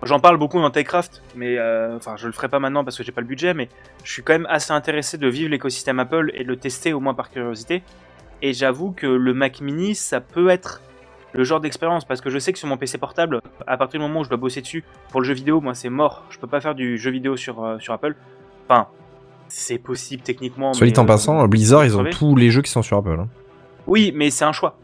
j'en 0.03 0.19
parle 0.19 0.37
beaucoup 0.37 0.59
dans 0.61 0.69
TechCraft, 0.69 1.21
mais 1.35 1.57
euh, 1.57 1.95
enfin, 1.97 2.15
je 2.17 2.27
le 2.27 2.33
ferai 2.33 2.49
pas 2.49 2.59
maintenant 2.59 2.83
parce 2.83 2.97
que 2.97 3.03
j'ai 3.03 3.11
pas 3.13 3.21
le 3.21 3.27
budget, 3.27 3.53
mais 3.53 3.67
je 4.03 4.11
suis 4.11 4.23
quand 4.23 4.33
même 4.33 4.47
assez 4.49 4.71
intéressé 4.73 5.17
de 5.17 5.27
vivre 5.27 5.49
l'écosystème 5.49 5.99
Apple 5.99 6.31
et 6.33 6.43
de 6.43 6.49
le 6.49 6.57
tester 6.57 6.91
au 6.93 6.99
moins 6.99 7.13
par 7.13 7.29
curiosité. 7.31 7.83
Et 8.41 8.53
j'avoue 8.53 8.91
que 8.91 9.07
le 9.07 9.33
Mac 9.33 9.61
Mini, 9.61 9.95
ça 9.95 10.19
peut 10.21 10.49
être 10.49 10.81
le 11.37 11.43
genre 11.45 11.61
d'expérience 11.61 12.03
parce 12.03 12.19
que 12.19 12.29
je 12.29 12.39
sais 12.39 12.51
que 12.51 12.59
sur 12.59 12.67
mon 12.67 12.75
PC 12.77 12.97
portable, 12.97 13.39
à 13.65 13.77
partir 13.77 13.99
du 13.99 14.05
moment 14.05 14.19
où 14.19 14.23
je 14.25 14.29
dois 14.29 14.37
bosser 14.37 14.59
dessus 14.61 14.83
pour 15.11 15.21
le 15.21 15.25
jeu 15.25 15.33
vidéo, 15.33 15.61
moi 15.61 15.73
c'est 15.73 15.89
mort. 15.89 16.23
Je 16.29 16.37
peux 16.39 16.47
pas 16.47 16.59
faire 16.59 16.75
du 16.75 16.97
jeu 16.97 17.11
vidéo 17.11 17.37
sur, 17.37 17.63
euh, 17.63 17.77
sur 17.79 17.93
Apple. 17.93 18.15
Enfin, 18.67 18.87
c'est 19.47 19.77
possible 19.77 20.23
techniquement. 20.23 20.73
Soit 20.73 20.87
dit 20.87 20.99
en 20.99 21.03
euh, 21.03 21.07
passant, 21.07 21.47
Blizzard, 21.47 21.85
ils 21.85 21.95
ont 21.95 22.03
tous 22.05 22.35
les 22.35 22.49
jeux 22.49 22.61
qui 22.61 22.71
sont 22.71 22.81
sur 22.81 22.97
Apple. 22.97 23.17
hein. 23.19 23.27
Oui, 23.85 24.11
mais 24.13 24.29
c'est 24.31 24.43
un 24.45 24.51
choix. 24.51 24.75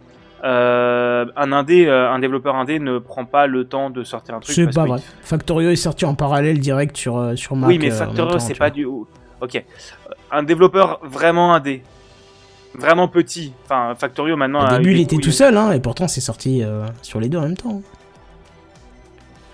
Euh, 0.43 1.25
un 1.37 1.53
indé, 1.53 1.85
euh, 1.87 2.11
un 2.11 2.19
développeur 2.19 2.55
indé 2.55 2.77
ne 2.79 2.99
prend 2.99 3.23
pas 3.23 3.47
le 3.47 3.65
temps 3.65 3.89
de 3.89 4.03
sortir 4.03 4.35
un 4.35 4.39
truc. 4.41 4.53
C'est 4.53 4.73
pas 4.73 4.85
vrai. 4.85 4.99
Factorio 5.21 5.69
est 5.69 5.75
sorti 5.77 6.03
en 6.05 6.15
parallèle 6.15 6.59
direct 6.59 6.97
sur, 6.97 7.17
euh, 7.17 7.35
sur 7.35 7.55
Mac. 7.55 7.69
Oui, 7.69 7.79
mais 7.79 7.91
euh, 7.91 7.95
Factorio, 7.95 8.39
c'est 8.39 8.53
pas 8.53 8.65
vois. 8.65 8.69
du. 8.71 8.85
Ok. 8.85 9.55
Euh, 9.55 9.59
Un 10.31 10.43
développeur 10.43 10.99
vraiment 11.03 11.53
indé, 11.53 11.83
vraiment 12.75 13.07
petit. 13.07 13.53
Enfin, 13.65 13.93
Factorio 13.95 14.35
maintenant. 14.35 14.65
Au 14.65 14.77
début, 14.77 14.91
il 14.93 14.99
était 15.01 15.17
tout 15.17 15.31
seul, 15.31 15.57
hein, 15.57 15.71
et 15.71 15.79
pourtant, 15.79 16.07
c'est 16.07 16.21
sorti 16.21 16.63
euh, 16.63 16.85
sur 17.01 17.19
les 17.19 17.29
deux 17.29 17.37
en 17.37 17.43
même 17.43 17.57
temps. 17.57 17.81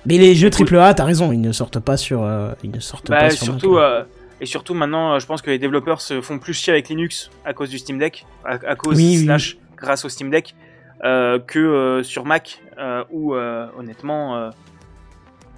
Mais 0.05 0.17
les 0.17 0.33
jeux 0.35 0.49
AAA, 0.49 0.93
t'as 0.93 1.03
raison, 1.03 1.31
ils 1.31 1.41
ne 1.41 1.51
sortent 1.51 1.79
pas 1.79 1.97
sur, 1.97 2.23
euh, 2.23 2.51
ils 2.63 2.71
ne 2.71 2.79
sortent 2.79 3.09
Bah, 3.09 3.19
pas 3.19 3.29
sur 3.29 3.43
surtout, 3.45 3.73
Mac. 3.73 3.83
euh, 3.83 4.03
et 4.41 4.45
surtout 4.45 4.73
maintenant, 4.73 5.19
je 5.19 5.25
pense 5.25 5.41
que 5.41 5.49
les 5.51 5.59
développeurs 5.59 6.01
se 6.01 6.21
font 6.21 6.39
plus 6.39 6.53
chier 6.53 6.71
avec 6.73 6.87
Linux 6.89 7.29
à 7.45 7.53
cause 7.53 7.69
du 7.69 7.77
Steam 7.77 7.99
Deck, 7.99 8.25
à, 8.45 8.53
à 8.53 8.75
cause 8.75 8.95
Oui, 8.95 9.17
oui, 9.17 9.23
slash 9.25 9.57
grâce 9.75 10.05
au 10.05 10.09
Steam 10.09 10.29
Deck, 10.31 10.55
que 11.03 12.01
sur 12.03 12.25
Mac, 12.25 12.61
où 13.11 13.33
honnêtement, 13.35 14.49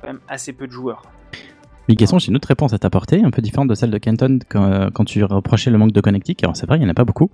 quand 0.02 0.08
même 0.08 0.20
assez 0.28 0.54
peu 0.54 0.66
de 0.68 0.72
joueurs. 0.72 1.04
Mais 1.92 1.98
question, 1.98 2.20
j'ai 2.20 2.30
une 2.30 2.38
autre 2.38 2.48
réponse 2.48 2.72
à 2.72 2.80
t'apporter, 2.80 3.22
un 3.22 3.32
peu 3.32 3.42
différente 3.42 3.68
de 3.68 3.76
celle 3.76 3.92
de 3.92 3.98
Kenton 3.98 4.40
quand, 4.48 4.64
euh, 4.64 4.90
quand 4.94 5.04
tu 5.04 5.26
reprochais 5.26 5.70
le 5.72 5.78
manque 5.78 5.92
de 5.92 6.00
connectique. 6.00 6.42
Alors 6.42 6.56
c'est 6.56 6.66
vrai, 6.66 6.78
il 6.78 6.80
n'y 6.80 6.86
en 6.86 6.90
a 6.90 6.94
pas 6.94 7.04
beaucoup. 7.04 7.30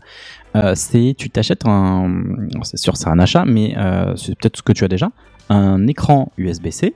Euh, 0.55 0.74
c'est 0.74 1.14
tu 1.16 1.30
t'achètes 1.30 1.68
un, 1.68 2.24
c'est 2.64 2.78
sûr 2.78 2.97
c'est 2.97 3.08
un 3.08 3.20
achat, 3.20 3.45
mais 3.45 3.76
euh, 3.78 4.16
c'est 4.16 4.36
peut-être 4.36 4.58
ce 4.58 4.64
que 4.64 4.72
tu 4.74 4.84
as 4.84 4.88
déjà, 4.88 5.12
un 5.49 5.86
écran 5.86 6.32
USB-C, 6.39 6.95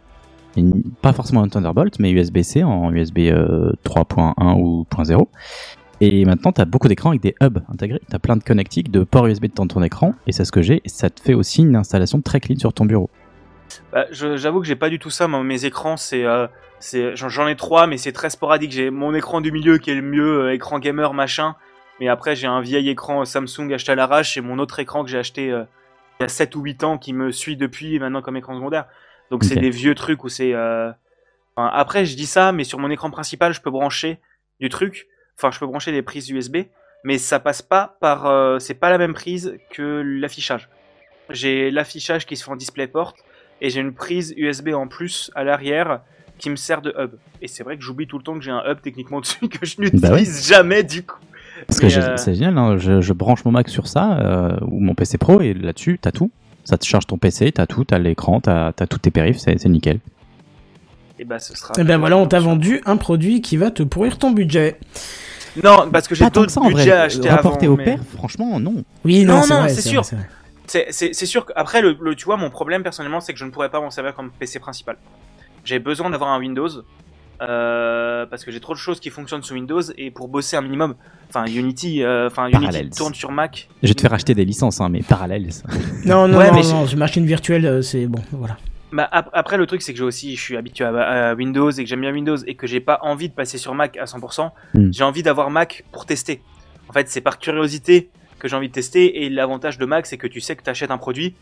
une- 0.58 0.82
pas 1.04 1.14
forcément 1.14 1.44
un 1.44 1.50
Thunderbolt, 1.50 2.00
mais 2.00 2.10
USB-C 2.10 2.64
en 2.64 2.92
USB 2.92 3.20
euh, 3.30 3.72
3.1 3.86 4.56
ou 4.60 4.88
0.0. 4.92 5.28
Et 6.04 6.26
maintenant, 6.26 6.52
tu 6.52 6.62
as 6.62 6.66
beaucoup 6.66 6.88
d'écrans 6.88 7.12
avec 7.12 7.22
des 7.22 7.36
hubs 7.44 7.60
intégrés. 7.72 8.02
Tu 8.10 8.16
as 8.16 8.18
plein 8.18 8.38
de 8.38 8.44
connectiques, 8.44 8.90
de 8.90 9.04
ports 9.04 9.28
USB 9.28 9.46
dans 9.54 9.68
ton 9.68 9.84
écran, 9.84 10.16
et 10.26 10.32
c'est 10.32 10.46
ce 10.46 10.52
que 10.52 10.64
j'ai. 10.64 10.82
Ça 10.88 11.12
te 11.12 11.22
fait 11.22 11.36
aussi 11.36 11.62
une 11.62 11.76
installation 11.76 12.22
très 12.22 12.40
clean 12.40 12.58
sur 12.58 12.74
ton 12.74 12.86
bureau. 12.86 13.12
Bah, 13.94 14.06
J'avoue 14.12 14.62
que 14.62 14.66
j'ai 14.66 14.76
pas 14.76 14.90
du 14.90 14.98
tout 14.98 15.12
ça. 15.12 15.28
Moi, 15.28 15.44
mes 15.44 15.64
écrans, 15.66 15.92
euh, 15.94 15.98
c'est, 15.98 16.26
j'en 17.16 17.48
ai 17.48 17.56
trois, 17.56 17.88
mais 17.88 17.98
c'est 17.98 18.12
très 18.12 18.30
sporadique. 18.30 18.72
J'ai 18.72 18.90
mon 18.90 19.14
écran 19.14 19.42
du 19.42 19.52
milieu 19.52 19.78
qui 19.78 19.92
est 19.92 19.96
le 19.96 20.02
mieux, 20.02 20.46
euh, 20.46 20.54
écran 20.54 20.80
gamer 20.80 21.14
machin. 21.14 21.56
Mais 22.00 22.08
après, 22.08 22.36
j'ai 22.36 22.48
un 22.48 22.62
vieil 22.62 22.90
écran 22.90 23.26
Samsung 23.26 23.72
acheté 23.74 23.92
à 23.92 23.96
l'arrache 23.96 24.38
et 24.38 24.42
mon 24.42 24.58
autre 24.60 24.80
écran 24.80 25.04
que 25.04 25.10
j'ai 25.10 25.20
acheté 25.20 25.52
euh, 25.52 25.64
il 26.20 26.24
y 26.24 26.26
a 26.26 26.30
7 26.30 26.56
ou 26.56 26.62
8 26.62 26.84
ans 26.84 26.98
qui 26.98 27.14
me 27.14 27.32
suit 27.32 27.58
depuis 27.58 28.00
maintenant 28.00 28.22
comme 28.22 28.38
écran 28.38 28.56
secondaire. 28.56 28.86
Donc 29.30 29.44
c'est 29.44 29.56
des 29.56 29.70
vieux 29.70 29.96
trucs 29.96 30.24
où 30.24 30.30
c'est. 30.30 30.54
euh, 30.54 30.92
enfin, 31.56 31.70
après, 31.74 32.06
je 32.06 32.16
dis 32.16 32.26
ça, 32.26 32.52
mais 32.52 32.64
sur 32.64 32.80
mon 32.80 32.90
écran 32.90 33.12
principal, 33.12 33.54
je 33.54 33.62
peux 33.62 33.72
brancher 33.72 34.20
du 34.60 34.70
truc. 34.70 35.08
Enfin, 35.38 35.52
je 35.52 35.60
peux 35.60 35.68
brancher 35.68 35.92
des 35.92 36.02
prises 36.02 36.30
USB, 36.30 36.58
mais 37.04 37.18
ça 37.18 37.40
passe 37.40 37.62
pas 37.62 37.98
par. 38.02 38.60
c'est 38.60 38.74
pas 38.74 38.90
la 38.90 38.98
même 38.98 39.14
prise 39.14 39.58
que 39.72 40.02
l'affichage. 40.04 40.70
J'ai 41.30 41.72
l'affichage 41.72 42.26
qui 42.26 42.36
se 42.36 42.44
fait 42.44 42.52
en 42.52 42.56
DisplayPort 42.56 43.16
et 43.62 43.70
j'ai 43.70 43.80
une 43.80 43.94
prise 43.94 44.34
USB 44.36 44.70
en 44.70 44.88
plus 44.88 45.32
à 45.34 45.44
l'arrière 45.44 46.02
qui 46.42 46.50
me 46.50 46.56
sert 46.58 46.82
de 46.82 46.94
hub. 47.00 47.12
Et 47.42 47.48
c'est 47.48 47.64
vrai 47.64 47.78
que 47.78 47.84
j'oublie 47.84 48.08
tout 48.08 48.18
le 48.18 48.24
temps 48.24 48.34
que 48.38 48.42
j'ai 48.44 48.52
un 48.52 48.64
hub 48.70 48.80
techniquement 48.82 49.22
dessus 49.22 49.48
que 49.48 49.66
je 49.66 49.80
n'utilise 49.80 50.02
Bah 50.02 50.12
ouais. 50.12 50.26
jamais 50.26 50.84
du 50.84 51.04
coup. 51.04 51.18
Parce 51.68 51.80
que 51.80 51.86
Mais, 51.86 51.98
euh, 51.98 52.18
c'est 52.18 52.34
génial, 52.34 52.58
hein, 52.58 52.78
je, 52.78 53.02
je 53.02 53.14
branche 53.14 53.46
mon 53.46 53.52
Mac 53.52 53.70
sur 53.70 53.88
ça, 53.88 54.18
euh, 54.20 54.58
ou 54.64 54.80
mon 54.80 54.96
PC 54.96 55.18
Pro, 55.20 55.40
et 55.42 55.54
là-dessus, 55.54 56.00
t'as 56.02 56.12
tout. 56.12 56.32
Ça 56.64 56.78
te 56.78 56.86
charge 56.86 57.06
ton 57.08 57.18
PC, 57.18 57.52
t'as 57.52 57.68
tout, 57.68 57.84
t'as 57.86 58.00
l'écran, 58.00 58.42
t'as 58.42 58.68
as 58.78 58.88
tous 58.88 58.98
tes 58.98 59.12
périphes, 59.12 59.38
c'est 59.38 59.58
c'est 59.60 59.70
nickel. 59.70 60.00
Et 61.20 61.24
bah 61.26 61.38
ce 61.40 61.56
sera. 61.56 61.74
Et 61.80 61.84
ben 61.84 61.98
voilà, 62.00 62.18
on 62.18 62.26
t'a 62.28 62.40
vendu 62.40 62.82
un 62.86 62.98
produit 62.98 63.42
qui 63.42 63.58
va 63.58 63.70
te 63.70 63.84
pourrir 63.84 64.18
ton 64.18 64.32
budget. 64.32 64.80
Non, 65.64 65.88
parce 65.92 66.08
que 66.08 66.16
j'ai 66.16 66.24
Pas 66.26 66.32
tant 66.32 66.42
que 66.42 66.46
d'autres 66.46 66.52
ça 66.54 66.62
en 66.62 66.64
vrai. 66.70 66.74
budgets 66.74 66.92
à 66.94 67.02
acheter 67.04 67.30
Rapporté 67.30 67.66
avant. 67.68 67.76
au 67.76 67.78
mais- 67.78 67.84
père, 67.86 68.00
franchement, 68.16 68.60
non. 68.60 68.84
Oui, 69.06 69.24
non, 69.26 69.36
Non, 69.36 69.42
c'est 69.44 69.54
non, 69.54 69.68
sûr. 69.70 70.04
c'est 70.66 71.26
sûr 71.26 71.46
qu'après, 71.46 71.82
le, 71.82 71.96
le- 72.02 72.16
tu 72.16 72.26
vois, 72.26 72.38
mon 72.38 72.50
problème 72.50 72.82
personnellement, 72.84 73.20
c'est 73.22 73.34
que 73.34 73.40
je 73.40 73.46
ne 73.46 73.52
pourrais 73.52 73.70
pas 73.70 73.82
m'en 73.82 73.92
servir 73.92 74.16
comme 74.16 74.32
PC 74.32 74.60
principal. 74.60 74.96
J'ai 75.64 75.80
besoin 75.80 76.10
d'avoir 76.10 76.32
un 76.32 76.40
Windows. 76.40 76.70
euh, 77.42 78.26
parce 78.28 78.46
que 78.46 78.52
j'ai 78.52 78.60
trop 78.60 78.74
de 78.74 78.78
choses 78.80 79.00
qui 79.00 79.10
fonctionnent 79.10 79.42
sous 79.42 79.56
Windows 79.56 79.82
et 79.98 80.12
pour 80.12 80.28
bosser 80.28 80.58
un 80.58 80.62
minimum, 80.62 80.94
enfin 81.30 81.46
Unity, 81.48 82.04
euh, 82.04 82.28
enfin 82.28 82.48
Unity 82.48 82.90
tourne 82.96 83.16
sur 83.16 83.32
Mac. 83.32 83.68
Je 83.82 83.88
vais 83.88 83.94
te 83.96 84.02
faire 84.02 84.14
acheter 84.14 84.36
des 84.36 84.46
licences, 84.46 84.80
hein, 84.80 84.90
mais 84.90 85.02
parallèles. 85.02 85.50
Non, 86.06 86.28
non, 86.28 86.38
Ouais, 86.38 86.52
non, 86.52 86.56
mais 86.56 86.64
non, 86.64 86.86
j'ai 86.86 86.96
machine 86.98 87.26
virtuelle, 87.26 87.66
euh, 87.66 87.82
c'est 87.82 88.06
bon, 88.06 88.22
voilà. 88.32 88.58
Bah, 88.92 89.08
ap- 89.12 89.30
après 89.34 89.58
le 89.58 89.66
truc 89.66 89.82
c'est 89.82 89.94
que 89.94 89.98
j'ai 89.98 90.04
aussi, 90.04 90.36
je 90.36 90.42
suis 90.42 90.58
habitué 90.58 90.84
à, 90.86 91.30
à 91.30 91.34
Windows 91.34 91.72
et 91.72 91.84
que 91.84 91.90
j'aime 91.90 92.02
bien 92.02 92.12
Windows 92.12 92.38
et 92.46 92.56
que 92.56 92.68
j'ai 92.68 92.80
pas 92.82 93.00
envie 93.04 93.30
de 93.30 93.34
passer 93.34 93.58
sur 93.58 93.74
Mac 93.74 93.98
à 93.98 94.04
100%. 94.06 94.52
Hmm. 94.76 94.92
J'ai 94.92 95.04
envie 95.04 95.24
d'avoir 95.24 95.50
Mac 95.50 95.84
pour 95.94 96.06
tester. 96.06 96.42
En 96.90 96.94
fait, 96.94 97.10
c'est 97.10 97.22
par 97.22 97.40
curiosité 97.40 98.10
que 98.38 98.48
j'ai 98.50 98.56
envie 98.56 98.68
de 98.68 98.74
tester 98.74 99.24
et 99.24 99.30
l'avantage 99.30 99.78
de 99.78 99.86
Mac 99.86 100.06
c'est 100.06 100.18
que 100.18 100.28
tu 100.28 100.42
sais 100.42 100.56
que 100.56 100.64
tu 100.64 100.70
achètes 100.70 100.92
un 100.92 100.98
produit. 100.98 101.36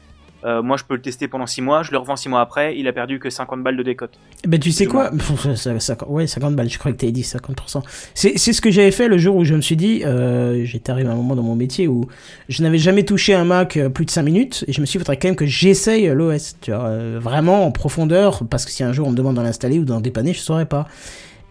Euh, 0.46 0.62
moi, 0.62 0.78
je 0.78 0.84
peux 0.84 0.96
le 0.96 1.02
tester 1.02 1.28
pendant 1.28 1.48
6 1.48 1.62
mois, 1.62 1.84
je 1.84 1.92
le 1.92 1.98
revends 1.98 2.16
6 2.16 2.30
mois 2.30 2.42
après, 2.42 2.78
il 2.78 2.88
a 2.88 2.94
perdu 2.94 3.20
que 3.20 3.30
50 3.30 3.62
balles 3.64 3.78
de 3.78 3.84
décote. 3.84 4.12
Eh 4.44 4.48
Ben 4.48 4.60
tu 4.60 4.72
sais 4.72 4.86
quoi? 4.86 5.12
Ouais, 6.08 6.28
50 6.28 6.56
balles, 6.56 6.70
je 6.70 6.80
crois 6.80 6.92
que 6.92 6.98
t'avais 6.98 7.12
dit 7.12 7.22
50%. 7.22 7.82
C'est 8.14 8.38
ce 8.38 8.62
que 8.62 8.72
j'avais 8.72 8.92
fait 8.92 9.08
le 9.08 9.18
jour 9.18 9.36
où 9.36 9.44
je 9.44 9.54
me 9.54 9.62
suis 9.62 9.76
dit, 9.76 10.04
euh, 10.06 10.64
j'étais 10.66 10.92
arrivé 10.92 11.10
à 11.10 11.12
un 11.12 11.16
moment 11.16 11.36
dans 11.36 11.44
mon 11.44 11.56
métier 11.56 11.88
où 11.88 12.06
je 12.48 12.64
n'avais 12.64 12.78
jamais 12.78 13.04
touché 13.04 13.34
un 13.34 13.44
Mac 13.44 13.78
euh, 13.78 13.90
plus 13.90 14.06
de 14.06 14.12
5 14.12 14.24
minutes, 14.24 14.66
et 14.68 14.74
je 14.74 14.82
me 14.82 14.86
suis 14.86 14.98
dit, 14.98 15.02
il 15.02 15.06
faudrait 15.06 15.18
quand 15.18 15.28
même 15.28 15.36
que 15.36 15.46
j'essaye 15.46 16.08
l'OS, 16.08 16.56
tu 16.62 16.72
vois, 16.72 16.86
euh, 16.86 17.20
vraiment 17.22 17.66
en 17.66 17.72
profondeur, 17.72 18.44
parce 18.50 18.66
que 18.66 18.72
si 18.72 18.84
un 18.84 18.94
jour 18.94 19.08
on 19.08 19.12
me 19.12 19.18
demande 19.18 19.36
d'en 19.36 19.46
installer 19.46 19.80
ou 19.80 19.86
d'en 19.86 20.00
dépanner, 20.00 20.34
je 20.34 20.40
saurais 20.40 20.66
pas. 20.66 20.88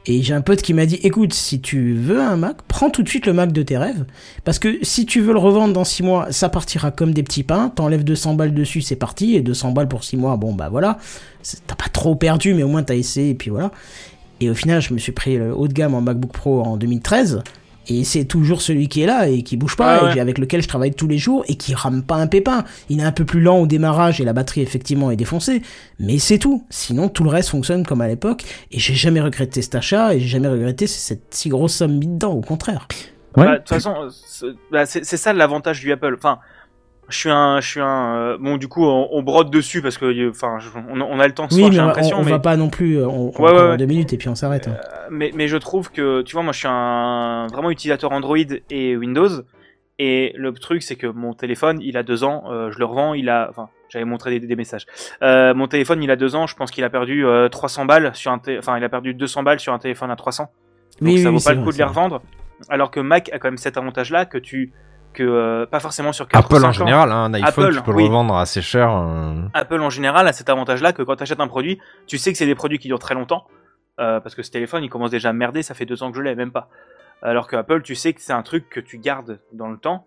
Et 0.06 0.22
j'ai 0.22 0.32
un 0.32 0.40
pote 0.40 0.62
qui 0.62 0.72
m'a 0.72 0.86
dit, 0.86 0.98
écoute, 1.02 1.34
si 1.34 1.60
tu 1.60 1.92
veux 1.92 2.20
un 2.20 2.36
Mac, 2.36 2.56
prends 2.66 2.88
tout 2.88 3.02
de 3.02 3.08
suite 3.08 3.26
le 3.26 3.34
Mac 3.34 3.52
de 3.52 3.62
tes 3.62 3.76
rêves, 3.76 4.06
parce 4.44 4.58
que 4.58 4.78
si 4.82 5.04
tu 5.04 5.20
veux 5.20 5.32
le 5.32 5.38
revendre 5.38 5.74
dans 5.74 5.84
6 5.84 6.02
mois, 6.02 6.32
ça 6.32 6.48
partira 6.48 6.90
comme 6.90 7.12
des 7.12 7.22
petits 7.22 7.42
pains, 7.42 7.68
t'enlèves 7.68 8.04
200 8.04 8.34
balles 8.34 8.54
dessus, 8.54 8.80
c'est 8.80 8.96
parti, 8.96 9.34
et 9.34 9.42
200 9.42 9.72
balles 9.72 9.88
pour 9.88 10.04
6 10.04 10.16
mois, 10.16 10.36
bon 10.38 10.54
bah 10.54 10.70
voilà, 10.70 10.98
t'as 11.66 11.74
pas 11.74 11.88
trop 11.92 12.14
perdu, 12.14 12.54
mais 12.54 12.62
au 12.62 12.68
moins 12.68 12.82
t'as 12.82 12.96
essayé, 12.96 13.30
et 13.30 13.34
puis 13.34 13.50
voilà. 13.50 13.70
Et 14.40 14.48
au 14.48 14.54
final, 14.54 14.80
je 14.80 14.94
me 14.94 14.98
suis 14.98 15.12
pris 15.12 15.36
le 15.36 15.54
haut 15.54 15.68
de 15.68 15.72
gamme 15.72 15.94
en 15.94 16.00
MacBook 16.00 16.32
Pro 16.32 16.62
en 16.62 16.76
2013. 16.76 17.42
Et 17.90 18.04
c'est 18.04 18.24
toujours 18.26 18.60
celui 18.60 18.88
qui 18.88 19.00
est 19.02 19.06
là 19.06 19.28
et 19.28 19.42
qui 19.42 19.56
bouge 19.56 19.76
pas, 19.76 19.98
Ah 20.00 20.04
ouais. 20.04 20.16
et 20.16 20.20
avec 20.20 20.38
lequel 20.38 20.62
je 20.62 20.68
travaille 20.68 20.92
tous 20.92 21.08
les 21.08 21.16
jours 21.18 21.42
et 21.48 21.54
qui 21.56 21.74
rame 21.74 22.02
pas 22.02 22.16
un 22.16 22.26
pépin. 22.26 22.64
Il 22.90 23.00
est 23.00 23.04
un 23.04 23.12
peu 23.12 23.24
plus 23.24 23.40
lent 23.40 23.58
au 23.58 23.66
démarrage 23.66 24.20
et 24.20 24.24
la 24.24 24.32
batterie 24.34 24.60
effectivement 24.60 25.10
est 25.10 25.16
défoncée, 25.16 25.62
mais 25.98 26.18
c'est 26.18 26.38
tout. 26.38 26.64
Sinon, 26.68 27.08
tout 27.08 27.24
le 27.24 27.30
reste 27.30 27.48
fonctionne 27.48 27.86
comme 27.86 28.00
à 28.02 28.08
l'époque 28.08 28.44
et 28.70 28.78
j'ai 28.78 28.94
jamais 28.94 29.20
regretté 29.20 29.62
cet 29.62 29.74
achat 29.74 30.14
et 30.14 30.20
j'ai 30.20 30.28
jamais 30.28 30.48
regretté 30.48 30.86
cette 30.86 31.22
si 31.34 31.48
grosse 31.48 31.74
somme 31.74 31.96
mise 31.96 32.08
dedans, 32.10 32.32
au 32.32 32.42
contraire. 32.42 32.86
Ouais. 33.36 33.44
Bah, 33.44 33.52
De 33.54 33.58
toute 33.58 33.68
façon, 33.68 33.94
c'est 34.26 34.46
bah, 34.70 34.84
c'est 34.86 35.04
ça 35.04 35.32
l'avantage 35.32 35.80
du 35.80 35.90
Apple. 35.92 36.14
Enfin, 36.18 36.38
je 37.08 37.16
suis 37.16 37.30
un, 37.30 37.60
je 37.60 37.66
suis 37.68 37.80
un. 37.80 38.14
euh, 38.16 38.38
bon, 38.38 38.56
du 38.56 38.68
coup, 38.68 38.84
on, 38.84 39.08
on 39.12 39.22
brode 39.22 39.50
dessus 39.50 39.80
parce 39.82 39.96
que, 39.98 40.04
euh, 40.04 40.30
enfin, 40.30 40.58
on, 40.90 41.00
on 41.00 41.18
a 41.20 41.26
le 41.26 41.34
temps 41.34 41.48
ce 41.48 41.54
Oui, 41.54 41.60
soir, 41.60 41.70
mais 41.70 41.76
j'ai 41.76 41.82
on, 41.82 41.86
l'impression, 41.86 42.16
on 42.18 42.24
mais 42.24 42.30
va 42.32 42.38
pas 42.38 42.56
non 42.56 42.68
plus, 42.68 42.98
euh, 42.98 43.06
on, 43.06 43.32
on 43.34 43.42
Ouais, 43.42 43.50
ouais, 43.50 43.54
parle 43.54 43.66
en 43.66 43.70
ouais. 43.70 43.76
deux 43.78 43.86
minutes 43.86 44.12
et 44.12 44.16
puis 44.18 44.28
on 44.28 44.34
s'arrête. 44.34 44.68
hein. 44.68 44.76
mais, 45.10 45.30
mais 45.34 45.48
je 45.48 45.56
trouve 45.56 45.90
que, 45.90 46.22
tu 46.22 46.34
vois, 46.34 46.42
moi 46.42 46.52
je 46.52 46.58
suis 46.58 46.68
un 46.68 47.46
vraiment 47.48 47.70
utilisateur 47.70 48.12
Android 48.12 48.36
et 48.70 48.96
Windows. 48.96 49.28
Et 50.00 50.32
le 50.36 50.52
truc, 50.52 50.82
c'est 50.84 50.94
que 50.94 51.08
mon 51.08 51.34
téléphone, 51.34 51.78
il 51.82 51.96
a 51.96 52.04
deux 52.04 52.22
ans, 52.22 52.44
euh, 52.52 52.70
je 52.70 52.78
le 52.78 52.84
revends, 52.84 53.14
il 53.14 53.28
a. 53.28 53.48
Enfin, 53.50 53.68
j'avais 53.88 54.04
montré 54.04 54.38
des, 54.38 54.46
des 54.46 54.54
messages. 54.54 54.86
Euh, 55.22 55.54
mon 55.54 55.66
téléphone, 55.66 56.00
il 56.04 56.10
a 56.12 56.16
deux 56.16 56.36
ans, 56.36 56.46
je 56.46 56.54
pense 56.54 56.70
qu'il 56.70 56.84
a 56.84 56.90
perdu 56.90 57.26
euh, 57.26 57.48
300 57.48 57.84
balles 57.84 58.12
sur 58.14 58.30
un. 58.30 58.40
Enfin, 58.58 58.78
il 58.78 58.84
a 58.84 58.88
perdu 58.88 59.12
200 59.12 59.42
balles 59.42 59.58
sur 59.58 59.72
un 59.72 59.78
téléphone 59.80 60.10
à 60.12 60.14
300. 60.16 60.44
Donc 60.44 60.52
Oui, 61.14 61.18
ça 61.20 61.30
oui, 61.30 61.34
vaut 61.36 61.42
pas 61.44 61.50
le 61.50 61.56
vrai, 61.56 61.64
coup 61.64 61.72
de 61.72 61.78
les 61.78 61.84
revendre. 61.84 62.22
Alors 62.68 62.92
que 62.92 63.00
Mac 63.00 63.28
a 63.32 63.40
quand 63.40 63.48
même 63.48 63.56
cet 63.56 63.76
avantage-là 63.76 64.24
que 64.24 64.38
tu. 64.38 64.72
Que 65.12 65.22
euh, 65.22 65.66
Pas 65.66 65.80
forcément 65.80 66.12
sur 66.12 66.28
4 66.28 66.42
ou 66.42 66.46
Apple 66.46 66.60
5 66.62 66.68
en 66.68 66.72
général, 66.72 67.10
hein, 67.12 67.24
un 67.24 67.34
iPhone, 67.34 67.64
Apple, 67.66 67.76
tu 67.76 67.82
peux 67.82 67.92
oui. 67.92 68.02
le 68.04 68.08
revendre 68.08 68.36
assez 68.36 68.62
cher. 68.62 68.90
euh. 68.90 69.34
Apple 69.54 69.80
en 69.80 69.90
général 69.90 70.26
a 70.28 70.32
cet 70.32 70.48
avantage-là 70.48 70.92
que 70.92 71.02
quand 71.02 71.16
tu 71.16 71.22
achètes 71.22 71.40
un 71.40 71.48
produit, 71.48 71.78
tu 72.06 72.18
sais 72.18 72.30
que 72.32 72.38
c'est 72.38 72.46
des 72.46 72.54
produits 72.54 72.78
qui 72.78 72.88
durent 72.88 72.98
très 72.98 73.14
longtemps. 73.14 73.46
euh, 74.00 74.20
parce 74.20 74.34
que 74.36 74.42
ce 74.44 74.50
téléphone, 74.50 74.84
il 74.84 74.90
commence 74.90 75.10
déjà 75.10 75.30
à 75.30 75.32
merder, 75.32 75.62
ça 75.62 75.74
fait 75.74 75.86
deux 75.86 76.02
ans 76.04 76.10
que 76.12 76.16
je 76.16 76.22
l'ai, 76.22 76.34
même 76.36 76.52
pas. 76.52 76.68
Alors 77.22 77.48
que 77.48 77.56
Apple, 77.56 77.82
tu 77.82 77.96
sais 77.96 78.12
que 78.12 78.20
c'est 78.20 78.32
un 78.32 78.42
truc 78.42 78.68
que 78.70 78.78
tu 78.78 78.98
gardes 78.98 79.40
dans 79.52 79.68
le 79.68 79.76
temps 79.76 80.06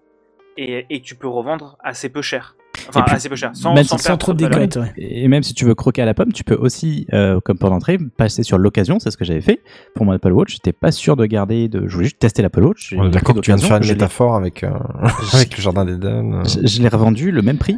et, 0.55 0.85
et 0.89 1.01
tu 1.01 1.15
peux 1.15 1.27
revendre 1.27 1.75
assez 1.83 2.07
peu 2.07 2.21
cher. 2.21 2.55
Enfin, 2.89 3.01
puis, 3.03 3.15
assez 3.15 3.29
peu 3.29 3.35
cher, 3.35 3.51
sans, 3.53 3.73
même 3.73 3.83
sans 3.83 3.97
si- 3.97 4.03
Sans 4.03 4.09
perdre 4.09 4.19
trop 4.19 4.33
de 4.33 4.37
décote, 4.47 4.75
ouais. 4.77 4.93
Et 4.97 5.27
même 5.27 5.43
si 5.43 5.53
tu 5.53 5.65
veux 5.65 5.75
croquer 5.75 6.01
à 6.01 6.05
la 6.05 6.13
pomme, 6.13 6.31
tu 6.33 6.43
peux 6.43 6.55
aussi, 6.55 7.05
euh, 7.13 7.39
comme 7.43 7.57
pour 7.57 7.69
l'entrée, 7.69 7.97
passer 8.17 8.43
sur 8.43 8.57
l'occasion. 8.57 8.99
C'est 8.99 9.11
ce 9.11 9.17
que 9.17 9.25
j'avais 9.25 9.41
fait 9.41 9.61
pour 9.95 10.05
mon 10.05 10.11
Apple 10.13 10.31
Watch. 10.31 10.53
J'étais 10.53 10.73
pas 10.73 10.91
sûr 10.91 11.15
de 11.15 11.25
garder, 11.25 11.67
de, 11.69 11.87
je 11.87 11.93
voulais 11.93 12.05
juste 12.05 12.19
tester 12.19 12.41
l'Apple 12.41 12.63
Watch. 12.63 12.93
D'accord 13.11 13.35
que 13.35 13.39
tu 13.41 13.51
viens 13.51 13.57
de 13.57 13.61
faire 13.61 13.77
une 13.77 13.83
je 13.83 13.89
l'ai- 13.89 13.93
métaphore 13.95 14.35
avec, 14.35 14.63
euh, 14.63 14.71
avec 15.33 15.55
le 15.57 15.61
jardin 15.63 15.85
d'Eden. 15.85 16.43
Je, 16.45 16.67
je 16.67 16.81
l'ai 16.81 16.87
revendu 16.89 17.31
le 17.31 17.41
même 17.41 17.57
prix, 17.57 17.77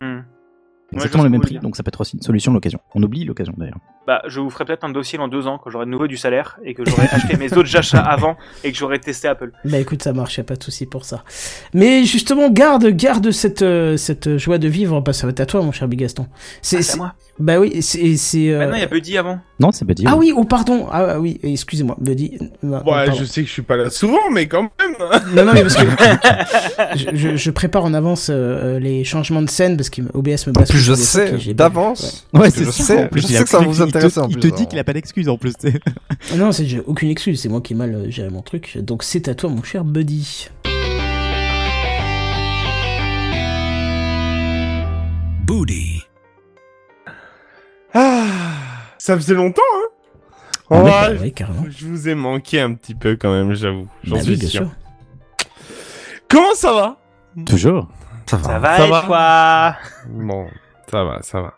Hmm. 0.00 0.20
Exactement 0.92 1.24
le 1.24 1.30
même 1.30 1.40
prix. 1.40 1.54
dire. 1.54 1.60
Donc 1.60 1.76
ça 1.76 1.82
peut 1.82 1.88
être 1.88 2.00
aussi 2.00 2.16
une 2.16 2.22
solution 2.22 2.52
l'occasion. 2.52 2.78
On 2.94 3.02
oublie 3.02 3.24
l'occasion 3.24 3.52
d'ailleurs. 3.56 3.78
Bah, 4.08 4.22
je 4.26 4.40
vous 4.40 4.48
ferai 4.48 4.64
peut-être 4.64 4.84
un 4.84 4.88
dossier 4.88 5.18
dans 5.18 5.28
deux 5.28 5.46
ans 5.46 5.60
quand 5.62 5.68
j'aurai 5.68 5.84
de 5.84 5.90
nouveau 5.90 6.06
du 6.06 6.16
salaire 6.16 6.58
et 6.64 6.72
que 6.72 6.82
j'aurai 6.82 7.06
acheté 7.12 7.36
mes 7.36 7.52
autres 7.52 7.76
achats 7.76 7.98
avant 8.16 8.38
et 8.64 8.72
que 8.72 8.78
j'aurai 8.78 8.98
testé 8.98 9.28
Apple. 9.28 9.50
Bah 9.66 9.76
écoute, 9.76 10.02
ça 10.02 10.14
marche, 10.14 10.38
y 10.38 10.40
a 10.40 10.44
pas 10.44 10.56
de 10.56 10.62
souci 10.64 10.86
pour 10.86 11.04
ça. 11.04 11.24
Mais 11.74 12.06
justement, 12.06 12.48
garde, 12.48 12.86
garde 12.86 13.30
cette, 13.32 13.60
euh, 13.60 13.98
cette 13.98 14.38
joie 14.38 14.56
de 14.56 14.66
vivre, 14.66 15.02
parce 15.02 15.18
que 15.18 15.20
ça 15.20 15.26
va 15.26 15.32
être 15.32 15.40
à 15.40 15.44
toi, 15.46 15.60
mon 15.60 15.72
cher 15.72 15.88
Bigaston. 15.88 16.26
C'est, 16.62 16.78
Ah, 16.78 16.80
c'est 16.82 16.88
à 16.88 16.92
c'est- 16.92 16.96
moi. 16.96 17.12
bah 17.38 17.60
oui, 17.60 17.82
c'est, 17.82 18.16
c'est. 18.16 18.48
euh, 18.50 18.60
Maintenant, 18.60 18.76
il 18.76 18.80
y 18.80 18.84
a 18.84 18.86
Buddy 18.86 19.18
avant. 19.18 19.40
Non, 19.60 19.72
c'est 19.72 19.84
pas 19.84 19.92
dit. 19.92 20.04
Ah 20.06 20.16
oui, 20.16 20.32
oh 20.34 20.44
pardon, 20.44 20.86
ah 20.90 21.06
ah 21.16 21.20
oui, 21.20 21.38
excusez-moi, 21.42 21.96
Buddy. 22.00 22.38
Non, 22.62 22.78
Ouais, 22.78 22.82
pardon. 23.06 23.12
je 23.12 23.24
sais 23.24 23.42
que 23.42 23.46
je 23.48 23.52
suis 23.52 23.60
pas 23.62 23.76
là 23.76 23.90
souvent, 23.90 24.30
mais 24.32 24.46
quand 24.46 24.62
même. 24.62 24.94
non, 25.34 25.44
non, 25.44 25.52
mais 25.52 25.60
parce 25.62 25.74
que 25.76 25.84
je, 26.96 27.06
je, 27.14 27.36
je 27.36 27.50
prépare 27.50 27.84
en 27.84 27.92
avance 27.92 28.30
euh, 28.30 28.76
euh, 28.76 28.78
les 28.78 29.04
changements 29.04 29.42
de 29.42 29.50
scène 29.50 29.76
parce 29.76 29.90
qu'OBS 29.90 30.46
me 30.46 30.50
En 30.50 30.52
passe 30.54 30.70
plus, 30.70 30.78
je 30.78 30.94
sais 30.94 31.34
d'avance. 31.54 32.26
Ouais, 32.32 32.50
que 32.50 32.64
je 32.64 32.70
sais, 32.70 33.08
je 33.14 33.20
sais 33.20 33.42
que 33.44 33.48
ça 33.50 33.58
vous 33.58 33.82
en 34.18 34.28
Il 34.28 34.38
te 34.38 34.46
dit 34.48 34.66
qu'il 34.66 34.78
a 34.78 34.84
pas 34.84 34.92
d'excuse 34.92 35.28
en 35.28 35.36
plus. 35.38 35.54
Ah 36.32 36.36
Non, 36.36 36.52
c'est 36.52 36.66
j'ai 36.66 36.80
aucune 36.80 37.10
excuse, 37.10 37.40
c'est 37.40 37.48
moi 37.48 37.60
qui 37.60 37.72
ai 37.72 37.76
mal 37.76 37.94
euh, 37.94 38.10
géré 38.10 38.30
mon 38.30 38.42
truc. 38.42 38.78
Donc 38.78 39.02
c'est 39.02 39.28
à 39.28 39.34
toi, 39.34 39.50
mon 39.50 39.62
cher 39.62 39.84
Buddy. 39.84 40.48
Booty. 45.46 46.02
Ah, 47.94 48.26
ça 48.98 49.16
faisait 49.16 49.34
longtemps, 49.34 49.62
hein 49.74 49.86
Ah, 50.70 50.82
Ouais, 50.82 50.90
bah, 50.90 51.20
ouais, 51.20 51.30
carrément. 51.30 51.64
Je 51.68 51.86
vous 51.86 52.08
ai 52.08 52.14
manqué 52.14 52.60
un 52.60 52.74
petit 52.74 52.94
peu 52.94 53.16
quand 53.16 53.32
même, 53.32 53.54
j'avoue. 53.54 53.88
J'en 54.04 54.16
Bah 54.16 54.22
suis 54.22 54.32
oui, 54.32 54.38
sûr. 54.40 54.50
sûr. 54.50 54.70
Comment 56.28 56.54
ça 56.54 56.72
va? 56.74 56.96
Toujours. 57.46 57.88
Ça 58.26 58.36
va. 58.36 58.42
Ça 58.44 58.58
va, 58.58 58.76
Ça 58.76 58.86
et 58.86 58.90
va 58.90 59.02
toi? 59.02 59.76
Bon, 60.10 60.46
ça 60.90 61.04
va, 61.04 61.22
ça 61.22 61.40
va. 61.40 61.54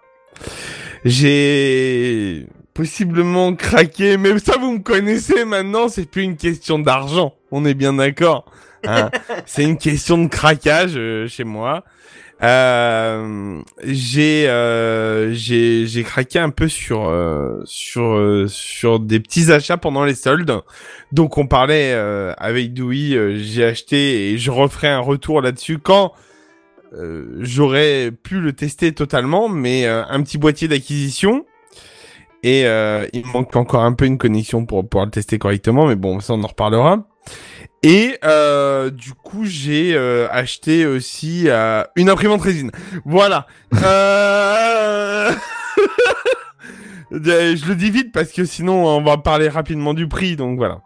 J'ai 1.05 2.46
possiblement 2.74 3.55
craqué, 3.55 4.16
mais 4.16 4.38
ça 4.38 4.57
vous 4.59 4.72
me 4.72 4.78
connaissez 4.78 5.44
maintenant, 5.44 5.88
c'est 5.88 6.09
plus 6.09 6.22
une 6.22 6.36
question 6.36 6.78
d'argent, 6.78 7.34
on 7.51 7.64
est 7.64 7.74
bien 7.74 7.94
d'accord. 7.94 8.44
hein. 8.86 9.11
c'est 9.46 9.64
une 9.64 9.78
question 9.78 10.18
de 10.18 10.28
craquage 10.28 10.92
euh, 10.96 11.26
chez 11.26 11.44
moi. 11.44 11.84
Euh, 12.42 13.61
j'ai 13.84 14.48
euh, 14.48 15.30
j'ai 15.34 15.86
j'ai 15.86 16.03
craqué 16.05 16.38
un 16.38 16.48
peu 16.48 16.68
sur 16.68 17.07
euh, 17.07 17.61
sur 17.66 18.46
sur 18.48 18.98
des 18.98 19.20
petits 19.20 19.53
achats 19.53 19.76
pendant 19.76 20.05
les 20.05 20.14
soldes. 20.14 20.62
Donc 21.12 21.36
on 21.36 21.46
parlait 21.46 21.92
avec 22.38 22.78
euh, 22.80 23.38
j'ai 23.38 23.64
acheté 23.64 24.30
et 24.30 24.38
je 24.38 24.51
referai 24.51 24.88
un 24.88 25.01
retour 25.01 25.42
là-dessus 25.42 25.78
quand 25.78 26.12
euh, 26.93 27.38
j'aurais 27.41 28.11
pu 28.11 28.41
le 28.41 28.53
tester 28.53 28.93
totalement, 28.93 29.49
mais 29.49 29.86
euh, 29.86 30.03
un 30.09 30.22
petit 30.22 30.38
boîtier 30.38 30.68
d'acquisition. 30.68 31.45
Et 32.43 32.66
euh, 32.66 33.07
il 33.12 33.26
manque 33.26 33.55
encore 33.55 33.82
un 33.84 33.93
peu 33.93 34.07
une 34.07 34.18
connexion 34.18 34.64
pour 34.64 34.88
pouvoir 34.88 35.05
le 35.07 35.11
tester 35.11 35.38
correctement, 35.38 35.86
mais 35.86 35.95
bon, 35.95 36.20
ça 36.20 36.32
on 36.32 36.43
en 36.43 36.47
reparlera. 36.47 37.07
Et 37.82 38.18
euh, 38.24 38.91
du 38.91 39.12
coup, 39.12 39.45
j'ai 39.45 39.95
euh, 39.95 40.26
acheté 40.30 40.86
aussi 40.86 41.49
une 41.97 42.09
imprimante 42.09 42.43
résine. 42.43 42.70
Voilà. 43.05 43.47
Je 47.12 47.68
le 47.68 47.74
dis 47.74 47.91
vite 47.91 48.12
parce 48.12 48.30
que 48.30 48.45
sinon 48.45 48.86
on 48.86 49.03
va 49.03 49.18
parler 49.18 49.49
rapidement 49.49 49.95
du 49.95 50.07
prix, 50.07 50.36
donc 50.36 50.57
voilà. 50.57 50.80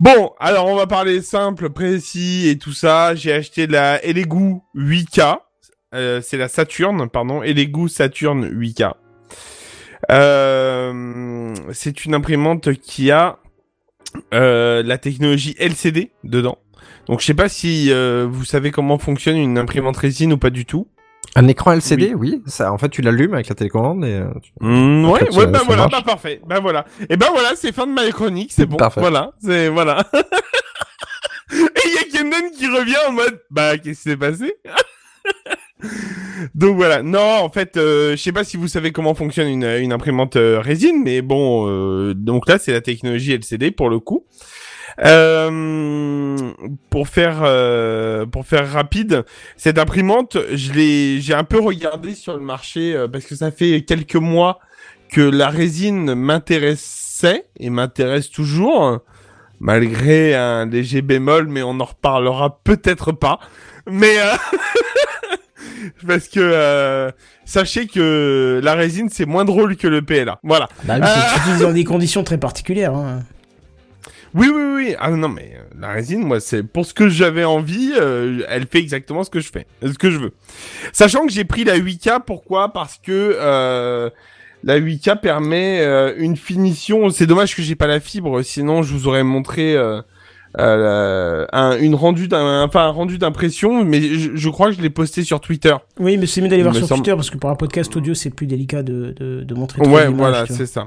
Bon, 0.00 0.32
alors 0.40 0.66
on 0.66 0.74
va 0.74 0.86
parler 0.86 1.22
simple, 1.22 1.70
précis 1.70 2.48
et 2.48 2.58
tout 2.58 2.72
ça. 2.72 3.14
J'ai 3.14 3.32
acheté 3.32 3.66
la 3.66 4.04
Elegoo 4.04 4.62
8K. 4.74 5.38
Euh, 5.94 6.20
c'est 6.22 6.38
la 6.38 6.48
Saturn, 6.48 7.08
pardon, 7.08 7.42
Elegoo 7.42 7.88
Saturn 7.88 8.48
8K. 8.48 8.92
Euh, 10.10 11.54
c'est 11.72 12.04
une 12.04 12.14
imprimante 12.14 12.72
qui 12.74 13.10
a 13.10 13.38
euh, 14.34 14.82
la 14.82 14.98
technologie 14.98 15.54
LCD 15.58 16.10
dedans. 16.24 16.58
Donc 17.06 17.20
je 17.20 17.26
sais 17.26 17.34
pas 17.34 17.48
si 17.48 17.92
vous 17.92 18.44
savez 18.44 18.70
comment 18.70 18.98
fonctionne 18.98 19.36
une 19.36 19.58
imprimante 19.58 19.96
résine 19.96 20.32
ou 20.32 20.38
pas 20.38 20.50
du 20.50 20.64
tout. 20.64 20.88
Un 21.34 21.48
écran 21.48 21.72
LCD, 21.72 22.14
oui. 22.14 22.42
Ça, 22.46 22.72
en 22.72 22.78
fait, 22.78 22.88
tu 22.90 23.00
l'allumes 23.00 23.32
avec 23.34 23.48
la 23.48 23.54
télécommande 23.54 24.04
et. 24.04 24.12
euh, 24.14 24.26
tu- 24.42 24.50
Mm, 24.60 25.04
En 25.06 25.12
ouais, 25.12 25.20
ça- 25.30 25.46
bah 25.46 25.60
voilà, 25.66 25.88
bah 25.88 26.02
parfait, 26.04 26.40
bah 26.46 26.60
voilà. 26.60 26.84
Et 27.08 27.16
ben 27.16 27.28
voilà, 27.32 27.52
c'est 27.56 27.72
fin 27.72 27.86
de 27.86 27.92
ma 27.92 28.10
chronique, 28.10 28.52
c'est 28.52 28.66
bon. 28.66 28.76
Parfait. 28.76 29.00
Voilà, 29.00 29.32
c'est 29.42 29.68
voilà. 29.68 30.04
Et 31.52 31.56
il 31.84 31.94
y 31.94 31.98
a 31.98 32.04
Kendon 32.18 32.50
qui 32.56 32.66
revient 32.66 32.96
en 33.08 33.12
mode, 33.12 33.40
bah 33.50 33.76
qu'est-ce 33.78 34.02
qui 34.02 34.10
s'est 34.10 34.16
passé? 34.16 34.54
Donc 36.54 36.76
voilà, 36.76 37.02
non, 37.02 37.18
en 37.40 37.50
fait, 37.50 37.76
euh, 37.76 38.12
je 38.12 38.16
sais 38.16 38.32
pas 38.32 38.44
si 38.44 38.56
vous 38.56 38.68
savez 38.68 38.92
comment 38.92 39.14
fonctionne 39.14 39.48
une, 39.48 39.64
une 39.64 39.92
imprimante 39.92 40.36
euh, 40.36 40.60
résine, 40.60 41.02
mais 41.02 41.20
bon, 41.22 41.66
euh, 41.68 42.14
donc 42.14 42.48
là 42.48 42.58
c'est 42.58 42.72
la 42.72 42.80
technologie 42.80 43.32
LCD 43.32 43.70
pour 43.72 43.90
le 43.90 43.98
coup. 43.98 44.24
Euh, 45.00 46.52
pour 46.90 47.08
faire 47.08 47.40
euh, 47.42 48.26
pour 48.26 48.46
faire 48.46 48.70
rapide, 48.70 49.24
cette 49.56 49.78
imprimante, 49.78 50.36
je 50.52 50.72
l'ai 50.72 51.20
j'ai 51.20 51.34
un 51.34 51.44
peu 51.44 51.60
regardé 51.60 52.14
sur 52.14 52.34
le 52.34 52.40
marché 52.40 52.94
euh, 52.94 53.08
parce 53.08 53.24
que 53.24 53.34
ça 53.34 53.50
fait 53.50 53.82
quelques 53.82 54.16
mois 54.16 54.58
que 55.10 55.20
la 55.20 55.48
résine 55.48 56.14
m'intéressait 56.14 57.46
et 57.58 57.70
m'intéresse 57.70 58.30
toujours 58.30 59.00
malgré 59.60 60.34
un 60.34 60.66
léger 60.66 61.02
bémol 61.02 61.48
mais 61.48 61.62
on 61.62 61.80
en 61.80 61.84
reparlera 61.84 62.60
peut-être 62.64 63.12
pas. 63.12 63.38
Mais 63.86 64.18
euh, 64.18 64.34
parce 66.06 66.28
que 66.28 66.40
euh, 66.40 67.10
sachez 67.44 67.86
que 67.86 68.60
la 68.62 68.74
résine 68.74 69.08
c'est 69.10 69.26
moins 69.26 69.44
drôle 69.44 69.76
que 69.76 69.88
le 69.88 70.02
PLA. 70.02 70.38
Voilà. 70.42 70.68
Bah 70.84 70.96
oui, 71.00 71.06
c'est 71.06 71.38
utilisé 71.40 71.64
dans 71.64 71.72
des 71.74 71.84
conditions 71.84 72.24
très 72.24 72.38
particulières. 72.38 72.94
Hein. 72.94 73.22
Oui, 74.34 74.48
oui, 74.54 74.62
oui. 74.76 74.94
Ah 74.98 75.10
non, 75.10 75.28
mais 75.28 75.52
euh, 75.56 75.62
la 75.80 75.88
résine, 75.90 76.20
moi, 76.24 76.40
c'est 76.40 76.62
pour 76.62 76.86
ce 76.86 76.94
que 76.94 77.08
j'avais 77.08 77.44
envie, 77.44 77.92
euh, 78.00 78.42
elle 78.48 78.66
fait 78.66 78.78
exactement 78.78 79.24
ce 79.24 79.30
que 79.30 79.40
je 79.40 79.50
fais, 79.50 79.66
ce 79.82 79.98
que 79.98 80.10
je 80.10 80.18
veux. 80.18 80.32
Sachant 80.92 81.26
que 81.26 81.32
j'ai 81.32 81.44
pris 81.44 81.64
la 81.64 81.78
8K, 81.78 82.20
pourquoi? 82.26 82.72
Parce 82.72 82.98
que 82.98 83.36
euh, 83.38 84.08
la 84.64 84.80
8K 84.80 85.20
permet 85.20 85.80
euh, 85.82 86.14
une 86.16 86.36
finition. 86.36 87.10
C'est 87.10 87.26
dommage 87.26 87.54
que 87.54 87.62
j'ai 87.62 87.74
pas 87.76 87.86
la 87.86 88.00
fibre, 88.00 88.42
sinon 88.42 88.82
je 88.82 88.92
vous 88.94 89.06
aurais 89.08 89.24
montré 89.24 89.74
euh, 89.76 90.00
euh, 90.58 91.46
un, 91.52 91.78
une 91.78 91.94
rendu 91.94 92.28
d'un, 92.28 92.62
enfin 92.62 92.82
un 92.86 92.90
rendu 92.90 93.18
d'impression, 93.18 93.84
mais 93.84 94.00
je, 94.02 94.30
je 94.34 94.48
crois 94.50 94.68
que 94.70 94.76
je 94.76 94.82
l'ai 94.82 94.90
posté 94.90 95.22
sur 95.24 95.40
Twitter. 95.40 95.74
Oui, 95.98 96.16
mais 96.18 96.26
c'est 96.26 96.40
mieux 96.40 96.48
d'aller 96.48 96.62
voir 96.62 96.74
sur 96.74 96.86
semble- 96.86 97.02
Twitter 97.02 97.16
parce 97.16 97.30
que 97.30 97.38
pour 97.38 97.50
un 97.50 97.54
podcast 97.56 97.94
audio, 97.96 98.14
c'est 98.14 98.30
plus 98.30 98.46
délicat 98.46 98.82
de, 98.82 99.14
de, 99.18 99.42
de 99.42 99.54
montrer 99.54 99.80
Ouais, 99.86 100.08
voilà, 100.08 100.44
c'est 100.46 100.66
ça. 100.66 100.86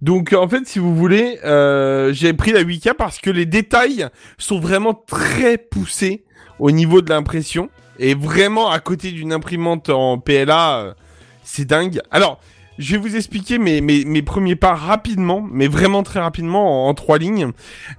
Donc 0.00 0.32
en 0.32 0.48
fait, 0.48 0.66
si 0.66 0.78
vous 0.78 0.94
voulez, 0.94 1.40
euh, 1.44 2.12
j'ai 2.12 2.32
pris 2.32 2.52
la 2.52 2.62
8K 2.62 2.94
parce 2.94 3.18
que 3.18 3.30
les 3.30 3.46
détails 3.46 4.06
sont 4.38 4.60
vraiment 4.60 4.94
très 4.94 5.58
poussés 5.58 6.24
au 6.58 6.70
niveau 6.70 7.02
de 7.02 7.10
l'impression 7.10 7.68
et 7.98 8.14
vraiment 8.14 8.70
à 8.70 8.78
côté 8.78 9.10
d'une 9.10 9.32
imprimante 9.32 9.88
en 9.88 10.18
PLA, 10.18 10.78
euh, 10.78 10.94
c'est 11.42 11.64
dingue. 11.64 12.00
Alors, 12.10 12.40
je 12.78 12.92
vais 12.92 12.98
vous 12.98 13.16
expliquer 13.16 13.58
mes, 13.58 13.80
mes, 13.80 14.04
mes 14.04 14.22
premiers 14.22 14.54
pas 14.54 14.74
rapidement, 14.74 15.44
mais 15.50 15.66
vraiment 15.66 16.04
très 16.04 16.20
rapidement 16.20 16.88
en, 16.88 16.94
trois 16.94 17.18
lignes. 17.18 17.50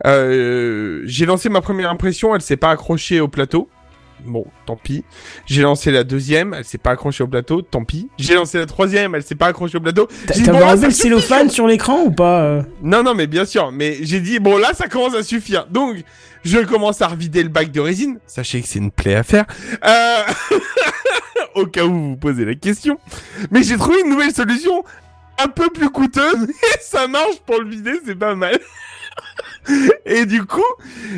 Euh, 0.06 1.02
j'ai 1.06 1.26
lancé 1.26 1.50
ma 1.50 1.60
première 1.60 1.91
impression, 1.91 2.34
elle 2.34 2.41
s'est 2.41 2.58
pas 2.58 2.72
accrochée 2.72 3.20
au 3.20 3.28
plateau. 3.28 3.70
Bon, 4.26 4.45
tant 4.65 4.76
pis. 4.76 5.03
J'ai 5.45 5.61
lancé 5.61 5.91
la 5.91 6.03
deuxième, 6.03 6.53
elle 6.53 6.65
s'est 6.65 6.78
pas 6.78 6.91
accrochée 6.91 7.24
au 7.24 7.28
plateau, 7.28 7.61
tant 7.61 7.84
pis. 7.84 8.09
J'ai 8.17 8.36
lancé 8.36 8.57
la 8.57 8.65
troisième, 8.65 9.15
elle 9.15 9.24
s'est 9.24 9.36
pas 9.36 9.47
accrochée 9.47 9.78
au 9.78 9.82
plateau. 9.82 10.07
T'as 10.28 10.51
bon, 10.51 10.59
le 10.82 10.91
cellophane 10.91 11.49
sur 11.49 11.67
l'écran 11.67 12.03
ou 12.03 12.11
pas 12.11 12.41
euh 12.41 12.61
Non, 12.82 13.03
non, 13.03 13.15
mais 13.15 13.28
bien 13.28 13.45
sûr. 13.45 13.72
Mais 13.72 13.97
j'ai 14.01 14.20
dit, 14.20 14.39
bon, 14.39 14.57
là, 14.57 14.74
ça 14.74 14.88
commence 14.88 15.15
à 15.15 15.24
suffire. 15.24 15.67
Donc, 15.67 15.97
je 16.43 16.59
commence 16.59 17.01
à 17.01 17.07
revider 17.07 17.43
le 17.43 17.49
bac 17.49 17.72
de 17.72 17.80
résine. 17.80 18.20
Sachez 18.28 18.61
que 18.61 18.67
c'est 18.67 18.80
une 18.80 18.91
plaie 18.91 19.15
à 19.15 19.24
faire. 19.24 19.45
Euh... 19.86 20.22
Au 21.55 21.65
cas 21.65 21.84
où 21.84 21.93
vous 21.93 22.09
vous 22.11 22.17
posez 22.17 22.45
la 22.45 22.55
question. 22.55 22.99
Mais 23.51 23.63
j'ai 23.63 23.78
trouvé 23.78 24.01
une 24.03 24.11
nouvelle 24.11 24.34
solution 24.34 24.84
un 25.39 25.47
peu 25.47 25.70
plus 25.70 25.89
coûteuse. 25.89 26.43
Et 26.49 26.80
ça 26.82 27.07
marche 27.07 27.39
pour 27.45 27.59
le 27.61 27.70
vider, 27.70 27.99
c'est 28.05 28.15
pas 28.15 28.36
mal. 28.36 28.59
Et 30.05 30.26
du 30.26 30.43
coup, 30.43 30.61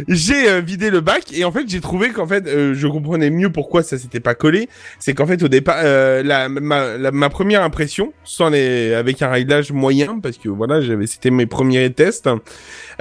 j'ai 0.08 0.50
euh, 0.50 0.62
vidé 0.62 0.90
le 0.90 1.02
bac 1.02 1.32
et 1.34 1.46
en 1.46 1.52
fait 1.52 1.68
j'ai 1.68 1.80
trouvé 1.80 2.10
qu'en 2.10 2.28
fait 2.28 2.46
euh, 2.48 2.74
je 2.74 2.88
comprenais 2.88 3.30
mieux 3.30 3.52
pourquoi 3.52 3.84
ça 3.84 3.98
s'était 3.98 4.20
pas 4.20 4.36
collé. 4.36 4.68
C'est 5.00 5.14
qu'en 5.14 5.26
fait 5.26 5.42
au 5.44 5.48
départ 5.48 5.78
euh, 5.80 6.22
la, 6.24 6.50
ma, 6.50 7.12
ma 7.12 7.30
première 7.30 7.64
impression 7.64 8.14
sans 8.24 8.50
les 8.50 8.94
avec 8.94 9.22
un 9.22 9.30
réglage 9.30 9.72
moyen 9.72 10.20
parce 10.20 10.38
que 10.38 10.50
voilà 10.50 10.82
j'avais 10.82 11.08
c'était 11.08 11.32
mes 11.32 11.46
premiers 11.46 11.92
tests. 11.94 12.30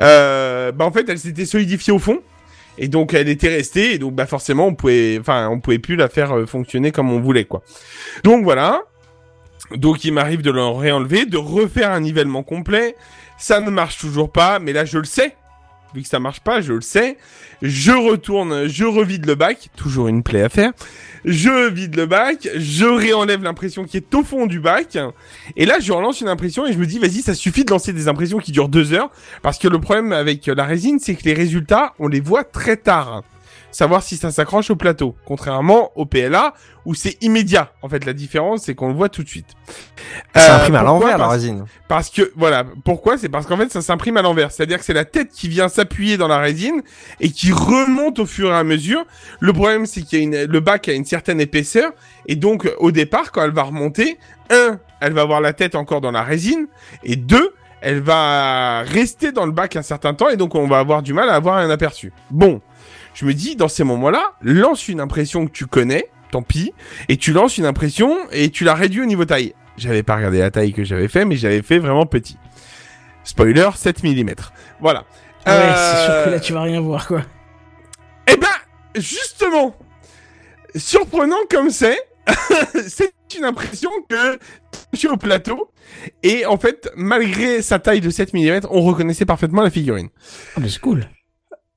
Euh, 0.01 0.73
bah 0.73 0.85
en 0.85 0.93
fait 0.93 1.09
elle 1.09 1.19
s'était 1.19 1.47
solidifiée 1.47 1.93
au 1.93 1.99
fond 1.99 2.21
et 2.79 2.89
donc 2.89 3.13
elle 3.15 3.29
était 3.29 3.49
restée 3.49 3.95
et 3.95 3.99
donc 3.99 4.15
bah 4.15 4.27
forcément 4.27 4.67
on 4.67 4.75
pouvait 4.75 5.19
enfin 5.21 5.49
on 5.51 5.61
pouvait 5.61 5.79
plus 5.79 5.97
la 5.97 6.09
faire 6.09 6.37
euh, 6.37 6.47
fonctionner 6.47 6.93
comme 6.93 7.11
on 7.13 7.21
voulait 7.21 7.45
quoi. 7.45 7.63
Donc 8.25 8.45
voilà. 8.45 8.83
Donc 9.77 10.05
il 10.05 10.13
m'arrive 10.13 10.43
de 10.43 10.51
le 10.51 10.65
réenlever, 10.65 11.27
de 11.27 11.37
refaire 11.37 11.93
un 11.93 12.01
nivellement 12.01 12.43
complet. 12.43 12.97
Ça 13.39 13.61
ne 13.61 13.71
marche 13.71 13.99
toujours 13.99 14.33
pas, 14.33 14.59
mais 14.59 14.73
là 14.73 14.85
je 14.85 14.99
le 14.99 15.05
sais. 15.05 15.37
Vu 15.95 16.03
que 16.03 16.09
ça 16.09 16.21
marche 16.21 16.41
pas, 16.41 16.61
je 16.61 16.73
le 16.73 16.81
sais. 16.81 17.17
Je 17.63 17.93
retourne, 17.93 18.69
je 18.69 18.85
revide 18.85 19.27
le 19.27 19.35
bac, 19.35 19.69
toujours 19.77 20.09
une 20.09 20.23
plaie 20.23 20.43
à 20.43 20.49
faire. 20.49 20.73
Je 21.25 21.69
vide 21.69 21.97
le 21.97 22.07
bac, 22.07 22.49
je 22.57 22.87
réenlève 22.87 23.43
l'impression 23.43 23.85
qui 23.85 23.97
est 23.97 24.15
au 24.15 24.23
fond 24.23 24.47
du 24.47 24.61
bac. 24.61 24.97
Et 25.57 25.67
là, 25.67 25.79
je 25.81 25.93
relance 25.93 26.21
une 26.21 26.29
impression 26.29 26.67
et 26.67 26.73
je 26.73 26.79
me 26.79 26.87
dis, 26.87 26.99
vas-y, 26.99 27.23
ça 27.23 27.35
suffit 27.35 27.65
de 27.65 27.71
lancer 27.71 27.93
des 27.93 28.09
impressions 28.09 28.39
qui 28.39 28.53
durent 28.53 28.69
deux 28.69 28.93
heures. 28.93 29.11
Parce 29.43 29.59
que 29.59 29.69
le 29.69 29.81
problème 29.81 30.13
avec 30.13 30.47
la 30.47 30.65
résine, 30.65 30.99
c'est 31.01 31.15
que 31.15 31.25
les 31.25 31.35
résultats, 31.35 31.95
on 31.99 32.09
les 32.09 32.21
voit 32.21 32.45
très 32.45 32.77
tard. 32.77 33.23
Savoir 33.71 34.03
si 34.03 34.17
ça 34.17 34.31
s'accroche 34.31 34.71
au 34.71 34.77
plateau. 34.77 35.15
Contrairement 35.25 35.91
au 35.95 36.05
PLA, 36.07 36.55
où 36.87 36.95
c'est 36.95 37.17
immédiat. 37.23 37.73
En 37.83 37.89
fait, 37.89 38.05
la 38.05 38.13
différence, 38.13 38.63
c'est 38.65 38.75
qu'on 38.75 38.89
le 38.89 38.95
voit 38.95 39.09
tout 39.09 39.23
de 39.23 39.29
suite. 39.29 39.47
Ça 40.35 40.55
Euh, 40.55 40.57
imprime 40.57 40.75
à 40.75 40.79
pourquoi 40.81 41.01
l'envers 41.13 41.19
la 41.19 41.29
résine. 41.29 41.65
parce 41.89 42.11
que, 42.11 42.33
voilà, 42.37 42.65
pourquoi? 42.85 43.17
C'est 43.19 43.29
parce 43.29 43.47
qu'en 43.47 43.57
fait, 43.57 43.71
ça 43.71 43.81
s'imprime 43.83 44.17
à 44.17 44.23
l'envers. 44.23 44.51
C'est-à-dire 44.51 44.79
que 44.79 44.85
c'est 44.85 44.93
la 44.95 45.05
tête 45.05 45.29
qui 45.31 45.49
vient 45.49 45.69
s'appuyer 45.69 46.17
dans 46.17 46.27
la 46.29 46.39
résine 46.39 46.83
et 47.21 47.31
qui 47.31 47.53
remonte 47.53 48.19
au 48.19 48.27
fur 48.27 48.51
et 48.51 48.57
à 48.57 48.65
mesure. 48.65 49.05
Le 49.41 49.53
problème, 49.53 49.87
c'est 49.87 50.03
qu'il 50.03 50.19
y 50.19 50.23
a 50.23 50.25
une, 50.25 50.51
le 50.51 50.61
bac 50.61 50.89
a 50.89 50.93
une 50.93 51.05
certaine 51.05 51.41
épaisseur. 51.41 51.93
Et 52.27 52.37
donc, 52.37 52.69
au 52.79 52.91
départ, 52.91 53.31
quand 53.31 53.43
elle 53.45 53.53
va 53.53 53.63
remonter, 53.63 54.19
un, 54.51 54.81
elle 55.01 55.13
va 55.13 55.23
avoir 55.23 55.41
la 55.41 55.53
tête 55.53 55.75
encore 55.77 56.01
dans 56.01 56.11
la 56.11 56.23
résine. 56.23 56.67
Et 57.05 57.15
deux, 57.17 57.55
elle 57.83 58.01
va 58.01 58.83
rester 58.83 59.33
dans 59.33 59.47
le 59.47 59.53
bac 59.53 59.77
un 59.77 59.83
certain 59.83 60.13
temps. 60.15 60.29
Et 60.29 60.37
donc, 60.37 60.55
on 60.55 60.67
va 60.67 60.79
avoir 60.81 61.03
du 61.03 61.13
mal 61.13 61.29
à 61.29 61.35
avoir 61.35 61.57
un 61.59 61.71
aperçu. 61.71 62.13
Bon. 62.31 62.61
Je 63.21 63.27
me 63.27 63.35
dis, 63.35 63.55
dans 63.55 63.69
ces 63.69 63.85
moments-là, 63.85 64.33
lance 64.41 64.89
une 64.89 64.99
impression 64.99 65.47
que 65.47 65.53
tu 65.53 65.67
connais. 65.67 66.09
Tant 66.31 66.41
pis. 66.41 66.73
Et 67.11 67.19
tu 67.19 67.33
lances 67.35 67.59
une 67.59 67.67
impression 67.67 68.17
et 68.33 68.49
tu 68.49 68.65
la 68.65 68.73
réduis 68.73 69.03
au 69.03 69.05
niveau 69.05 69.27
taille. 69.27 69.53
J'avais 69.77 70.03
pas 70.03 70.17
regardé 70.17 70.39
la 70.39 70.51
taille 70.51 70.73
que 70.73 70.85
j'avais 70.85 71.09
fait, 71.09 71.27
mais 71.27 71.37
j'avais 71.37 71.61
fait 71.61 71.79
vraiment 71.79 72.07
petit. 72.07 72.39
Spoiler, 73.25 73.69
7 73.75 74.03
mm. 74.03 74.31
Voilà. 74.81 75.01
Ouais, 75.47 75.53
Euh, 75.53 75.75
c'est 75.75 76.05
sûr 76.05 76.25
que 76.25 76.31
là 76.31 76.41
tu 76.41 76.53
vas 76.55 76.63
rien 76.63 76.81
voir 76.81 77.07
quoi. 77.07 77.23
Eh 78.27 78.37
ben, 78.37 78.47
justement, 78.95 79.75
surprenant 80.75 81.37
comme 81.51 81.69
c'est, 81.69 81.99
c'est 82.89 83.13
une 83.37 83.45
impression 83.45 83.91
que 84.09 84.39
je 84.95 84.99
suis 84.99 85.09
au 85.09 85.19
plateau. 85.19 85.71
Et 86.23 86.47
en 86.47 86.57
fait, 86.57 86.91
malgré 86.97 87.61
sa 87.61 87.79
taille 87.81 88.01
de 88.01 88.09
7 88.09 88.33
mm, 88.33 88.61
on 88.71 88.81
reconnaissait 88.81 89.27
parfaitement 89.27 89.61
la 89.61 89.71
figurine. 89.71 90.09
Ah, 90.57 90.61
mais 90.61 90.71
c'est 90.71 90.81
cool. 90.81 91.07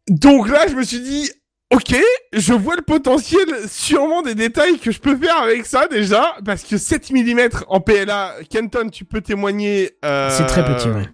Donc 0.10 0.50
là, 0.50 0.68
je 0.68 0.76
me 0.76 0.84
suis 0.84 1.00
dit, 1.00 1.30
Ok, 1.74 1.96
je 2.34 2.54
vois 2.54 2.76
le 2.76 2.84
potentiel, 2.84 3.48
sûrement 3.68 4.22
des 4.22 4.36
détails 4.36 4.78
que 4.78 4.92
je 4.92 5.00
peux 5.00 5.18
faire 5.18 5.38
avec 5.42 5.66
ça 5.66 5.88
déjà, 5.88 6.36
parce 6.46 6.62
que 6.64 6.78
7 6.78 7.10
mm 7.12 7.40
en 7.68 7.80
PLA, 7.80 8.36
Kenton, 8.50 8.90
tu 8.92 9.06
peux 9.06 9.22
témoigner. 9.22 9.92
euh, 10.06 10.30
C'est 10.38 10.46
très 10.46 10.64
petit, 10.64 10.88
ouais. 10.90 11.08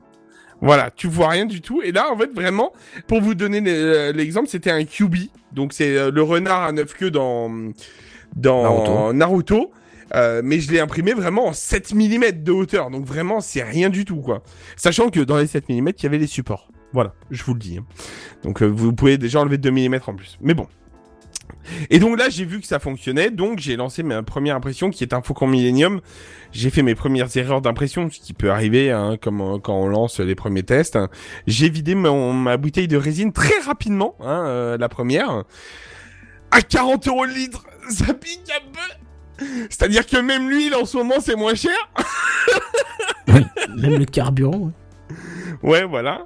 Voilà, 0.62 0.92
tu 0.92 1.08
vois 1.08 1.30
rien 1.30 1.46
du 1.46 1.62
tout. 1.62 1.82
Et 1.82 1.94
là, 1.94 2.12
en 2.12 2.18
fait, 2.18 2.34
vraiment, 2.34 2.74
pour 3.08 3.22
vous 3.22 3.36
donner 3.36 3.62
le- 3.62 4.12
l'exemple, 4.12 4.50
c'était 4.50 4.72
un 4.72 4.84
QB. 4.84 5.16
Donc, 5.54 5.72
c'est 5.72 5.96
euh, 5.96 6.12
le 6.12 6.22
renard 6.22 6.64
à 6.64 6.72
neuf 6.74 6.94
queues 6.94 7.12
dans, 7.12 7.50
dans 8.36 8.64
Naruto. 9.14 9.14
Naruto. 9.14 9.72
Euh, 10.16 10.42
mais 10.44 10.60
je 10.60 10.70
l'ai 10.72 10.80
imprimé 10.82 11.14
vraiment 11.14 11.46
en 11.46 11.54
7 11.54 11.94
mm 11.94 12.44
de 12.44 12.52
hauteur. 12.52 12.90
Donc, 12.90 13.06
vraiment, 13.06 13.40
c'est 13.40 13.64
rien 13.64 13.90
du 13.90 14.04
tout, 14.04 14.20
quoi. 14.20 14.44
Sachant 14.76 15.10
que 15.10 15.22
dans 15.22 15.38
les 15.38 15.48
7 15.48 15.70
mm, 15.70 15.88
il 15.98 16.04
y 16.04 16.06
avait 16.06 16.18
les 16.18 16.28
supports. 16.28 16.68
Voilà, 16.94 17.14
je 17.32 17.44
vous 17.44 17.54
le 17.54 17.60
dis. 17.60 17.78
hein. 17.78 17.86
Donc, 18.44 18.62
euh, 18.64 18.66
vous 18.68 18.94
pouvez 18.94 19.18
déjà 19.18 19.40
enlever 19.42 19.58
2 19.58 19.70
mm 19.72 20.00
en 20.08 20.16
plus. 20.16 20.38
Mais 20.42 20.54
bon. 20.54 20.68
Et 21.92 22.00
donc 22.00 22.18
là, 22.18 22.30
j'ai 22.30 22.46
vu 22.46 22.60
que 22.60 22.66
ça 22.66 22.80
fonctionnait, 22.80 23.30
donc 23.32 23.60
j'ai 23.60 23.76
lancé 23.76 24.02
ma 24.02 24.24
première 24.24 24.56
impression 24.56 24.90
qui 24.90 25.04
est 25.04 25.14
un 25.14 25.22
Faucon 25.22 25.46
Millennium. 25.48 26.02
J'ai 26.52 26.70
fait 26.72 26.82
mes 26.82 26.96
premières 26.96 27.36
erreurs 27.38 27.62
d'impression, 27.62 28.10
ce 28.10 28.20
qui 28.20 28.34
peut 28.34 28.50
arriver 28.52 28.92
hein, 28.92 29.18
comme 29.22 29.42
euh, 29.42 29.58
quand 29.60 29.76
on 29.76 29.88
lance 29.88 30.20
les 30.20 30.34
premiers 30.36 30.64
tests. 30.64 30.98
J'ai 31.48 31.70
vidé 31.70 31.94
mon- 31.96 32.34
ma 32.34 32.58
bouteille 32.58 32.88
de 32.88 32.98
résine 32.98 33.32
très 33.34 33.60
rapidement, 33.64 34.16
hein, 34.20 34.44
euh, 34.48 34.78
la 34.78 34.90
première, 34.90 35.44
à 36.52 36.62
40 36.62 37.08
euros 37.08 37.26
le 37.26 37.34
litre. 37.34 37.64
Ça 37.90 38.14
pique 38.16 38.50
un 38.50 38.72
peu. 38.72 39.46
C'est-à-dire 39.70 40.06
que 40.08 40.18
même 40.18 40.50
l'huile 40.50 40.76
en 40.76 40.86
ce 40.86 40.98
moment 40.98 41.16
c'est 41.20 41.36
moins 41.36 41.56
cher. 41.56 41.78
Même 43.28 44.00
le 44.00 44.06
carburant. 44.06 44.58
ouais. 44.58 44.72
Ouais, 45.62 45.84
voilà. 45.84 46.26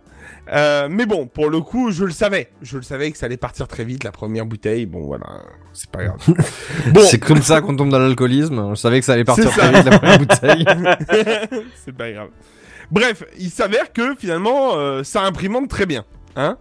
Euh, 0.52 0.88
mais 0.90 1.06
bon, 1.06 1.28
pour 1.28 1.50
le 1.50 1.62
coup, 1.62 1.92
je 1.92 2.06
le 2.06 2.12
savais. 2.12 2.50
Je 2.62 2.78
le 2.78 2.84
savais 2.84 3.12
que 3.12 3.18
ça 3.18 3.28
allait 3.28 3.38
partir 3.38 3.68
très 3.68 3.84
vite, 3.84 4.04
la 4.04 4.12
première 4.12 4.46
bouteille. 4.46 4.86
Bon, 4.86 5.06
voilà, 5.06 5.26
c'est 5.74 5.90
pas 5.90 6.04
grave. 6.04 6.18
Bon, 6.94 7.02
C'est 7.02 7.20
comme 7.20 7.42
ça 7.42 7.62
qu'on 7.62 7.76
tombe 7.76 7.90
dans 7.90 8.00
l'alcoolisme. 8.00 8.72
Je 8.72 8.76
savais 8.76 9.00
que 9.00 9.06
ça 9.06 9.14
allait 9.14 9.24
partir 9.24 9.52
ça. 9.52 9.70
très 9.70 9.82
vite 9.82 9.86
la 9.86 10.00
première 10.00 10.20
bouteille. 10.20 10.66
c'est 11.86 11.96
pas 11.96 12.12
grave. 12.12 12.30
Bref, 12.92 13.24
il 13.40 13.50
s'avère 13.50 13.94
que 13.94 14.16
finalement, 14.16 14.76
euh, 14.76 15.04
ça 15.04 15.24
imprimante 15.24 15.70
très 15.70 15.86
bien. 15.86 16.04
Hein 16.36 16.58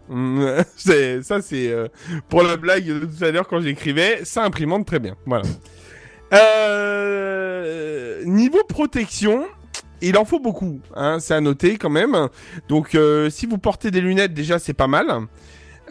c'est 0.76 1.22
ça, 1.22 1.40
c'est 1.40 1.72
euh, 1.72 1.88
pour 2.28 2.42
la 2.42 2.56
blague 2.56 2.84
de 2.84 3.06
tout 3.06 3.24
à 3.24 3.30
l'heure 3.30 3.48
quand 3.48 3.60
j'écrivais, 3.60 4.20
ça 4.24 4.44
imprimante 4.44 4.86
très 4.86 4.98
bien. 4.98 5.16
Voilà. 5.26 5.44
Niveau 8.24 8.62
protection, 8.68 9.44
il 10.08 10.18
en 10.18 10.24
faut 10.24 10.40
beaucoup. 10.40 10.80
Hein, 10.94 11.18
c'est 11.20 11.34
à 11.34 11.40
noter 11.40 11.78
quand 11.78 11.90
même. 11.90 12.28
Donc, 12.68 12.94
euh, 12.94 13.30
si 13.30 13.46
vous 13.46 13.58
portez 13.58 13.90
des 13.90 14.00
lunettes, 14.00 14.34
déjà, 14.34 14.58
c'est 14.58 14.74
pas 14.74 14.88
mal. 14.88 15.06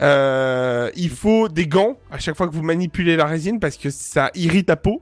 Euh, 0.02 0.90
il 0.96 1.10
faut 1.10 1.48
des 1.50 1.68
gants 1.68 1.98
à 2.12 2.20
chaque 2.20 2.36
fois 2.36 2.48
que 2.48 2.54
vous 2.54 2.64
manipulez 2.64 3.16
la 3.16 3.26
résine 3.26 3.60
parce 3.60 3.78
que 3.78 3.90
ça 3.90 4.32
irrite 4.36 4.70
la 4.70 4.76
peau. 4.76 5.02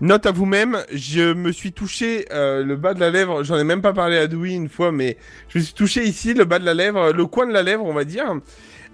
Note 0.00 0.26
à 0.26 0.30
vous-même, 0.30 0.78
je 0.92 1.32
me 1.32 1.50
suis 1.50 1.72
touché 1.72 2.26
euh, 2.30 2.62
le 2.62 2.76
bas 2.76 2.94
de 2.94 3.00
la 3.00 3.10
lèvre, 3.10 3.42
j'en 3.42 3.58
ai 3.58 3.64
même 3.64 3.82
pas 3.82 3.92
parlé 3.92 4.16
à 4.16 4.28
Dewey 4.28 4.52
une 4.52 4.68
fois, 4.68 4.92
mais 4.92 5.16
je 5.48 5.58
me 5.58 5.64
suis 5.64 5.74
touché 5.74 6.04
ici, 6.04 6.34
le 6.34 6.44
bas 6.44 6.60
de 6.60 6.64
la 6.64 6.74
lèvre, 6.74 7.10
le 7.10 7.26
coin 7.26 7.48
de 7.48 7.52
la 7.52 7.64
lèvre, 7.64 7.84
on 7.84 7.94
va 7.94 8.04
dire, 8.04 8.32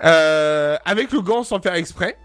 avec 0.01 1.13
le 1.13 1.21
gant 1.21 1.43
sans 1.43 1.61
faire 1.61 1.75
exprès. 1.75 2.17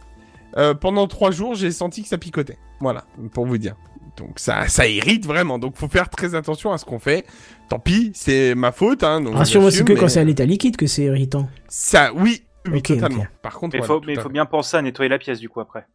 Pendant 0.79 1.07
trois 1.07 1.31
jours, 1.31 1.55
j'ai 1.55 1.71
senti 1.71 2.03
que 2.03 2.07
ça 2.07 2.17
picotait. 2.17 2.57
Voilà, 2.79 3.03
pour 3.33 3.45
vous 3.45 3.57
dire. 3.57 3.75
Donc 4.19 4.39
ça, 4.39 4.67
ça 4.67 4.87
irrite 4.87 5.25
vraiment. 5.25 5.57
Donc 5.57 5.75
faut 5.75 5.87
faire 5.87 6.09
très 6.09 6.35
attention 6.35 6.71
à 6.71 6.77
ce 6.77 6.85
qu'on 6.85 6.99
fait. 6.99 7.25
Tant 7.69 7.79
pis, 7.79 8.11
c'est 8.13 8.53
ma 8.55 8.71
faute. 8.71 9.03
Hein, 9.03 9.23
Rassure-moi, 9.31 9.71
c'est 9.71 9.83
que 9.83 9.93
mais 9.93 9.99
quand 9.99 10.09
c'est 10.09 10.19
à 10.19 10.23
l'état 10.23 10.45
liquide 10.45 10.77
que 10.77 10.87
c'est 10.87 11.03
irritant. 11.03 11.49
Ça, 11.67 12.11
oui, 12.13 12.43
oui, 12.71 12.81
totalement. 12.81 13.25
Par 13.41 13.53
contre, 13.53 13.75
Mais 13.75 13.83
il 13.83 13.85
voilà, 13.85 14.21
faut, 14.21 14.29
mais 14.29 14.33
bien 14.33 14.45
penser 14.45 14.77
à 14.77 14.81
nettoyer 14.81 15.09
la 15.09 15.17
pièce 15.17 15.39
du 15.39 15.49
coup 15.49 15.59
après. 15.59 15.85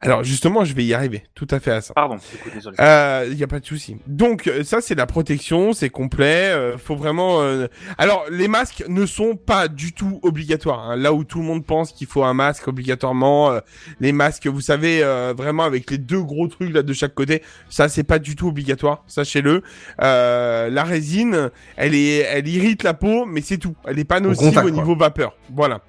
Alors 0.00 0.24
justement, 0.24 0.64
je 0.64 0.74
vais 0.74 0.84
y 0.84 0.92
arriver. 0.94 1.22
Tout 1.34 1.46
à 1.50 1.60
fait 1.60 1.70
à 1.70 1.80
ça. 1.80 1.94
Pardon, 1.94 2.16
désolé. 2.52 2.76
Euh, 2.80 3.26
Il 3.30 3.38
y 3.38 3.44
a 3.44 3.46
pas 3.46 3.60
de 3.60 3.64
souci. 3.66 3.96
Donc 4.06 4.46
euh, 4.48 4.64
ça 4.64 4.80
c'est 4.80 4.94
la 4.94 5.06
protection, 5.06 5.72
c'est 5.72 5.90
complet. 5.90 6.50
euh, 6.52 6.76
faut 6.78 6.96
vraiment. 6.96 7.42
euh, 7.42 7.68
Alors 7.98 8.24
les 8.30 8.48
masques 8.48 8.84
ne 8.88 9.06
sont 9.06 9.36
pas 9.36 9.68
du 9.68 9.92
tout 9.92 10.18
obligatoires. 10.22 10.90
hein. 10.90 10.96
Là 10.96 11.12
où 11.12 11.24
tout 11.24 11.38
le 11.38 11.44
monde 11.44 11.64
pense 11.64 11.92
qu'il 11.92 12.06
faut 12.06 12.24
un 12.24 12.34
masque 12.34 12.66
obligatoirement, 12.68 13.52
euh, 13.52 13.60
les 14.00 14.12
masques, 14.12 14.46
vous 14.46 14.60
savez 14.60 15.02
euh, 15.04 15.32
vraiment 15.36 15.62
avec 15.64 15.90
les 15.90 15.98
deux 15.98 16.22
gros 16.22 16.48
trucs 16.48 16.72
là 16.74 16.82
de 16.82 16.92
chaque 16.92 17.14
côté, 17.14 17.42
ça 17.68 17.88
c'est 17.88 18.04
pas 18.04 18.18
du 18.18 18.34
tout 18.36 18.48
obligatoire. 18.48 19.04
Sachez-le. 19.06 19.62
Euh, 20.00 20.70
la 20.70 20.84
résine, 20.84 21.50
elle 21.76 21.94
est, 21.94 22.18
elle 22.18 22.48
irrite 22.48 22.82
la 22.82 22.94
peau, 22.94 23.24
mais 23.26 23.40
c'est 23.42 23.58
tout. 23.58 23.76
Elle 23.84 23.98
est 23.98 24.04
pas 24.04 24.20
nocive 24.20 24.48
contact, 24.48 24.66
au 24.66 24.70
niveau 24.70 24.96
vapeur. 24.96 25.36
Voilà. 25.54 25.80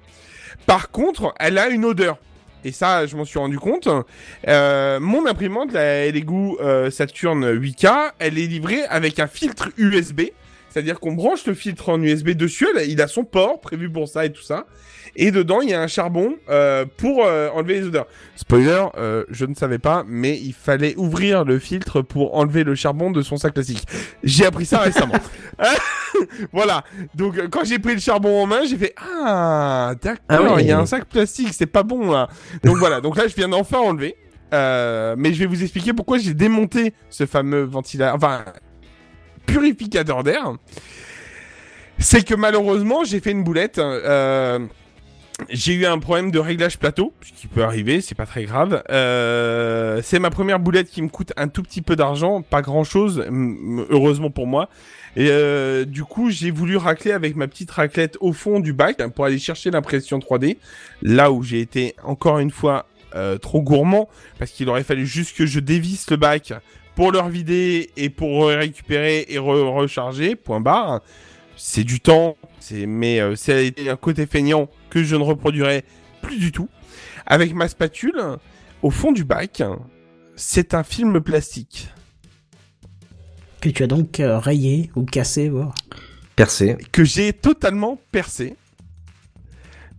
Par 0.66 0.90
contre, 0.90 1.34
elle 1.40 1.58
a 1.58 1.68
une 1.68 1.84
odeur. 1.84 2.18
Et 2.64 2.72
ça, 2.72 3.06
je 3.06 3.16
m'en 3.16 3.24
suis 3.24 3.38
rendu 3.38 3.58
compte. 3.58 3.88
Euh, 4.48 4.98
mon 4.98 5.26
imprimante, 5.26 5.72
la 5.72 6.10
Lego 6.10 6.58
euh, 6.60 6.90
Saturn 6.90 7.44
8K, 7.44 8.12
elle 8.18 8.38
est 8.38 8.46
livrée 8.46 8.82
avec 8.88 9.20
un 9.20 9.26
filtre 9.26 9.68
USB. 9.76 10.22
C'est-à-dire 10.70 10.98
qu'on 10.98 11.12
branche 11.12 11.46
le 11.46 11.54
filtre 11.54 11.90
en 11.90 12.02
USB 12.02 12.30
dessus, 12.30 12.66
il 12.88 13.00
a 13.00 13.06
son 13.06 13.24
port 13.24 13.60
prévu 13.60 13.90
pour 13.90 14.08
ça 14.08 14.26
et 14.26 14.32
tout 14.32 14.42
ça. 14.42 14.66
Et 15.16 15.30
dedans, 15.30 15.60
il 15.60 15.70
y 15.70 15.74
a 15.74 15.80
un 15.80 15.86
charbon 15.86 16.34
euh, 16.48 16.84
pour 16.96 17.24
euh, 17.24 17.48
enlever 17.50 17.80
les 17.80 17.86
odeurs. 17.86 18.06
Spoiler, 18.36 18.84
euh, 18.96 19.24
je 19.30 19.44
ne 19.44 19.54
savais 19.54 19.78
pas, 19.78 20.04
mais 20.06 20.36
il 20.38 20.52
fallait 20.52 20.94
ouvrir 20.96 21.44
le 21.44 21.58
filtre 21.58 22.02
pour 22.02 22.36
enlever 22.36 22.64
le 22.64 22.74
charbon 22.74 23.10
de 23.10 23.22
son 23.22 23.36
sac 23.36 23.54
classique. 23.54 23.86
J'ai 24.22 24.44
appris 24.46 24.66
ça 24.66 24.78
récemment. 24.80 25.14
voilà. 26.52 26.84
Donc, 27.14 27.38
euh, 27.38 27.48
quand 27.48 27.64
j'ai 27.64 27.78
pris 27.78 27.94
le 27.94 28.00
charbon 28.00 28.42
en 28.42 28.46
main, 28.46 28.64
j'ai 28.68 28.76
fait 28.76 28.94
Ah, 28.96 29.94
d'accord, 30.00 30.24
Ah 30.28 30.42
oui. 30.42 30.62
il 30.62 30.66
y 30.66 30.72
a 30.72 30.78
un 30.78 30.86
sac 30.86 31.04
plastique, 31.06 31.52
c'est 31.52 31.66
pas 31.66 31.82
bon 31.82 32.10
là. 32.10 32.28
Donc 32.62 32.78
voilà. 32.78 33.00
Donc 33.00 33.16
là, 33.16 33.28
je 33.28 33.34
viens 33.34 33.48
d'enfin 33.48 33.78
enlever. 33.78 34.16
Euh, 34.52 35.14
mais 35.18 35.32
je 35.32 35.38
vais 35.40 35.46
vous 35.46 35.62
expliquer 35.62 35.92
pourquoi 35.92 36.18
j'ai 36.18 36.34
démonté 36.34 36.94
ce 37.10 37.26
fameux 37.26 37.62
ventilateur, 37.62 38.14
enfin 38.14 38.44
purificateur 39.46 40.22
d'air. 40.22 40.52
C'est 41.98 42.24
que 42.24 42.34
malheureusement, 42.34 43.04
j'ai 43.04 43.20
fait 43.20 43.30
une 43.32 43.44
boulette. 43.44 43.78
Euh, 43.78 44.60
j'ai 45.50 45.74
eu 45.74 45.84
un 45.86 45.98
problème 45.98 46.30
de 46.30 46.38
réglage 46.38 46.78
plateau, 46.78 47.12
ce 47.24 47.32
qui 47.32 47.46
peut 47.48 47.64
arriver, 47.64 48.00
c'est 48.00 48.14
pas 48.14 48.26
très 48.26 48.44
grave. 48.44 48.82
Euh, 48.90 50.00
c'est 50.02 50.18
ma 50.20 50.30
première 50.30 50.60
boulette 50.60 50.88
qui 50.88 51.02
me 51.02 51.08
coûte 51.08 51.32
un 51.36 51.48
tout 51.48 51.62
petit 51.62 51.82
peu 51.82 51.96
d'argent, 51.96 52.42
pas 52.42 52.62
grand 52.62 52.84
chose, 52.84 53.24
heureusement 53.90 54.30
pour 54.30 54.46
moi. 54.46 54.68
Et 55.16 55.28
euh, 55.30 55.84
du 55.84 56.04
coup, 56.04 56.30
j'ai 56.30 56.50
voulu 56.50 56.76
racler 56.76 57.12
avec 57.12 57.36
ma 57.36 57.46
petite 57.48 57.70
raclette 57.70 58.16
au 58.20 58.32
fond 58.32 58.60
du 58.60 58.72
bac 58.72 59.00
hein, 59.00 59.08
pour 59.10 59.24
aller 59.24 59.38
chercher 59.38 59.70
l'impression 59.70 60.18
3D. 60.18 60.56
Là 61.02 61.30
où 61.30 61.42
j'ai 61.42 61.60
été 61.60 61.94
encore 62.02 62.38
une 62.38 62.50
fois 62.50 62.86
euh, 63.14 63.38
trop 63.38 63.60
gourmand, 63.62 64.08
parce 64.38 64.50
qu'il 64.50 64.68
aurait 64.68 64.82
fallu 64.82 65.06
juste 65.06 65.36
que 65.36 65.46
je 65.46 65.60
dévisse 65.60 66.10
le 66.10 66.16
bac 66.16 66.52
pour 66.96 67.10
le 67.12 67.18
revider 67.20 67.90
et 67.96 68.08
pour 68.08 68.46
récupérer 68.48 69.26
et 69.28 69.36
re- 69.36 69.72
recharger. 69.74 70.36
Point 70.36 70.60
barre. 70.60 71.00
C'est 71.56 71.84
du 71.84 72.00
temps, 72.00 72.36
c'est 72.60 72.86
mais 72.86 73.20
euh, 73.20 73.36
c'est 73.36 73.88
un 73.88 73.96
côté 73.96 74.26
feignant 74.26 74.68
que 74.90 75.02
je 75.02 75.16
ne 75.16 75.22
reproduirai 75.22 75.84
plus 76.22 76.38
du 76.38 76.52
tout. 76.52 76.68
Avec 77.26 77.54
ma 77.54 77.68
spatule, 77.68 78.20
au 78.82 78.90
fond 78.90 79.12
du 79.12 79.24
bac, 79.24 79.62
c'est 80.36 80.74
un 80.74 80.82
film 80.82 81.20
plastique. 81.20 81.88
Que 83.60 83.70
tu 83.70 83.82
as 83.82 83.86
donc 83.86 84.20
euh, 84.20 84.38
rayé 84.38 84.90
ou 84.94 85.04
cassé, 85.04 85.48
voir. 85.48 85.74
Percé. 86.36 86.76
que 86.90 87.04
j'ai 87.04 87.32
totalement 87.32 88.00
percé. 88.10 88.56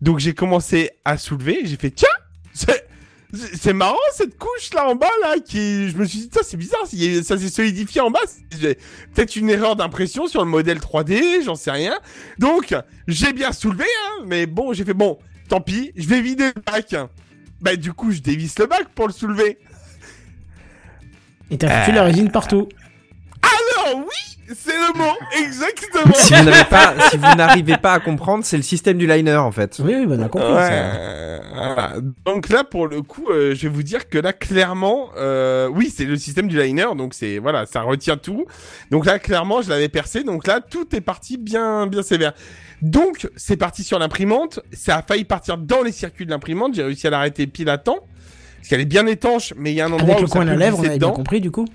Donc 0.01 0.19
j'ai 0.19 0.33
commencé 0.33 0.91
à 1.05 1.17
soulever, 1.17 1.61
j'ai 1.63 1.77
fait 1.77 1.91
tiens, 1.91 2.07
c'est 3.33 3.73
marrant 3.73 3.97
cette 4.13 4.37
couche 4.37 4.73
là 4.73 4.87
en 4.87 4.95
bas 4.95 5.09
là 5.21 5.35
qui 5.43 5.89
je 5.89 5.97
me 5.97 6.05
suis 6.05 6.19
dit 6.19 6.29
ça 6.31 6.41
c'est 6.43 6.57
bizarre, 6.57 6.85
ça 6.85 7.37
s'est 7.37 7.49
solidifié 7.49 8.01
en 8.01 8.11
bas, 8.11 8.19
peut-être 9.13 9.35
une 9.35 9.49
erreur 9.49 9.75
d'impression 9.75 10.27
sur 10.27 10.43
le 10.43 10.49
modèle 10.49 10.79
3D, 10.79 11.43
j'en 11.43 11.55
sais 11.55 11.71
rien. 11.71 11.97
Donc 12.39 12.75
j'ai 13.07 13.33
bien 13.33 13.51
soulevé 13.51 13.83
hein, 13.83 14.23
mais 14.25 14.45
bon, 14.45 14.73
j'ai 14.73 14.85
fait 14.85 14.93
bon, 14.93 15.17
tant 15.49 15.61
pis, 15.61 15.91
je 15.95 16.07
vais 16.07 16.21
vider 16.21 16.51
le 16.55 16.61
bac. 16.61 16.95
Bah 17.61 17.75
du 17.75 17.93
coup, 17.93 18.11
je 18.11 18.19
dévisse 18.19 18.59
le 18.59 18.67
bac 18.67 18.89
pour 18.93 19.07
le 19.07 19.13
soulever. 19.13 19.57
Et 21.51 21.57
t'as 21.57 21.81
foutu 21.81 21.95
la 21.95 22.03
résine 22.03 22.31
partout. 22.31 22.67
Alors 23.45 23.97
oui, 24.05 24.37
c'est 24.55 24.73
le 24.75 24.97
mot 24.97 25.13
exactement. 25.39 26.13
Si 26.13 26.33
vous 26.33 26.43
n'avez 26.43 26.63
pas, 26.65 26.93
si 27.09 27.17
vous 27.17 27.35
n'arrivez 27.35 27.77
pas 27.77 27.93
à 27.93 27.99
comprendre, 27.99 28.43
c'est 28.43 28.57
le 28.57 28.63
système 28.63 28.97
du 28.97 29.07
liner 29.07 29.35
en 29.35 29.51
fait. 29.51 29.79
Oui, 29.83 29.93
oui, 29.95 30.05
bah, 30.05 30.15
on 30.19 30.23
a 30.23 30.29
compris 30.29 30.47
Ouais, 30.53 30.67
ça. 30.67 30.71
euh, 30.71 31.39
voilà. 31.53 31.93
Donc 32.25 32.49
là, 32.49 32.63
pour 32.63 32.87
le 32.87 33.01
coup, 33.01 33.27
euh, 33.29 33.53
je 33.55 33.63
vais 33.63 33.73
vous 33.73 33.83
dire 33.83 34.09
que 34.09 34.17
là, 34.17 34.33
clairement, 34.33 35.09
euh, 35.17 35.67
oui, 35.67 35.93
c'est 35.95 36.05
le 36.05 36.15
système 36.17 36.47
du 36.47 36.59
liner, 36.61 36.87
donc 36.97 37.13
c'est 37.13 37.39
voilà, 37.39 37.65
ça 37.65 37.81
retient 37.81 38.17
tout. 38.17 38.45
Donc 38.91 39.05
là, 39.05 39.19
clairement, 39.19 39.61
je 39.61 39.69
l'avais 39.69 39.89
percé, 39.89 40.23
donc 40.23 40.47
là, 40.47 40.59
tout 40.61 40.95
est 40.95 41.01
parti 41.01 41.37
bien, 41.37 41.87
bien 41.87 42.03
sévère. 42.03 42.33
Donc, 42.81 43.29
c'est 43.37 43.57
parti 43.57 43.83
sur 43.83 43.97
l'imprimante. 43.99 44.59
Ça 44.73 44.97
a 44.97 45.01
failli 45.01 45.23
partir 45.23 45.57
dans 45.57 45.81
les 45.81 45.93
circuits 45.93 46.25
de 46.25 46.31
l'imprimante. 46.31 46.75
J'ai 46.75 46.83
réussi 46.83 47.07
à 47.07 47.09
l'arrêter 47.09 47.47
pile 47.47 47.69
à 47.69 47.77
temps. 47.77 47.99
Parce 48.57 48.67
qu'elle 48.69 48.81
est 48.81 48.85
bien 48.85 49.07
étanche, 49.07 49.53
mais 49.55 49.71
il 49.71 49.75
y 49.75 49.81
a 49.81 49.85
un 49.85 49.91
endroit 49.91 50.15
Avec 50.15 50.19
le 50.19 50.23
où 50.25 50.27
ça 50.27 50.33
coin 50.33 50.45
de 50.45 50.49
la 50.49 50.55
lèvre, 50.57 50.79
on 50.79 50.83
avait 50.83 50.97
bien 50.99 51.11
compris 51.11 51.39
du 51.39 51.51
coup. 51.51 51.65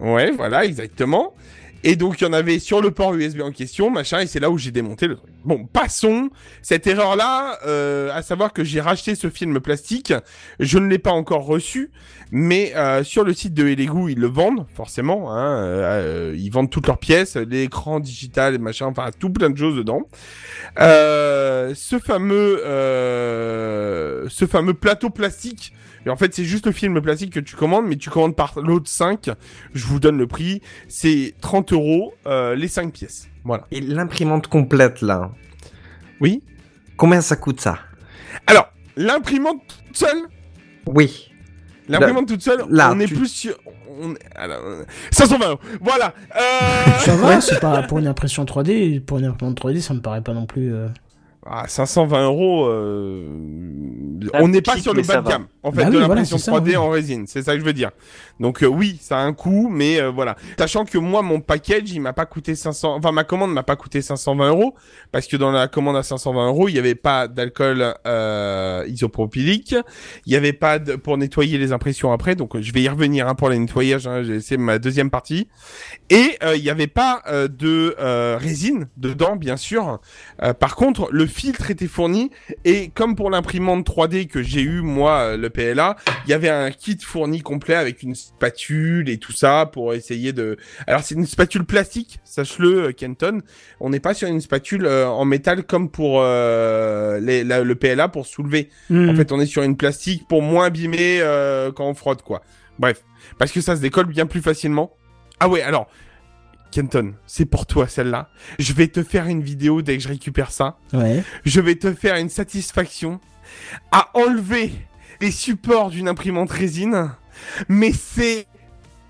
Ouais, 0.00 0.30
voilà, 0.30 0.64
exactement. 0.64 1.34
Et 1.82 1.96
donc, 1.96 2.20
il 2.20 2.24
y 2.24 2.26
en 2.26 2.34
avait 2.34 2.58
sur 2.58 2.82
le 2.82 2.90
port 2.90 3.14
USB 3.14 3.40
en 3.40 3.52
question, 3.52 3.90
machin, 3.90 4.20
et 4.20 4.26
c'est 4.26 4.40
là 4.40 4.50
où 4.50 4.58
j'ai 4.58 4.70
démonté 4.70 5.06
le 5.06 5.16
truc. 5.16 5.30
Bon, 5.44 5.64
passons. 5.64 6.28
Cette 6.60 6.86
erreur-là, 6.86 7.58
euh, 7.66 8.10
à 8.12 8.20
savoir 8.20 8.52
que 8.52 8.62
j'ai 8.64 8.82
racheté 8.82 9.14
ce 9.14 9.30
film 9.30 9.60
plastique, 9.60 10.12
je 10.58 10.78
ne 10.78 10.88
l'ai 10.88 10.98
pas 10.98 11.12
encore 11.12 11.46
reçu, 11.46 11.90
mais 12.30 12.74
euh, 12.76 13.02
sur 13.02 13.24
le 13.24 13.32
site 13.32 13.54
de 13.54 13.66
Elegoo, 13.66 14.10
ils 14.10 14.18
le 14.18 14.26
vendent, 14.26 14.66
forcément. 14.74 15.32
Hein, 15.32 15.56
euh, 15.64 16.34
ils 16.36 16.50
vendent 16.50 16.68
toutes 16.68 16.86
leurs 16.86 16.98
pièces, 16.98 17.36
l'écran 17.36 17.98
digital, 17.98 18.58
machin, 18.58 18.86
enfin 18.86 19.08
tout 19.18 19.30
plein 19.30 19.48
de 19.48 19.56
choses 19.56 19.76
dedans. 19.76 20.02
Ce 20.76 21.98
fameux, 22.04 22.60
ce 24.28 24.46
fameux 24.46 24.74
plateau 24.74 25.08
plastique. 25.08 25.72
Et 26.06 26.10
en 26.10 26.16
fait, 26.16 26.34
c'est 26.34 26.44
juste 26.44 26.66
le 26.66 26.72
film 26.72 27.00
plastique 27.02 27.32
que 27.32 27.40
tu 27.40 27.56
commandes, 27.56 27.86
mais 27.86 27.96
tu 27.96 28.08
commandes 28.10 28.34
par 28.36 28.58
l'autre 28.60 28.88
5. 28.88 29.30
Je 29.74 29.86
vous 29.86 30.00
donne 30.00 30.16
le 30.16 30.26
prix. 30.26 30.62
C'est 30.88 31.34
30 31.40 31.72
euros 31.72 32.14
euh, 32.26 32.54
les 32.54 32.68
5 32.68 32.92
pièces. 32.92 33.28
Voilà. 33.44 33.66
Et 33.70 33.80
l'imprimante 33.80 34.46
complète, 34.46 35.02
là, 35.02 35.30
Oui. 36.20 36.42
combien 36.96 37.20
ça 37.20 37.36
coûte 37.36 37.60
ça? 37.60 37.78
Alors, 38.46 38.72
l'imprimante 38.96 39.60
toute 39.86 39.96
seule, 39.96 40.22
Oui. 40.86 41.30
l'imprimante 41.88 42.28
toute 42.28 42.42
seule, 42.42 42.64
là, 42.70 42.92
on 42.94 43.00
est 43.00 43.06
plus 43.06 43.28
sur... 43.28 43.56
On... 44.02 44.14
Alors, 44.36 44.60
euh, 44.64 44.84
520 45.10 45.48
euros. 45.48 45.60
Voilà. 45.82 46.14
Euh... 46.36 46.98
Ça 47.00 47.16
va, 47.16 47.40
c'est 47.42 47.60
pas 47.60 47.82
pour 47.82 47.98
une 47.98 48.06
impression 48.06 48.44
3D. 48.44 49.00
Pour 49.00 49.18
une 49.18 49.26
imprimante 49.26 49.60
3D, 49.60 49.80
ça 49.80 49.92
me 49.92 50.00
paraît 50.00 50.22
pas 50.22 50.32
non 50.32 50.46
plus. 50.46 50.72
euh, 50.72 50.88
Ah, 51.52 51.64
520 51.66 52.24
euros, 52.26 52.66
euh... 52.68 53.26
On 54.34 54.48
n'est 54.48 54.62
pas 54.62 54.76
sur 54.76 54.94
le 54.94 55.02
bas 55.02 55.20
de 55.20 55.28
gamme, 55.28 55.46
en 55.62 55.72
fait, 55.72 55.78
Bah 55.78 55.84
de 55.84 55.88
oui, 55.90 55.96
voilà, 55.96 56.08
l'impression 56.08 56.38
c'est 56.38 56.44
ça, 56.44 56.52
3D 56.52 56.68
oui. 56.68 56.76
en 56.76 56.90
résine, 56.90 57.26
c'est 57.26 57.42
ça 57.42 57.54
que 57.54 57.60
je 57.60 57.64
veux 57.64 57.72
dire. 57.72 57.90
Donc 58.38 58.62
euh, 58.62 58.66
oui, 58.66 58.98
ça 59.00 59.18
a 59.18 59.22
un 59.22 59.32
coût, 59.32 59.68
mais 59.70 60.00
euh, 60.00 60.10
voilà. 60.10 60.36
Sachant 60.58 60.84
que 60.84 60.98
moi, 60.98 61.22
mon 61.22 61.40
package, 61.40 61.90
il 61.90 62.00
m'a 62.00 62.12
pas 62.12 62.26
coûté 62.26 62.54
500, 62.54 62.94
enfin 62.96 63.10
ma 63.12 63.24
commande 63.24 63.52
m'a 63.52 63.62
pas 63.64 63.76
coûté 63.76 64.00
520 64.02 64.48
euros, 64.50 64.74
parce 65.10 65.26
que 65.26 65.36
dans 65.36 65.50
la 65.50 65.66
commande 65.68 65.96
à 65.96 66.02
520 66.02 66.46
euros, 66.48 66.68
il 66.68 66.76
y 66.76 66.78
avait 66.78 66.94
pas 66.94 67.26
d'alcool 67.28 67.94
euh, 68.06 68.84
isopropylique, 68.86 69.74
il 70.26 70.32
y 70.32 70.36
avait 70.36 70.52
pas 70.52 70.78
de, 70.78 70.96
pour 70.96 71.16
nettoyer 71.18 71.58
les 71.58 71.72
impressions 71.72 72.12
après, 72.12 72.36
donc 72.36 72.54
euh, 72.56 72.62
je 72.62 72.72
vais 72.72 72.82
y 72.82 72.88
revenir 72.88 73.26
hein, 73.26 73.34
pour 73.34 73.48
les 73.48 73.58
nettoyages, 73.58 74.06
hein, 74.06 74.22
j'ai- 74.22 74.40
c'est 74.40 74.56
ma 74.58 74.78
deuxième 74.78 75.10
partie. 75.10 75.48
Et 76.10 76.36
euh, 76.44 76.56
il 76.56 76.62
y 76.62 76.70
avait 76.70 76.86
pas 76.86 77.22
euh, 77.28 77.48
de 77.48 77.96
euh, 77.98 78.36
résine 78.40 78.88
dedans, 78.98 79.34
bien 79.36 79.56
sûr. 79.56 79.98
Euh, 80.42 80.52
par 80.54 80.76
contre, 80.76 81.08
le 81.10 81.26
filtre 81.40 81.70
était 81.70 81.86
fourni 81.86 82.30
et 82.66 82.90
comme 82.90 83.16
pour 83.16 83.30
l'imprimante 83.30 83.86
3D 83.86 84.26
que 84.26 84.42
j'ai 84.42 84.60
eu 84.60 84.82
moi, 84.82 85.20
euh, 85.20 85.36
le 85.38 85.48
PLA, 85.48 85.96
il 86.26 86.30
y 86.30 86.34
avait 86.34 86.50
un 86.50 86.70
kit 86.70 86.98
fourni 87.02 87.40
complet 87.40 87.74
avec 87.76 88.02
une 88.02 88.14
spatule 88.14 89.08
et 89.08 89.16
tout 89.16 89.32
ça 89.32 89.64
pour 89.72 89.94
essayer 89.94 90.32
de. 90.34 90.58
Alors 90.86 91.02
c'est 91.02 91.14
une 91.14 91.24
spatule 91.26 91.64
plastique, 91.64 92.18
sache-le, 92.24 92.88
euh, 92.88 92.92
Kenton. 92.92 93.40
On 93.80 93.88
n'est 93.88 94.00
pas 94.00 94.12
sur 94.12 94.28
une 94.28 94.40
spatule 94.42 94.84
euh, 94.84 95.06
en 95.08 95.24
métal 95.24 95.64
comme 95.64 95.90
pour 95.90 96.20
euh, 96.22 97.18
les- 97.20 97.42
la- 97.44 97.62
le 97.64 97.74
PLA 97.74 98.08
pour 98.08 98.26
soulever. 98.26 98.68
hmm. 98.90 99.08
En 99.08 99.14
fait, 99.14 99.32
on 99.32 99.40
est 99.40 99.46
sur 99.46 99.62
une 99.62 99.76
plastique 99.78 100.28
pour 100.28 100.42
moins 100.42 100.66
abîmer 100.66 101.20
euh, 101.22 101.72
quand 101.72 101.86
on 101.88 101.94
frotte, 101.94 102.22
quoi. 102.22 102.42
Bref, 102.78 103.02
parce 103.38 103.50
que 103.52 103.60
ça 103.62 103.76
se 103.76 103.80
décolle 103.80 104.06
bien 104.06 104.26
plus 104.26 104.42
facilement. 104.42 104.92
Ah 105.38 105.48
ouais, 105.48 105.62
alors, 105.62 105.88
Kenton, 106.70 107.14
c'est 107.26 107.46
pour 107.46 107.66
toi 107.66 107.88
celle-là. 107.88 108.28
Je 108.58 108.72
vais 108.72 108.88
te 108.88 109.02
faire 109.02 109.26
une 109.26 109.42
vidéo 109.42 109.82
dès 109.82 109.96
que 109.96 110.02
je 110.02 110.08
récupère 110.08 110.50
ça. 110.52 110.78
Ouais. 110.92 111.22
Je 111.44 111.60
vais 111.60 111.74
te 111.74 111.92
faire 111.92 112.16
une 112.16 112.28
satisfaction 112.28 113.20
à 113.90 114.08
enlever 114.14 114.72
les 115.20 115.30
supports 115.32 115.90
d'une 115.90 116.08
imprimante 116.08 116.50
résine, 116.50 117.10
mais 117.68 117.92
c'est 117.92 118.46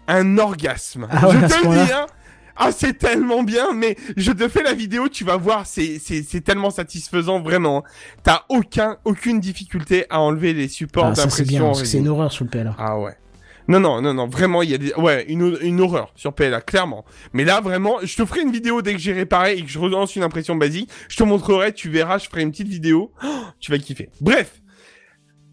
un 0.08 0.38
orgasme. 0.38 1.06
Ah 1.10 1.28
ouais, 1.28 1.34
je 1.34 1.46
te 1.46 1.68
le 1.68 1.84
dis, 1.86 1.92
hein. 1.92 2.06
Ah, 2.62 2.72
c'est 2.72 2.98
tellement 2.98 3.42
bien, 3.42 3.72
mais 3.74 3.96
je 4.18 4.32
te 4.32 4.46
fais 4.48 4.62
la 4.62 4.74
vidéo, 4.74 5.08
tu 5.08 5.24
vas 5.24 5.36
voir, 5.38 5.66
c'est, 5.66 5.98
c'est, 5.98 6.22
c'est 6.22 6.42
tellement 6.42 6.70
satisfaisant, 6.70 7.40
vraiment. 7.40 7.84
T'as 8.22 8.42
aucun, 8.50 8.98
aucune 9.04 9.40
difficulté 9.40 10.04
à 10.10 10.20
enlever 10.20 10.52
les 10.52 10.68
supports 10.68 11.06
Ah, 11.06 11.14
c'est 11.14 11.44
bien, 11.44 11.60
d'impression 11.60 11.64
en 11.64 11.68
parce 11.68 11.80
que 11.80 11.86
c'est 11.86 11.96
résine. 11.98 12.06
une 12.06 12.08
horreur 12.08 12.32
sur 12.32 12.44
le 12.44 12.50
PLA. 12.50 12.74
Ah 12.78 12.98
ouais. 12.98 13.16
Non, 13.70 13.78
non, 13.78 14.02
non, 14.02 14.12
non, 14.12 14.26
vraiment, 14.26 14.62
il 14.62 14.70
y 14.70 14.92
a. 14.92 14.98
Ouais, 14.98 15.24
une, 15.28 15.80
horreur 15.80 16.10
sur 16.16 16.32
PLA, 16.32 16.60
clairement. 16.60 17.04
Mais 17.32 17.44
là, 17.44 17.60
vraiment, 17.60 17.98
je 18.02 18.16
te 18.16 18.24
ferai 18.24 18.40
une 18.42 18.50
vidéo 18.50 18.82
dès 18.82 18.94
que 18.94 18.98
j'ai 18.98 19.12
réparé 19.12 19.58
et 19.58 19.62
que 19.62 19.70
je 19.70 19.78
relance 19.78 20.16
une 20.16 20.24
impression 20.24 20.56
basique. 20.56 20.90
Je 21.08 21.16
te 21.16 21.22
montrerai, 21.22 21.72
tu 21.72 21.88
verras, 21.88 22.18
je 22.18 22.28
ferai 22.28 22.42
une 22.42 22.50
petite 22.50 22.66
vidéo. 22.66 23.12
Tu 23.60 23.70
vas 23.70 23.78
kiffer. 23.78 24.10
Bref. 24.20 24.60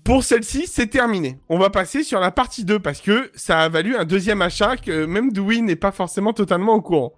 Pour 0.03 0.23
celle-ci, 0.23 0.65
c'est 0.65 0.87
terminé. 0.87 1.39
On 1.47 1.59
va 1.59 1.69
passer 1.69 2.01
sur 2.01 2.19
la 2.19 2.31
partie 2.31 2.65
2 2.65 2.79
parce 2.79 3.01
que 3.01 3.29
ça 3.35 3.59
a 3.59 3.69
valu 3.69 3.95
un 3.95 4.05
deuxième 4.05 4.41
achat 4.41 4.77
que 4.77 5.05
même 5.05 5.31
Dewey 5.31 5.61
n'est 5.61 5.75
pas 5.75 5.91
forcément 5.91 6.33
totalement 6.33 6.73
au 6.73 6.81
courant. 6.81 7.13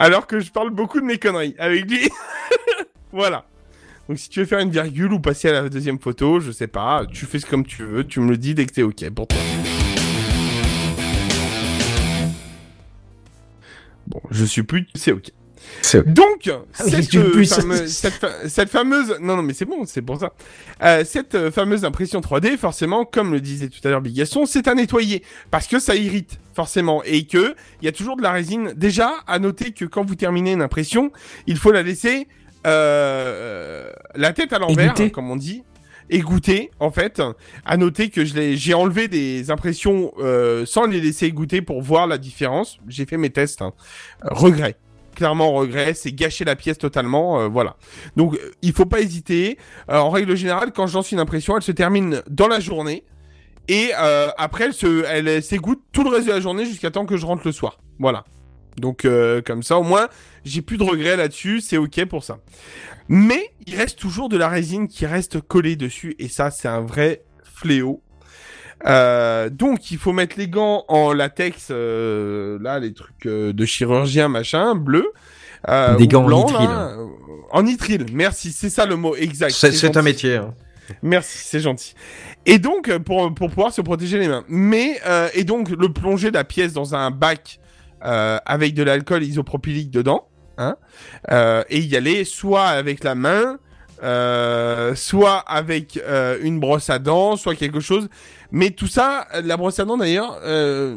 Alors 0.00 0.26
que 0.26 0.40
je 0.40 0.50
parle 0.50 0.70
beaucoup 0.70 0.98
de 0.98 1.04
mes 1.04 1.18
conneries 1.18 1.54
avec 1.58 1.88
lui. 1.88 2.08
voilà. 3.12 3.44
Donc 4.08 4.18
si 4.18 4.30
tu 4.30 4.40
veux 4.40 4.46
faire 4.46 4.60
une 4.60 4.70
virgule 4.70 5.12
ou 5.12 5.20
passer 5.20 5.50
à 5.50 5.52
la 5.52 5.68
deuxième 5.68 6.00
photo, 6.00 6.40
je 6.40 6.50
sais 6.50 6.66
pas, 6.66 7.04
tu 7.06 7.26
fais 7.26 7.38
comme 7.40 7.64
tu 7.64 7.84
veux, 7.84 8.04
tu 8.04 8.20
me 8.20 8.30
le 8.30 8.38
dis 8.38 8.54
dès 8.54 8.66
que 8.66 8.72
t'es 8.72 8.82
ok 8.82 9.10
pour 9.10 9.28
toi. 9.28 9.38
Bon, 14.06 14.20
je 14.30 14.44
suis 14.44 14.62
plus, 14.62 14.86
c'est 14.94 15.12
ok. 15.12 15.30
Donc, 16.02 16.50
cette, 16.90 17.08
tu 17.08 17.18
euh, 17.18 17.86
cette, 17.86 18.14
fa- 18.14 18.48
cette 18.48 18.68
fameuse, 18.68 19.16
non 19.20 19.36
non 19.36 19.42
mais 19.42 19.54
c'est 19.54 19.64
bon, 19.64 19.86
c'est 19.86 20.02
pour 20.02 20.20
ça. 20.20 20.34
Euh, 20.82 21.04
cette 21.06 21.34
euh, 21.34 21.50
fameuse 21.50 21.86
impression 21.86 22.20
3D, 22.20 22.58
forcément, 22.58 23.06
comme 23.06 23.32
le 23.32 23.40
disait 23.40 23.68
tout 23.68 23.80
à 23.84 23.88
l'heure 23.88 24.02
Bigasson, 24.02 24.44
c'est 24.44 24.68
à 24.68 24.74
nettoyer 24.74 25.22
parce 25.50 25.66
que 25.66 25.78
ça 25.78 25.94
irrite 25.96 26.38
forcément 26.54 27.02
et 27.04 27.26
que 27.26 27.54
il 27.80 27.86
y 27.86 27.88
a 27.88 27.92
toujours 27.92 28.16
de 28.18 28.22
la 28.22 28.32
résine. 28.32 28.74
Déjà, 28.76 29.10
à 29.26 29.38
noter 29.38 29.72
que 29.72 29.86
quand 29.86 30.04
vous 30.04 30.16
terminez 30.16 30.52
une 30.52 30.60
impression, 30.62 31.10
il 31.46 31.56
faut 31.56 31.72
la 31.72 31.82
laisser 31.82 32.28
euh, 32.66 33.90
la 34.14 34.32
tête 34.34 34.52
à 34.52 34.58
l'envers, 34.58 34.92
comme 35.10 35.30
on 35.30 35.36
dit. 35.36 35.62
Égoutter, 36.10 36.70
en 36.80 36.90
fait. 36.90 37.22
À 37.64 37.76
noter 37.76 38.10
que 38.10 38.24
j'ai 38.24 38.74
enlevé 38.74 39.08
des 39.08 39.50
impressions 39.50 40.12
euh, 40.18 40.66
sans 40.66 40.86
les 40.86 41.00
laisser 41.00 41.26
égoutter 41.26 41.62
pour 41.62 41.80
voir 41.82 42.06
la 42.06 42.18
différence. 42.18 42.78
J'ai 42.88 43.06
fait 43.06 43.16
mes 43.16 43.30
tests. 43.30 43.62
hein. 43.62 43.72
Regret. 44.22 44.76
Clairement 45.14 45.52
regret, 45.52 45.94
c'est 45.94 46.10
gâcher 46.10 46.44
la 46.44 46.56
pièce 46.56 46.76
totalement, 46.76 47.40
euh, 47.40 47.46
voilà. 47.46 47.76
Donc 48.16 48.36
il 48.62 48.72
faut 48.72 48.84
pas 48.84 49.00
hésiter. 49.00 49.58
Euh, 49.88 49.98
en 49.98 50.10
règle 50.10 50.34
générale, 50.36 50.72
quand 50.74 50.88
je 50.88 50.94
lance 50.94 51.12
une 51.12 51.20
impression, 51.20 51.56
elle 51.56 51.62
se 51.62 51.70
termine 51.70 52.20
dans 52.28 52.48
la 52.48 52.58
journée 52.58 53.04
et 53.68 53.92
après 53.94 54.64
elle 54.64 54.74
se, 54.74 55.04
elle 55.06 55.40
s'égoutte 55.42 55.80
tout 55.92 56.02
le 56.02 56.10
reste 56.10 56.26
de 56.26 56.32
la 56.32 56.40
journée 56.40 56.66
jusqu'à 56.66 56.90
temps 56.90 57.06
que 57.06 57.16
je 57.16 57.24
rentre 57.24 57.42
le 57.46 57.52
soir. 57.52 57.78
Voilà. 58.00 58.24
Donc 58.76 59.06
comme 59.46 59.62
ça, 59.62 59.78
au 59.78 59.84
moins, 59.84 60.08
j'ai 60.44 60.62
plus 60.62 60.76
de 60.76 60.82
regrets 60.84 61.16
là-dessus, 61.16 61.60
c'est 61.60 61.76
ok 61.76 62.04
pour 62.06 62.24
ça. 62.24 62.38
Mais 63.08 63.50
il 63.66 63.76
reste 63.76 63.98
toujours 63.98 64.28
de 64.28 64.36
la 64.36 64.48
résine 64.48 64.88
qui 64.88 65.06
reste 65.06 65.40
collée 65.40 65.76
dessus 65.76 66.14
et 66.18 66.28
ça, 66.28 66.50
c'est 66.50 66.68
un 66.68 66.80
vrai 66.80 67.22
fléau. 67.42 68.02
Euh, 68.86 69.48
donc 69.50 69.90
il 69.90 69.98
faut 69.98 70.12
mettre 70.12 70.36
les 70.38 70.48
gants 70.48 70.84
en 70.88 71.12
latex, 71.12 71.68
euh, 71.70 72.58
là 72.60 72.78
les 72.78 72.92
trucs 72.92 73.24
euh, 73.26 73.52
de 73.52 73.64
chirurgien 73.64 74.28
machin, 74.28 74.74
bleu. 74.74 75.06
Euh, 75.68 75.96
Des 75.96 76.08
gants 76.08 76.22
en 76.22 76.26
blanc, 76.26 76.46
nitrile. 76.46 76.68
là, 76.68 76.88
euh, 76.98 77.06
en 77.50 77.62
nitrile, 77.62 78.06
merci, 78.12 78.52
c'est 78.52 78.68
ça 78.68 78.84
le 78.84 78.96
mot 78.96 79.16
exact. 79.16 79.52
C'est 79.52 79.96
un 79.96 80.02
métier. 80.02 80.36
hein. 80.36 80.54
Merci, 81.02 81.38
c'est 81.38 81.60
gentil. 81.60 81.94
Et 82.44 82.58
donc 82.58 82.88
euh, 82.88 82.98
pour 82.98 83.32
pour 83.34 83.48
pouvoir 83.48 83.72
se 83.72 83.80
protéger 83.80 84.18
les 84.18 84.28
mains. 84.28 84.44
Mais 84.48 85.00
euh, 85.06 85.28
et 85.32 85.44
donc 85.44 85.70
le 85.70 85.90
plonger 85.90 86.30
la 86.30 86.44
pièce 86.44 86.74
dans 86.74 86.94
un 86.94 87.10
bac 87.10 87.60
euh, 88.04 88.36
avec 88.44 88.74
de 88.74 88.82
l'alcool 88.82 89.22
isopropylique 89.22 89.90
dedans, 89.90 90.28
hein, 90.58 90.76
euh, 91.30 91.62
et 91.68 91.80
y 91.80 91.96
aller 91.96 92.24
soit 92.24 92.66
avec 92.66 93.04
la 93.04 93.14
main, 93.14 93.58
euh, 94.02 94.94
soit 94.94 95.38
avec 95.38 95.96
euh, 95.96 96.38
une 96.42 96.60
brosse 96.60 96.90
à 96.90 96.98
dents, 96.98 97.36
soit 97.36 97.54
quelque 97.54 97.80
chose. 97.80 98.08
Mais 98.50 98.70
tout 98.70 98.86
ça, 98.86 99.26
la 99.42 99.56
brosse 99.56 99.78
à 99.80 99.84
dents 99.84 99.96
d'ailleurs, 99.96 100.40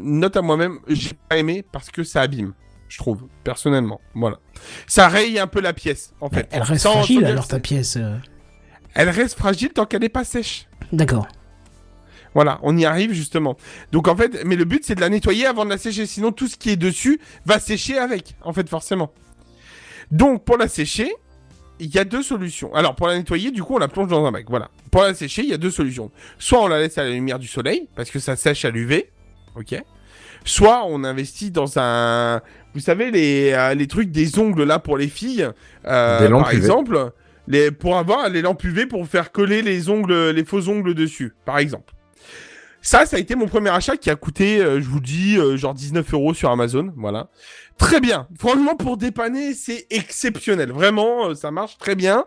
note 0.04 0.38
à 0.38 0.42
moi-même, 0.42 0.80
j'ai 0.88 1.14
pas 1.30 1.38
aimé 1.38 1.64
parce 1.72 1.90
que 1.90 2.04
ça 2.04 2.22
abîme. 2.22 2.54
Je 2.88 2.98
trouve, 3.00 3.24
personnellement. 3.44 4.00
Voilà. 4.14 4.38
Ça 4.88 5.10
raye 5.10 5.40
un 5.40 5.48
peu 5.48 5.60
la 5.60 5.74
pièce, 5.74 6.14
en 6.22 6.30
fait. 6.30 6.48
Elle 6.52 6.62
reste 6.62 6.84
Sans- 6.84 6.94
fragile 6.94 7.20
dire 7.20 7.28
alors 7.28 7.48
ta 7.48 7.60
pièce. 7.60 7.98
Elle 8.94 9.10
reste 9.10 9.38
fragile 9.38 9.70
tant 9.70 9.86
qu'elle 9.86 10.02
n'est 10.02 10.10
pas 10.10 10.24
sèche. 10.24 10.68
D'accord. 10.92 11.28
Voilà, 12.34 12.60
on 12.62 12.78
y 12.78 12.86
arrive 12.86 13.14
justement. 13.14 13.58
Donc 13.92 14.08
en 14.08 14.16
fait, 14.16 14.44
mais 14.46 14.56
le 14.56 14.64
but 14.66 14.84
c'est 14.86 14.94
de 14.94 15.02
la 15.02 15.10
nettoyer 15.10 15.48
avant 15.48 15.66
de 15.66 15.72
la 15.72 15.78
sécher, 15.80 16.06
sinon 16.06 16.32
tout 16.32 16.48
ce 16.48 16.56
qui 16.56 16.70
est 16.70 16.76
dessus 16.76 17.20
va 17.46 17.60
sécher 17.60 17.98
avec, 17.98 18.36
en 18.44 18.54
fait 18.54 18.70
forcément. 18.70 19.12
Donc 20.12 20.46
pour 20.46 20.58
la 20.58 20.68
sécher, 20.68 21.12
il 21.80 21.94
y 21.94 22.00
a 22.00 22.04
deux 22.06 22.24
solutions. 22.24 22.74
Alors 22.74 22.96
pour 22.96 23.08
la 23.08 23.18
nettoyer, 23.18 23.52
du 23.52 23.62
coup 23.64 23.76
on 23.76 23.80
la 23.80 23.88
plonge 23.88 24.08
dans 24.08 24.26
un 24.26 24.32
bac, 24.32 24.46
voilà. 24.50 24.70
Pour 24.92 25.02
la 25.02 25.14
sécher, 25.14 25.44
il 25.44 25.50
y 25.50 25.54
a 25.54 25.58
deux 25.58 25.72
solutions. 25.72 26.12
Soit 26.40 26.62
on 26.64 26.68
la 26.68 26.80
laisse 26.80 26.98
à 26.98 27.04
la 27.04 27.10
lumière 27.12 27.40
du 27.40 27.48
soleil, 27.48 27.88
parce 27.96 28.10
que 28.10 28.20
ça 28.20 28.36
sèche 28.36 28.66
à 28.66 28.72
l'UV, 28.72 29.10
ok. 29.56 29.76
Soit 30.46 30.86
on 30.88 31.04
investit 31.04 31.52
dans 31.52 31.78
un, 31.78 32.42
vous 32.74 32.80
savez 32.80 33.12
les, 33.12 33.52
euh, 33.54 33.74
les 33.74 33.88
trucs 33.88 34.12
des 34.12 34.40
ongles 34.40 34.64
là 34.64 34.80
pour 34.80 34.98
les 34.98 35.08
filles, 35.10 35.50
euh, 35.86 36.20
Des 36.20 36.30
lampes 36.30 36.44
par 36.44 36.52
UV. 36.54 36.58
exemple, 36.58 37.12
les, 37.48 37.72
pour 37.72 37.98
avoir 37.98 38.30
les 38.30 38.42
lampes 38.42 38.64
UV 38.64 38.86
pour 38.86 39.06
faire 39.08 39.32
coller 39.32 39.62
les 39.62 39.90
ongles, 39.90 40.30
les 40.30 40.46
faux 40.46 40.70
ongles 40.70 40.94
dessus, 40.94 41.34
par 41.46 41.58
exemple. 41.58 41.94
Ça, 42.82 43.06
ça 43.06 43.18
a 43.18 43.20
été 43.20 43.36
mon 43.36 43.48
premier 43.48 43.70
achat 43.70 43.98
qui 43.98 44.10
a 44.10 44.16
coûté, 44.16 44.60
euh, 44.60 44.80
je 44.80 44.88
vous 44.88 45.00
dis, 45.02 45.38
euh, 45.38 45.58
genre 45.58 45.74
19 45.74 46.14
euros 46.14 46.34
sur 46.34 46.50
Amazon. 46.52 46.94
Voilà. 46.96 47.28
Très 47.78 48.00
bien. 48.00 48.28
Franchement, 48.40 48.76
pour 48.76 48.98
dépanner, 48.98 49.54
c'est 49.54 49.88
exceptionnel. 49.90 50.72
Vraiment, 50.72 51.30
euh, 51.30 51.34
ça 51.36 51.52
marche 51.52 51.78
très 51.78 51.96
bien. 51.96 52.24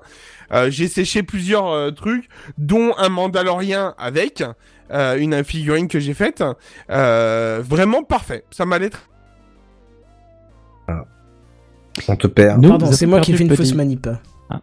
Euh, 0.53 0.71
J'ai 0.71 0.89
séché 0.89 1.23
plusieurs 1.23 1.69
euh, 1.69 1.91
trucs, 1.93 2.29
dont 2.59 2.93
un 2.99 3.09
Mandalorien 3.09 3.95
avec 3.99 4.43
euh, 4.93 5.17
une 5.19 5.43
figurine 5.45 5.89
que 5.89 5.99
j'ai 5.99 6.15
faite. 6.15 6.45
Euh, 6.91 7.63
vraiment 7.67 8.03
parfait. 8.03 8.45
Ça 8.51 8.67
m'allait 8.67 8.91
très 8.91 9.03
On 12.09 12.17
te 12.17 12.27
perd. 12.27 12.67
Pardon, 12.67 12.93
c'est 12.93 13.07
moi 13.07 13.21
qui 13.21 13.33
ai 13.33 13.37
fait 13.37 13.43
une 13.45 13.49
petit. 13.49 13.57
fausse 13.59 13.75
manip. 13.75 14.09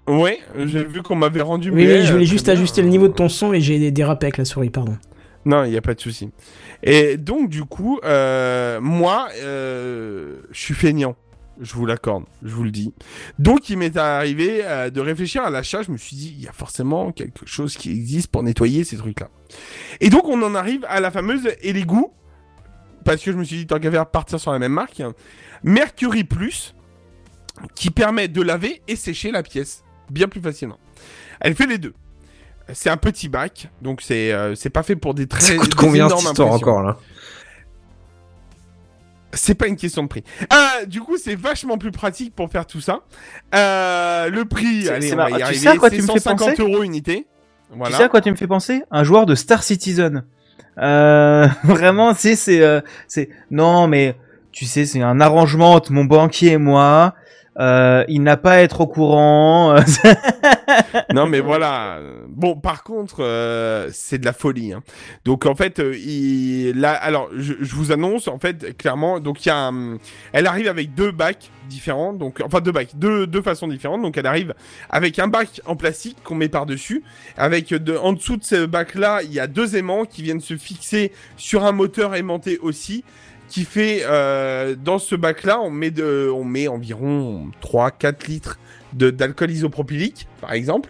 Ouais, 0.08 0.40
j'ai 0.66 0.84
vu 0.84 1.02
qu'on 1.02 1.16
m'avait 1.16 1.42
rendu. 1.42 1.70
Oui, 1.72 1.86
muet, 1.86 2.00
oui, 2.02 2.06
je 2.06 2.12
voulais 2.12 2.26
juste 2.26 2.46
bien. 2.46 2.54
ajuster 2.56 2.82
le 2.82 2.90
niveau 2.90 3.08
de 3.08 3.14
ton 3.14 3.30
son 3.30 3.54
et 3.54 3.62
j'ai 3.62 3.90
dérapé 3.92 4.26
avec 4.26 4.38
la 4.38 4.44
souris, 4.46 4.70
pardon. 4.70 4.98
Non, 5.48 5.64
il 5.64 5.72
n'y 5.72 5.78
a 5.78 5.82
pas 5.82 5.94
de 5.94 6.02
souci. 6.02 6.30
Et 6.84 7.16
donc, 7.16 7.48
du 7.48 7.64
coup, 7.64 8.02
euh, 8.04 8.82
moi, 8.82 9.30
euh, 9.38 10.42
je 10.52 10.60
suis 10.60 10.74
feignant. 10.74 11.16
Je 11.62 11.74
vous 11.74 11.86
l'accorde, 11.86 12.26
je 12.44 12.54
vous 12.54 12.66
le 12.66 12.70
dis. 12.70 12.94
Donc, 13.40 13.70
il 13.70 13.78
m'est 13.78 13.96
arrivé 13.96 14.60
euh, 14.66 14.90
de 14.90 15.00
réfléchir 15.00 15.44
à 15.44 15.50
l'achat. 15.50 15.84
Je 15.84 15.92
me 15.92 15.96
suis 15.96 16.18
dit, 16.18 16.36
il 16.38 16.44
y 16.44 16.50
a 16.50 16.52
forcément 16.52 17.14
quelque 17.14 17.46
chose 17.46 17.78
qui 17.78 17.92
existe 17.92 18.30
pour 18.30 18.44
nettoyer 18.44 18.84
ces 18.84 18.98
trucs-là. 18.98 19.30
Et 20.02 20.10
donc, 20.10 20.28
on 20.28 20.44
en 20.44 20.54
arrive 20.54 20.86
à 20.90 21.00
la 21.00 21.12
fameuse 21.12 21.48
et 21.62 21.72
les 21.72 21.84
goûts. 21.84 22.12
Parce 23.06 23.24
que 23.24 23.32
je 23.32 23.38
me 23.38 23.46
suis 23.46 23.56
dit, 23.56 23.68
tant 23.68 23.80
qu'à 23.80 23.90
faire 23.90 24.06
partir 24.06 24.42
sur 24.42 24.52
la 24.52 24.60
même 24.60 24.74
marque. 24.74 25.02
Mercury 25.64 26.26
Plus, 26.26 26.76
qui 27.74 27.90
permet 27.90 28.28
de 28.28 28.42
laver 28.42 28.82
et 28.90 28.98
sécher 28.98 29.32
la 29.32 29.44
pièce 29.44 29.86
bien 30.10 30.28
plus 30.28 30.42
facilement. 30.42 30.78
Elle 31.40 31.56
fait 31.56 31.68
les 31.68 31.78
deux. 31.78 31.94
C'est 32.74 32.90
un 32.90 32.98
petit 32.98 33.30
bac, 33.30 33.70
donc 33.82 34.02
c'est 34.02 34.34
euh, 34.34 34.54
c'est 34.56 34.70
pas 34.70 34.84
fait 34.84 34.96
pour 34.96 35.14
des 35.14 35.26
très 35.28 35.42
Ça 35.42 35.56
coûte 35.56 35.76
combien 35.76 36.10
cette 36.10 36.20
histoire 36.22 36.52
encore 36.52 36.82
là 36.84 36.98
C'est 39.34 39.56
pas 39.56 39.68
une 39.68 39.76
question 39.78 40.04
de 40.04 40.08
prix. 40.08 40.24
Ah, 40.50 40.86
du 40.86 41.00
coup, 41.02 41.18
c'est 41.18 41.36
vachement 41.36 41.78
plus 41.78 41.92
pratique 41.92 42.36
pour 42.36 42.50
faire 42.52 42.66
tout 42.66 42.82
ça. 42.82 43.02
Euh, 43.56 44.30
le 44.30 44.46
prix, 44.46 44.90
allez, 44.90 45.14
on 45.14 45.16
va 45.18 45.30
y 45.30 45.36
Tu 45.36 45.42
arriver. 45.44 45.60
sais 45.60 45.68
à 45.70 45.78
quoi 45.78 45.90
tu 45.90 45.98
me 45.98 46.02
fais 46.08 46.20
150 46.20 46.38
penser 46.50 46.62
euros 46.62 46.84
unité. 46.84 47.28
Tu 47.72 47.78
Voilà. 47.78 47.98
sais 47.98 48.04
à 48.04 48.10
quoi 48.10 48.22
tu 48.22 48.32
me 48.32 48.36
fais 48.36 48.48
penser 48.48 48.84
Un 48.92 49.04
joueur 49.04 49.26
de 49.26 49.36
Star 49.36 49.64
Citizen. 49.64 50.24
Euh, 50.80 51.48
vraiment, 51.64 52.14
tu 52.14 52.36
c'est, 52.36 52.62
euh, 52.62 52.82
c'est, 53.08 53.30
non, 53.52 53.88
mais 53.88 54.16
tu 54.52 54.66
sais, 54.66 54.86
c'est 54.86 55.02
un 55.02 55.20
arrangement 55.22 55.74
entre 55.74 55.92
mon 55.92 56.06
banquier 56.06 56.54
et 56.54 56.58
moi. 56.58 57.14
Euh, 57.60 58.04
il 58.08 58.22
n'a 58.22 58.38
pas 58.38 58.54
à 58.54 58.58
être 58.60 58.82
au 58.82 58.88
courant. 58.88 59.76
non, 61.14 61.28
mais 61.28 61.40
voilà. 61.40 62.00
Bon, 62.28 62.56
par 62.56 62.84
contre, 62.84 63.18
euh, 63.24 63.90
c'est 63.92 64.20
de 64.20 64.26
la 64.26 64.34
folie. 64.34 64.74
hein. 64.74 64.84
Donc, 65.26 65.46
en 65.46 65.56
fait, 65.56 65.80
euh, 65.80 65.96
il... 65.98 66.80
là, 66.80 66.92
alors, 66.94 67.30
je, 67.36 67.54
je 67.60 67.76
vous 67.76 67.92
annonce, 67.92 68.28
en 68.28 68.38
fait, 68.38 68.78
clairement, 68.78 69.20
donc 69.20 69.46
il 69.46 69.50
y 69.50 69.52
a, 69.52 69.72
elle 70.34 70.46
arrive 70.48 70.68
avec 70.68 70.94
deux 70.94 71.12
bacs 71.12 71.50
différents, 71.68 72.14
donc, 72.14 72.42
enfin, 72.46 72.62
deux 72.62 72.72
bacs, 72.72 72.96
deux, 72.96 73.28
deux 73.28 73.42
façons 73.42 73.68
différentes. 73.68 74.02
Donc, 74.02 74.18
elle 74.18 74.28
arrive 74.28 74.54
avec 74.90 75.18
un 75.20 75.28
bac 75.28 75.62
en 75.66 75.76
plastique 75.76 76.18
qu'on 76.24 76.36
met 76.36 76.50
par 76.50 76.66
dessus, 76.66 77.04
avec 77.38 77.70
de, 77.70 77.98
en 77.98 78.14
dessous 78.14 78.38
de 78.38 78.44
ce 78.44 78.66
bac-là, 78.66 79.22
il 79.24 79.34
y 79.34 79.40
a 79.40 79.48
deux 79.48 79.76
aimants 79.76 80.06
qui 80.06 80.22
viennent 80.22 80.42
se 80.42 80.58
fixer 80.58 81.12
sur 81.38 81.66
un 81.66 81.72
moteur 81.72 82.16
aimanté 82.16 82.60
aussi. 82.60 83.04
Qui 83.48 83.64
fait 83.64 84.02
euh, 84.04 84.76
dans 84.76 85.00
ce 85.00 85.16
bac-là, 85.16 85.60
on 85.62 85.70
met 85.70 85.92
de, 85.92 86.30
on 86.34 86.44
met 86.44 86.68
environ 86.68 87.50
3-4 87.64 88.28
litres 88.28 88.60
de 88.94 89.10
d'alcool 89.10 89.52
isopropylique, 89.52 90.28
par 90.42 90.52
exemple. 90.54 90.90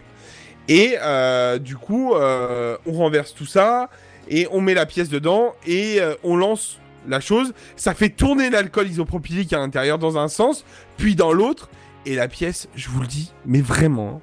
Et 0.68 0.96
euh, 1.00 1.58
du 1.58 1.76
coup, 1.76 2.14
euh, 2.14 2.76
on 2.86 2.92
renverse 2.92 3.34
tout 3.34 3.46
ça 3.46 3.88
et 4.28 4.46
on 4.50 4.60
met 4.60 4.74
la 4.74 4.86
pièce 4.86 5.08
dedans 5.08 5.54
et 5.66 6.00
euh, 6.00 6.14
on 6.24 6.36
lance 6.36 6.78
la 7.08 7.20
chose. 7.20 7.54
Ça 7.76 7.94
fait 7.94 8.10
tourner 8.10 8.50
l'alcool 8.50 8.88
isopropylique 8.88 9.52
à 9.52 9.58
l'intérieur 9.58 9.98
dans 9.98 10.18
un 10.18 10.28
sens, 10.28 10.64
puis 10.96 11.14
dans 11.14 11.32
l'autre. 11.32 11.70
Et 12.06 12.14
la 12.14 12.28
pièce, 12.28 12.68
je 12.74 12.88
vous 12.88 13.00
le 13.00 13.06
dis, 13.06 13.32
mais 13.46 13.60
vraiment, 13.60 14.20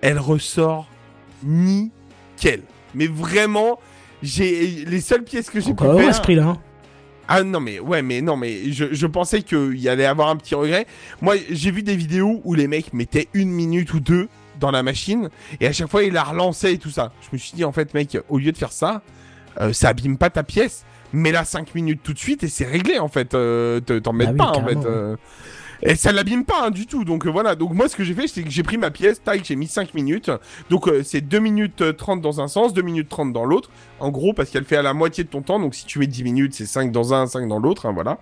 elle 0.00 0.18
ressort 0.18 0.88
nickel. 1.44 2.62
Mais 2.94 3.06
vraiment, 3.06 3.78
j'ai 4.22 4.84
les 4.86 5.00
seules 5.00 5.24
pièces 5.24 5.50
que 5.50 5.60
j'ai 5.60 5.74
pu 5.74 5.84
à 5.84 5.94
faire. 5.96 6.22
prix-là. 6.22 6.44
hein. 6.46 6.60
Ah 7.28 7.42
non 7.42 7.60
mais 7.60 7.78
ouais 7.80 8.02
mais 8.02 8.20
non 8.20 8.36
mais 8.36 8.70
je, 8.72 8.86
je 8.92 9.06
pensais 9.06 9.42
qu'il 9.42 9.78
y 9.78 9.88
allait 9.88 10.06
avoir 10.06 10.28
un 10.28 10.36
petit 10.36 10.54
regret. 10.54 10.86
Moi 11.20 11.36
j'ai 11.50 11.70
vu 11.70 11.82
des 11.82 11.96
vidéos 11.96 12.40
où 12.44 12.54
les 12.54 12.66
mecs 12.68 12.92
mettaient 12.92 13.28
une 13.34 13.50
minute 13.50 13.94
ou 13.94 14.00
deux 14.00 14.28
dans 14.60 14.70
la 14.70 14.82
machine 14.82 15.28
et 15.60 15.66
à 15.66 15.72
chaque 15.72 15.88
fois 15.88 16.02
ils 16.04 16.12
la 16.12 16.24
relançaient 16.24 16.74
et 16.74 16.78
tout 16.78 16.90
ça. 16.90 17.12
Je 17.22 17.28
me 17.32 17.38
suis 17.38 17.52
dit 17.54 17.64
en 17.64 17.72
fait 17.72 17.94
mec 17.94 18.18
au 18.28 18.38
lieu 18.38 18.52
de 18.52 18.56
faire 18.58 18.72
ça, 18.72 19.02
euh, 19.60 19.72
ça 19.72 19.88
abîme 19.90 20.18
pas 20.18 20.30
ta 20.30 20.42
pièce. 20.42 20.84
Mets-la 21.14 21.44
5 21.44 21.74
minutes 21.74 22.00
tout 22.02 22.14
de 22.14 22.18
suite 22.18 22.42
et 22.42 22.48
c'est 22.48 22.64
réglé 22.66 22.98
en 22.98 23.08
fait. 23.08 23.34
Euh, 23.34 23.80
te- 23.80 23.98
T'en 23.98 24.12
mets 24.14 24.24
Ah 24.28 24.30
oui, 24.32 24.36
pas 24.38 24.44
en 24.50 24.54
fait. 24.54 24.60
carrément. 24.74 25.16
Euh. 25.84 25.90
Et 25.90 25.94
ça 25.96 26.12
l'abîme 26.12 26.44
pas 26.44 26.66
hein, 26.66 26.70
du 26.70 26.86
tout. 26.86 27.04
Donc 27.04 27.26
euh, 27.26 27.30
voilà. 27.30 27.54
Donc 27.54 27.72
moi 27.74 27.88
ce 27.88 27.96
que 27.96 28.04
j'ai 28.04 28.14
fait 28.14 28.26
c'est 28.28 28.42
que 28.42 28.50
j'ai 28.50 28.62
pris 28.62 28.78
ma 28.78 28.90
pièce, 28.90 29.22
taille, 29.22 29.42
j'ai 29.44 29.56
mis 29.56 29.66
5 29.66 29.94
minutes. 29.94 30.30
Donc 30.70 30.88
euh, 30.88 31.02
c'est 31.02 31.20
2 31.20 31.38
minutes 31.38 31.82
euh, 31.82 31.92
30 31.92 32.20
dans 32.20 32.40
un 32.40 32.48
sens, 32.48 32.72
2 32.72 32.82
minutes 32.82 33.08
30 33.08 33.32
dans 33.32 33.44
l'autre. 33.44 33.70
En 34.00 34.10
gros 34.10 34.32
parce 34.32 34.50
qu'elle 34.50 34.64
fait 34.64 34.76
à 34.76 34.82
la 34.82 34.94
moitié 34.94 35.24
de 35.24 35.28
ton 35.28 35.42
temps. 35.42 35.58
Donc 35.60 35.74
si 35.74 35.84
tu 35.86 35.98
mets 35.98 36.06
10 36.06 36.24
minutes 36.24 36.54
c'est 36.54 36.66
5 36.66 36.92
dans 36.92 37.14
un, 37.14 37.26
5 37.26 37.48
dans 37.48 37.58
l'autre. 37.58 37.86
hein, 37.86 37.92
voilà. 37.92 38.18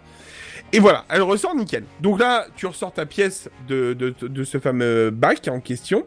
Et 0.72 0.78
voilà, 0.78 1.04
elle 1.08 1.22
ressort 1.22 1.56
nickel. 1.56 1.82
Donc 2.00 2.20
là, 2.20 2.46
tu 2.54 2.64
ressors 2.66 2.92
ta 2.92 3.04
pièce 3.04 3.50
de, 3.66 3.92
de, 3.92 4.14
de 4.20 4.44
ce 4.44 4.58
fameux 4.60 5.10
bac 5.10 5.48
en 5.48 5.58
question. 5.58 6.06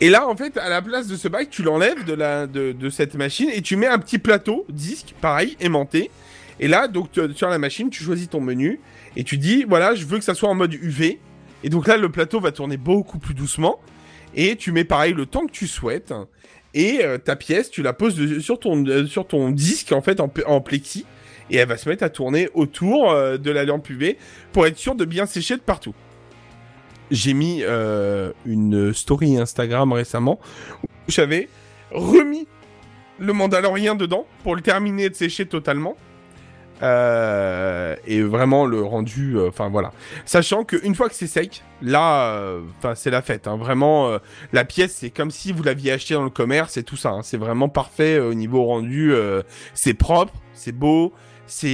Et 0.00 0.10
là, 0.10 0.28
en 0.28 0.36
fait, 0.36 0.58
à 0.58 0.68
la 0.68 0.82
place 0.82 1.06
de 1.06 1.16
ce 1.16 1.28
bac, 1.28 1.48
tu 1.48 1.62
l'enlèves 1.62 2.04
de, 2.04 2.12
la, 2.12 2.46
de, 2.46 2.72
de 2.72 2.90
cette 2.90 3.14
machine 3.14 3.48
et 3.52 3.62
tu 3.62 3.76
mets 3.76 3.86
un 3.86 3.98
petit 3.98 4.18
plateau, 4.18 4.66
disque, 4.68 5.14
pareil, 5.20 5.56
aimanté. 5.60 6.10
Et 6.60 6.68
là, 6.68 6.88
donc, 6.88 7.12
tu- 7.12 7.32
sur 7.34 7.48
la 7.48 7.58
machine, 7.58 7.90
tu 7.90 8.02
choisis 8.04 8.28
ton 8.28 8.40
menu 8.40 8.80
et 9.16 9.24
tu 9.24 9.38
dis, 9.38 9.64
voilà, 9.64 9.94
je 9.94 10.04
veux 10.04 10.18
que 10.18 10.24
ça 10.24 10.34
soit 10.34 10.48
en 10.48 10.54
mode 10.54 10.74
UV. 10.74 11.18
Et 11.64 11.70
donc 11.70 11.86
là, 11.86 11.96
le 11.96 12.10
plateau 12.10 12.38
va 12.38 12.52
tourner 12.52 12.76
beaucoup 12.76 13.18
plus 13.18 13.34
doucement. 13.34 13.80
Et 14.34 14.56
tu 14.56 14.72
mets 14.72 14.84
pareil 14.84 15.14
le 15.14 15.24
temps 15.24 15.46
que 15.46 15.52
tu 15.52 15.66
souhaites. 15.66 16.12
Et 16.74 17.00
euh, 17.02 17.16
ta 17.16 17.36
pièce, 17.36 17.70
tu 17.70 17.82
la 17.82 17.94
poses 17.94 18.16
de- 18.16 18.38
sur, 18.38 18.58
ton, 18.60 18.84
euh, 18.86 19.06
sur 19.06 19.26
ton 19.26 19.50
disque, 19.50 19.92
en 19.92 20.02
fait, 20.02 20.20
en, 20.20 20.60
plexi. 20.60 21.06
Et 21.50 21.56
elle 21.56 21.68
va 21.68 21.78
se 21.78 21.88
mettre 21.88 22.02
à 22.04 22.10
tourner 22.10 22.50
autour 22.52 23.10
euh, 23.10 23.38
de 23.38 23.50
la 23.50 23.64
lampe 23.64 23.88
UV 23.88 24.18
pour 24.52 24.66
être 24.66 24.76
sûr 24.76 24.94
de 24.94 25.06
bien 25.06 25.24
sécher 25.24 25.56
de 25.56 25.62
partout. 25.62 25.94
J'ai 27.10 27.34
mis 27.34 27.62
une 28.44 28.92
story 28.92 29.38
Instagram 29.38 29.92
récemment 29.92 30.40
où 30.82 30.88
j'avais 31.12 31.48
remis 31.92 32.48
le 33.20 33.32
Mandalorien 33.32 33.94
dedans 33.94 34.26
pour 34.42 34.56
le 34.56 34.60
terminer 34.60 35.08
de 35.08 35.14
sécher 35.14 35.46
totalement. 35.46 35.96
Euh, 36.82 37.96
et 38.06 38.20
vraiment 38.22 38.66
le 38.66 38.82
rendu, 38.82 39.36
euh, 39.38 39.48
enfin 39.48 39.68
voilà. 39.70 39.92
Sachant 40.26 40.64
qu'une 40.64 40.94
fois 40.94 41.08
que 41.08 41.14
c'est 41.14 41.26
sec, 41.26 41.62
là, 41.80 42.32
euh, 42.34 42.60
enfin 42.78 42.94
c'est 42.94 43.10
la 43.10 43.22
fête. 43.22 43.46
hein. 43.48 43.56
Vraiment, 43.56 44.08
euh, 44.10 44.18
la 44.52 44.64
pièce 44.66 44.92
c'est 44.94 45.08
comme 45.10 45.30
si 45.30 45.52
vous 45.52 45.62
l'aviez 45.62 45.92
acheté 45.92 46.12
dans 46.14 46.24
le 46.24 46.30
commerce 46.30 46.76
et 46.76 46.82
tout 46.82 46.96
ça. 46.96 47.10
hein. 47.10 47.20
C'est 47.22 47.38
vraiment 47.38 47.70
parfait 47.70 48.18
au 48.18 48.34
niveau 48.34 48.64
rendu. 48.64 49.12
euh, 49.14 49.42
c'est 49.72 49.94
propre, 49.94 50.34
c'est 50.52 50.72
beau, 50.72 51.14
c'est, 51.46 51.68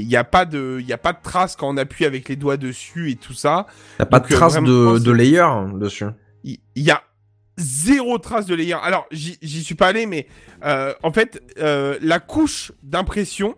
il 0.00 0.08
y 0.08 0.16
a 0.16 0.24
pas 0.24 0.44
de, 0.44 0.78
il 0.80 0.86
y 0.86 0.92
a 0.92 0.98
pas 0.98 1.12
de 1.12 1.18
traces 1.22 1.56
quand 1.56 1.68
on 1.68 1.76
appuie 1.76 2.04
avec 2.04 2.28
les 2.28 2.36
doigts 2.36 2.56
dessus 2.56 3.10
et 3.10 3.16
tout 3.16 3.32
ça. 3.34 3.66
T'as 3.98 4.06
pas 4.06 4.20
Donc, 4.20 4.28
de 4.28 4.34
euh, 4.34 4.36
traces 4.36 4.52
vraiment, 4.52 4.92
de, 4.94 4.98
de 4.98 5.10
layer 5.12 5.46
dessus. 5.74 6.06
il 6.44 6.58
il 6.76 6.82
y 6.84 6.90
a 6.90 7.02
zéro 7.56 8.18
trace 8.18 8.46
de 8.46 8.54
layer. 8.54 8.74
Alors, 8.82 9.06
j'y 9.10 9.64
suis 9.64 9.74
pas 9.74 9.88
allé, 9.88 10.06
mais 10.06 10.26
euh, 10.64 10.92
en 11.02 11.12
fait, 11.12 11.42
euh, 11.58 11.98
la 12.00 12.18
couche 12.20 12.72
d'impression, 12.82 13.54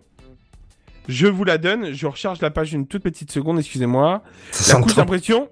je 1.07 1.27
vous 1.27 1.43
la 1.43 1.57
donne. 1.57 1.93
Je 1.93 2.05
recharge 2.07 2.41
la 2.41 2.51
page 2.51 2.73
une 2.73 2.87
toute 2.87 3.03
petite 3.03 3.31
seconde, 3.31 3.59
excusez-moi. 3.59 4.23
La 4.67 4.75
couche 4.81 4.95
d'impression, 4.95 5.49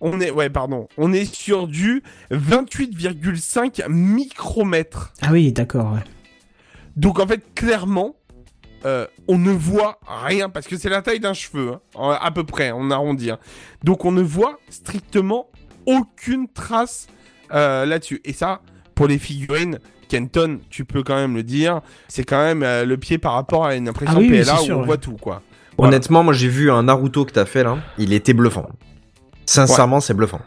on 0.00 0.20
est, 0.20 0.30
ouais, 0.30 0.50
pardon, 0.50 0.88
on 0.96 1.12
est 1.12 1.32
sur 1.32 1.66
du 1.68 2.02
28,5 2.30 3.88
micromètres. 3.88 5.12
Ah 5.22 5.28
oui, 5.32 5.52
d'accord. 5.52 5.92
ouais. 5.92 6.00
Donc 6.96 7.18
en 7.18 7.26
fait, 7.26 7.42
clairement, 7.54 8.16
euh, 8.84 9.06
on 9.28 9.38
ne 9.38 9.50
voit 9.50 9.98
rien 10.06 10.48
parce 10.50 10.66
que 10.68 10.76
c'est 10.76 10.88
la 10.88 11.02
taille 11.02 11.20
d'un 11.20 11.32
cheveu, 11.34 11.76
hein, 11.96 12.18
à 12.20 12.30
peu 12.30 12.44
près, 12.44 12.70
on 12.72 12.90
arrondit. 12.90 13.30
hein. 13.30 13.38
Donc 13.82 14.04
on 14.04 14.12
ne 14.12 14.22
voit 14.22 14.58
strictement 14.68 15.48
aucune 15.86 16.48
trace 16.48 17.06
euh, 17.52 17.86
là-dessus. 17.86 18.20
Et 18.24 18.32
ça, 18.32 18.60
pour 18.94 19.06
les 19.06 19.18
figurines, 19.18 19.78
Kenton, 20.08 20.60
tu 20.70 20.84
peux 20.84 21.02
quand 21.02 21.16
même 21.16 21.34
le 21.34 21.42
dire, 21.42 21.80
c'est 22.08 22.24
quand 22.24 22.42
même 22.42 22.62
euh, 22.62 22.84
le 22.84 22.96
pied 22.96 23.18
par 23.18 23.32
rapport 23.32 23.64
à 23.64 23.74
une 23.74 23.88
impression 23.88 24.16
Ah 24.16 24.20
oui, 24.20 24.28
PLA 24.28 24.54
où 24.54 24.64
sûr, 24.64 24.76
on 24.76 24.80
ouais. 24.80 24.86
voit 24.86 24.96
tout, 24.96 25.16
quoi. 25.20 25.42
Voilà. 25.76 25.96
Honnêtement, 25.96 26.22
moi 26.22 26.32
j'ai 26.32 26.48
vu 26.48 26.70
un 26.70 26.84
Naruto 26.84 27.24
que 27.24 27.32
t'as 27.32 27.46
fait 27.46 27.64
là. 27.64 27.78
Il 27.98 28.12
était 28.12 28.32
bluffant. 28.32 28.68
Sincèrement, 29.44 30.00
c'est 30.00 30.14
bluffant. 30.14 30.40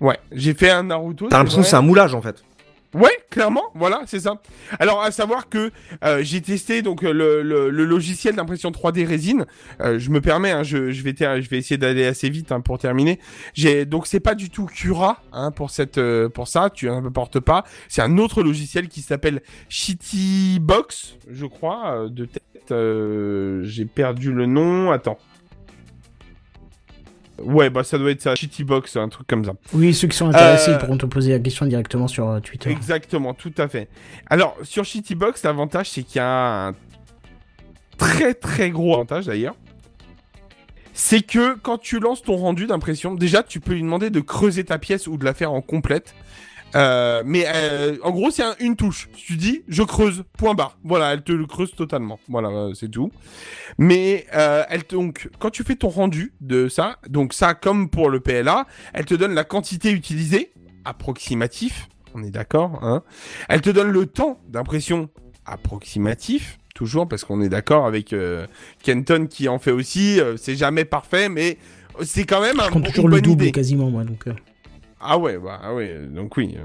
Ouais, 0.00 0.18
j'ai 0.32 0.54
fait 0.54 0.70
un 0.70 0.84
Naruto. 0.84 1.28
T'as 1.28 1.38
l'impression 1.38 1.62
que 1.62 1.68
c'est 1.68 1.76
un 1.76 1.82
moulage 1.82 2.14
en 2.14 2.20
fait. 2.22 2.42
Ouais, 2.94 3.10
clairement, 3.28 3.64
voilà, 3.74 4.02
c'est 4.06 4.20
ça. 4.20 4.40
Alors, 4.78 5.02
à 5.02 5.10
savoir 5.10 5.48
que 5.48 5.72
euh, 6.04 6.20
j'ai 6.22 6.40
testé 6.40 6.80
donc 6.80 7.02
euh, 7.02 7.12
le, 7.12 7.42
le, 7.42 7.68
le 7.68 7.84
logiciel 7.84 8.36
d'impression 8.36 8.70
3D 8.70 9.04
résine. 9.04 9.46
Euh, 9.80 9.98
je 9.98 10.10
me 10.10 10.20
permets, 10.20 10.52
hein, 10.52 10.62
je, 10.62 10.92
je 10.92 11.02
vais 11.02 11.14
je 11.18 11.48
vais 11.48 11.58
essayer 11.58 11.76
d'aller 11.76 12.06
assez 12.06 12.28
vite 12.30 12.52
hein, 12.52 12.60
pour 12.60 12.78
terminer. 12.78 13.18
Donc 13.86 14.06
c'est 14.06 14.20
pas 14.20 14.34
du 14.34 14.48
tout 14.50 14.66
Cura 14.66 15.20
hein, 15.32 15.50
pour 15.50 15.70
cette 15.70 15.98
euh, 15.98 16.28
pour 16.28 16.46
ça, 16.46 16.70
tu 16.70 16.86
n'importe 16.88 17.40
pas. 17.40 17.64
C'est 17.88 18.02
un 18.02 18.16
autre 18.18 18.42
logiciel 18.42 18.88
qui 18.88 19.02
s'appelle 19.02 19.42
Shittybox, 19.68 21.16
je 21.30 21.46
crois, 21.46 22.04
euh, 22.04 22.08
de 22.08 22.26
tête. 22.26 23.64
j'ai 23.64 23.84
perdu 23.86 24.32
le 24.32 24.46
nom. 24.46 24.92
Attends. 24.92 25.18
Ouais, 27.42 27.68
bah 27.68 27.82
ça 27.82 27.98
doit 27.98 28.10
être 28.10 28.22
ça, 28.22 28.34
Shittybox, 28.34 28.96
un 28.96 29.08
truc 29.08 29.26
comme 29.26 29.44
ça. 29.44 29.52
Oui, 29.72 29.92
ceux 29.92 30.06
qui 30.08 30.16
sont 30.16 30.28
intéressés 30.28 30.70
Euh, 30.70 30.74
ils 30.74 30.78
pourront 30.78 30.96
te 30.96 31.06
poser 31.06 31.32
la 31.32 31.38
question 31.40 31.66
directement 31.66 32.06
sur 32.06 32.28
euh, 32.28 32.40
Twitter. 32.40 32.70
Exactement, 32.70 33.34
tout 33.34 33.52
à 33.58 33.68
fait. 33.68 33.88
Alors, 34.30 34.56
sur 34.62 34.84
Shittybox, 34.84 35.42
l'avantage, 35.42 35.90
c'est 35.90 36.02
qu'il 36.04 36.16
y 36.16 36.20
a 36.20 36.68
un 36.68 36.74
très 37.98 38.34
très 38.34 38.70
gros 38.70 38.94
avantage 38.94 39.26
d'ailleurs. 39.26 39.56
C'est 40.92 41.22
que 41.22 41.56
quand 41.56 41.78
tu 41.78 41.98
lances 41.98 42.22
ton 42.22 42.36
rendu 42.36 42.66
d'impression, 42.66 43.14
déjà, 43.14 43.42
tu 43.42 43.58
peux 43.58 43.72
lui 43.72 43.82
demander 43.82 44.10
de 44.10 44.20
creuser 44.20 44.62
ta 44.62 44.78
pièce 44.78 45.08
ou 45.08 45.16
de 45.16 45.24
la 45.24 45.34
faire 45.34 45.52
en 45.52 45.60
complète. 45.60 46.14
Euh, 46.74 47.22
mais 47.24 47.44
euh, 47.46 47.96
en 48.02 48.10
gros, 48.10 48.30
c'est 48.30 48.42
un- 48.42 48.56
une 48.60 48.74
touche. 48.76 49.08
Tu 49.14 49.36
dis, 49.36 49.62
je 49.68 49.82
creuse, 49.82 50.24
point 50.36 50.54
barre. 50.54 50.76
Voilà, 50.84 51.12
elle 51.12 51.22
te 51.22 51.32
le 51.32 51.46
creuse 51.46 51.72
totalement. 51.72 52.18
Voilà, 52.28 52.48
euh, 52.48 52.74
c'est 52.74 52.88
tout. 52.90 53.10
Mais 53.78 54.26
euh, 54.34 54.64
elle 54.68 54.84
te- 54.84 54.94
donc, 54.96 55.28
quand 55.38 55.50
tu 55.50 55.62
fais 55.62 55.76
ton 55.76 55.88
rendu 55.88 56.32
de 56.40 56.68
ça, 56.68 56.96
donc 57.08 57.32
ça, 57.32 57.54
comme 57.54 57.88
pour 57.88 58.10
le 58.10 58.20
PLA, 58.20 58.66
elle 58.92 59.04
te 59.04 59.14
donne 59.14 59.34
la 59.34 59.44
quantité 59.44 59.90
utilisée, 59.92 60.52
approximatif. 60.84 61.88
On 62.14 62.22
est 62.22 62.30
d'accord, 62.30 62.78
hein. 62.82 63.02
Elle 63.48 63.60
te 63.60 63.70
donne 63.70 63.90
le 63.90 64.06
temps 64.06 64.40
d'impression 64.48 65.08
approximatif, 65.46 66.58
toujours 66.74 67.08
parce 67.08 67.24
qu'on 67.24 67.40
est 67.42 67.48
d'accord 67.48 67.86
avec 67.86 68.12
euh, 68.12 68.46
Kenton 68.82 69.26
qui 69.26 69.48
en 69.48 69.58
fait 69.58 69.70
aussi. 69.72 70.20
euh, 70.20 70.36
c'est 70.36 70.56
jamais 70.56 70.84
parfait, 70.84 71.28
mais 71.28 71.58
c'est 72.02 72.24
quand 72.24 72.40
même 72.40 72.60
un 72.60 72.64
Je 72.66 72.70
compte 72.70 72.84
toujours 72.86 73.06
une 73.08 73.14
le 73.16 73.20
double 73.20 73.42
idée. 73.44 73.52
quasiment, 73.52 73.90
moi. 73.90 74.04
Donc, 74.04 74.26
euh. 74.26 74.32
Ah 75.06 75.18
ouais, 75.18 75.36
bah 75.38 75.60
ah 75.62 75.74
ouais, 75.74 75.98
donc 76.08 76.36
oui. 76.36 76.54
euh, 76.56 76.62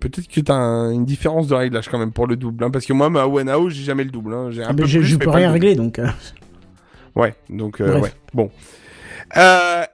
Peut-être 0.00 0.26
que 0.26 0.40
t'as 0.40 0.54
un- 0.54 0.90
une 0.90 1.04
différence 1.04 1.46
de 1.48 1.54
réglage 1.54 1.88
quand 1.88 1.98
même 1.98 2.12
pour 2.12 2.26
le 2.26 2.36
double, 2.36 2.64
hein, 2.64 2.70
parce 2.70 2.86
que 2.86 2.92
moi, 2.94 3.10
ma 3.10 3.26
Wenao, 3.26 3.68
j'ai 3.68 3.82
jamais 3.84 4.04
le 4.04 4.10
double. 4.10 4.32
Hein, 4.34 4.50
j'ai 4.50 4.62
un 4.62 4.68
Ah, 4.70 4.74
peu 4.74 4.82
mais 4.82 4.88
je, 4.88 4.98
plus, 4.98 5.06
je 5.08 5.16
mais 5.16 5.24
peux 5.24 5.30
rien 5.30 5.50
régler, 5.52 5.74
donc. 5.74 5.98
euh. 5.98 6.06
Ouais, 7.14 7.34
donc 7.50 7.80
euh, 7.80 8.00
ouais, 8.00 8.12
bon. 8.32 8.50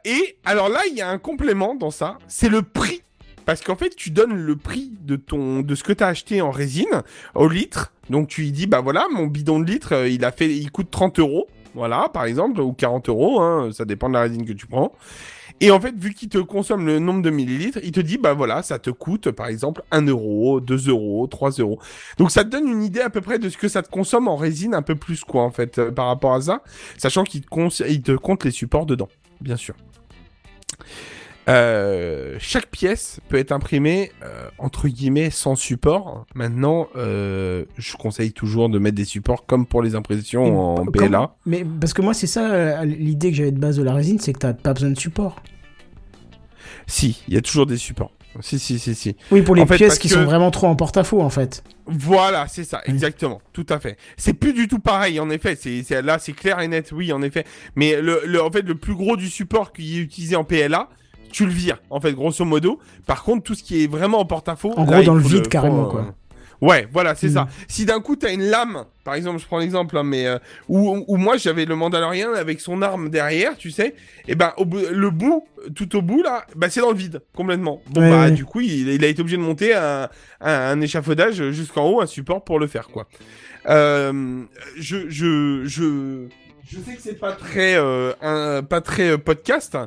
Et 0.04 0.36
alors 0.44 0.68
là, 0.68 0.80
il 0.90 0.96
y 0.96 1.00
a 1.02 1.08
un 1.10 1.18
complément 1.18 1.74
dans 1.74 1.90
ça, 1.90 2.18
c'est 2.28 2.48
le 2.48 2.62
prix. 2.62 3.02
Parce 3.46 3.62
qu'en 3.62 3.74
fait, 3.74 3.96
tu 3.96 4.10
donnes 4.10 4.34
le 4.34 4.54
prix 4.56 4.92
de 5.02 5.16
ton 5.16 5.60
de 5.60 5.74
ce 5.74 5.82
que 5.82 5.92
tu 5.92 6.04
as 6.04 6.08
acheté 6.08 6.40
en 6.40 6.50
résine 6.50 7.02
au 7.34 7.48
litre. 7.48 7.92
Donc 8.08 8.28
tu 8.28 8.42
lui 8.42 8.52
dis 8.52 8.66
bah 8.66 8.80
voilà, 8.80 9.06
mon 9.12 9.26
bidon 9.26 9.58
de 9.60 9.64
litre, 9.64 10.06
il 10.06 10.24
a 10.24 10.30
fait 10.32 10.48
il 10.54 10.70
coûte 10.70 10.90
30 10.90 11.18
euros, 11.18 11.46
voilà, 11.74 12.08
par 12.12 12.24
exemple, 12.24 12.60
ou 12.60 12.72
40 12.72 13.08
euros, 13.08 13.40
hein, 13.40 13.70
ça 13.72 13.84
dépend 13.84 14.08
de 14.08 14.14
la 14.14 14.22
résine 14.22 14.44
que 14.44 14.52
tu 14.52 14.66
prends. 14.66 14.92
Et 15.62 15.70
en 15.70 15.78
fait, 15.78 15.94
vu 15.94 16.14
qu'il 16.14 16.30
te 16.30 16.38
consomme 16.38 16.86
le 16.86 16.98
nombre 16.98 17.20
de 17.20 17.28
millilitres, 17.28 17.78
il 17.82 17.92
te 17.92 18.00
dit, 18.00 18.16
bah 18.16 18.32
voilà, 18.32 18.62
ça 18.62 18.78
te 18.78 18.88
coûte, 18.88 19.30
par 19.30 19.46
exemple, 19.46 19.82
1 19.90 20.06
euro, 20.06 20.60
2 20.60 20.88
euros, 20.88 21.26
3 21.26 21.50
euros. 21.52 21.78
Donc 22.16 22.30
ça 22.30 22.44
te 22.44 22.48
donne 22.48 22.66
une 22.66 22.82
idée 22.82 23.00
à 23.00 23.10
peu 23.10 23.20
près 23.20 23.38
de 23.38 23.48
ce 23.50 23.58
que 23.58 23.68
ça 23.68 23.82
te 23.82 23.90
consomme 23.90 24.26
en 24.26 24.36
résine 24.36 24.74
un 24.74 24.80
peu 24.80 24.94
plus, 24.94 25.22
quoi, 25.22 25.42
en 25.42 25.50
fait, 25.50 25.78
euh, 25.78 25.90
par 25.90 26.06
rapport 26.06 26.32
à 26.32 26.40
ça. 26.40 26.62
Sachant 26.96 27.24
qu'il 27.24 27.42
te, 27.42 28.16
compte 28.16 28.44
les 28.44 28.50
supports 28.50 28.86
dedans, 28.86 29.08
bien 29.42 29.56
sûr. 29.56 29.74
Euh, 31.48 32.36
chaque 32.38 32.66
pièce 32.66 33.18
peut 33.28 33.38
être 33.38 33.50
imprimée 33.50 34.12
euh, 34.22 34.48
entre 34.58 34.88
guillemets 34.88 35.30
sans 35.30 35.56
support. 35.56 36.26
Maintenant, 36.34 36.88
euh, 36.96 37.64
je 37.78 37.96
conseille 37.96 38.32
toujours 38.32 38.68
de 38.68 38.78
mettre 38.78 38.96
des 38.96 39.04
supports 39.04 39.46
comme 39.46 39.66
pour 39.66 39.82
les 39.82 39.94
impressions 39.94 40.46
Et 40.46 40.50
en 40.50 40.74
comme- 40.84 40.92
PLA. 40.92 41.34
Mais 41.46 41.64
parce 41.80 41.92
que 41.92 42.02
moi, 42.02 42.14
c'est 42.14 42.26
ça 42.26 42.84
l'idée 42.84 43.30
que 43.30 43.36
j'avais 43.36 43.52
de 43.52 43.58
base 43.58 43.76
de 43.76 43.82
la 43.82 43.94
résine, 43.94 44.18
c'est 44.20 44.32
que 44.32 44.38
t'as 44.38 44.52
pas 44.52 44.74
besoin 44.74 44.90
de 44.90 44.98
support. 44.98 45.42
Si, 46.86 47.22
il 47.28 47.34
y 47.34 47.36
a 47.36 47.40
toujours 47.40 47.66
des 47.66 47.76
supports. 47.78 48.12
Si, 48.40 48.60
si, 48.60 48.78
si, 48.78 48.94
si. 48.94 49.16
Oui, 49.32 49.42
pour 49.42 49.56
les 49.56 49.62
En 49.62 49.66
fait, 49.66 49.76
pièces 49.76 49.98
qui 49.98 50.08
que- 50.08 50.14
sont 50.14 50.24
vraiment 50.24 50.52
trop 50.52 50.68
en 50.68 50.76
porte-à-faux, 50.76 51.20
en 51.20 51.30
fait. 51.30 51.64
Voilà, 51.86 52.46
c'est 52.46 52.62
ça, 52.62 52.80
exactement, 52.86 53.40
tout 53.52 53.66
à 53.68 53.80
fait. 53.80 53.96
C'est 54.16 54.34
plus 54.34 54.52
du 54.52 54.68
tout 54.68 54.78
pareil, 54.78 55.18
en 55.18 55.30
effet. 55.30 55.56
C'est 55.60 55.82
c'est- 55.82 56.00
là, 56.02 56.20
c'est 56.20 56.32
clair 56.32 56.60
et 56.60 56.68
net, 56.68 56.92
oui, 56.92 57.12
en 57.12 57.22
effet. 57.22 57.44
Mais 57.74 58.00
le, 58.00 58.22
le- 58.26 58.40
en 58.40 58.50
fait, 58.50 58.62
le 58.62 58.76
plus 58.76 58.94
gros 58.94 59.16
du 59.16 59.28
support 59.28 59.72
qui 59.72 59.98
est 59.98 60.02
utilisé 60.02 60.36
en 60.36 60.44
PLA, 60.44 60.88
tu 61.32 61.44
le 61.46 61.52
vires, 61.52 61.80
en 61.90 62.00
fait, 62.00 62.12
grosso 62.12 62.44
modo. 62.44 62.78
Par 63.06 63.22
contre, 63.22 63.42
tout 63.44 63.54
ce 63.54 63.62
qui 63.62 63.84
est 63.84 63.86
vraiment 63.86 64.20
en 64.20 64.24
porte-à-faux, 64.24 64.72
En 64.76 64.84
là, 64.84 64.96
gros, 64.98 65.02
dans 65.04 65.14
le 65.14 65.22
vide, 65.22 65.48
carrément, 65.48 65.86
euh, 65.86 65.90
quoi. 65.90 66.14
Ouais, 66.60 66.86
voilà, 66.92 67.14
c'est 67.14 67.30
ça. 67.30 67.48
Si 67.68 67.86
d'un 67.86 68.00
coup 68.00 68.16
t'as 68.16 68.34
une 68.34 68.42
lame, 68.42 68.84
par 69.02 69.14
exemple, 69.14 69.38
je 69.40 69.46
prends 69.46 69.58
l'exemple, 69.60 69.96
hein, 69.96 70.02
mais 70.02 70.26
euh, 70.26 70.36
où, 70.68 71.04
où 71.08 71.16
moi 71.16 71.38
j'avais 71.38 71.64
le 71.64 71.74
Mandalorien 71.74 72.34
avec 72.34 72.60
son 72.60 72.82
arme 72.82 73.08
derrière, 73.08 73.56
tu 73.56 73.70
sais, 73.70 73.94
et 74.28 74.34
ben 74.34 74.52
au 74.58 74.66
bout- 74.66 74.84
le 74.92 75.08
bout, 75.08 75.42
tout 75.74 75.96
au 75.96 76.02
bout 76.02 76.22
là, 76.22 76.44
bah 76.56 76.68
c'est 76.68 76.80
dans 76.82 76.90
le 76.90 76.98
vide 76.98 77.22
complètement. 77.34 77.80
Bon 77.88 78.02
Ouais, 78.02 78.10
bah 78.10 78.20
ouais. 78.24 78.30
du 78.32 78.44
coup 78.44 78.60
il, 78.60 78.88
il 78.90 79.02
a 79.02 79.08
été 79.08 79.22
obligé 79.22 79.38
de 79.38 79.42
monter 79.42 79.74
un, 79.74 80.10
un, 80.42 80.52
un 80.52 80.80
échafaudage 80.82 81.48
jusqu'en 81.50 81.88
haut, 81.88 82.02
un 82.02 82.06
support 82.06 82.44
pour 82.44 82.58
le 82.58 82.66
faire 82.66 82.88
quoi. 82.88 83.08
Euh, 83.70 84.42
je 84.76 85.08
je 85.08 85.62
je 85.64 86.26
je 86.68 86.78
sais 86.78 86.94
que 86.94 87.00
c'est 87.02 87.18
pas 87.18 87.32
très 87.32 87.76
euh, 87.76 88.12
un, 88.20 88.62
pas 88.62 88.82
très 88.82 89.12
euh, 89.12 89.16
podcast. 89.18 89.78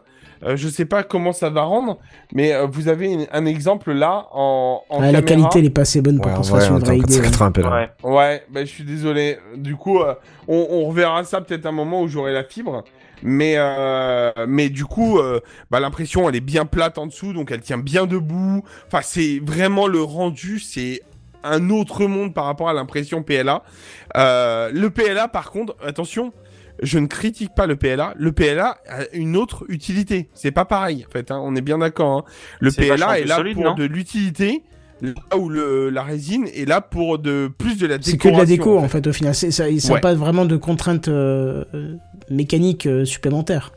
Euh, 0.46 0.56
je 0.58 0.68
sais 0.68 0.86
pas 0.86 1.04
comment 1.04 1.32
ça 1.34 1.50
va 1.50 1.62
rendre, 1.64 2.00
mais 2.34 2.54
euh, 2.54 2.66
vous 2.70 2.88
avez 2.90 3.12
une- 3.12 3.28
un 3.32 3.46
exemple 3.46 3.92
là 3.94 4.28
en, 4.32 4.82
en 4.90 5.00
Ouais, 5.02 5.12
la 5.12 5.22
qualité 5.22 5.62
n'est 5.62 5.70
pas 5.70 5.82
assez 5.82 6.02
bonne 6.02 6.20
pour 6.20 6.32
Ouais, 6.32 6.38
qu'on 6.38 6.44
se 6.44 6.52
fasse 6.52 6.68
une 6.70 6.80
vraie 6.80 6.98
idée. 6.98 7.20
ouais. 7.20 7.28
480p 7.28 7.62
là. 7.62 7.90
Ouais. 8.04 8.12
Ouais, 8.12 8.44
bah, 8.52 8.62
je 8.66 8.70
suis 8.70 8.84
désolé. 8.84 9.38
Du 9.56 9.76
coup, 9.76 10.00
euh, 10.02 10.14
on, 10.48 10.68
on 10.70 10.86
reverra 10.86 11.24
ça 11.24 11.42
peut-être 11.42 11.66
un 11.66 11.72
moment 11.72 12.02
où 12.02 12.08
j'aurai 12.08 12.34
la 12.34 12.44
fibre. 12.44 12.84
Mais, 13.26 13.54
euh, 13.56 14.32
mais 14.48 14.68
du 14.70 14.84
coup, 14.84 15.18
euh, 15.18 15.40
bah, 15.72 15.80
l'impression, 15.80 16.28
elle 16.28 16.36
est 16.36 16.42
bien 16.42 16.66
plate 16.66 16.98
en 16.98 17.08
dessous, 17.08 17.32
donc 17.32 17.52
elle 17.52 17.62
tient 17.62 17.78
bien 17.78 18.06
debout. 18.06 18.64
Enfin, 18.88 19.00
c'est 19.02 19.40
vraiment 19.42 19.88
le 19.88 20.02
rendu, 20.04 20.60
c'est 20.60 21.02
un 21.46 21.70
autre 21.70 22.06
monde 22.06 22.34
par 22.34 22.46
rapport 22.46 22.68
à 22.70 22.74
l'impression 22.74 23.24
PLA. 23.24 23.64
Euh, 24.18 24.70
le 24.74 24.90
PLA, 24.90 25.28
par 25.30 25.52
contre, 25.52 25.76
attention, 25.86 26.34
je 26.84 27.00
ne 27.00 27.08
critique 27.08 27.54
pas 27.56 27.66
le 27.68 27.76
PLA. 27.76 28.14
Le 28.18 28.32
PLA 28.32 28.78
a 28.88 29.04
une 29.14 29.36
autre 29.36 29.66
utilité. 29.70 30.30
C'est 30.34 30.52
pas 30.52 30.66
pareil, 30.66 31.06
en 31.08 31.12
fait. 31.12 31.32
hein, 31.32 31.40
on 31.44 31.56
est 31.56 31.62
bien 31.62 31.80
d'accord. 31.80 32.18
hein. 32.20 32.24
Le 32.60 32.72
PLA 32.72 33.20
est 33.20 33.26
là 33.26 33.38
solide, 33.38 33.56
pour 33.56 33.76
de 33.76 33.84
l'utilité. 33.86 34.64
Là 35.02 35.38
où 35.38 35.50
le, 35.50 35.90
la 35.90 36.04
résine 36.04 36.48
est 36.54 36.66
là 36.68 36.80
pour 36.80 37.20
de 37.20 37.52
plus 37.58 37.78
de 37.78 37.88
la 37.88 37.98
décoration. 37.98 38.12
C'est 38.12 38.18
que 38.18 38.34
de 38.34 38.38
la 38.40 38.46
déco, 38.46 38.78
en 38.78 38.88
fait, 38.88 39.06
au 39.08 39.12
final. 39.12 39.36
C'est- 39.36 39.52
Ça 39.52 39.68
n'a 39.70 39.94
Ouais. 39.96 40.00
pas 40.00 40.14
vraiment 40.14 40.46
de 40.46 40.56
contraintes 40.56 41.10
euh, 41.10 41.66
euh, 41.74 41.96
mécaniques 42.30 42.86
euh, 42.86 43.04
supplémentaires. 43.04 43.74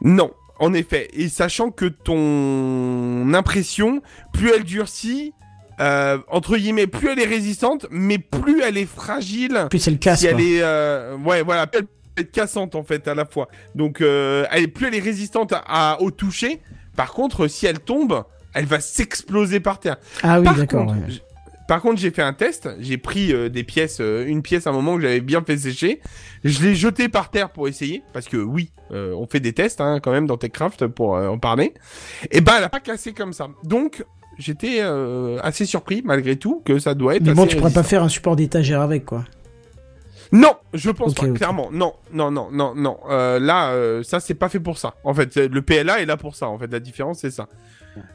Non, 0.00 0.30
en 0.58 0.72
effet. 0.74 1.08
Et 1.12 1.28
sachant 1.28 1.70
que 1.70 1.84
ton 1.86 3.32
impression, 3.34 4.02
plus 4.32 4.50
elle 4.54 4.64
durcit, 4.64 5.32
euh, 5.80 6.18
entre 6.28 6.56
guillemets, 6.56 6.86
plus 6.86 7.08
elle 7.10 7.20
est 7.20 7.26
résistante, 7.26 7.86
mais 7.90 8.18
plus 8.18 8.62
elle 8.62 8.76
est 8.78 8.86
fragile. 8.86 9.66
Plus 9.70 9.86
elle 9.88 9.98
casse. 9.98 10.20
si 10.20 10.26
elle 10.26 10.40
est, 10.40 10.62
euh, 10.62 11.16
ouais, 11.18 11.42
voilà, 11.42 11.66
plus 11.66 11.80
elle 11.80 11.86
peut 11.86 12.22
être 12.22 12.32
cassante 12.32 12.74
en 12.74 12.82
fait 12.82 13.06
à 13.08 13.14
la 13.14 13.24
fois. 13.24 13.48
Donc, 13.74 14.00
euh, 14.00 14.44
elle 14.50 14.64
est 14.64 14.68
plus 14.68 14.86
elle 14.88 14.94
est 14.94 15.00
résistante 15.00 15.52
à, 15.52 15.62
à- 15.66 16.00
au 16.00 16.10
toucher. 16.10 16.60
Par 16.96 17.12
contre, 17.12 17.46
si 17.46 17.66
elle 17.66 17.78
tombe, 17.80 18.24
elle 18.54 18.66
va 18.66 18.80
s'exploser 18.80 19.60
par 19.60 19.78
terre. 19.78 19.96
Ah 20.22 20.40
oui, 20.40 20.48
d'accord. 20.56 20.88
ouais. 20.90 20.96
Par 21.68 21.82
contre, 21.82 22.00
j'ai 22.00 22.10
fait 22.10 22.22
un 22.22 22.32
test. 22.32 22.68
J'ai 22.80 22.96
pris 22.96 23.30
euh, 23.32 23.50
des 23.50 23.62
pièces, 23.62 23.98
euh, 24.00 24.24
une 24.26 24.40
pièce 24.42 24.66
à 24.66 24.70
un 24.70 24.72
moment 24.72 24.96
que 24.96 25.02
j'avais 25.02 25.20
bien 25.20 25.44
fait 25.44 25.58
sécher. 25.58 26.00
Je 26.42 26.62
l'ai 26.62 26.74
jetée 26.74 27.10
par 27.10 27.30
terre 27.30 27.50
pour 27.50 27.68
essayer, 27.68 28.02
parce 28.14 28.26
que 28.26 28.38
oui, 28.38 28.72
euh, 28.90 29.12
on 29.14 29.26
fait 29.26 29.38
des 29.38 29.52
tests 29.52 29.82
hein, 29.82 30.00
quand 30.02 30.10
même 30.10 30.26
dans 30.26 30.38
TechCraft 30.38 30.86
pour 30.86 31.14
euh, 31.16 31.28
en 31.28 31.38
parler. 31.38 31.74
Et 32.30 32.40
ben, 32.40 32.54
elle 32.56 32.64
a 32.64 32.68
pas 32.70 32.80
cassé 32.80 33.12
comme 33.12 33.34
ça. 33.34 33.48
Donc, 33.64 34.02
j'étais 34.38 34.78
euh, 34.80 35.38
assez 35.42 35.66
surpris 35.66 36.02
malgré 36.04 36.36
tout 36.36 36.62
que 36.64 36.78
ça 36.78 36.94
doit 36.94 37.16
être. 37.16 37.24
Mais 37.24 37.34
bon, 37.34 37.42
assez 37.42 37.52
tu 37.52 37.56
pourrais 37.56 37.72
pas 37.72 37.82
faire 37.82 38.02
un 38.02 38.08
support 38.08 38.36
d'étagère 38.36 38.80
avec, 38.80 39.04
quoi. 39.04 39.24
Non, 40.30 40.52
je 40.74 40.90
pense 40.90 41.14
pas. 41.14 41.28
Clairement, 41.28 41.70
non, 41.72 41.94
non, 42.12 42.30
non, 42.30 42.48
non, 42.52 42.74
non. 42.74 42.98
Euh, 43.08 43.38
là, 43.38 43.70
euh, 43.70 44.02
ça 44.02 44.20
c'est 44.20 44.34
pas 44.34 44.48
fait 44.48 44.60
pour 44.60 44.76
ça. 44.76 44.94
En 45.04 45.14
fait, 45.14 45.36
le 45.36 45.62
PLA 45.62 46.02
est 46.02 46.06
là 46.06 46.16
pour 46.16 46.36
ça. 46.36 46.48
En 46.48 46.58
fait, 46.58 46.70
la 46.70 46.80
différence 46.80 47.20
c'est 47.20 47.30
ça. 47.30 47.48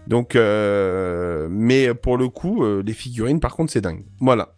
Donc, 0.08 0.36
euh, 0.36 1.48
mais 1.50 1.94
pour 1.94 2.18
le 2.18 2.30
coup, 2.30 2.64
euh, 2.64 2.84
les 2.86 2.94
figurines, 2.94 3.40
par 3.40 3.56
contre, 3.56 3.72
c'est 3.72 3.82
dingue. 3.82 4.04
Voilà. 4.20 4.50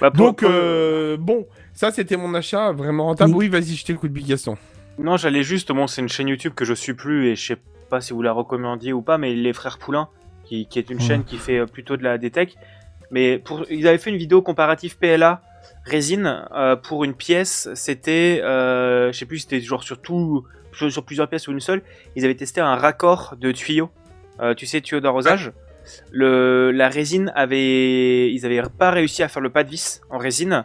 Bah, 0.00 0.10
Donc, 0.10 0.42
euh, 0.42 1.16
bon, 1.18 1.46
ça 1.72 1.90
c'était 1.90 2.16
mon 2.16 2.34
achat 2.34 2.72
vraiment 2.72 3.06
rentable. 3.06 3.32
Oui. 3.32 3.46
Oui, 3.46 3.48
vas-y, 3.48 3.74
je 3.74 3.84
t'écoute, 3.84 4.12
Big 4.12 4.26
Gaston. 4.26 4.56
Non, 4.98 5.16
j'allais 5.16 5.42
juste, 5.42 5.72
bon, 5.72 5.86
c'est 5.86 6.02
une 6.02 6.08
chaîne 6.08 6.28
YouTube 6.28 6.52
que 6.54 6.64
je 6.64 6.74
suis 6.74 6.94
plus 6.94 7.28
et 7.28 7.36
je 7.36 7.46
sais 7.46 7.58
pas 7.88 8.00
si 8.00 8.12
vous 8.12 8.22
la 8.22 8.32
recommandiez 8.32 8.92
ou 8.92 9.02
pas, 9.02 9.18
mais 9.18 9.34
les 9.34 9.52
frères 9.52 9.78
Poulain, 9.78 10.08
qui, 10.50 10.66
qui 10.66 10.80
est 10.80 10.90
une 10.90 11.00
chaîne 11.00 11.22
qui 11.22 11.36
fait 11.36 11.60
euh, 11.60 11.66
plutôt 11.66 11.96
de 11.96 12.02
la 12.02 12.18
DTech. 12.18 12.56
Mais 13.12 13.38
pour, 13.38 13.64
ils 13.70 13.86
avaient 13.86 13.98
fait 13.98 14.10
une 14.10 14.16
vidéo 14.16 14.42
comparative 14.42 14.98
PLA 14.98 15.40
résine 15.84 16.44
euh, 16.52 16.74
pour 16.74 17.04
une 17.04 17.14
pièce. 17.14 17.68
C'était, 17.74 18.40
euh, 18.42 19.12
je 19.12 19.18
sais 19.18 19.26
plus, 19.26 19.40
c'était 19.40 19.60
genre 19.60 19.84
sur 19.84 20.00
tout, 20.00 20.44
sur, 20.72 20.90
sur 20.90 21.04
plusieurs 21.04 21.28
pièces 21.28 21.46
ou 21.46 21.52
une 21.52 21.60
seule. 21.60 21.82
Ils 22.16 22.24
avaient 22.24 22.34
testé 22.34 22.60
un 22.60 22.74
raccord 22.74 23.36
de 23.40 23.52
tuyaux. 23.52 23.90
Euh, 24.40 24.54
tu 24.54 24.66
sais, 24.66 24.80
tuyaux 24.80 25.00
d'arrosage. 25.00 25.52
le, 26.10 26.72
la 26.72 26.88
résine 26.88 27.32
avait, 27.36 28.32
ils 28.32 28.44
avaient 28.44 28.62
pas 28.76 28.90
réussi 28.90 29.22
à 29.22 29.28
faire 29.28 29.42
le 29.42 29.50
pas 29.50 29.62
de 29.62 29.70
vis 29.70 30.00
en 30.10 30.18
résine. 30.18 30.64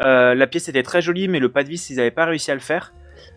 La 0.00 0.46
pièce 0.46 0.68
était 0.68 0.82
très 0.82 1.00
jolie, 1.00 1.28
mais 1.28 1.38
le 1.38 1.48
pas 1.48 1.64
de 1.64 1.68
vis, 1.70 1.88
ils 1.88 1.98
avaient 1.98 2.10
pas 2.10 2.26
réussi 2.26 2.50
à 2.50 2.54
le 2.54 2.60
faire. 2.60 2.92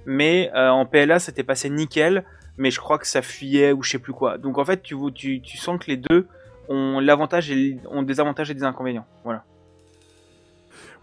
Mais 0.05 0.51
en 0.53 0.85
PLA, 0.85 1.19
c'était 1.19 1.43
passé 1.43 1.69
nickel, 1.69 2.26
mais 2.57 2.71
je 2.71 2.79
crois 2.79 2.97
que 2.97 3.07
ça 3.07 3.21
fuyait 3.21 3.71
ou 3.71 3.84
je 3.84 3.91
sais 3.91 3.99
plus 3.99 4.13
quoi. 4.13 4.38
Donc 4.38 4.57
en 4.57 4.65
fait, 4.65 4.81
tu, 4.81 4.95
tu, 5.13 5.41
tu 5.41 5.57
sens 5.57 5.79
que 5.79 5.85
les 5.88 5.97
deux 5.97 6.27
ont 6.69 6.99
l'avantage 6.99 7.49
et 7.51 7.77
ont 7.91 8.03
des 8.03 8.19
avantages 8.19 8.49
et 8.51 8.53
des 8.53 8.63
inconvénients. 8.63 9.05
Voilà. 9.23 9.43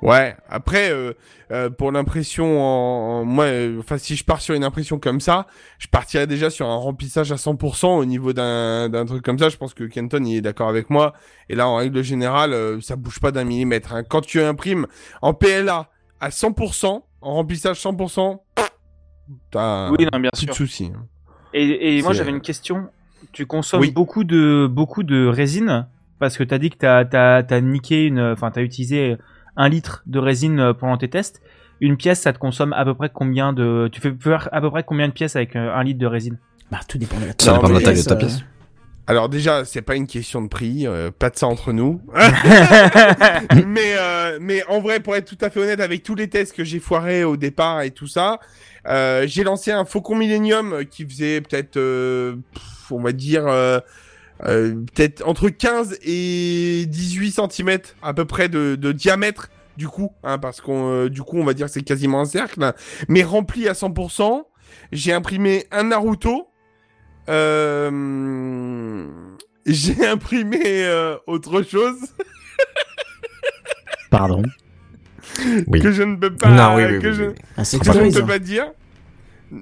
Ouais, 0.03 0.37
après, 0.49 0.91
euh, 0.91 1.15
euh, 1.51 1.71
pour 1.71 1.91
l'impression, 1.91 2.61
en, 2.61 3.21
en- 3.21 3.25
moi, 3.25 3.45
euh, 3.45 3.81
si 3.97 4.17
je 4.17 4.25
pars 4.25 4.41
sur 4.43 4.55
une 4.55 4.65
impression 4.65 4.99
comme 4.99 5.21
ça, 5.21 5.47
je 5.79 5.87
partirais 5.89 6.27
déjà 6.27 6.51
sur 6.51 6.67
un 6.69 6.77
remplissage 6.77 7.33
à 7.33 7.37
100% 7.37 7.97
au 7.97 8.05
niveau 8.05 8.33
d'un 8.35 8.91
d'un 8.91 9.07
truc 9.07 9.25
comme 9.25 9.39
ça. 9.39 9.49
Je 9.49 9.57
pense 9.57 9.73
que 9.73 9.85
Kenton 9.85 10.23
il 10.25 10.37
est 10.37 10.41
d'accord 10.43 10.69
avec 10.69 10.91
moi. 10.91 11.15
Et 11.49 11.55
là, 11.55 11.69
en 11.69 11.77
règle 11.77 12.03
générale, 12.03 12.83
ça 12.83 12.97
bouge 12.97 13.19
pas 13.21 13.31
d'un 13.31 13.45
millimètre. 13.45 13.95
hein. 13.95 14.03
Quand 14.05 14.21
tu 14.21 14.43
imprimes 14.43 14.87
en 15.23 15.33
PLA 15.33 15.89
à 16.21 16.29
100%, 16.29 17.03
en 17.23 17.33
remplissage 17.35 17.79
100%, 17.81 18.41
t'as 19.51 19.91
Oui, 19.91 20.07
non, 20.13 20.19
bien 20.21 20.31
plus 20.37 20.47
de 20.47 20.53
soucis. 20.53 20.93
hein. 20.95 21.07
Et, 21.55 21.97
et 21.99 22.03
moi 22.03 22.13
j'avais 22.13 22.31
une 22.31 22.41
question. 22.41 22.89
Tu 23.33 23.47
consommes 23.47 23.81
Oui. 23.81 23.91
beaucoup 23.91 24.25
de 24.25 24.67
beaucoup 24.71 25.03
de 25.03 25.27
résine? 25.27 25.87
Parce 26.19 26.37
que 26.37 26.45
t'as 26.45 26.59
dit 26.59 26.71
que 26.71 26.77
t'as 26.77 27.05
t'as 27.05 27.43
t'as 27.43 27.61
niqué 27.61 28.05
une, 28.07 28.21
enfin 28.21 28.51
t'as 28.51 28.63
utilisé 28.63 29.17
un 29.57 29.69
litre 29.69 30.03
de 30.07 30.19
résine 30.19 30.75
pendant 30.79 30.97
tes 30.99 31.09
tests. 31.09 31.41
Une 31.81 31.97
pièce, 31.97 32.21
ça 32.21 32.33
te 32.33 32.39
consomme 32.39 32.73
à 32.73 32.85
peu 32.85 32.95
près 32.95 33.11
combien 33.13 33.53
de 33.53 33.89
Tu 33.93 34.01
fais 34.01 34.13
faire 34.19 34.49
à 34.53 34.61
peu 34.61 34.71
près 34.71 34.85
combien 34.85 35.09
de 35.09 35.13
pièces 35.13 35.37
avec 35.37 35.57
euh, 35.57 35.75
un 35.75 35.83
litre 35.83 35.99
de 35.99 36.07
résine? 36.07 36.39
Bah, 36.71 36.81
tout 36.89 36.99
dépend 36.99 37.19
de 37.19 37.27
la 37.27 37.33
Ça 37.39 37.53
dépend 37.53 37.69
de 37.69 37.75
la 37.75 37.81
taille 37.81 37.97
de 37.97 38.03
ta 38.03 38.15
euh, 38.15 38.19
pièce. 38.19 38.45
Alors 39.07 39.29
déjà, 39.29 39.65
c'est 39.65 39.83
pas 39.83 39.97
une 39.97 40.07
question 40.07 40.41
de 40.41 40.49
prix, 40.49 40.87
euh, 40.87 41.11
pas 41.11 41.29
de 41.31 41.37
ça 41.37 41.47
entre 41.47 41.73
nous. 41.73 42.01
mais 43.67 43.95
euh, 43.99 44.39
mais 44.41 44.65
en 44.67 44.81
vrai, 44.81 45.01
pour 45.01 45.15
être 45.15 45.27
tout 45.27 45.43
à 45.45 45.51
fait 45.51 45.61
honnête, 45.61 45.81
avec 45.81 46.03
tous 46.03 46.15
les 46.15 46.29
tests 46.29 46.55
que 46.55 46.65
j'ai 46.65 46.81
foirés 46.81 47.25
au 47.25 47.37
départ 47.37 47.83
et 47.83 47.91
tout 47.91 48.07
ça, 48.07 48.41
euh, 48.87 49.25
j'ai 49.27 49.45
lancé 49.45 49.71
un 49.71 49.85
Faucon 49.85 50.15
Millennium 50.15 50.85
qui 50.91 51.05
faisait 51.07 51.41
peut-être, 51.41 51.77
euh, 51.77 52.37
on 52.91 53.03
va 53.03 53.13
dire, 53.13 53.47
euh, 53.47 53.81
euh, 54.47 54.75
peut-être 54.95 55.27
entre 55.27 55.49
15 55.49 55.99
et 56.03 56.87
18 56.87 57.33
cm 57.33 57.79
à 58.03 58.15
peu 58.15 58.25
près 58.25 58.49
de, 58.49 58.75
de 58.75 58.93
diamètre 58.93 59.49
du 59.77 59.89
coup, 59.89 60.13
hein, 60.23 60.39
parce 60.39 60.61
qu'on 60.61 60.91
euh, 60.91 61.11
du 61.11 61.23
coup 61.23 61.39
on 61.39 61.45
va 61.45 61.55
dire 61.55 61.67
que 61.67 61.73
c'est 61.73 61.83
quasiment 61.83 62.21
un 62.21 62.25
cercle, 62.25 62.73
mais 63.09 63.23
rempli 63.23 63.69
à 63.69 63.73
100%. 63.73 64.45
J'ai 64.93 65.13
imprimé 65.13 65.67
un 65.71 65.85
Naruto. 65.85 66.49
Euh, 67.29 69.07
j'ai 69.67 70.07
imprimé 70.07 70.61
euh, 70.65 71.17
autre 71.27 71.63
chose 71.63 71.99
Pardon. 74.11 74.43
Oui. 75.67 75.81
que 75.81 75.91
je 75.91 76.03
ne 76.03 76.17
peux 76.17 76.35
pas, 76.35 76.49
Non, 76.51 76.77
oui, 76.77 76.85
oui, 76.85 77.01
que 77.01 77.13
je, 77.13 77.25
que 77.25 77.33
je 77.93 78.01
ne 78.01 78.13
peux 78.13 78.27
pas 78.27 78.39
dire. 78.39 78.67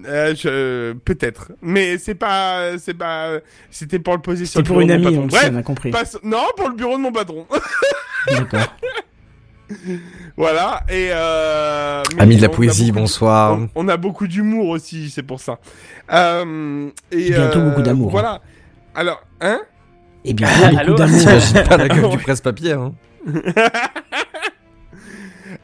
Euh, 0.07 0.35
je- 0.35 0.93
peut-être, 0.93 1.53
mais 1.63 1.99
c'est 1.99 2.15
pas, 2.15 2.79
c'est 2.79 2.95
pas, 2.95 3.39
c'était 3.71 3.99
pour 3.99 4.15
le 4.15 4.21
poser 4.23 4.45
sur 4.47 4.55
C'est 4.55 4.59
le 4.61 4.65
pour 4.67 4.79
bureau 4.79 4.89
une 4.91 4.97
de 4.99 5.03
mon 5.03 5.09
amie, 5.09 5.17
patron. 5.17 5.25
on 5.25 5.27
Bref, 5.29 5.43
sait, 5.45 5.51
on 5.53 5.57
a 5.57 5.63
compris. 5.63 5.91
passe- 5.91 6.19
non, 6.23 6.45
pour 6.57 6.69
le 6.69 6.75
bureau 6.77 6.97
de 6.97 7.03
mon 7.03 7.13
patron. 7.13 7.47
D'accord. 8.29 8.61
voilà, 10.37 10.83
et 10.89 11.09
euh, 11.13 12.03
mais 12.17 12.23
Ami 12.23 12.37
de 12.37 12.43
la 12.43 12.49
on 12.49 12.53
a 12.53 12.55
poésie, 12.55 12.93
bonsoir. 12.93 13.59
On, 13.59 13.69
on 13.75 13.89
a 13.89 13.97
beaucoup 13.97 14.27
d'humour 14.27 14.69
aussi, 14.69 15.11
c'est 15.11 15.23
pour 15.23 15.41
ça. 15.41 15.59
Euh, 16.13 16.89
et 17.11 17.31
Bientôt 17.31 17.59
euh, 17.59 17.69
beaucoup 17.71 17.83
d'amour, 17.83 18.11
Voilà. 18.11 18.41
Alors, 18.95 19.23
hein? 19.41 19.61
Et 20.25 20.35
bien, 20.35 20.49
Allô? 20.77 20.93
beaucoup 20.93 20.99
d'amour. 20.99 21.19
T'imagines 21.19 21.65
pas 21.65 21.77
la 21.77 21.89
gueule 21.89 22.05
Ah 22.07 22.17
du 22.17 22.19
presse-papier, 22.19 22.73
hein. 22.73 22.93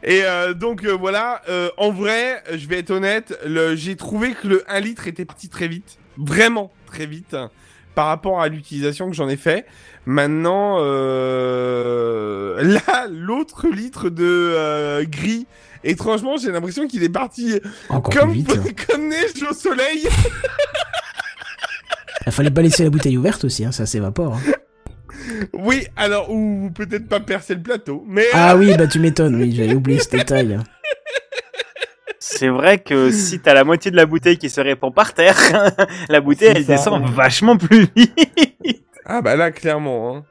Et 0.02 0.22
euh, 0.24 0.54
donc 0.54 0.84
euh, 0.84 0.92
voilà, 0.92 1.42
euh, 1.48 1.70
en 1.76 1.90
vrai, 1.90 2.42
je 2.54 2.66
vais 2.68 2.78
être 2.78 2.90
honnête, 2.90 3.38
j'ai 3.74 3.96
trouvé 3.96 4.32
que 4.32 4.46
le 4.46 4.64
1 4.68 4.80
litre 4.80 5.06
était 5.08 5.24
parti 5.24 5.48
très 5.48 5.68
vite, 5.68 5.98
vraiment 6.16 6.70
très 6.86 7.06
vite, 7.06 7.34
hein, 7.34 7.50
par 7.98 8.06
rapport 8.06 8.40
à 8.40 8.46
l'utilisation 8.46 9.10
que 9.10 9.16
j'en 9.16 9.28
ai 9.28 9.36
fait. 9.36 9.66
Maintenant, 10.06 10.76
euh, 10.78 12.62
là, 12.86 13.08
l'autre 13.10 13.66
litre 13.66 14.08
de 14.08 14.24
euh, 14.24 15.04
gris, 15.04 15.48
étrangement, 15.82 16.36
j'ai 16.36 16.52
l'impression 16.52 16.86
qu'il 16.86 17.02
est 17.02 17.08
parti 17.08 17.58
Encore 17.88 18.14
comme, 18.14 18.30
vite. 18.30 18.86
comme 18.88 19.08
neige 19.08 19.42
au 19.50 19.52
soleil. 19.52 20.06
Il 22.26 22.30
fallait 22.30 22.52
pas 22.52 22.62
laisser 22.62 22.84
la 22.84 22.90
bouteille 22.90 23.16
ouverte 23.16 23.42
aussi, 23.42 23.64
hein, 23.64 23.72
ça 23.72 23.84
s'évapore. 23.84 24.34
hein. 24.34 24.52
Oui, 25.52 25.88
alors, 25.96 26.30
ou 26.30 26.70
peut-être 26.72 27.08
pas 27.08 27.18
percer 27.18 27.56
le 27.56 27.62
plateau, 27.62 28.04
mais... 28.06 28.26
Ah 28.32 28.56
oui, 28.56 28.76
bah 28.78 28.86
tu 28.86 29.00
m'étonnes, 29.00 29.34
oui, 29.34 29.52
j'avais 29.56 29.74
oublié 29.74 29.98
ce 29.98 30.10
détail. 30.10 30.60
C'est 32.38 32.48
vrai 32.48 32.78
que 32.78 33.10
si 33.10 33.40
t'as 33.40 33.52
la 33.54 33.64
moitié 33.64 33.90
de 33.90 33.96
la 33.96 34.06
bouteille 34.06 34.38
qui 34.38 34.48
se 34.48 34.60
répand 34.60 34.94
par 34.94 35.12
terre, 35.12 35.36
la 36.08 36.20
bouteille 36.20 36.52
elle 36.54 36.64
ça. 36.64 36.72
descend 36.74 37.04
vachement 37.10 37.56
plus 37.56 37.88
vite. 37.96 38.14
Ah 39.10 39.22
bah 39.22 39.36
là, 39.36 39.50
clairement. 39.50 40.16
hein. 40.18 40.24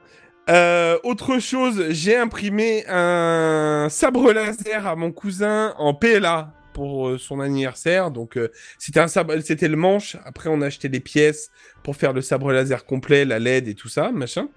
Euh, 0.50 0.98
autre 1.04 1.40
chose, 1.40 1.88
j'ai 1.90 2.16
imprimé 2.16 2.86
un 2.88 3.88
sabre 3.90 4.32
laser 4.32 4.86
à 4.86 4.96
mon 4.96 5.12
cousin 5.12 5.74
en 5.80 5.96
PLA 5.96 6.54
pour 6.74 7.08
euh, 7.10 7.18
son 7.18 7.40
anniversaire. 7.40 8.12
Donc 8.12 8.38
euh, 8.38 8.52
c'était 8.78 9.00
un 9.00 9.08
sabre, 9.08 9.34
c'était 9.44 9.68
le 9.68 9.76
manche. 9.78 10.16
Après 10.26 10.50
on 10.50 10.62
a 10.62 10.68
acheté 10.68 10.90
des 10.90 11.00
pièces 11.00 11.50
pour 11.84 11.96
faire 11.96 12.14
le 12.14 12.22
sabre 12.22 12.52
laser 12.54 12.86
complet, 12.86 13.26
la 13.26 13.40
LED 13.40 13.68
et 13.68 13.74
tout 13.76 13.90
ça, 13.90 14.12
machin. 14.12 14.48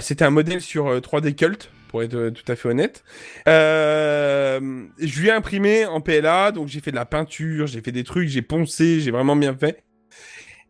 C'était 0.00 0.24
un 0.24 0.30
modèle 0.30 0.62
sur 0.62 0.88
euh, 0.88 1.00
3D 1.00 1.34
Cult 1.34 1.70
pour 1.92 2.02
être 2.02 2.14
euh, 2.14 2.30
tout 2.30 2.50
à 2.50 2.56
fait 2.56 2.68
honnête. 2.70 3.04
Euh, 3.46 4.58
je 4.98 5.20
lui 5.20 5.28
ai 5.28 5.30
imprimé 5.30 5.84
en 5.86 6.00
PLA, 6.00 6.50
donc 6.50 6.66
j'ai 6.68 6.80
fait 6.80 6.90
de 6.90 6.96
la 6.96 7.04
peinture, 7.04 7.66
j'ai 7.66 7.82
fait 7.82 7.92
des 7.92 8.02
trucs, 8.02 8.28
j'ai 8.28 8.40
poncé, 8.42 9.00
j'ai 9.00 9.10
vraiment 9.10 9.36
bien 9.36 9.54
fait. 9.54 9.84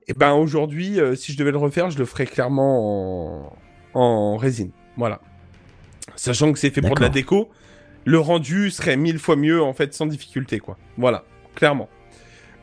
Et 0.08 0.14
ben 0.14 0.32
aujourd'hui, 0.32 1.00
euh, 1.00 1.14
si 1.14 1.32
je 1.32 1.38
devais 1.38 1.52
le 1.52 1.58
refaire, 1.58 1.90
je 1.90 1.98
le 1.98 2.04
ferais 2.04 2.26
clairement 2.26 3.54
en, 3.94 4.00
en 4.00 4.36
résine. 4.36 4.72
Voilà. 4.96 5.20
Sachant 6.16 6.52
que 6.52 6.58
c'est 6.58 6.70
fait 6.70 6.82
pour 6.82 6.96
de 6.96 7.00
la 7.00 7.08
déco, 7.08 7.48
le 8.04 8.18
rendu 8.18 8.70
serait 8.72 8.96
mille 8.96 9.20
fois 9.20 9.36
mieux 9.36 9.62
en 9.62 9.72
fait 9.74 9.94
sans 9.94 10.06
difficulté 10.06 10.58
quoi. 10.58 10.76
Voilà, 10.98 11.24
clairement. 11.54 11.88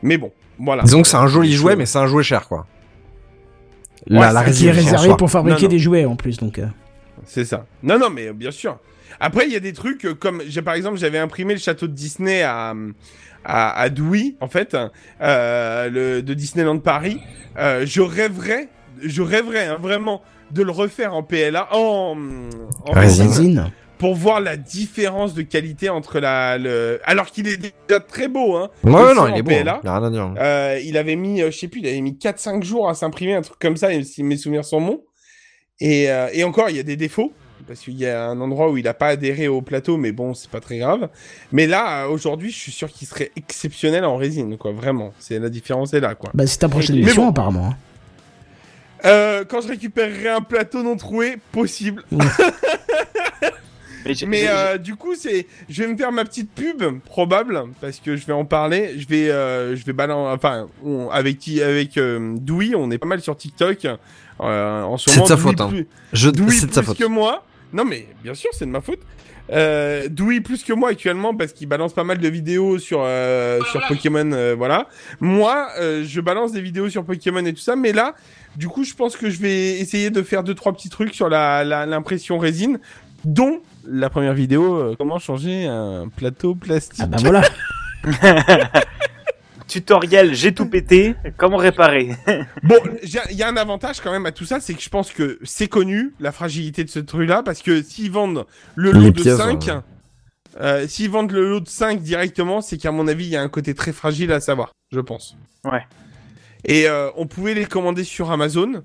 Mais 0.02 0.18
bon, 0.18 0.32
voilà. 0.58 0.82
Disons 0.82 1.00
que 1.00 1.08
c'est 1.08 1.16
un 1.16 1.26
joli 1.26 1.52
jouet, 1.54 1.76
mais 1.76 1.86
c'est 1.86 1.98
un 1.98 2.06
jouet 2.06 2.22
cher, 2.22 2.46
quoi. 2.46 2.66
Ouais, 4.10 4.18
la, 4.18 4.32
la 4.32 4.42
Qui 4.44 4.48
résine, 4.50 4.68
est 4.68 4.72
réservé 4.72 5.16
pour 5.16 5.30
fabriquer 5.30 5.62
Non, 5.62 5.68
non. 5.68 5.68
des 5.68 5.78
jouets 5.78 6.04
en 6.04 6.16
plus, 6.16 6.36
donc. 6.38 6.58
euh, 6.58 6.66
C'est 7.24 7.44
ça. 7.44 7.66
Non, 7.82 7.98
non, 7.98 8.10
mais 8.10 8.32
bien 8.32 8.50
sûr. 8.50 8.78
Après, 9.18 9.46
il 9.46 9.52
y 9.52 9.56
a 9.56 9.60
des 9.60 9.72
trucs 9.72 10.04
euh, 10.04 10.14
comme, 10.14 10.42
j'ai 10.46 10.62
par 10.62 10.74
exemple, 10.74 10.96
j'avais 10.98 11.18
imprimé 11.18 11.52
le 11.54 11.60
château 11.60 11.86
de 11.86 11.92
Disney 11.92 12.42
à 12.42 12.74
à, 13.44 13.80
à 13.80 13.88
Douai, 13.88 14.36
en 14.40 14.48
fait, 14.48 14.76
euh, 15.22 15.88
le, 15.88 16.22
de 16.22 16.34
Disneyland 16.34 16.78
Paris. 16.78 17.20
Euh, 17.58 17.84
je 17.86 18.02
rêverais, 18.02 18.68
je 19.02 19.22
rêverais 19.22 19.66
hein, 19.66 19.78
vraiment 19.80 20.20
de 20.50 20.62
le 20.62 20.70
refaire 20.70 21.14
en 21.14 21.22
PLA, 21.22 21.68
en, 21.74 22.16
en 22.84 22.92
Résine. 22.92 23.70
Pour 23.98 24.14
voir 24.14 24.40
la 24.40 24.56
différence 24.56 25.34
de 25.34 25.42
qualité 25.42 25.88
entre 25.90 26.20
la, 26.20 26.56
le, 26.58 27.00
alors 27.04 27.26
qu'il 27.26 27.46
est 27.48 27.56
déjà 27.58 28.00
très 28.00 28.28
beau, 28.28 28.56
hein. 28.56 28.70
Ouais, 28.84 29.14
non, 29.14 29.28
il 29.28 29.38
est 29.38 29.42
beau. 29.42 29.50
PLA. 29.50 29.76
hein. 29.76 29.80
Rien 29.84 30.02
à 30.04 30.10
dire. 30.10 30.34
Euh, 30.38 30.80
il 30.82 30.96
avait 30.96 31.16
mis, 31.16 31.42
euh, 31.42 31.50
je 31.50 31.58
sais 31.58 31.68
plus, 31.68 31.80
il 31.80 31.86
avait 31.86 32.00
mis 32.00 32.12
4-5 32.18 32.62
jours 32.62 32.88
à 32.88 32.94
s'imprimer, 32.94 33.34
un 33.34 33.42
truc 33.42 33.58
comme 33.58 33.76
ça, 33.76 33.92
et 33.92 34.02
si 34.04 34.22
mes 34.22 34.36
souvenirs 34.38 34.64
sont 34.64 34.80
bons. 34.80 35.02
Et, 35.80 36.10
euh, 36.10 36.28
et 36.32 36.44
encore, 36.44 36.70
il 36.70 36.76
y 36.76 36.80
a 36.80 36.82
des 36.82 36.96
défauts, 36.96 37.32
parce 37.66 37.80
qu'il 37.80 37.94
y 37.98 38.06
a 38.06 38.26
un 38.28 38.40
endroit 38.40 38.70
où 38.70 38.76
il 38.76 38.84
n'a 38.84 38.94
pas 38.94 39.08
adhéré 39.08 39.48
au 39.48 39.62
plateau, 39.62 39.96
mais 39.96 40.12
bon, 40.12 40.34
c'est 40.34 40.50
pas 40.50 40.60
très 40.60 40.78
grave. 40.78 41.08
Mais 41.52 41.66
là, 41.66 42.08
aujourd'hui, 42.08 42.50
je 42.50 42.56
suis 42.58 42.72
sûr 42.72 42.90
qu'il 42.92 43.06
serait 43.08 43.30
exceptionnel 43.36 44.04
en 44.04 44.16
résine, 44.16 44.56
quoi, 44.58 44.72
vraiment. 44.72 45.12
C'est 45.18 45.38
La 45.38 45.48
différence 45.48 45.94
est 45.94 46.00
là, 46.00 46.14
quoi. 46.14 46.30
Bah, 46.34 46.46
c'est 46.46 46.58
ta 46.58 46.68
prochaine 46.68 46.96
Mais 46.96 47.02
mission, 47.06 47.22
bon. 47.24 47.30
apparemment. 47.30 47.66
hein. 47.70 47.76
Euh, 49.06 49.44
quand 49.48 49.62
je 49.62 49.68
récupérerai 49.68 50.28
un 50.28 50.42
plateau 50.42 50.82
non 50.82 50.96
troué, 50.96 51.36
possible. 51.52 52.02
Mais, 54.26 54.44
euh, 54.48 54.78
du 54.78 54.94
coup, 54.96 55.14
c'est, 55.14 55.46
je 55.68 55.82
vais 55.82 55.88
me 55.92 55.96
faire 55.96 56.12
ma 56.12 56.24
petite 56.24 56.50
pub 56.52 56.82
probable 57.04 57.64
parce 57.80 58.00
que 58.00 58.16
je 58.16 58.26
vais 58.26 58.32
en 58.32 58.44
parler. 58.44 58.94
Je 58.98 59.06
vais, 59.06 59.30
euh, 59.30 59.76
je 59.76 59.84
vais 59.84 59.92
balancer. 59.92 60.34
Enfin, 60.34 60.68
on- 60.84 61.08
avec 61.10 61.38
qui, 61.38 61.62
avec 61.62 61.96
euh, 61.98 62.34
Doui, 62.38 62.74
on 62.76 62.90
est 62.90 62.98
pas 62.98 63.06
mal 63.06 63.20
sur 63.20 63.36
TikTok 63.36 63.84
euh, 64.40 64.82
en 64.82 64.96
ce 64.96 65.10
C'est 65.10 65.16
de 65.16 65.16
moment. 65.20 65.26
sa 65.28 65.34
Doui 65.36 65.42
faute, 65.44 65.60
hein. 65.60 65.68
plus- 65.68 65.88
Je... 66.12 66.30
Doui 66.30 66.52
C'est 66.52 66.66
de 66.66 66.72
sa 66.72 66.80
plus 66.82 66.88
faute. 66.88 66.98
que 66.98 67.04
moi. 67.04 67.44
Non, 67.72 67.84
mais 67.84 68.06
bien 68.22 68.34
sûr, 68.34 68.50
c'est 68.52 68.66
de 68.66 68.70
ma 68.70 68.80
faute. 68.80 69.00
Euh, 69.52 70.06
Doui 70.08 70.40
plus 70.40 70.62
que 70.62 70.72
moi 70.72 70.90
actuellement 70.90 71.34
parce 71.34 71.52
qu'il 71.52 71.66
balance 71.68 71.92
pas 71.92 72.04
mal 72.04 72.18
de 72.18 72.28
vidéos 72.28 72.78
sur 72.78 73.00
euh, 73.04 73.60
sur 73.72 73.84
Pokémon, 73.88 74.30
euh, 74.32 74.54
voilà. 74.56 74.86
Moi, 75.20 75.68
euh, 75.80 76.04
je 76.06 76.20
balance 76.20 76.52
des 76.52 76.60
vidéos 76.60 76.88
sur 76.88 77.04
Pokémon 77.04 77.44
et 77.44 77.52
tout 77.52 77.60
ça, 77.60 77.74
mais 77.74 77.92
là, 77.92 78.14
du 78.54 78.68
coup, 78.68 78.84
je 78.84 78.94
pense 78.94 79.16
que 79.16 79.28
je 79.28 79.40
vais 79.40 79.78
essayer 79.80 80.10
de 80.10 80.22
faire 80.22 80.44
deux 80.44 80.54
trois 80.54 80.72
petits 80.72 80.88
trucs 80.88 81.14
sur 81.14 81.28
la 81.28 81.64
la- 81.64 81.84
l'impression 81.84 82.38
résine, 82.38 82.78
dont 83.24 83.60
la 83.86 84.10
première 84.10 84.34
vidéo, 84.34 84.74
euh, 84.74 84.94
comment 84.96 85.18
changer 85.18 85.66
un 85.66 86.08
plateau 86.08 86.54
plastique. 86.54 87.00
Ah 87.02 87.06
bah 87.06 87.18
voilà. 87.20 87.42
Tutoriel, 89.70 90.34
j'ai 90.34 90.52
tout 90.52 90.66
pété. 90.66 91.14
Comment 91.36 91.56
réparer? 91.56 92.10
Bon, 92.64 92.76
il 93.04 93.36
y 93.36 93.42
a 93.42 93.48
un 93.48 93.56
avantage 93.56 94.00
quand 94.00 94.10
même 94.10 94.26
à 94.26 94.32
tout 94.32 94.44
ça, 94.44 94.58
c'est 94.58 94.74
que 94.74 94.82
je 94.82 94.88
pense 94.88 95.12
que 95.12 95.38
c'est 95.44 95.68
connu 95.68 96.12
la 96.18 96.32
fragilité 96.32 96.82
de 96.82 96.90
ce 96.90 96.98
truc-là, 96.98 97.44
parce 97.44 97.62
que 97.62 97.80
s'ils 97.80 98.10
vendent 98.10 98.46
le 98.74 98.90
Les 98.90 98.98
lot 98.98 99.10
de 99.10 99.22
pièces, 99.22 99.36
5, 99.36 99.68
hein. 99.68 99.84
euh, 100.60 100.88
s'ils 100.88 101.08
vendent 101.08 101.30
le 101.30 101.48
lot 101.48 101.60
de 101.60 101.68
5 101.68 102.00
directement, 102.00 102.60
c'est 102.60 102.78
qu'à 102.78 102.90
mon 102.90 103.06
avis, 103.06 103.26
il 103.26 103.30
y 103.30 103.36
a 103.36 103.42
un 103.42 103.48
côté 103.48 103.74
très 103.74 103.92
fragile 103.92 104.32
à 104.32 104.40
savoir, 104.40 104.72
je 104.90 104.98
pense. 104.98 105.36
Ouais. 105.64 105.86
Et 106.64 106.88
euh, 106.88 107.10
on 107.16 107.26
pouvait 107.26 107.54
les 107.54 107.66
commander 107.66 108.02
sur 108.02 108.32
Amazon. 108.32 108.82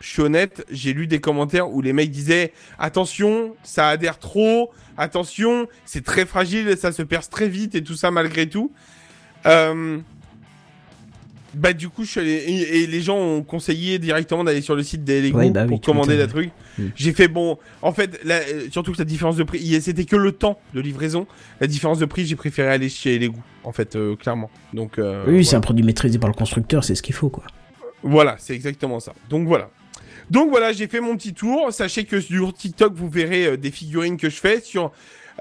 Je 0.00 0.08
suis 0.08 0.22
honnête, 0.22 0.64
j'ai 0.70 0.92
lu 0.92 1.06
des 1.06 1.20
commentaires 1.20 1.70
où 1.70 1.80
les 1.80 1.92
mecs 1.92 2.10
disaient 2.10 2.52
attention, 2.78 3.54
ça 3.62 3.88
adhère 3.88 4.18
trop, 4.18 4.70
attention, 4.98 5.66
c'est 5.84 6.04
très 6.04 6.26
fragile, 6.26 6.76
ça 6.76 6.92
se 6.92 7.02
perce 7.02 7.30
très 7.30 7.48
vite 7.48 7.74
et 7.74 7.82
tout 7.82 7.94
ça 7.96 8.10
malgré 8.10 8.48
tout. 8.48 8.70
Euh, 9.46 9.98
Bah 11.54 11.72
du 11.72 11.88
coup, 11.88 12.04
je 12.04 12.10
suis 12.10 12.20
allé 12.20 12.32
et, 12.32 12.86
les 12.86 13.00
gens 13.00 13.16
ont 13.16 13.42
conseillé 13.42 13.98
directement 13.98 14.44
d'aller 14.44 14.60
sur 14.60 14.74
le 14.76 14.82
site 14.82 15.04
des 15.04 15.22
Lego 15.22 15.38
Ouais, 15.38 15.48
bah 15.48 15.62
oui, 15.62 15.68
pour 15.70 15.80
commander 15.80 16.08
m'étonnes. 16.16 16.26
la 16.26 16.26
truc. 16.26 16.50
Mm. 16.78 16.82
J'ai 16.94 17.12
fait 17.14 17.28
bon, 17.28 17.56
en 17.80 17.92
fait, 17.92 18.20
la- 18.24 18.42
surtout 18.70 18.92
que 18.92 18.98
la 18.98 19.06
différence 19.06 19.36
de 19.36 19.44
prix, 19.44 19.80
c'était 19.80 20.04
que 20.04 20.16
le 20.16 20.32
temps 20.32 20.60
de 20.74 20.80
livraison. 20.82 21.26
La 21.60 21.66
différence 21.66 21.98
de 21.98 22.04
prix, 22.04 22.26
j'ai 22.26 22.36
préféré 22.36 22.68
aller 22.68 22.90
chez 22.90 23.18
Lego, 23.18 23.38
en 23.64 23.72
fait, 23.72 23.96
euh, 23.96 24.16
clairement. 24.16 24.50
Donc 24.74 24.98
euh, 24.98 25.24
Oui, 25.26 25.46
c'est 25.46 25.56
un 25.56 25.60
produit 25.60 25.82
maîtrisé 25.82 26.18
par 26.18 26.28
le 26.28 26.34
constructeur, 26.34 26.84
c'est 26.84 26.94
ce 26.94 27.02
qu'il 27.02 27.14
faut, 27.14 27.30
quoi. 27.30 27.44
Voilà, 28.02 28.36
c'est 28.38 28.54
exactement 28.54 29.00
ça. 29.00 29.14
Donc 29.30 29.48
voilà. 29.48 29.70
Donc 30.30 30.50
voilà, 30.50 30.72
j'ai 30.72 30.88
fait 30.88 31.00
mon 31.00 31.16
petit 31.16 31.34
tour. 31.34 31.72
Sachez 31.72 32.04
que 32.04 32.20
sur 32.20 32.52
TikTok, 32.52 32.94
vous 32.94 33.08
verrez 33.08 33.46
euh, 33.46 33.56
des 33.56 33.70
figurines 33.70 34.16
que 34.16 34.28
je 34.28 34.36
fais. 34.36 34.60
Sur 34.60 34.92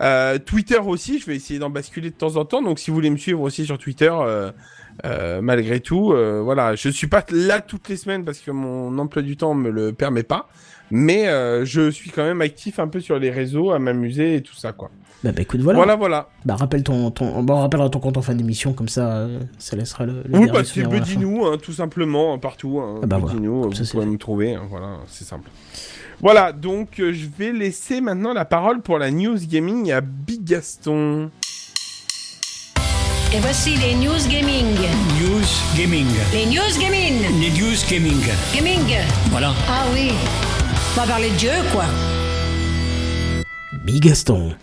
euh, 0.01 0.37
Twitter 0.37 0.77
aussi, 0.77 1.19
je 1.19 1.25
vais 1.25 1.35
essayer 1.35 1.59
d'en 1.59 1.69
basculer 1.69 2.11
de 2.11 2.15
temps 2.15 2.35
en 2.35 2.45
temps. 2.45 2.61
Donc 2.61 2.79
si 2.79 2.91
vous 2.91 2.95
voulez 2.95 3.09
me 3.09 3.17
suivre 3.17 3.41
aussi 3.41 3.65
sur 3.65 3.77
Twitter, 3.77 4.13
euh, 4.13 5.41
malgré 5.41 5.79
tout, 5.79 6.13
voilà, 6.43 6.75
je 6.75 6.89
suis 6.89 7.07
pas 7.07 7.23
là 7.31 7.61
toutes 7.61 7.89
les 7.89 7.97
semaines 7.97 8.23
parce 8.23 8.39
que 8.39 8.51
mon 8.51 8.97
emploi 8.97 9.21
du 9.21 9.37
temps 9.37 9.53
me 9.53 9.69
le 9.69 9.91
permet 9.93 10.23
pas. 10.23 10.47
Mais 10.91 11.27
euh, 11.27 11.65
je 11.65 11.89
suis 11.89 12.11
quand 12.11 12.23
même 12.23 12.41
actif 12.41 12.79
un 12.79 12.87
peu 12.87 12.99
sur 12.99 13.19
les 13.19 13.31
réseaux, 13.31 13.71
à 13.71 13.79
m'amuser 13.79 14.35
et 14.35 14.41
tout 14.41 14.55
ça, 14.55 14.71
quoi. 14.71 14.91
Bah, 15.23 15.31
bah 15.31 15.41
écoute, 15.41 15.61
voilà. 15.61 15.77
Voilà, 15.77 15.95
voilà. 15.95 16.29
Bah 16.45 16.55
rappelle 16.55 16.83
ton, 16.83 17.09
ton... 17.09 17.41
Bah, 17.41 17.55
on 17.55 17.61
rappellera 17.61 17.89
ton 17.89 17.99
compte 17.99 18.17
en 18.17 18.21
fin 18.21 18.35
d'émission, 18.35 18.73
comme 18.73 18.89
ça, 18.89 19.17
euh, 19.17 19.39
ça 19.57 19.75
laissera 19.75 20.05
le. 20.05 20.23
le 20.27 20.37
Oui, 20.37 20.49
bah 20.51 20.63
c'est. 20.63 20.83
Buddy-nous, 20.83 21.45
hein, 21.45 21.57
tout 21.61 21.73
simplement, 21.73 22.33
hein, 22.33 22.37
partout. 22.37 22.79
Hein, 22.79 22.99
Ah 23.03 23.07
bah 23.07 23.17
voilà. 23.17 23.35
Ça, 23.35 23.41
vous 23.41 23.73
c'est 23.73 23.91
pouvez 23.91 24.05
me 24.05 24.17
trouver, 24.17 24.53
hein, 24.53 24.63
voilà, 24.69 24.99
c'est 25.07 25.25
simple. 25.25 25.49
Voilà, 26.21 26.51
donc 26.53 26.99
euh, 26.99 27.11
je 27.11 27.27
vais 27.37 27.51
laisser 27.51 28.01
maintenant 28.01 28.33
la 28.33 28.45
parole 28.45 28.81
pour 28.81 28.99
la 28.99 29.11
news 29.11 29.37
gaming 29.47 29.91
à 29.91 30.01
Big 30.01 30.43
Gaston. 30.43 31.29
Et 33.33 33.39
voici 33.39 33.75
les 33.75 33.95
news 33.95 34.29
gaming. 34.29 34.77
News 35.19 35.45
Gaming. 35.75 36.07
Les 36.31 36.45
news 36.45 36.79
gaming. 36.79 37.21
Les 37.41 37.49
News 37.49 37.75
Gaming. 37.89 38.21
Gaming. 38.53 38.97
Voilà. 39.29 39.53
Ah 39.67 39.83
oui. 39.93 40.11
On 40.97 41.01
va 41.01 41.07
parler 41.07 41.29
de 41.29 41.37
jeu, 41.37 41.49
quoi. 41.73 41.83
Bigaston. 43.83 44.55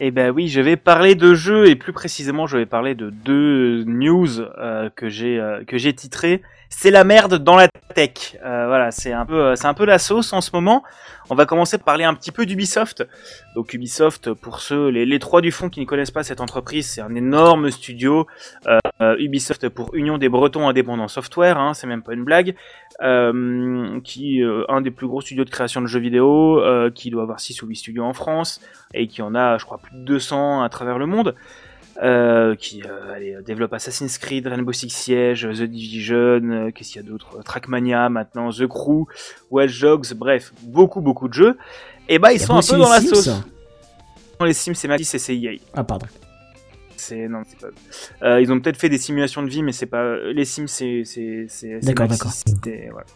Eh 0.00 0.10
ben 0.10 0.32
oui, 0.32 0.48
je 0.48 0.60
vais 0.60 0.74
parler 0.74 1.14
de 1.14 1.32
jeux 1.32 1.68
et 1.68 1.76
plus 1.76 1.92
précisément, 1.92 2.48
je 2.48 2.56
vais 2.56 2.66
parler 2.66 2.96
de 2.96 3.10
deux 3.10 3.84
news 3.84 4.40
euh, 4.40 4.90
que 4.96 5.08
j'ai 5.08 5.38
euh, 5.38 5.62
que 5.64 5.78
j'ai 5.78 5.94
titrées. 5.94 6.42
C'est 6.70 6.90
la 6.90 7.04
merde 7.04 7.36
dans 7.36 7.56
la 7.56 7.68
tech. 7.94 8.36
Euh, 8.44 8.66
voilà, 8.66 8.90
c'est 8.90 9.12
un 9.12 9.26
peu 9.26 9.56
c'est 9.56 9.66
un 9.66 9.74
peu 9.74 9.84
la 9.84 9.98
sauce 9.98 10.32
en 10.32 10.40
ce 10.40 10.50
moment. 10.52 10.84
On 11.30 11.34
va 11.34 11.44
commencer 11.44 11.76
par 11.78 11.86
parler 11.86 12.04
un 12.04 12.14
petit 12.14 12.30
peu 12.30 12.46
d'Ubisoft. 12.46 13.06
Donc 13.54 13.74
Ubisoft, 13.74 14.32
pour 14.32 14.60
ceux 14.60 14.88
les, 14.88 15.04
les 15.04 15.18
trois 15.18 15.40
du 15.40 15.50
fond 15.50 15.68
qui 15.68 15.80
ne 15.80 15.84
connaissent 15.86 16.10
pas 16.10 16.22
cette 16.22 16.40
entreprise, 16.40 16.88
c'est 16.88 17.00
un 17.00 17.14
énorme 17.14 17.70
studio. 17.70 18.26
Euh, 18.66 18.78
euh, 19.00 19.16
Ubisoft 19.18 19.68
pour 19.68 19.94
Union 19.94 20.18
des 20.18 20.28
Bretons 20.28 20.68
Indépendants 20.68 21.08
Software, 21.08 21.58
hein, 21.58 21.74
c'est 21.74 21.86
même 21.86 22.02
pas 22.02 22.14
une 22.14 22.24
blague. 22.24 22.54
Euh, 23.00 24.00
qui 24.00 24.42
euh, 24.42 24.64
un 24.68 24.80
des 24.80 24.90
plus 24.90 25.06
gros 25.06 25.20
studios 25.20 25.44
de 25.44 25.50
création 25.50 25.80
de 25.80 25.86
jeux 25.86 26.00
vidéo, 26.00 26.60
euh, 26.60 26.90
qui 26.90 27.10
doit 27.10 27.22
avoir 27.22 27.38
6 27.38 27.62
ou 27.62 27.68
8 27.68 27.76
studios 27.76 28.02
en 28.02 28.12
France 28.12 28.60
et 28.92 29.06
qui 29.06 29.22
en 29.22 29.36
a, 29.36 29.56
je 29.56 29.64
crois, 29.64 29.78
plus 29.78 29.94
de 29.94 30.02
200 30.02 30.62
à 30.62 30.68
travers 30.68 30.98
le 30.98 31.06
monde, 31.06 31.36
euh, 32.00 32.54
qui 32.54 32.82
euh, 32.84 33.12
allez, 33.12 33.36
développe 33.44 33.72
Assassin's 33.72 34.18
Creed, 34.18 34.46
Rainbow 34.46 34.72
Six 34.72 34.90
Siege, 34.90 35.48
The 35.48 35.62
Division, 35.62 36.16
euh, 36.16 36.70
qu'est-ce 36.70 36.92
qu'il 36.92 37.02
y 37.02 37.04
a 37.04 37.08
d'autre, 37.08 37.42
Trackmania 37.42 38.08
maintenant, 38.08 38.50
The 38.50 38.66
Crew, 38.68 39.06
Watch 39.50 39.80
Dogs, 39.80 40.12
bref, 40.14 40.52
beaucoup 40.62 41.00
beaucoup 41.00 41.28
de 41.28 41.34
jeux. 41.34 41.58
Et 42.08 42.18
bah 42.18 42.32
ils 42.32 42.40
sont 42.40 42.54
un 42.54 42.60
peu 42.60 42.78
dans 42.78 42.88
la 42.88 43.00
sauce. 43.00 43.30
Les 44.40 44.52
Sims 44.52 44.74
c'est 44.74 44.86
Maxis 44.86 45.16
et 45.16 45.18
c'est 45.18 45.36
EA. 45.36 45.58
Ah, 45.74 45.82
pardon. 45.82 46.06
C'est 46.98 47.28
non, 47.28 47.42
c'est 47.46 47.58
pas. 47.60 47.68
Euh, 48.22 48.40
ils 48.40 48.50
ont 48.52 48.60
peut-être 48.60 48.76
fait 48.76 48.88
des 48.88 48.98
simulations 48.98 49.42
de 49.42 49.48
vie, 49.48 49.62
mais 49.62 49.72
c'est 49.72 49.86
pas 49.86 50.16
les 50.16 50.44
Sims, 50.44 50.66
c'est 50.66 51.02
c'est 51.04 51.46
c'est. 51.48 51.78
D'accord, 51.80 52.08
d'accord. 52.08 52.32
voilà. 52.90 53.06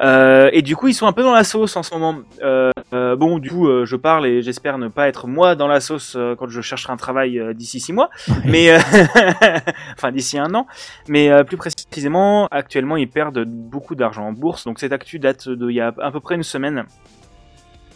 Euh, 0.00 0.50
et 0.52 0.62
du 0.62 0.74
coup, 0.74 0.88
ils 0.88 0.94
sont 0.94 1.06
un 1.06 1.12
peu 1.12 1.22
dans 1.22 1.32
la 1.32 1.44
sauce 1.44 1.76
en 1.76 1.82
ce 1.82 1.94
moment. 1.94 2.20
Euh, 2.42 2.70
bon, 3.16 3.38
du 3.38 3.50
coup, 3.50 3.68
je 3.84 3.96
parle 3.96 4.26
et 4.26 4.42
j'espère 4.42 4.78
ne 4.78 4.88
pas 4.88 5.08
être 5.08 5.28
moi 5.28 5.54
dans 5.54 5.68
la 5.68 5.80
sauce 5.80 6.16
quand 6.38 6.48
je 6.48 6.60
chercherai 6.60 6.92
un 6.92 6.96
travail 6.96 7.40
d'ici 7.54 7.78
six 7.78 7.92
mois, 7.92 8.10
mais 8.44 8.76
enfin 9.96 10.10
d'ici 10.10 10.36
un 10.38 10.52
an. 10.54 10.66
Mais 11.08 11.30
plus 11.44 11.56
précisément, 11.56 12.48
actuellement, 12.50 12.96
ils 12.96 13.08
perdent 13.08 13.44
beaucoup 13.44 13.94
d'argent 13.94 14.26
en 14.26 14.32
bourse. 14.32 14.64
Donc 14.64 14.80
cette 14.80 14.92
actu 14.92 15.18
date 15.18 15.48
d'il 15.48 15.70
y 15.70 15.80
a 15.80 15.94
à 15.98 16.10
peu 16.10 16.20
près 16.20 16.34
une 16.34 16.42
semaine, 16.42 16.84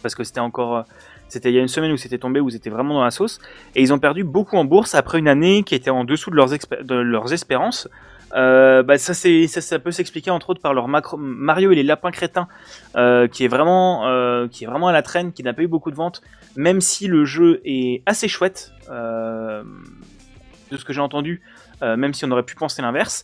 parce 0.01 0.15
que 0.15 0.23
c'était 0.23 0.39
encore. 0.39 0.85
C'était 1.27 1.49
il 1.49 1.55
y 1.55 1.59
a 1.59 1.61
une 1.61 1.67
semaine 1.67 1.91
où 1.91 1.97
c'était 1.97 2.17
tombé, 2.17 2.39
où 2.39 2.49
c'était 2.49 2.69
vraiment 2.69 2.93
dans 2.93 3.03
la 3.03 3.11
sauce. 3.11 3.39
Et 3.75 3.81
ils 3.81 3.93
ont 3.93 3.99
perdu 3.99 4.23
beaucoup 4.23 4.57
en 4.57 4.65
bourse 4.65 4.95
après 4.95 5.19
une 5.19 5.27
année 5.27 5.63
qui 5.63 5.75
était 5.75 5.89
en 5.89 6.03
dessous 6.03 6.29
de 6.29 6.35
leurs, 6.35 6.49
de 6.49 6.95
leurs 6.95 7.33
espérances. 7.33 7.89
Euh, 8.35 8.83
bah 8.83 8.97
ça, 8.97 9.13
ça, 9.13 9.79
peut 9.79 9.91
s'expliquer 9.91 10.29
entre 10.29 10.49
autres 10.49 10.61
par 10.61 10.73
leur 10.73 10.87
Mario 10.87 11.71
et 11.71 11.75
les 11.75 11.83
lapins 11.83 12.11
crétins, 12.11 12.47
euh, 12.95 13.27
qui 13.27 13.45
est 13.45 13.47
vraiment, 13.47 14.07
euh, 14.07 14.47
qui 14.47 14.65
est 14.65 14.67
vraiment 14.67 14.87
à 14.87 14.91
la 14.91 15.01
traîne, 15.01 15.31
qui 15.31 15.43
n'a 15.43 15.53
pas 15.53 15.61
eu 15.61 15.67
beaucoup 15.67 15.91
de 15.91 15.95
ventes, 15.95 16.21
même 16.55 16.81
si 16.81 17.07
le 17.07 17.23
jeu 17.23 17.61
est 17.63 18.01
assez 18.05 18.27
chouette, 18.27 18.73
euh, 18.89 19.63
de 20.71 20.77
ce 20.77 20.83
que 20.83 20.91
j'ai 20.91 21.01
entendu, 21.01 21.41
même 21.81 22.13
si 22.13 22.25
on 22.25 22.31
aurait 22.31 22.43
pu 22.43 22.55
penser 22.55 22.81
l'inverse. 22.81 23.23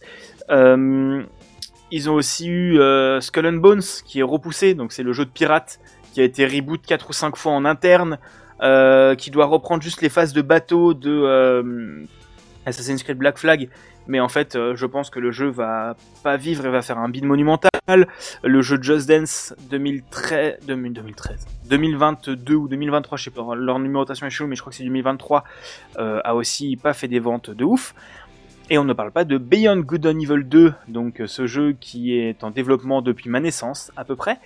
Ils 0.49 2.09
ont 2.09 2.13
aussi 2.13 2.47
eu 2.47 2.79
Skull 3.19 3.47
and 3.47 3.53
Bones 3.53 3.81
qui 4.05 4.19
est 4.19 4.23
repoussé, 4.23 4.75
donc 4.75 4.93
c'est 4.93 5.03
le 5.03 5.11
jeu 5.11 5.25
de 5.25 5.31
pirate 5.31 5.79
qui 6.13 6.21
a 6.21 6.23
été 6.23 6.45
reboot 6.45 6.81
4 6.85 7.09
ou 7.09 7.13
5 7.13 7.35
fois 7.35 7.51
en 7.53 7.65
interne, 7.65 8.17
euh, 8.61 9.15
qui 9.15 9.31
doit 9.31 9.45
reprendre 9.45 9.81
juste 9.81 10.01
les 10.01 10.09
phases 10.09 10.33
de 10.33 10.41
bateau 10.41 10.93
de 10.93 11.11
euh, 11.11 12.03
Assassin's 12.65 13.03
Creed 13.03 13.17
Black 13.17 13.37
Flag. 13.37 13.69
Mais 14.07 14.19
en 14.19 14.27
fait, 14.27 14.55
euh, 14.55 14.75
je 14.75 14.85
pense 14.85 15.09
que 15.09 15.19
le 15.19 15.31
jeu 15.31 15.47
va 15.47 15.95
pas 16.23 16.37
vivre 16.37 16.65
et 16.65 16.69
va 16.69 16.81
faire 16.81 16.97
un 16.97 17.09
bid 17.09 17.23
monumental. 17.23 17.71
Le 18.43 18.61
jeu 18.61 18.81
Just 18.81 19.07
Dance 19.07 19.53
2013, 19.69 20.59
2000 20.65 20.93
2013, 20.93 21.47
2022 21.65 22.55
ou 22.55 22.67
2023, 22.67 23.17
je 23.17 23.23
sais 23.25 23.31
pas, 23.31 23.55
leur 23.55 23.79
numérotation 23.79 24.25
est 24.27 24.29
chelou, 24.29 24.49
mais 24.49 24.55
je 24.55 24.61
crois 24.61 24.71
que 24.71 24.77
c'est 24.77 24.83
2023, 24.83 25.43
euh, 25.97 26.19
a 26.23 26.35
aussi 26.35 26.77
pas 26.77 26.93
fait 26.93 27.07
des 27.07 27.19
ventes 27.19 27.49
de 27.49 27.63
ouf. 27.63 27.93
Et 28.73 28.77
on 28.77 28.85
ne 28.85 28.93
parle 28.93 29.11
pas 29.11 29.25
de 29.25 29.37
Beyond 29.37 29.81
Good 29.81 30.07
and 30.07 30.19
Evil 30.21 30.45
2, 30.45 30.73
donc 30.87 31.19
euh, 31.19 31.27
ce 31.27 31.45
jeu 31.45 31.75
qui 31.77 32.17
est 32.17 32.41
en 32.41 32.51
développement 32.51 33.01
depuis 33.01 33.29
ma 33.29 33.41
naissance, 33.41 33.91
à 33.97 34.05
peu 34.05 34.15
près, 34.15 34.39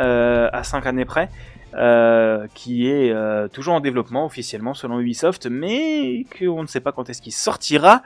euh, 0.00 0.48
à 0.52 0.64
5 0.64 0.84
années 0.84 1.04
près, 1.04 1.28
euh, 1.76 2.48
qui 2.54 2.88
est 2.88 3.12
euh, 3.12 3.46
toujours 3.46 3.74
en 3.74 3.80
développement 3.80 4.26
officiellement 4.26 4.74
selon 4.74 4.98
Ubisoft, 4.98 5.46
mais 5.46 6.24
qu'on 6.36 6.62
ne 6.62 6.66
sait 6.66 6.80
pas 6.80 6.90
quand 6.90 7.08
est-ce 7.08 7.22
qu'il 7.22 7.32
sortira. 7.32 8.02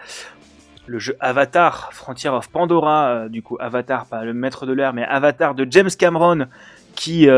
Le 0.85 0.99
jeu 0.99 1.17
Avatar, 1.21 1.91
Frontier 1.95 2.29
of 2.29 2.51
Pandora, 2.51 3.07
euh, 3.07 3.29
du 3.31 3.41
coup 3.41 3.57
Avatar, 3.59 4.05
pas 4.05 4.25
le 4.25 4.35
maître 4.35 4.67
de 4.67 4.75
l'air, 4.75 4.93
mais 4.93 5.05
Avatar 5.05 5.55
de 5.55 5.67
James 5.71 5.89
Cameron, 5.99 6.49
qui, 6.95 7.29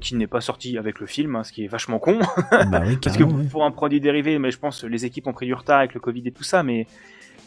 qui 0.00 0.14
n'est 0.16 0.26
pas 0.26 0.40
sorti 0.40 0.78
avec 0.78 0.98
le 0.98 1.06
film, 1.06 1.36
hein, 1.36 1.44
ce 1.44 1.52
qui 1.52 1.64
est 1.64 1.68
vachement 1.68 2.00
con. 2.00 2.18
bah 2.50 2.82
oui, 2.84 2.96
Parce 3.04 3.16
que 3.16 3.22
pour 3.22 3.64
un 3.64 3.70
produit 3.70 4.00
dérivé, 4.00 4.40
mais 4.40 4.50
je 4.50 4.58
pense 4.58 4.82
que 4.82 4.88
les 4.88 5.04
équipes 5.04 5.28
ont 5.28 5.32
pris 5.32 5.46
du 5.46 5.54
retard 5.54 5.78
avec 5.78 5.94
le 5.94 6.00
Covid 6.00 6.22
et 6.26 6.32
tout 6.32 6.42
ça, 6.42 6.64
mais, 6.64 6.88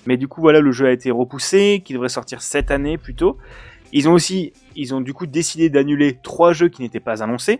mais 0.07 0.15
du 0.15 0.29
coup 0.29 0.39
voilà, 0.39 0.61
le 0.61 0.71
jeu 0.71 0.87
a 0.87 0.91
été 0.91 1.11
repoussé, 1.11 1.83
qui 1.83 1.91
devrait 1.91 2.09
sortir 2.09 2.41
cette 2.41 2.71
année 2.71 2.97
plutôt. 2.97 3.37
Ils 3.91 4.07
ont 4.07 4.13
aussi, 4.13 4.53
ils 4.75 4.95
ont 4.95 5.01
du 5.01 5.13
coup 5.13 5.27
décidé 5.27 5.69
d'annuler 5.69 6.17
trois 6.23 6.53
jeux 6.53 6.69
qui 6.69 6.81
n'étaient 6.81 7.01
pas 7.01 7.21
annoncés. 7.23 7.59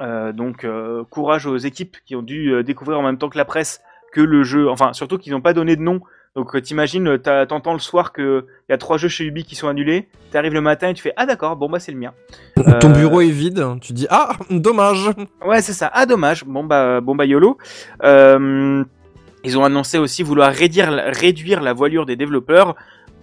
Euh, 0.00 0.32
donc 0.32 0.64
euh, 0.64 1.02
courage 1.10 1.46
aux 1.46 1.56
équipes 1.56 1.96
qui 2.06 2.14
ont 2.14 2.22
dû 2.22 2.52
euh, 2.52 2.62
découvrir 2.62 3.00
en 3.00 3.02
même 3.02 3.18
temps 3.18 3.28
que 3.28 3.38
la 3.38 3.44
presse 3.44 3.80
que 4.12 4.20
le 4.20 4.44
jeu, 4.44 4.68
enfin 4.68 4.92
surtout 4.92 5.18
qu'ils 5.18 5.32
n'ont 5.32 5.40
pas 5.40 5.54
donné 5.54 5.74
de 5.74 5.82
nom. 5.82 6.00
Donc 6.36 6.60
t'imagines, 6.62 7.18
t'entends 7.18 7.72
le 7.72 7.78
soir 7.78 8.12
que 8.12 8.46
il 8.68 8.72
y 8.72 8.74
a 8.74 8.78
trois 8.78 8.98
jeux 8.98 9.08
chez 9.08 9.24
Ubi 9.24 9.44
qui 9.44 9.56
sont 9.56 9.68
annulés. 9.68 10.08
T'arrives 10.30 10.52
le 10.52 10.60
matin 10.60 10.90
et 10.90 10.94
tu 10.94 11.02
fais 11.02 11.14
ah 11.16 11.24
d'accord, 11.24 11.56
bon 11.56 11.68
bah 11.70 11.80
c'est 11.80 11.92
le 11.92 11.98
mien. 11.98 12.12
Ton 12.80 12.90
bureau 12.90 13.22
est 13.22 13.30
vide, 13.30 13.64
tu 13.80 13.94
dis 13.94 14.06
ah 14.10 14.32
dommage. 14.50 15.10
Ouais, 15.44 15.62
c'est 15.62 15.72
ça. 15.72 15.90
Ah, 15.94 16.04
dommage. 16.04 16.44
Bon 16.44 16.62
bah, 16.62 17.00
bon 17.00 17.16
bah 17.16 17.24
YOLO. 17.24 17.56
Euh, 18.04 18.84
ils 19.46 19.56
ont 19.56 19.64
annoncé 19.64 19.96
aussi 19.96 20.24
vouloir 20.24 20.52
réduire, 20.52 20.90
la 21.62 21.72
voilure 21.72 22.04
des 22.04 22.16
développeurs. 22.16 22.74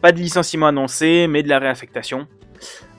Pas 0.01 0.13
de 0.13 0.19
licenciement 0.19 0.67
annoncé, 0.67 1.27
mais 1.27 1.43
de 1.43 1.49
la 1.49 1.59
réaffectation. 1.59 2.27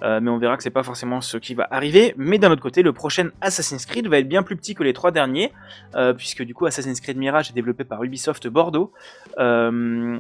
Euh, 0.03 0.21
mais 0.21 0.31
on 0.31 0.37
verra 0.37 0.59
que 0.59 0.63
c'est 0.63 0.69
pas 0.69 0.83
forcément 0.83 1.23
ce 1.23 1.39
qui 1.39 1.55
va 1.55 1.67
arriver. 1.71 2.13
Mais 2.19 2.37
d'un 2.37 2.51
autre 2.51 2.61
côté, 2.61 2.83
le 2.83 2.93
prochain 2.93 3.31
Assassin's 3.41 3.87
Creed 3.87 4.09
va 4.09 4.19
être 4.19 4.29
bien 4.29 4.43
plus 4.43 4.57
petit 4.57 4.75
que 4.75 4.83
les 4.83 4.93
trois 4.93 5.11
derniers, 5.11 5.53
euh, 5.95 6.13
puisque 6.13 6.43
du 6.43 6.53
coup 6.53 6.67
Assassin's 6.67 7.01
Creed 7.01 7.17
Mirage 7.17 7.49
est 7.49 7.55
développé 7.55 7.85
par 7.85 8.05
Ubisoft 8.05 8.47
Bordeaux. 8.47 8.93
Euh, 9.39 10.19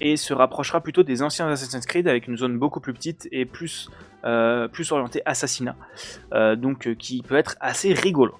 et 0.00 0.16
se 0.16 0.32
rapprochera 0.32 0.80
plutôt 0.80 1.02
des 1.02 1.22
anciens 1.22 1.48
Assassin's 1.48 1.86
Creed 1.86 2.06
avec 2.06 2.28
une 2.28 2.36
zone 2.36 2.56
beaucoup 2.56 2.78
plus 2.78 2.92
petite 2.92 3.28
et 3.32 3.46
plus, 3.46 3.90
plus 4.72 4.92
orientée 4.92 5.22
assassinat. 5.24 5.76
Donc 6.56 6.94
qui 6.96 7.22
peut 7.22 7.36
être 7.36 7.56
assez 7.60 7.94
rigolo. 7.94 8.34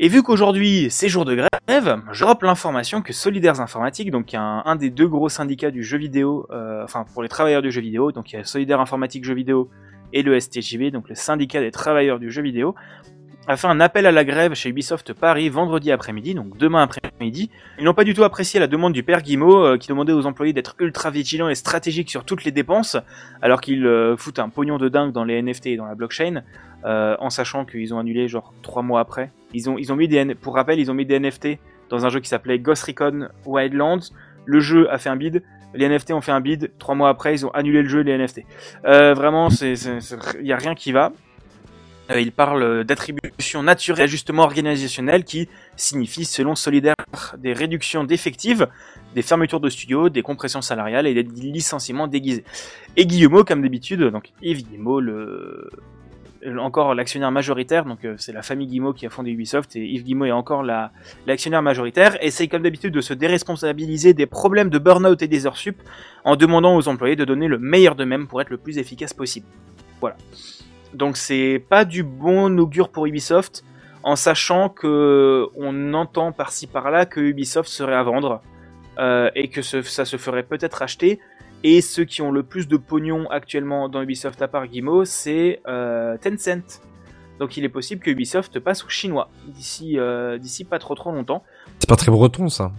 Et 0.00 0.06
vu 0.06 0.22
qu'aujourd'hui 0.22 0.86
c'est 0.90 1.08
jour 1.08 1.24
de 1.24 1.34
grève, 1.34 2.00
je 2.12 2.24
drop 2.24 2.42
l'information 2.42 3.02
que 3.02 3.12
Solidaires 3.12 3.60
Informatique, 3.60 4.12
donc 4.12 4.32
un, 4.32 4.76
des 4.76 4.90
deux 4.90 5.08
gros 5.08 5.28
syndicats 5.28 5.72
du 5.72 5.82
jeu 5.82 5.98
vidéo, 5.98 6.46
euh, 6.50 6.84
enfin 6.84 7.04
pour 7.12 7.24
les 7.24 7.28
travailleurs 7.28 7.62
du 7.62 7.72
jeu 7.72 7.80
vidéo, 7.80 8.12
donc 8.12 8.30
il 8.30 8.36
y 8.36 8.38
a 8.38 8.44
Solidaires 8.44 8.80
Informatique 8.80 9.24
Jeux 9.24 9.34
Vidéo 9.34 9.70
et 10.12 10.22
le 10.22 10.38
STJV, 10.38 10.92
donc 10.92 11.08
le 11.08 11.16
syndicat 11.16 11.60
des 11.60 11.72
travailleurs 11.72 12.20
du 12.20 12.30
jeu 12.30 12.42
vidéo, 12.42 12.76
a 13.48 13.56
fait 13.56 13.66
un 13.66 13.80
appel 13.80 14.04
à 14.04 14.12
la 14.12 14.24
grève 14.24 14.52
chez 14.52 14.68
Ubisoft 14.68 15.14
Paris 15.14 15.48
vendredi 15.48 15.90
après-midi, 15.90 16.34
donc 16.34 16.58
demain 16.58 16.82
après-midi. 16.82 17.50
Ils 17.78 17.84
n'ont 17.84 17.94
pas 17.94 18.04
du 18.04 18.12
tout 18.12 18.22
apprécié 18.22 18.60
la 18.60 18.66
demande 18.66 18.92
du 18.92 19.02
père 19.02 19.22
Guimau, 19.22 19.64
euh, 19.64 19.78
qui 19.78 19.88
demandait 19.88 20.12
aux 20.12 20.26
employés 20.26 20.52
d'être 20.52 20.76
ultra 20.80 21.10
vigilants 21.10 21.48
et 21.48 21.54
stratégiques 21.54 22.10
sur 22.10 22.24
toutes 22.24 22.44
les 22.44 22.50
dépenses, 22.50 22.98
alors 23.40 23.62
qu'ils 23.62 23.86
euh, 23.86 24.18
foutent 24.18 24.38
un 24.38 24.50
pognon 24.50 24.76
de 24.76 24.90
dingue 24.90 25.12
dans 25.12 25.24
les 25.24 25.40
NFT 25.40 25.68
et 25.68 25.76
dans 25.78 25.86
la 25.86 25.94
blockchain, 25.94 26.42
euh, 26.84 27.16
en 27.20 27.30
sachant 27.30 27.64
qu'ils 27.64 27.94
ont 27.94 27.98
annulé 27.98 28.28
genre 28.28 28.52
trois 28.60 28.82
mois 28.82 29.00
après. 29.00 29.32
Ils 29.54 29.70
ont, 29.70 29.78
ils 29.78 29.90
ont 29.94 29.96
mis 29.96 30.08
pour 30.34 30.54
rappel, 30.54 30.78
ils 30.78 30.90
ont 30.90 30.94
mis 30.94 31.06
des 31.06 31.18
NFT 31.18 31.58
dans 31.88 32.04
un 32.04 32.10
jeu 32.10 32.20
qui 32.20 32.28
s'appelait 32.28 32.58
Ghost 32.58 32.82
Recon 32.84 33.28
Wildlands. 33.46 34.12
Le 34.44 34.60
jeu 34.60 34.92
a 34.92 34.98
fait 34.98 35.08
un 35.08 35.16
bid, 35.16 35.42
les 35.72 35.88
NFT 35.88 36.10
ont 36.10 36.20
fait 36.20 36.32
un 36.32 36.42
bid. 36.42 36.70
Trois 36.78 36.94
mois 36.94 37.08
après, 37.08 37.32
ils 37.32 37.46
ont 37.46 37.50
annulé 37.52 37.80
le 37.80 37.88
jeu 37.88 38.00
et 38.00 38.04
les 38.04 38.18
NFT. 38.18 38.42
Vraiment, 38.84 39.48
il 39.48 40.46
y 40.46 40.52
a 40.52 40.56
rien 40.56 40.74
qui 40.74 40.92
va. 40.92 41.12
Euh, 42.10 42.20
il 42.20 42.32
parle 42.32 42.84
d'attribution 42.84 43.62
naturelle, 43.62 44.06
d'ajustement 44.06 44.42
organisationnel 44.42 45.24
qui 45.24 45.48
signifie, 45.76 46.24
selon 46.24 46.54
Solidaire, 46.54 46.94
des 47.38 47.52
réductions 47.52 48.04
d'effectifs, 48.04 48.62
des 49.14 49.22
fermetures 49.22 49.60
de 49.60 49.68
studios, 49.68 50.08
des 50.08 50.22
compressions 50.22 50.62
salariales 50.62 51.06
et 51.06 51.14
des 51.14 51.22
licenciements 51.22 52.06
déguisés. 52.06 52.44
Et 52.96 53.06
Guillemot, 53.06 53.44
comme 53.44 53.62
d'habitude, 53.62 54.02
donc 54.02 54.32
Yves 54.42 54.64
Guillemot, 54.66 55.00
le, 55.00 55.70
encore 56.58 56.94
l'actionnaire 56.94 57.30
majoritaire, 57.30 57.84
donc 57.84 58.04
euh, 58.04 58.14
c'est 58.16 58.32
la 58.32 58.42
famille 58.42 58.68
Guillemot 58.68 58.92
qui 58.92 59.04
a 59.06 59.10
fondé 59.10 59.30
Ubisoft 59.30 59.76
et 59.76 59.84
Yves 59.84 60.04
Guillemot 60.04 60.26
est 60.26 60.32
encore 60.32 60.62
la- 60.62 60.92
l'actionnaire 61.26 61.62
majoritaire, 61.62 62.16
essaye 62.22 62.48
comme 62.48 62.62
d'habitude 62.62 62.94
de 62.94 63.00
se 63.00 63.12
déresponsabiliser 63.12 64.14
des 64.14 64.26
problèmes 64.26 64.70
de 64.70 64.78
burn-out 64.78 65.20
et 65.20 65.28
des 65.28 65.46
heures 65.46 65.56
sup 65.56 65.76
en 66.24 66.36
demandant 66.36 66.76
aux 66.76 66.88
employés 66.88 67.16
de 67.16 67.24
donner 67.24 67.48
le 67.48 67.58
meilleur 67.58 67.94
d'eux-mêmes 67.96 68.28
pour 68.28 68.40
être 68.40 68.50
le 68.50 68.56
plus 68.56 68.78
efficace 68.78 69.12
possible. 69.12 69.46
Voilà. 70.00 70.16
Donc 70.94 71.16
c'est 71.16 71.62
pas 71.68 71.84
du 71.84 72.02
bon 72.02 72.58
augure 72.58 72.88
pour 72.88 73.06
Ubisoft, 73.06 73.64
en 74.02 74.16
sachant 74.16 74.68
que 74.68 75.46
on 75.56 75.94
entend 75.94 76.32
par-ci 76.32 76.66
par-là 76.66 77.04
que 77.06 77.20
Ubisoft 77.20 77.68
serait 77.68 77.94
à 77.94 78.02
vendre 78.02 78.40
euh, 78.98 79.30
et 79.34 79.48
que 79.48 79.62
ce- 79.62 79.82
ça 79.82 80.04
se 80.04 80.16
ferait 80.16 80.42
peut-être 80.42 80.82
acheter. 80.82 81.20
Et 81.64 81.80
ceux 81.80 82.04
qui 82.04 82.22
ont 82.22 82.30
le 82.30 82.42
plus 82.44 82.68
de 82.68 82.76
pognon 82.76 83.28
actuellement 83.30 83.88
dans 83.88 84.00
Ubisoft 84.00 84.40
à 84.42 84.48
part 84.48 84.66
Guillemot, 84.68 85.04
c'est 85.04 85.60
euh, 85.66 86.16
Tencent. 86.18 86.80
Donc 87.40 87.56
il 87.56 87.64
est 87.64 87.68
possible 87.68 88.00
que 88.02 88.10
Ubisoft 88.10 88.58
passe 88.60 88.84
aux 88.84 88.88
Chinois 88.88 89.28
d'ici 89.46 89.98
euh, 89.98 90.38
d'ici 90.38 90.64
pas 90.64 90.78
trop 90.78 90.94
trop 90.94 91.10
longtemps. 91.12 91.42
C'est 91.80 91.88
pas 91.88 91.96
très 91.96 92.10
breton 92.10 92.48
ça. 92.48 92.72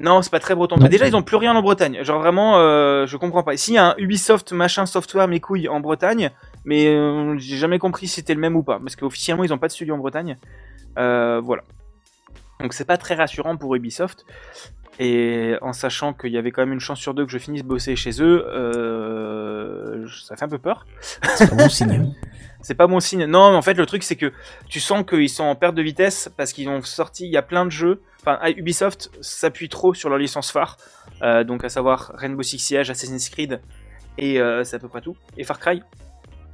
Non, 0.00 0.22
c'est 0.22 0.30
pas 0.30 0.38
très 0.38 0.54
breton. 0.54 0.76
Mais 0.80 0.88
déjà, 0.88 1.08
ils 1.08 1.16
ont 1.16 1.22
plus 1.22 1.36
rien 1.36 1.56
en 1.56 1.60
Bretagne. 1.60 2.04
Genre 2.04 2.20
vraiment, 2.20 2.56
euh, 2.58 3.04
je 3.06 3.16
comprends 3.16 3.42
pas. 3.42 3.56
S'il 3.56 3.74
y 3.74 3.78
a 3.78 3.88
un 3.88 3.94
Ubisoft 3.98 4.52
machin 4.52 4.86
software 4.86 5.26
mes 5.26 5.40
couilles 5.40 5.68
en 5.68 5.80
Bretagne, 5.80 6.30
mais 6.68 6.86
euh, 6.86 7.38
j'ai 7.38 7.56
jamais 7.56 7.78
compris 7.78 8.06
si 8.06 8.16
c'était 8.16 8.34
le 8.34 8.40
même 8.40 8.54
ou 8.54 8.62
pas, 8.62 8.78
parce 8.78 8.94
qu'officiellement 8.94 9.42
ils 9.42 9.54
ont 9.54 9.58
pas 9.58 9.68
de 9.68 9.72
studio 9.72 9.94
en 9.94 9.98
Bretagne. 9.98 10.36
Euh, 10.98 11.40
voilà. 11.42 11.62
Donc 12.60 12.74
c'est 12.74 12.84
pas 12.84 12.98
très 12.98 13.14
rassurant 13.14 13.56
pour 13.56 13.74
Ubisoft. 13.74 14.26
Et 14.98 15.54
en 15.62 15.72
sachant 15.72 16.12
qu'il 16.12 16.30
y 16.30 16.36
avait 16.36 16.50
quand 16.50 16.60
même 16.60 16.74
une 16.74 16.80
chance 16.80 17.00
sur 17.00 17.14
deux 17.14 17.24
que 17.24 17.32
je 17.32 17.38
finisse 17.38 17.62
bosser 17.62 17.96
chez 17.96 18.20
eux, 18.20 18.44
euh, 18.48 20.06
ça 20.08 20.36
fait 20.36 20.44
un 20.44 20.48
peu 20.48 20.58
peur. 20.58 20.84
C'est 21.36 21.48
pas 21.48 21.56
bon 21.56 21.68
signe. 21.70 22.14
C'est 22.60 22.74
pas 22.74 22.88
bon 22.88 22.98
signe. 22.98 23.24
Non, 23.24 23.52
mais 23.52 23.56
en 23.56 23.62
fait, 23.62 23.74
le 23.74 23.86
truc, 23.86 24.02
c'est 24.02 24.16
que 24.16 24.32
tu 24.68 24.80
sens 24.80 25.04
qu'ils 25.08 25.28
sont 25.28 25.44
en 25.44 25.54
perte 25.54 25.76
de 25.76 25.80
vitesse 25.80 26.28
parce 26.36 26.52
qu'ils 26.52 26.68
ont 26.68 26.82
sorti, 26.82 27.24
il 27.24 27.30
y 27.30 27.36
a 27.36 27.42
plein 27.42 27.64
de 27.64 27.70
jeux. 27.70 28.02
Enfin, 28.20 28.40
Ubisoft 28.56 29.10
s'appuie 29.20 29.68
trop 29.68 29.94
sur 29.94 30.08
leur 30.08 30.18
licence 30.18 30.50
phare. 30.50 30.76
Euh, 31.22 31.44
donc, 31.44 31.62
à 31.62 31.68
savoir 31.68 32.10
Rainbow 32.16 32.42
Six 32.42 32.58
Siege, 32.58 32.90
Assassin's 32.90 33.28
Creed, 33.28 33.60
et 34.18 34.40
euh, 34.40 34.64
c'est 34.64 34.74
à 34.74 34.78
peu 34.80 34.88
près 34.88 35.00
tout. 35.00 35.16
Et 35.36 35.44
Far 35.44 35.60
Cry, 35.60 35.82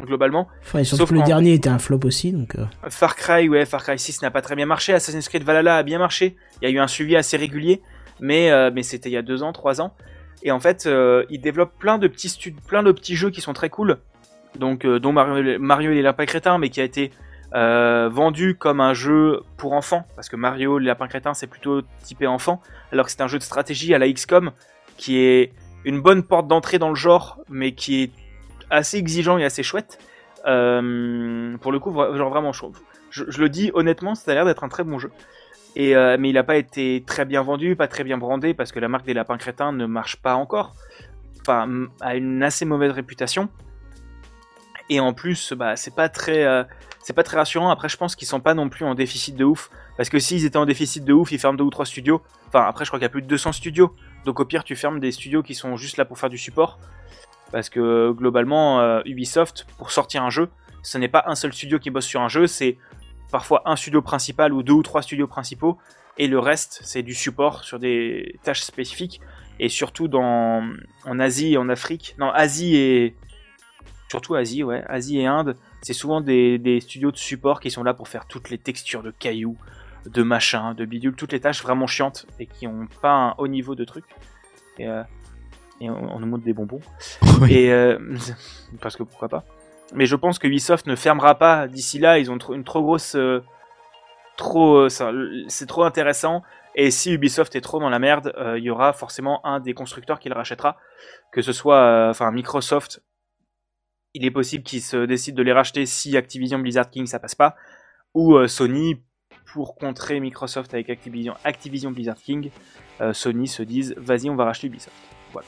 globalement. 0.02 0.48
Enfin, 0.62 0.82
surtout 0.84 1.02
Sauf 1.02 1.10
que 1.10 1.14
le 1.14 1.22
dernier 1.22 1.54
était 1.54 1.68
un 1.68 1.78
flop 1.78 2.00
aussi, 2.04 2.32
donc. 2.32 2.56
euh, 2.56 2.64
Far 2.88 3.16
Cry, 3.16 3.48
ouais, 3.48 3.64
Far 3.66 3.82
Cry 3.82 3.98
6 3.98 4.22
n'a 4.22 4.30
pas 4.30 4.42
très 4.42 4.56
bien 4.56 4.66
marché. 4.66 4.92
Assassin's 4.94 5.28
Creed 5.28 5.44
Valhalla 5.44 5.76
a 5.76 5.82
bien 5.82 5.98
marché. 5.98 6.36
Il 6.60 6.68
y 6.68 6.72
a 6.72 6.74
eu 6.74 6.78
un 6.78 6.86
suivi 6.88 7.16
assez 7.16 7.36
régulier, 7.36 7.80
mais, 8.20 8.50
euh, 8.50 8.70
mais 8.74 8.82
c'était 8.82 9.08
il 9.08 9.12
y 9.12 9.16
a 9.16 9.22
deux 9.22 9.42
ans, 9.42 9.52
trois 9.52 9.80
ans. 9.80 9.94
Et 10.42 10.50
en 10.50 10.60
fait, 10.60 10.86
euh, 10.86 11.24
ils 11.30 11.40
développent 11.40 11.78
plein 11.78 11.98
de 11.98 12.06
petits 12.08 12.28
stud- 12.28 12.60
plein 12.66 12.82
de 12.82 12.92
petits 12.92 13.16
jeux 13.16 13.30
qui 13.30 13.40
sont 13.40 13.52
très 13.54 13.70
cool. 13.70 13.98
Donc, 14.58 14.84
euh, 14.84 14.98
dont 15.00 15.12
Mario, 15.12 15.58
Mario 15.58 15.90
et 15.90 15.94
les 15.94 16.02
lapins 16.02 16.26
crétins, 16.26 16.58
mais 16.58 16.68
qui 16.70 16.80
a 16.80 16.84
été 16.84 17.10
vendu 18.10 18.56
comme 18.56 18.80
un 18.80 18.94
jeu 18.94 19.40
pour 19.56 19.74
enfants, 19.74 20.04
parce 20.16 20.28
que 20.28 20.34
Mario 20.36 20.78
les 20.78 20.86
lapins 20.86 21.06
crétins 21.06 21.34
c'est 21.34 21.46
plutôt 21.46 21.82
typé 22.02 22.26
enfant, 22.26 22.60
alors 22.90 23.06
que 23.06 23.12
c'est 23.12 23.20
un 23.20 23.28
jeu 23.28 23.38
de 23.38 23.44
stratégie 23.44 23.94
à 23.94 23.98
la 23.98 24.10
XCOM 24.12 24.50
qui 24.96 25.18
est 25.18 25.52
une 25.84 26.00
bonne 26.00 26.22
porte 26.24 26.48
d'entrée 26.48 26.78
dans 26.78 26.88
le 26.88 26.94
genre, 26.96 27.38
mais 27.48 27.72
qui 27.72 28.02
est 28.02 28.10
assez 28.70 28.98
exigeant 28.98 29.38
et 29.38 29.44
assez 29.44 29.62
chouette. 29.62 29.98
Euh, 30.46 31.56
pour 31.58 31.72
le 31.72 31.78
coup, 31.78 31.92
genre 31.92 32.30
vraiment, 32.30 32.52
je, 32.52 32.64
je, 33.10 33.40
le 33.40 33.48
dis 33.48 33.70
honnêtement, 33.74 34.14
ça 34.14 34.32
a 34.32 34.34
l'air 34.34 34.44
d'être 34.44 34.64
un 34.64 34.68
très 34.68 34.84
bon 34.84 34.98
jeu. 34.98 35.10
Et, 35.76 35.96
euh, 35.96 36.16
mais 36.18 36.30
il 36.30 36.34
n'a 36.34 36.44
pas 36.44 36.56
été 36.56 37.02
très 37.06 37.24
bien 37.24 37.42
vendu, 37.42 37.76
pas 37.76 37.88
très 37.88 38.04
bien 38.04 38.18
brandé, 38.18 38.54
parce 38.54 38.70
que 38.70 38.78
la 38.78 38.88
marque 38.88 39.06
des 39.06 39.14
lapins 39.14 39.38
crétins 39.38 39.72
ne 39.72 39.86
marche 39.86 40.16
pas 40.16 40.34
encore. 40.34 40.74
Enfin, 41.40 41.88
a 42.00 42.16
une 42.16 42.42
assez 42.42 42.64
mauvaise 42.64 42.92
réputation. 42.92 43.48
Et 44.88 45.00
en 45.00 45.12
plus, 45.12 45.52
bah, 45.52 45.76
c'est 45.76 45.94
pas 45.94 46.08
très, 46.08 46.44
euh, 46.44 46.62
c'est 47.02 47.14
pas 47.14 47.22
très 47.22 47.36
rassurant. 47.36 47.70
Après, 47.70 47.88
je 47.88 47.96
pense 47.96 48.14
qu'ils 48.14 48.28
sont 48.28 48.40
pas 48.40 48.54
non 48.54 48.68
plus 48.68 48.84
en 48.84 48.94
déficit 48.94 49.34
de 49.34 49.44
ouf, 49.44 49.70
parce 49.96 50.08
que 50.08 50.18
s'ils 50.18 50.44
étaient 50.44 50.58
en 50.58 50.66
déficit 50.66 51.04
de 51.04 51.12
ouf, 51.12 51.32
ils 51.32 51.38
ferment 51.38 51.56
deux 51.56 51.64
ou 51.64 51.70
trois 51.70 51.86
studios. 51.86 52.22
Enfin, 52.48 52.66
après, 52.66 52.84
je 52.84 52.90
crois 52.90 52.98
qu'il 52.98 53.04
y 53.04 53.06
a 53.06 53.10
plus 53.10 53.22
de 53.22 53.26
200 53.26 53.52
studios. 53.52 53.94
Donc 54.24 54.40
au 54.40 54.44
pire, 54.44 54.64
tu 54.64 54.76
fermes 54.76 55.00
des 55.00 55.12
studios 55.12 55.42
qui 55.42 55.54
sont 55.54 55.76
juste 55.76 55.96
là 55.96 56.04
pour 56.04 56.18
faire 56.18 56.30
du 56.30 56.38
support. 56.38 56.78
Parce 57.52 57.68
que 57.68 58.12
globalement, 58.12 58.80
euh, 58.80 59.00
Ubisoft, 59.04 59.66
pour 59.78 59.90
sortir 59.90 60.22
un 60.22 60.30
jeu, 60.30 60.48
ce 60.82 60.98
n'est 60.98 61.08
pas 61.08 61.24
un 61.26 61.34
seul 61.34 61.52
studio 61.52 61.78
qui 61.78 61.90
bosse 61.90 62.06
sur 62.06 62.20
un 62.20 62.28
jeu, 62.28 62.46
c'est 62.46 62.78
parfois 63.30 63.62
un 63.64 63.76
studio 63.76 64.02
principal 64.02 64.52
ou 64.52 64.62
deux 64.62 64.72
ou 64.72 64.82
trois 64.82 65.02
studios 65.02 65.26
principaux, 65.26 65.78
et 66.18 66.28
le 66.28 66.38
reste, 66.38 66.80
c'est 66.84 67.02
du 67.02 67.14
support 67.14 67.64
sur 67.64 67.78
des 67.78 68.38
tâches 68.42 68.62
spécifiques, 68.62 69.20
et 69.58 69.68
surtout 69.68 70.08
dans, 70.08 70.68
en 71.04 71.18
Asie 71.18 71.54
et 71.54 71.56
en 71.56 71.68
Afrique. 71.68 72.14
Non, 72.18 72.30
Asie 72.30 72.76
et. 72.76 73.16
Surtout 74.10 74.36
Asie, 74.36 74.62
ouais, 74.62 74.84
Asie 74.86 75.18
et 75.18 75.26
Inde, 75.26 75.56
c'est 75.82 75.94
souvent 75.94 76.20
des, 76.20 76.78
studios 76.80 77.10
de 77.10 77.16
support 77.16 77.58
qui 77.58 77.70
sont 77.70 77.82
là 77.82 77.94
pour 77.94 78.06
faire 78.06 78.26
toutes 78.26 78.48
les 78.48 78.58
textures 78.58 79.02
de 79.02 79.10
cailloux, 79.10 79.56
de 80.06 80.22
machins, 80.22 80.74
de 80.76 80.84
bidules, 80.84 81.16
toutes 81.16 81.32
les 81.32 81.40
tâches 81.40 81.62
vraiment 81.62 81.88
chiantes 81.88 82.26
et 82.38 82.46
qui 82.46 82.68
ont 82.68 82.86
pas 83.02 83.12
un 83.12 83.34
haut 83.38 83.48
niveau 83.48 83.74
de 83.74 83.84
trucs. 83.84 84.04
Et, 84.78 84.86
euh, 84.86 85.02
et 85.80 85.90
on, 85.90 86.14
on 86.14 86.20
nous 86.20 86.26
montre 86.26 86.44
des 86.44 86.52
bonbons. 86.52 86.80
Et 87.48 87.72
euh, 87.72 87.98
parce 88.80 88.96
que 88.96 89.02
pourquoi 89.02 89.28
pas. 89.28 89.44
Mais 89.92 90.06
je 90.06 90.16
pense 90.16 90.38
que 90.38 90.46
Ubisoft 90.46 90.86
ne 90.86 90.96
fermera 90.96 91.36
pas 91.36 91.68
d'ici 91.68 91.98
là. 91.98 92.18
Ils 92.18 92.30
ont 92.30 92.38
une 92.38 92.64
trop 92.64 92.82
grosse, 92.82 93.16
euh, 93.16 93.42
trop, 94.36 94.86
euh, 94.86 95.44
c'est 95.48 95.66
trop 95.66 95.84
intéressant. 95.84 96.42
Et 96.74 96.90
si 96.90 97.12
Ubisoft 97.12 97.54
est 97.54 97.60
trop 97.60 97.78
dans 97.78 97.90
la 97.90 97.98
merde, 97.98 98.32
euh, 98.36 98.58
il 98.58 98.64
y 98.64 98.70
aura 98.70 98.92
forcément 98.92 99.44
un 99.46 99.60
des 99.60 99.74
constructeurs 99.74 100.18
qui 100.18 100.28
le 100.28 100.34
rachètera, 100.34 100.76
que 101.32 101.42
ce 101.42 101.52
soit, 101.52 102.08
enfin 102.08 102.30
Microsoft. 102.32 103.02
Il 104.14 104.24
est 104.24 104.30
possible 104.30 104.64
qu'ils 104.64 104.82
se 104.82 105.04
décident 105.06 105.36
de 105.36 105.42
les 105.42 105.52
racheter 105.52 105.86
si 105.86 106.16
Activision 106.16 106.58
Blizzard 106.58 106.90
King 106.90 107.06
ça 107.06 107.18
passe 107.18 107.34
pas, 107.34 107.56
ou 108.14 108.44
Sony 108.46 109.02
pour 109.54 109.76
contrer 109.76 110.18
Microsoft 110.18 110.74
avec 110.74 110.90
Activision, 110.90 111.34
Activision 111.44 111.92
Blizzard 111.92 112.16
King. 112.16 112.50
euh, 113.00 113.12
Sony 113.12 113.46
se 113.46 113.62
disent 113.62 113.94
vas-y 113.96 114.28
on 114.28 114.36
va 114.36 114.44
racheter 114.44 114.66
Ubisoft. 114.66 114.96
Voilà. 115.32 115.46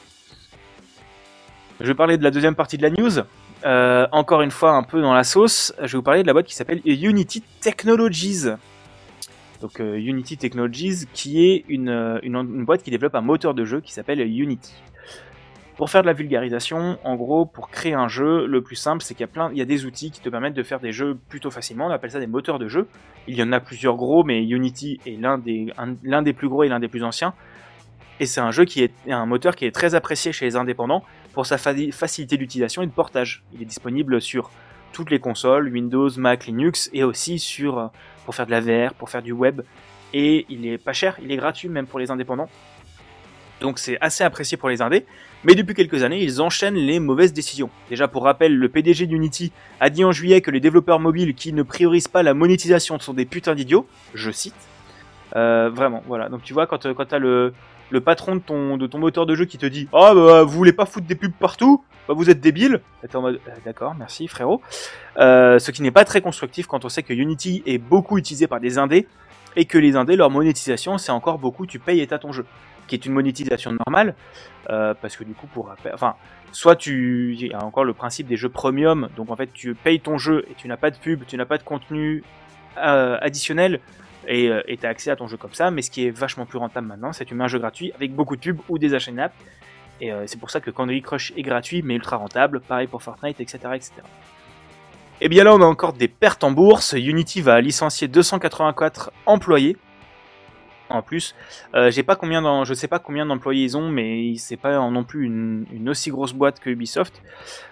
Je 1.79 1.85
vais 1.85 1.93
parler 1.93 2.17
de 2.17 2.23
la 2.23 2.31
deuxième 2.31 2.55
partie 2.55 2.77
de 2.77 2.83
la 2.83 2.89
news. 2.89 3.19
Euh, 3.65 4.07
encore 4.11 4.41
une 4.41 4.51
fois, 4.51 4.71
un 4.71 4.83
peu 4.83 4.99
dans 4.99 5.13
la 5.13 5.23
sauce, 5.23 5.73
je 5.79 5.91
vais 5.91 5.97
vous 5.97 6.03
parler 6.03 6.23
de 6.23 6.27
la 6.27 6.33
boîte 6.33 6.47
qui 6.47 6.55
s'appelle 6.55 6.81
Unity 6.85 7.43
Technologies. 7.61 8.47
Donc 9.61 9.79
euh, 9.79 9.95
Unity 9.95 10.37
Technologies, 10.37 11.05
qui 11.13 11.47
est 11.47 11.65
une, 11.67 11.89
euh, 11.89 12.19
une, 12.23 12.35
une 12.35 12.65
boîte 12.65 12.81
qui 12.81 12.89
développe 12.89 13.15
un 13.15 13.21
moteur 13.21 13.53
de 13.53 13.63
jeu 13.63 13.81
qui 13.81 13.93
s'appelle 13.93 14.19
Unity. 14.21 14.73
Pour 15.75 15.91
faire 15.91 16.01
de 16.01 16.07
la 16.07 16.13
vulgarisation, 16.13 16.97
en 17.03 17.15
gros, 17.15 17.45
pour 17.45 17.69
créer 17.69 17.93
un 17.93 18.07
jeu, 18.07 18.47
le 18.47 18.63
plus 18.63 18.75
simple, 18.75 19.03
c'est 19.03 19.13
qu'il 19.13 19.27
y 19.31 19.39
a 19.39 19.51
y 19.53 19.61
a 19.61 19.65
des 19.65 19.85
outils 19.85 20.09
qui 20.09 20.21
te 20.21 20.29
permettent 20.29 20.55
de 20.55 20.63
faire 20.63 20.79
des 20.79 20.91
jeux 20.91 21.15
plutôt 21.29 21.51
facilement. 21.51 21.85
On 21.85 21.91
appelle 21.91 22.09
ça 22.09 22.19
des 22.19 22.25
moteurs 22.25 22.57
de 22.57 22.67
jeu. 22.67 22.87
Il 23.27 23.35
y 23.35 23.43
en 23.43 23.51
a 23.51 23.59
plusieurs 23.59 23.95
gros, 23.95 24.23
mais 24.23 24.43
Unity 24.43 24.99
est 25.05 25.21
l'un 25.21 25.37
des, 25.37 25.71
des 26.23 26.33
plus 26.33 26.49
gros 26.49 26.63
et 26.63 26.69
l'un 26.69 26.79
des 26.79 26.87
plus 26.87 27.03
anciens. 27.03 27.35
Et 28.19 28.25
c'est 28.25 28.41
un 28.41 28.49
jeu 28.49 28.65
qui 28.65 28.81
est 28.81 29.11
un 29.11 29.27
moteur 29.27 29.55
qui 29.55 29.65
est 29.65 29.71
très 29.71 29.93
apprécié 29.93 30.31
chez 30.31 30.45
les 30.45 30.55
indépendants 30.55 31.03
pour 31.37 31.45
sa 31.45 31.59
fa- 31.59 31.75
facilité 31.91 32.35
d'utilisation 32.35 32.81
et 32.81 32.87
de 32.87 32.91
portage. 32.91 33.43
Il 33.53 33.61
est 33.61 33.65
disponible 33.65 34.19
sur 34.19 34.49
toutes 34.91 35.11
les 35.11 35.19
consoles, 35.19 35.69
Windows, 35.69 36.09
Mac, 36.17 36.47
Linux, 36.47 36.89
et 36.93 37.03
aussi 37.03 37.37
sur 37.37 37.77
euh, 37.77 37.85
pour 38.25 38.33
faire 38.33 38.47
de 38.47 38.51
la 38.51 38.59
VR, 38.59 38.95
pour 38.95 39.11
faire 39.11 39.21
du 39.21 39.33
web. 39.33 39.61
Et 40.15 40.47
il 40.49 40.65
est 40.65 40.79
pas 40.79 40.93
cher, 40.93 41.15
il 41.21 41.31
est 41.31 41.35
gratuit 41.37 41.69
même 41.69 41.85
pour 41.85 41.99
les 41.99 42.09
indépendants. 42.09 42.49
Donc 43.61 43.77
c'est 43.77 43.99
assez 44.01 44.23
apprécié 44.23 44.57
pour 44.57 44.69
les 44.69 44.81
indés. 44.81 45.05
Mais 45.43 45.53
depuis 45.53 45.75
quelques 45.75 46.01
années, 46.01 46.23
ils 46.23 46.41
enchaînent 46.41 46.73
les 46.73 46.99
mauvaises 46.99 47.33
décisions. 47.33 47.69
Déjà 47.91 48.07
pour 48.07 48.23
rappel, 48.23 48.57
le 48.57 48.67
PDG 48.67 49.05
d'Unity 49.05 49.51
a 49.79 49.91
dit 49.91 50.03
en 50.03 50.11
juillet 50.11 50.41
que 50.41 50.49
les 50.49 50.59
développeurs 50.59 50.99
mobiles 50.99 51.35
qui 51.35 51.53
ne 51.53 51.61
priorisent 51.61 52.07
pas 52.07 52.23
la 52.23 52.33
monétisation 52.33 52.97
sont 52.97 53.13
des 53.13 53.25
putains 53.25 53.53
d'idiots. 53.53 53.85
Je 54.15 54.31
cite. 54.31 54.55
Euh, 55.35 55.69
vraiment, 55.71 56.01
voilà. 56.07 56.29
Donc 56.29 56.41
tu 56.41 56.53
vois, 56.53 56.65
quand, 56.65 56.87
euh, 56.87 56.95
quand 56.95 57.05
t'as 57.05 57.19
le, 57.19 57.53
le 57.89 58.01
patron 58.01 58.35
de 58.35 58.41
ton, 58.41 58.77
de 58.77 58.87
ton 58.87 58.99
moteur 58.99 59.25
de 59.25 59.35
jeu 59.35 59.45
qui 59.45 59.57
te 59.57 59.65
dit 59.65 59.87
Ah 59.93 60.13
bah 60.13 60.43
vous 60.43 60.51
voulez 60.57 60.73
pas 60.73 60.85
foutre 60.85 61.07
des 61.07 61.15
pubs 61.15 61.31
partout? 61.31 61.83
Bah 62.07 62.13
vous 62.15 62.29
êtes 62.29 62.39
débile 62.39 62.81
Euh, 63.03 63.37
D'accord, 63.65 63.95
merci 63.95 64.27
frérot. 64.27 64.61
Euh, 65.17 65.59
ce 65.59 65.71
qui 65.71 65.81
n'est 65.81 65.91
pas 65.91 66.05
très 66.05 66.21
constructif 66.21 66.67
quand 66.67 66.85
on 66.85 66.89
sait 66.89 67.03
que 67.03 67.13
Unity 67.13 67.63
est 67.65 67.77
beaucoup 67.77 68.17
utilisé 68.17 68.47
par 68.47 68.59
des 68.59 68.77
indés 68.77 69.07
et 69.55 69.65
que 69.65 69.77
les 69.77 69.95
indés, 69.95 70.15
leur 70.15 70.29
monétisation, 70.29 70.97
c'est 70.97 71.11
encore 71.11 71.39
beaucoup 71.39 71.65
tu 71.65 71.79
payes 71.79 71.99
et 72.01 72.07
t'as 72.07 72.19
ton 72.19 72.31
jeu. 72.31 72.45
Qui 72.87 72.95
est 72.95 73.05
une 73.05 73.11
monétisation 73.11 73.73
normale, 73.85 74.15
euh, 74.69 74.93
parce 75.01 75.17
que 75.17 75.25
du 75.25 75.33
coup, 75.33 75.47
pour 75.47 75.75
enfin, 75.93 76.15
soit 76.53 76.77
tu, 76.77 77.35
il 77.37 77.47
y 77.47 77.53
a 77.53 77.61
encore 77.61 77.83
le 77.83 77.93
principe 77.93 78.27
des 78.27 78.37
jeux 78.37 78.47
premium, 78.47 79.09
donc 79.17 79.29
en 79.29 79.35
fait 79.35 79.51
tu 79.53 79.75
payes 79.75 79.99
ton 79.99 80.17
jeu 80.17 80.45
et 80.49 80.53
tu 80.55 80.69
n'as 80.69 80.77
pas 80.77 80.89
de 80.89 80.95
pub, 80.95 81.25
tu 81.27 81.35
n'as 81.35 81.43
pas 81.43 81.57
de 81.57 81.63
contenu 81.63 82.23
additionnel, 82.77 83.81
et 84.27 84.49
euh, 84.49 84.61
et 84.67 84.77
t'as 84.77 84.89
accès 84.89 85.11
à 85.11 85.15
ton 85.15 85.27
jeu 85.27 85.37
comme 85.37 85.53
ça, 85.53 85.71
mais 85.71 85.81
ce 85.81 85.91
qui 85.91 86.05
est 86.05 86.11
vachement 86.11 86.45
plus 86.45 86.57
rentable 86.57 86.87
maintenant, 86.87 87.13
c'est 87.13 87.23
que 87.25 87.29
tu 87.29 87.35
mets 87.35 87.43
un 87.43 87.47
jeu 87.47 87.59
gratuit 87.59 87.91
avec 87.95 88.13
beaucoup 88.13 88.35
de 88.35 88.41
pubs 88.41 88.59
ou 88.69 88.77
des 88.77 88.93
achats 88.93 89.11
et 89.99 90.11
euh, 90.11 90.23
c'est 90.27 90.39
pour 90.39 90.51
ça 90.51 90.59
que 90.59 90.69
Candy 90.69 91.01
Crush 91.01 91.33
est 91.35 91.41
gratuit, 91.41 91.81
mais 91.81 91.95
ultra 91.95 92.17
rentable, 92.17 92.59
pareil 92.59 92.87
pour 92.87 93.01
Fortnite, 93.01 93.39
etc. 93.39 93.59
etc. 93.73 93.91
Et 95.21 95.29
bien 95.29 95.43
là, 95.43 95.55
on 95.55 95.61
a 95.61 95.65
encore 95.65 95.93
des 95.93 96.07
pertes 96.07 96.43
en 96.43 96.51
bourse. 96.51 96.93
Unity 96.93 97.41
va 97.41 97.59
licencier 97.59 98.07
284 98.07 99.11
employés. 99.25 99.77
En 100.89 101.01
plus, 101.01 101.35
euh, 101.75 101.85
j'ai 101.85 101.91
sais 101.91 102.03
pas 102.03 102.15
combien 102.99 103.25
d'employés 103.25 103.63
ils 103.63 103.77
ont, 103.77 103.89
mais 103.89 104.35
c'est 104.37 104.57
pas 104.57 104.77
non 104.89 105.03
plus 105.03 105.25
une, 105.25 105.65
une 105.73 105.89
aussi 105.89 106.09
grosse 106.09 106.33
boîte 106.33 106.59
que 106.59 106.69
Ubisoft. 106.69 107.21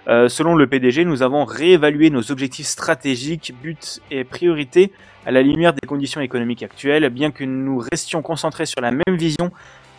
Euh, 0.08 0.28
selon 0.28 0.56
le 0.56 0.68
PDG, 0.68 1.06
nous 1.06 1.22
avons 1.22 1.46
réévalué 1.46 2.10
nos 2.10 2.32
objectifs 2.32 2.68
stratégiques, 2.68 3.54
buts 3.62 3.78
et 4.12 4.24
priorités 4.24 4.92
à 5.26 5.32
la 5.32 5.42
lumière 5.42 5.74
des 5.74 5.88
conditions 5.88 6.22
économiques 6.22 6.64
actuelles. 6.64 7.10
Bien 7.10 7.32
que 7.32 7.44
nous 7.44 7.82
restions 7.92 8.22
concentrés 8.22 8.66
sur 8.66 8.82
la 8.82 8.92
même 8.92 9.18
vision, 9.18 9.52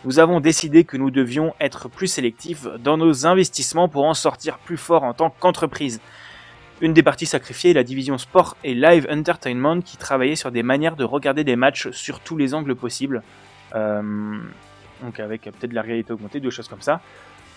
nous 0.05 0.19
avons 0.19 0.39
décidé 0.39 0.83
que 0.83 0.95
nous 0.95 1.11
devions 1.11 1.53
être 1.59 1.89
plus 1.89 2.07
sélectifs 2.07 2.67
dans 2.79 2.97
nos 2.97 3.25
investissements 3.25 3.89
pour 3.89 4.05
en 4.05 4.13
sortir 4.13 4.59
plus 4.59 4.77
fort 4.77 5.03
en 5.03 5.13
tant 5.13 5.29
qu'entreprise. 5.29 5.99
Une 6.79 6.93
des 6.93 7.01
parties 7.01 7.25
sacrifiées 7.25 7.71
est 7.71 7.73
la 7.73 7.83
division 7.83 8.17
sport 8.17 8.55
et 8.63 8.75
live 8.75 9.07
entertainment 9.09 9.81
qui 9.81 9.97
travaillait 9.97 10.35
sur 10.35 10.51
des 10.51 10.61
manières 10.61 10.95
de 10.95 11.03
regarder 11.03 11.43
des 11.43 11.55
matchs 11.55 11.89
sur 11.89 12.19
tous 12.19 12.37
les 12.37 12.53
angles 12.53 12.75
possibles. 12.75 13.23
Euh, 13.73 14.37
donc 15.01 15.19
avec 15.19 15.41
peut-être 15.41 15.69
de 15.69 15.75
la 15.75 15.81
réalité 15.81 16.13
augmentée, 16.13 16.39
des 16.39 16.51
choses 16.51 16.67
comme 16.67 16.81
ça, 16.81 17.01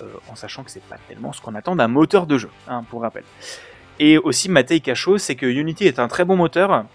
euh, 0.03 0.07
en 0.31 0.37
sachant 0.37 0.65
que 0.65 0.71
c'est 0.71 0.83
pas 0.83 0.97
tellement 1.09 1.33
ce 1.33 1.41
qu'on 1.43 1.55
attend 1.55 1.77
d'un 1.77 1.89
moteur 1.89 2.27
de 2.27 2.39
jeu, 2.39 2.51
hein, 2.67 2.83
pour 2.89 3.03
rappel. 3.03 3.25
Et 3.99 4.17
aussi 4.17 4.49
Matei 4.49 4.81
Cachot, 4.81 5.19
c'est 5.19 5.37
que 5.37 5.45
Unity 5.45 5.85
est 5.85 5.99
un 5.99 6.09
très 6.09 6.25
bon 6.25 6.37
moteur. 6.37 6.87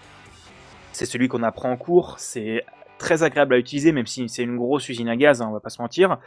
C'est 0.90 1.06
celui 1.06 1.28
qu'on 1.28 1.44
apprend 1.44 1.70
en 1.70 1.76
cours, 1.76 2.16
c'est 2.18 2.64
très 2.98 3.22
agréable 3.22 3.54
à 3.54 3.58
utiliser, 3.58 3.92
même 3.92 4.06
si 4.06 4.28
c'est 4.28 4.42
une 4.42 4.56
grosse 4.56 4.88
usine 4.88 5.08
à 5.08 5.16
gaz, 5.16 5.42
hein, 5.42 5.46
on 5.48 5.52
va 5.52 5.60
pas 5.60 5.70
se 5.70 5.80
mentir. 5.80 6.18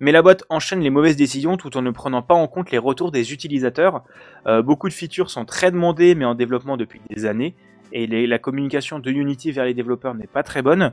Mais 0.00 0.12
la 0.12 0.22
boîte 0.22 0.44
enchaîne 0.48 0.80
les 0.80 0.90
mauvaises 0.90 1.16
décisions 1.16 1.56
tout 1.56 1.76
en 1.76 1.82
ne 1.82 1.90
prenant 1.90 2.22
pas 2.22 2.34
en 2.34 2.46
compte 2.46 2.70
les 2.70 2.78
retours 2.78 3.12
des 3.12 3.32
utilisateurs. 3.32 4.04
Euh, 4.46 4.62
beaucoup 4.62 4.88
de 4.88 4.94
features 4.94 5.30
sont 5.30 5.44
très 5.44 5.70
demandées, 5.70 6.14
mais 6.14 6.24
en 6.24 6.34
développement 6.34 6.76
depuis 6.76 7.00
des 7.08 7.26
années. 7.26 7.54
Et 7.92 8.06
la 8.26 8.38
communication 8.38 8.98
de 8.98 9.10
Unity 9.10 9.50
vers 9.50 9.64
les 9.64 9.72
développeurs 9.72 10.14
n'est 10.14 10.26
pas 10.26 10.42
très 10.42 10.60
bonne. 10.62 10.92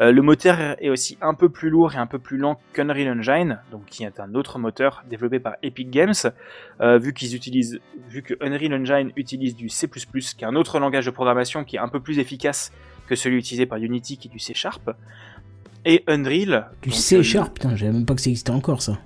Euh, 0.00 0.12
le 0.12 0.22
moteur 0.22 0.76
est 0.80 0.90
aussi 0.90 1.18
un 1.20 1.34
peu 1.34 1.48
plus 1.48 1.70
lourd 1.70 1.94
et 1.94 1.98
un 1.98 2.06
peu 2.06 2.18
plus 2.18 2.38
lent 2.38 2.60
qu'Unreal 2.72 3.18
Engine, 3.18 3.60
donc 3.72 3.86
qui 3.86 4.04
est 4.04 4.20
un 4.20 4.34
autre 4.34 4.58
moteur 4.58 5.02
développé 5.08 5.40
par 5.40 5.56
Epic 5.62 5.90
Games, 5.90 6.14
euh, 6.80 6.98
vu 6.98 7.12
qu'ils 7.12 7.34
utilisent, 7.34 7.80
vu 8.08 8.22
que 8.22 8.34
Unreal 8.40 8.74
Engine 8.74 9.12
utilise 9.16 9.56
du 9.56 9.68
C++, 9.68 9.88
qui 9.88 10.44
est 10.44 10.46
un 10.46 10.54
autre 10.54 10.78
langage 10.78 11.06
de 11.06 11.10
programmation 11.10 11.64
qui 11.64 11.76
est 11.76 11.80
un 11.80 11.88
peu 11.88 12.00
plus 12.00 12.18
efficace 12.20 12.72
que 13.06 13.14
celui 13.14 13.38
utilisé 13.38 13.66
par 13.66 13.78
Unity, 13.78 14.18
qui 14.18 14.28
est 14.28 14.30
du 14.30 14.38
C 14.38 14.54
Sharp. 14.54 14.90
Et 15.84 16.02
Unreal. 16.08 16.66
Du 16.82 16.90
C 16.90 17.16
euh, 17.16 17.22
Sharp, 17.22 17.54
putain, 17.54 17.76
je 17.76 17.80
savais 17.80 17.92
même 17.92 18.06
pas 18.06 18.14
que 18.14 18.20
ça 18.20 18.30
existait 18.30 18.50
encore 18.50 18.82
ça. 18.82 18.98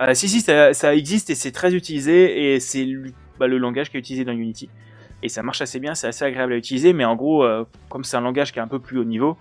euh, 0.00 0.14
si, 0.14 0.28
si, 0.28 0.40
ça, 0.40 0.74
ça 0.74 0.94
existe 0.94 1.30
et 1.30 1.34
c'est 1.34 1.52
très 1.52 1.74
utilisé 1.74 2.54
et 2.54 2.60
c'est 2.60 2.84
le, 2.84 3.12
bah, 3.38 3.46
le 3.46 3.58
langage 3.58 3.90
qui 3.90 3.96
est 3.96 4.00
utilisé 4.00 4.24
dans 4.24 4.32
Unity. 4.32 4.68
Et 5.22 5.28
ça 5.28 5.42
marche 5.42 5.60
assez 5.60 5.80
bien, 5.80 5.94
c'est 5.94 6.06
assez 6.06 6.24
agréable 6.24 6.52
à 6.52 6.56
utiliser, 6.56 6.92
mais 6.92 7.04
en 7.04 7.16
gros, 7.16 7.44
euh, 7.44 7.64
comme 7.88 8.04
c'est 8.04 8.16
un 8.16 8.20
langage 8.20 8.52
qui 8.52 8.58
est 8.58 8.62
un 8.62 8.68
peu 8.68 8.78
plus 8.78 8.98
haut 8.98 9.04
niveau, 9.04 9.36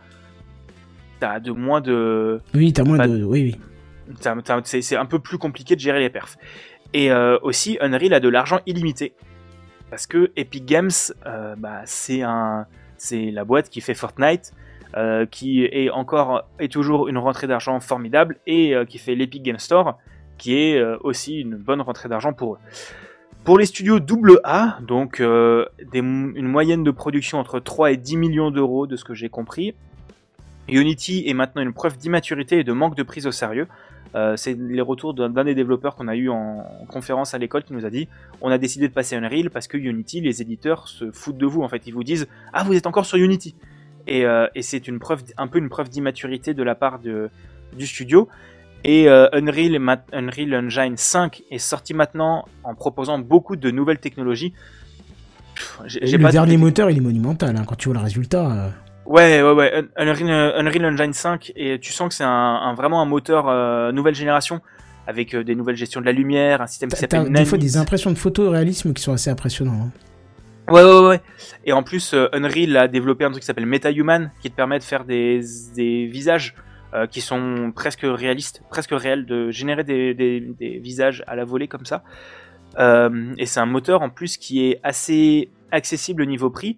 t'as 1.19 1.39
de 1.39 1.51
moins 1.51 1.81
de. 1.81 2.41
Oui, 2.53 2.73
t'as 2.73 2.83
moins 2.83 3.07
de. 3.07 3.23
Oui, 3.23 3.43
oui. 3.43 4.21
c'est 4.63 4.81
c'est 4.81 4.95
un 4.95 5.05
peu 5.05 5.19
plus 5.19 5.37
compliqué 5.37 5.75
de 5.75 5.79
gérer 5.79 5.99
les 5.99 6.09
perfs. 6.09 6.37
Et 6.93 7.11
euh, 7.11 7.37
aussi, 7.41 7.77
Unreal 7.81 8.13
a 8.13 8.19
de 8.19 8.29
l'argent 8.29 8.59
illimité. 8.65 9.13
Parce 9.89 10.05
que 10.07 10.31
Epic 10.35 10.65
Games, 10.65 10.91
bah, 11.57 11.81
c'est 11.85 12.21
un, 12.21 12.65
c'est 12.97 13.31
la 13.31 13.45
boîte 13.45 13.69
qui 13.69 13.81
fait 13.81 13.93
Fortnite, 13.93 14.53
euh, 14.95 15.25
qui 15.25 15.63
est 15.65 15.89
encore 15.89 16.47
et 16.59 16.69
toujours 16.69 17.07
une 17.07 17.17
rentrée 17.17 17.47
d'argent 17.47 17.79
formidable, 17.79 18.37
et 18.47 18.73
euh, 18.73 18.85
qui 18.85 18.97
fait 18.97 19.15
l'Epic 19.15 19.43
Game 19.43 19.59
Store, 19.59 19.97
qui 20.37 20.55
est 20.55 20.77
euh, 20.77 20.97
aussi 21.01 21.39
une 21.41 21.55
bonne 21.55 21.81
rentrée 21.81 22.09
d'argent 22.09 22.33
pour 22.33 22.55
eux. 22.55 22.57
Pour 23.43 23.57
les 23.57 23.65
studios 23.65 23.99
AA, 24.43 24.79
donc 24.81 25.19
une 25.19 26.47
moyenne 26.47 26.83
de 26.83 26.91
production 26.91 27.39
entre 27.39 27.59
3 27.59 27.91
et 27.91 27.97
10 27.97 28.17
millions 28.17 28.51
d'euros, 28.51 28.87
de 28.87 28.97
ce 28.97 29.05
que 29.05 29.13
j'ai 29.13 29.29
compris, 29.29 29.73
Unity 30.67 31.23
est 31.27 31.33
maintenant 31.33 31.61
une 31.61 31.73
preuve 31.73 31.97
d'immaturité 31.97 32.59
et 32.59 32.63
de 32.63 32.73
manque 32.73 32.95
de 32.95 33.03
prise 33.03 33.25
au 33.25 33.31
sérieux. 33.31 33.67
Euh, 34.15 34.35
c'est 34.37 34.57
les 34.57 34.81
retours 34.81 35.13
d'un 35.13 35.43
des 35.43 35.55
développeurs 35.55 35.95
qu'on 35.95 36.07
a 36.07 36.15
eu 36.15 36.29
en, 36.29 36.65
en 36.81 36.85
conférence 36.85 37.33
à 37.33 37.37
l'école 37.37 37.63
qui 37.63 37.73
nous 37.73 37.85
a 37.85 37.89
dit 37.89 38.07
on 38.41 38.49
a 38.49 38.57
décidé 38.57 38.87
de 38.87 38.93
passer 38.93 39.15
à 39.15 39.19
Unreal 39.19 39.49
parce 39.49 39.67
que 39.67 39.77
Unity, 39.77 40.21
les 40.21 40.41
éditeurs 40.41 40.87
se 40.87 41.11
foutent 41.11 41.37
de 41.37 41.45
vous 41.45 41.61
en 41.61 41.67
fait. 41.69 41.85
Ils 41.87 41.93
vous 41.93 42.03
disent 42.03 42.27
ah 42.53 42.63
vous 42.63 42.73
êtes 42.73 42.87
encore 42.87 43.05
sur 43.05 43.17
Unity 43.17 43.55
et, 44.07 44.25
euh, 44.25 44.47
et 44.55 44.61
c'est 44.61 44.87
une 44.87 44.99
preuve, 44.99 45.23
un 45.37 45.47
peu 45.47 45.59
une 45.59 45.69
preuve 45.69 45.89
d'immaturité 45.89 46.53
de 46.53 46.63
la 46.63 46.75
part 46.75 46.99
de, 46.99 47.29
du 47.77 47.85
studio. 47.85 48.29
Et 48.83 49.09
euh, 49.09 49.27
Unreal, 49.33 49.75
Unreal 50.13 50.55
Engine 50.55 50.95
5 50.95 51.43
est 51.51 51.57
sorti 51.57 51.93
maintenant 51.93 52.45
en 52.63 52.75
proposant 52.75 53.19
beaucoup 53.19 53.55
de 53.55 53.71
nouvelles 53.71 53.99
technologies. 53.99 54.53
Pff, 55.55 55.81
le 56.01 56.17
pas 56.19 56.31
dernier 56.31 56.55
moteur, 56.57 56.89
il 56.89 56.97
est 56.97 57.01
monumental. 57.01 57.57
hein, 57.57 57.63
Quand 57.67 57.75
tu 57.75 57.89
vois 57.89 57.97
le 57.97 58.03
résultat. 58.03 58.71
Euh, 59.07 59.11
Ouais, 59.13 59.41
ouais, 59.41 59.51
ouais. 59.53 59.83
Un- 59.95 60.07
Unreal, 60.07 60.53
Unreal 60.57 60.85
Engine 60.93 61.13
5, 61.13 61.51
et 61.55 61.79
tu 61.79 61.91
sens 61.91 62.09
que 62.09 62.15
c'est 62.15 62.23
un, 62.23 62.29
un- 62.29 62.73
vraiment 62.73 63.01
un 63.01 63.05
moteur 63.05 63.47
euh, 63.47 63.91
nouvelle 63.91 64.15
génération, 64.15 64.61
avec 65.07 65.33
euh, 65.33 65.43
des 65.43 65.55
nouvelles 65.55 65.77
gestions 65.77 66.01
de 66.01 66.05
la 66.05 66.11
lumière, 66.11 66.61
un 66.61 66.67
système 66.67 66.89
qui 66.89 66.97
s'appelle 66.97 67.31
des 67.31 67.45
fois 67.45 67.57
des 67.57 67.77
impressions 67.77 68.11
de 68.11 68.17
photoréalisme 68.17 68.93
qui 68.93 69.01
sont 69.01 69.13
assez 69.13 69.29
impressionnants. 69.29 69.87
hein. 69.87 69.91
Ouais, 70.69 70.83
ouais, 70.83 71.07
ouais. 71.07 71.21
Et 71.63 71.71
en 71.71 71.81
plus, 71.81 72.13
euh, 72.13 72.27
Unreal 72.33 72.75
a 72.75 72.87
développé 72.89 73.23
un 73.23 73.29
truc 73.31 73.41
qui 73.41 73.45
s'appelle 73.47 73.65
MetaHuman, 73.65 74.31
qui 74.41 74.51
te 74.51 74.55
permet 74.55 74.79
de 74.79 74.83
faire 74.83 75.05
des, 75.05 75.39
des 75.75 76.07
visages 76.07 76.55
euh, 76.93 77.07
qui 77.07 77.21
sont 77.21 77.71
presque 77.73 78.01
réalistes, 78.03 78.61
presque 78.69 78.91
réels, 78.91 79.25
de 79.25 79.49
générer 79.49 79.85
des, 79.85 80.13
des, 80.13 80.41
des 80.41 80.79
visages 80.79 81.23
à 81.27 81.37
la 81.37 81.45
volée 81.45 81.69
comme 81.69 81.85
ça. 81.85 82.03
Euh, 82.79 83.33
et 83.37 83.45
c'est 83.45 83.61
un 83.61 83.65
moteur 83.65 84.01
en 84.01 84.09
plus 84.09 84.35
qui 84.35 84.65
est 84.69 84.79
assez 84.83 85.49
accessible 85.71 86.21
au 86.23 86.25
niveau 86.25 86.49
prix, 86.49 86.77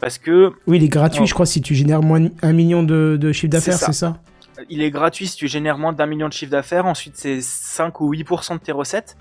parce 0.00 0.18
que 0.18 0.52
Oui, 0.66 0.76
il 0.78 0.84
est 0.84 0.88
gratuit, 0.88 1.20
Oh. 1.22 1.26
je 1.26 1.34
crois, 1.34 1.46
si 1.46 1.60
tu 1.62 1.74
génères 1.74 2.02
moins 2.02 2.20
d'un 2.20 2.52
million 2.52 2.82
de, 2.82 3.16
de 3.20 3.32
chiffre 3.32 3.50
d'affaires, 3.52 3.74
C'est 3.78 3.92
ça? 3.92 4.20
il 4.70 4.80
est 4.82 4.90
gratuit 4.90 5.26
si 5.26 5.36
tu 5.36 5.48
génères 5.48 5.76
moins 5.78 5.92
d'un 5.92 6.06
million 6.06 6.28
de 6.28 6.32
chiffre 6.32 6.50
d'affaires. 6.52 6.86
Ensuite, 6.86 7.16
c'est 7.16 7.40
5 7.42 8.00
ou 8.00 8.12
8% 8.14 8.54
de 8.54 8.58
tes 8.58 8.72
recettes. 8.72 9.16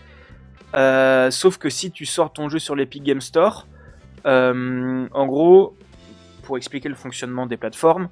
Euh, 0.76 1.30
sauf 1.32 1.58
que 1.58 1.70
si 1.70 1.92
tu 1.92 2.06
sors 2.06 2.32
ton 2.34 2.48
jeu 2.50 2.60
sur 2.60 2.76
l'Epic 2.76 3.04
Game 3.04 3.22
Store, 3.22 3.68
euh, 4.26 5.08
en 5.14 5.26
gros, 5.26 5.76
pour 6.44 6.58
expliquer 6.58 6.90
le 6.90 6.96
fonctionnement 6.96 7.46
des 7.46 7.58
plateformes, 7.58 8.10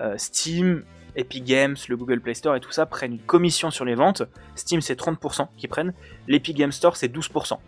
euh, 0.00 0.14
Steam, 0.16 0.82
Epic 1.14 1.44
Games, 1.44 1.76
le 1.88 1.96
Google 1.96 2.20
Play 2.20 2.34
Store 2.34 2.56
et 2.56 2.60
tout 2.60 2.72
ça 2.72 2.86
prennent 2.86 3.12
une 3.12 3.18
commission 3.18 3.70
sur 3.70 3.84
les 3.84 3.94
ventes. 3.94 4.22
Steam, 4.54 4.80
c'est 4.80 4.98
30% 4.98 5.48
qu'ils 5.56 5.68
prennent. 5.68 5.92
L'Epic 6.26 6.56
Game 6.56 6.72
Store, 6.72 6.96
c'est 6.96 7.08
12%. 7.08 7.58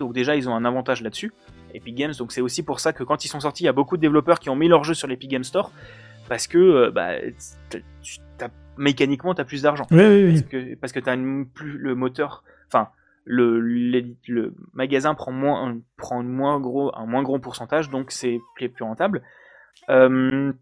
Donc 0.00 0.12
déjà, 0.12 0.36
ils 0.36 0.48
ont 0.48 0.54
un 0.54 0.64
avantage 0.64 1.00
là-dessus. 1.02 1.32
Epic 1.76 1.94
Games, 1.94 2.12
donc 2.18 2.32
c'est 2.32 2.40
aussi 2.40 2.62
pour 2.62 2.80
ça 2.80 2.92
que 2.92 3.04
quand 3.04 3.24
ils 3.24 3.28
sont 3.28 3.40
sortis, 3.40 3.62
il 3.64 3.66
y 3.66 3.68
a 3.68 3.72
beaucoup 3.72 3.96
de 3.96 4.02
développeurs 4.02 4.38
qui 4.40 4.50
ont 4.50 4.56
mis 4.56 4.68
leurs 4.68 4.84
jeux 4.84 4.94
sur 4.94 5.06
l'Epic 5.08 5.30
Game 5.30 5.44
Store 5.44 5.70
parce 6.28 6.46
que 6.46 6.58
euh, 6.58 6.90
bah, 6.90 7.12
t'as- 7.70 7.78
tu- 8.02 8.18
mécaniquement 8.78 9.34
t'as 9.34 9.44
plus 9.44 9.62
d'argent. 9.62 9.86
Oui, 9.90 9.98
oui, 10.04 10.24
oui. 10.24 10.32
parce 10.40 10.42
que 10.50 10.74
parce 10.76 10.92
que 10.92 11.00
t'as 11.00 11.14
une- 11.14 11.46
plus 11.48 11.78
le 11.78 11.94
moteur 11.94 12.44
enfin 12.68 12.88
le, 13.24 13.58
magasin 14.74 15.14
prend 15.14 15.32
moins 15.32 15.68
un- 15.70 15.78
prend 15.96 16.22
moins 16.22 16.60
gros 16.60 16.90
un 16.94 17.06
moins 17.06 17.22
gros 17.22 17.38
pourcentage 17.38 17.88
donc 17.90 18.10
c'est 18.12 18.38
plus, 18.54 18.70
rentable. 18.80 19.22
Euh, 19.88 20.52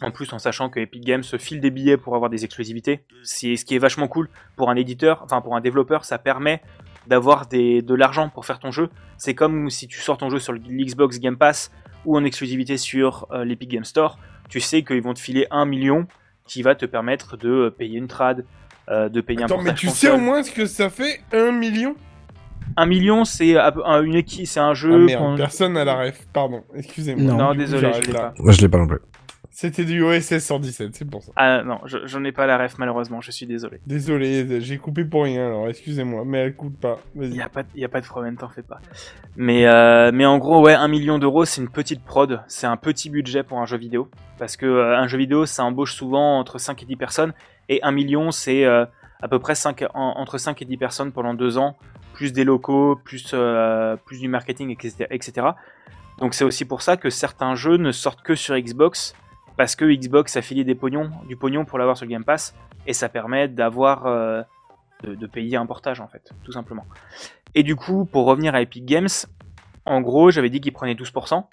En 0.00 0.12
plus, 0.12 0.32
en 0.32 0.38
sachant 0.38 0.70
que 0.70 0.78
Epic 0.78 1.04
Games 1.04 1.24
file 1.24 1.60
des 1.60 1.70
billets 1.72 1.96
pour 1.96 2.14
avoir 2.14 2.30
des 2.30 2.44
exclusivités, 2.44 3.04
c'est 3.24 3.56
ce 3.56 3.64
qui 3.64 3.74
est 3.74 3.80
vachement 3.80 4.06
cool. 4.06 4.28
Pour 4.56 4.70
un 4.70 4.76
éditeur, 4.76 5.20
enfin 5.24 5.40
pour 5.40 5.56
un 5.56 5.60
développeur, 5.60 6.04
ça 6.04 6.18
permet 6.18 6.62
d'avoir 7.08 7.46
de 7.48 7.94
l'argent 7.94 8.28
pour 8.28 8.46
faire 8.46 8.58
ton 8.58 8.70
jeu. 8.70 8.90
C'est 9.16 9.34
comme 9.34 9.70
si 9.70 9.88
tu 9.88 10.00
sors 10.00 10.18
ton 10.18 10.30
jeu 10.30 10.38
sur 10.38 10.52
le 10.52 10.60
Xbox 10.60 11.18
Game 11.18 11.36
Pass 11.36 11.70
ou 12.04 12.16
en 12.16 12.24
exclusivité 12.24 12.76
sur 12.76 13.26
euh, 13.32 13.44
l'Epic 13.44 13.70
Game 13.70 13.84
Store. 13.84 14.18
Tu 14.48 14.60
sais 14.60 14.82
qu'ils 14.82 15.02
vont 15.02 15.14
te 15.14 15.18
filer 15.18 15.46
un 15.50 15.64
million 15.66 16.06
qui 16.46 16.62
va 16.62 16.74
te 16.74 16.86
permettre 16.86 17.36
de 17.36 17.48
euh, 17.50 17.70
payer 17.70 17.98
une 17.98 18.06
trad, 18.08 18.44
euh, 18.88 19.08
de 19.08 19.20
payer 19.20 19.42
un 19.42 19.46
Attends, 19.46 19.58
mais 19.58 19.64
portage 19.64 19.80
tu 19.80 19.88
sais 19.88 20.10
au 20.10 20.18
moins 20.18 20.42
ce 20.42 20.50
que 20.52 20.66
ça 20.66 20.88
fait 20.90 21.20
Un 21.32 21.50
million? 21.52 21.94
Un 22.76 22.86
million, 22.86 23.24
c'est 23.24 23.56
un, 23.58 24.02
une 24.02 24.14
équipe, 24.14 24.46
c'est 24.46 24.60
un 24.60 24.70
Ah 24.70 24.74
jeu. 24.74 24.98
merde, 25.04 25.22
qu'on- 25.22 25.36
personne 25.36 25.72
n'a 25.72 25.84
la 25.84 25.96
ref. 25.96 26.26
Pardon, 26.32 26.62
excusez-moi. 26.74 27.24
Non. 27.24 27.36
Non, 27.38 27.44
Du 27.52 27.58
coup, 27.58 27.58
désolé, 27.64 27.92
je 27.94 28.00
l'ai 28.02 28.12
pas. 28.12 28.34
Moi, 28.38 28.52
je 28.52 28.60
l'ai 28.60 28.68
pas 28.68 28.78
non 28.78 28.86
plus. 28.86 28.98
C'était 29.60 29.84
du 29.84 30.04
OSS 30.04 30.38
117, 30.38 30.94
c'est 30.94 31.04
pour 31.04 31.20
ça. 31.20 31.32
Ah 31.34 31.64
non, 31.64 31.80
je, 31.84 31.98
j'en 32.04 32.22
ai 32.22 32.30
pas 32.30 32.46
la 32.46 32.58
ref 32.58 32.78
malheureusement, 32.78 33.20
je 33.20 33.32
suis 33.32 33.44
désolé. 33.44 33.80
Désolé, 33.88 34.60
j'ai 34.60 34.78
coupé 34.78 35.04
pour 35.04 35.24
rien, 35.24 35.46
alors 35.48 35.66
excusez-moi, 35.68 36.22
mais 36.24 36.38
elle 36.38 36.54
coûte 36.54 36.78
pas. 36.78 37.00
Il 37.16 37.34
y 37.34 37.42
a 37.42 37.48
pas, 37.48 37.64
y 37.74 37.84
a 37.84 37.88
pas 37.88 38.00
de 38.00 38.06
problème, 38.06 38.36
t'en 38.36 38.48
fais 38.48 38.62
pas. 38.62 38.78
Mais 39.34 39.66
euh, 39.66 40.12
mais 40.14 40.24
en 40.26 40.38
gros, 40.38 40.62
ouais, 40.62 40.74
un 40.74 40.86
million 40.86 41.18
d'euros, 41.18 41.44
c'est 41.44 41.60
une 41.60 41.68
petite 41.68 42.04
prod, 42.04 42.40
c'est 42.46 42.68
un 42.68 42.76
petit 42.76 43.10
budget 43.10 43.42
pour 43.42 43.58
un 43.58 43.66
jeu 43.66 43.78
vidéo, 43.78 44.08
parce 44.38 44.56
que 44.56 44.64
euh, 44.64 44.96
un 44.96 45.08
jeu 45.08 45.18
vidéo, 45.18 45.44
ça 45.44 45.64
embauche 45.64 45.94
souvent 45.94 46.38
entre 46.38 46.58
5 46.58 46.80
et 46.84 46.86
10 46.86 46.94
personnes, 46.94 47.32
et 47.68 47.82
un 47.82 47.90
million, 47.90 48.30
c'est 48.30 48.64
euh, 48.64 48.84
à 49.20 49.26
peu 49.26 49.40
près 49.40 49.56
5, 49.56 49.86
en- 49.92 50.12
entre 50.20 50.38
5 50.38 50.62
et 50.62 50.66
10 50.66 50.76
personnes 50.76 51.10
pendant 51.10 51.34
deux 51.34 51.58
ans, 51.58 51.76
plus 52.12 52.32
des 52.32 52.44
locaux, 52.44 52.94
plus 52.94 53.32
euh, 53.34 53.96
plus 54.06 54.20
du 54.20 54.28
marketing, 54.28 54.70
etc., 54.70 55.06
etc. 55.10 55.48
Donc 56.18 56.34
c'est 56.34 56.44
aussi 56.44 56.64
pour 56.64 56.80
ça 56.80 56.96
que 56.96 57.10
certains 57.10 57.56
jeux 57.56 57.76
ne 57.76 57.90
sortent 57.90 58.22
que 58.22 58.36
sur 58.36 58.56
Xbox, 58.56 59.16
parce 59.58 59.76
que 59.76 59.84
Xbox 59.84 60.36
a 60.36 60.42
filé 60.42 60.64
des 60.64 60.74
pognons, 60.74 61.10
du 61.28 61.36
pognon 61.36 61.66
pour 61.66 61.78
l'avoir 61.78 61.96
sur 61.98 62.06
le 62.06 62.10
Game 62.10 62.24
Pass, 62.24 62.54
et 62.86 62.94
ça 62.94 63.10
permet 63.10 63.48
d'avoir 63.48 64.06
euh, 64.06 64.40
de, 65.02 65.14
de 65.14 65.26
payer 65.26 65.56
un 65.58 65.66
portage 65.66 66.00
en 66.00 66.08
fait, 66.08 66.32
tout 66.44 66.52
simplement. 66.52 66.86
Et 67.54 67.62
du 67.62 67.76
coup, 67.76 68.06
pour 68.06 68.24
revenir 68.24 68.54
à 68.54 68.62
Epic 68.62 68.86
Games, 68.86 69.08
en 69.84 70.00
gros, 70.00 70.30
j'avais 70.30 70.48
dit 70.48 70.60
qu'ils 70.60 70.72
prenaient 70.72 70.94
12%, 70.94 71.44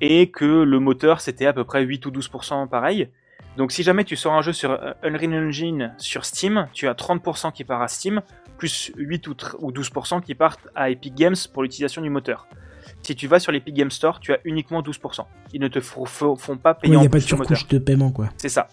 et 0.00 0.30
que 0.30 0.44
le 0.44 0.80
moteur 0.80 1.20
c'était 1.20 1.46
à 1.46 1.52
peu 1.52 1.64
près 1.64 1.82
8 1.82 2.04
ou 2.06 2.10
12% 2.10 2.68
pareil. 2.68 3.08
Donc 3.56 3.70
si 3.70 3.84
jamais 3.84 4.02
tu 4.02 4.16
sors 4.16 4.34
un 4.34 4.42
jeu 4.42 4.52
sur 4.52 4.72
euh, 4.72 4.92
Unreal 5.04 5.32
Engine 5.46 5.94
sur 5.96 6.24
Steam, 6.24 6.66
tu 6.72 6.88
as 6.88 6.94
30% 6.94 7.52
qui 7.52 7.62
part 7.62 7.82
à 7.82 7.88
Steam, 7.88 8.20
plus 8.58 8.90
8 8.96 9.28
ou 9.28 9.34
tr- 9.34 9.54
ou 9.60 9.70
12% 9.70 10.22
qui 10.22 10.34
partent 10.34 10.66
à 10.74 10.90
Epic 10.90 11.14
Games 11.14 11.36
pour 11.52 11.62
l'utilisation 11.62 12.02
du 12.02 12.10
moteur. 12.10 12.48
Si 13.04 13.14
tu 13.14 13.26
vas 13.28 13.38
sur 13.38 13.52
l'Epic 13.52 13.74
Games 13.74 13.90
Store, 13.90 14.18
tu 14.18 14.32
as 14.32 14.38
uniquement 14.44 14.80
12%. 14.82 15.24
Ils 15.52 15.60
ne 15.60 15.68
te 15.68 15.78
fo- 15.78 16.06
fo- 16.08 16.36
font 16.38 16.56
pas 16.56 16.76
Il 16.78 16.80
payer 16.82 16.96
n'y 16.96 17.02
en 17.02 17.06
a 17.06 17.08
pas 17.10 17.18
de 17.18 17.22
surcouche 17.22 17.68
de 17.68 17.78
paiement, 17.78 18.10
quoi. 18.10 18.30
C'est 18.38 18.48
ça. 18.48 18.68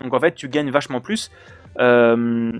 Donc 0.00 0.12
en 0.14 0.20
fait, 0.20 0.34
tu 0.34 0.48
gagnes 0.48 0.70
vachement 0.70 1.00
plus. 1.00 1.30
Euh, 1.78 2.50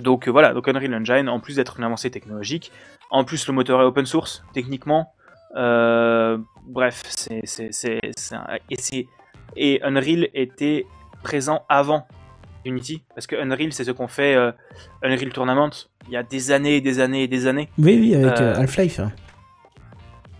donc 0.00 0.28
euh, 0.28 0.30
voilà, 0.30 0.52
donc 0.52 0.68
Unreal 0.68 0.94
Engine, 0.94 1.28
en 1.28 1.40
plus 1.40 1.56
d'être 1.56 1.78
une 1.78 1.84
avancée 1.84 2.10
technologique, 2.10 2.72
en 3.10 3.24
plus 3.24 3.46
le 3.48 3.54
moteur 3.54 3.80
est 3.80 3.84
open 3.84 4.06
source, 4.06 4.44
techniquement. 4.52 5.12
Euh, 5.56 6.36
bref, 6.66 7.02
c'est 7.06 7.40
et 8.70 9.08
et 9.56 9.82
Unreal 9.84 10.28
était 10.34 10.84
présent 11.22 11.64
avant 11.68 12.06
Unity 12.64 13.04
parce 13.14 13.26
que 13.28 13.36
Unreal 13.36 13.72
c'est 13.72 13.84
ce 13.84 13.92
qu'on 13.92 14.08
fait 14.08 14.34
euh, 14.34 14.50
Unreal 15.02 15.30
Tournament 15.30 15.70
il 16.08 16.12
y 16.12 16.16
a 16.16 16.22
des 16.24 16.50
années 16.50 16.76
et 16.76 16.80
des 16.80 16.98
années 16.98 17.22
et 17.22 17.28
des 17.28 17.46
années. 17.46 17.68
Oui, 17.78 17.96
oui, 18.00 18.14
avec 18.16 18.36
Half-Life. 18.58 19.00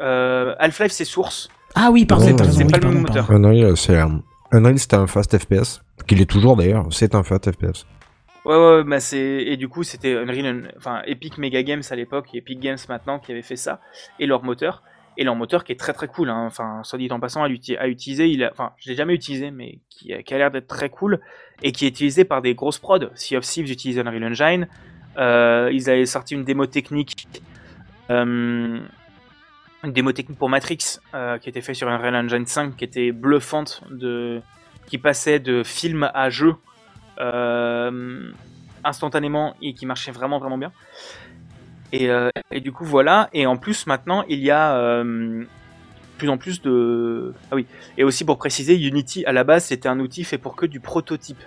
Euh, 0.01 0.55
Half-Life 0.59 0.93
c'est 0.93 1.05
source. 1.05 1.49
Ah 1.75 1.91
oui, 1.91 2.05
pardon, 2.05 2.25
c'est- 2.25 2.33
oui, 2.33 2.71
pas 2.71 2.77
le 2.77 2.83
pardon, 2.83 2.89
même 2.89 3.03
moteur. 3.03 3.31
Unreal, 3.31 3.77
c'est 3.77 3.99
un... 3.99 4.23
Unreal, 4.53 4.79
c'était 4.79 4.97
un 4.97 5.07
fast 5.07 5.37
FPS. 5.39 5.83
Qu'il 6.07 6.21
est 6.21 6.27
toujours 6.31 6.57
d'ailleurs. 6.57 6.87
C'est 6.91 7.15
un 7.15 7.23
fast 7.23 7.51
FPS. 7.51 7.87
Ouais, 8.45 8.55
ouais, 8.57 8.85
bah 8.85 9.01
c'est 9.01 9.19
et 9.19 9.57
du 9.57 9.69
coup 9.69 9.83
c'était 9.85 10.15
Unreal, 10.17 10.75
enfin 10.77 11.01
Epic 11.07 11.39
Mega 11.39 11.63
Games 11.63 11.83
à 11.91 11.97
l'époque 11.97 12.27
et 12.35 12.39
Epic 12.39 12.61
Games 12.61 12.77
maintenant 12.91 13.19
qui 13.19 13.33
avait 13.33 13.41
fait 13.41 13.57
ça 13.57 13.81
et 14.19 14.27
leur 14.27 14.43
moteur 14.45 14.83
et 15.17 15.25
leur 15.25 15.35
moteur 15.35 15.65
qui 15.65 15.73
est 15.73 15.81
très 15.81 15.95
très 15.95 16.09
cool. 16.09 16.29
Hein. 16.29 16.45
Enfin, 16.47 16.81
soit 16.85 16.99
dit 16.99 17.09
en 17.11 17.19
passant 17.21 17.43
à, 17.43 17.49
utiliser, 17.49 18.29
il 18.29 18.45
a, 18.45 18.51
enfin 18.53 18.73
je 18.77 18.91
l'ai 18.91 18.97
jamais 18.97 19.15
utilisé 19.15 19.51
mais 19.51 19.79
qui, 19.89 20.13
a- 20.13 20.23
qui 20.23 20.35
a 20.35 20.39
l'air 20.39 20.51
d'être 20.51 20.67
très 20.67 20.91
cool 20.91 21.21
et 21.63 21.73
qui 21.73 21.87
est 21.87 21.89
utilisé 21.89 22.25
par 22.27 22.43
des 22.43 22.55
grosses 22.55 22.79
prods. 22.79 23.09
Sea 23.15 23.39
of 23.39 23.45
Thieves 23.45 23.71
utilise 23.71 23.99
Unreal 23.99 24.25
Engine. 24.25 24.69
Euh, 25.17 25.71
ils 25.73 25.89
avaient 25.89 26.05
sorti 26.05 26.35
une 26.35 26.45
démo 26.45 26.67
technique. 26.67 27.27
euh, 28.11 28.79
une 29.85 29.93
démo 29.93 30.13
technique 30.13 30.39
pour 30.39 30.49
Matrix 30.49 30.99
euh, 31.15 31.39
qui 31.39 31.49
était 31.49 31.61
fait 31.61 31.75
sur 31.75 31.89
Unreal 31.89 32.17
Engine 32.17 32.47
5 32.47 32.77
qui 32.77 32.85
était 32.85 33.13
bluffante 33.13 33.83
de 33.91 34.41
qui 34.87 34.99
passait 34.99 35.39
de 35.39 35.63
film 35.63 36.11
à 36.15 36.31
jeu 36.31 36.55
euh, 37.21 38.31
instantanément 38.83 39.55
et 39.63 39.75
qui 39.75 39.87
marchait 39.87 40.13
vraiment 40.13 40.39
vraiment 40.39 40.59
bien. 40.59 40.73
Et, 41.93 42.11
euh, 42.11 42.31
et 42.51 42.61
du 42.61 42.73
coup 42.73 42.85
voilà. 42.85 43.29
Et 43.33 43.47
en 43.47 43.57
plus 43.57 43.87
maintenant 43.87 44.25
il 44.29 44.41
y 44.41 44.51
a 44.51 45.03
plus 46.19 46.29
en 46.29 46.39
plus 46.39 46.63
de 46.63 47.35
ah 47.51 47.55
oui. 47.55 47.67
Et 47.99 48.05
aussi 48.05 48.25
pour 48.25 48.39
préciser 48.39 48.77
Unity 48.77 49.25
à 49.27 49.33
la 49.33 49.45
base 49.45 49.67
c'était 49.67 49.89
un 49.89 50.01
outil 50.01 50.25
fait 50.25 50.39
pour 50.39 50.57
que 50.57 50.67
du 50.67 50.81
prototype. 50.81 51.43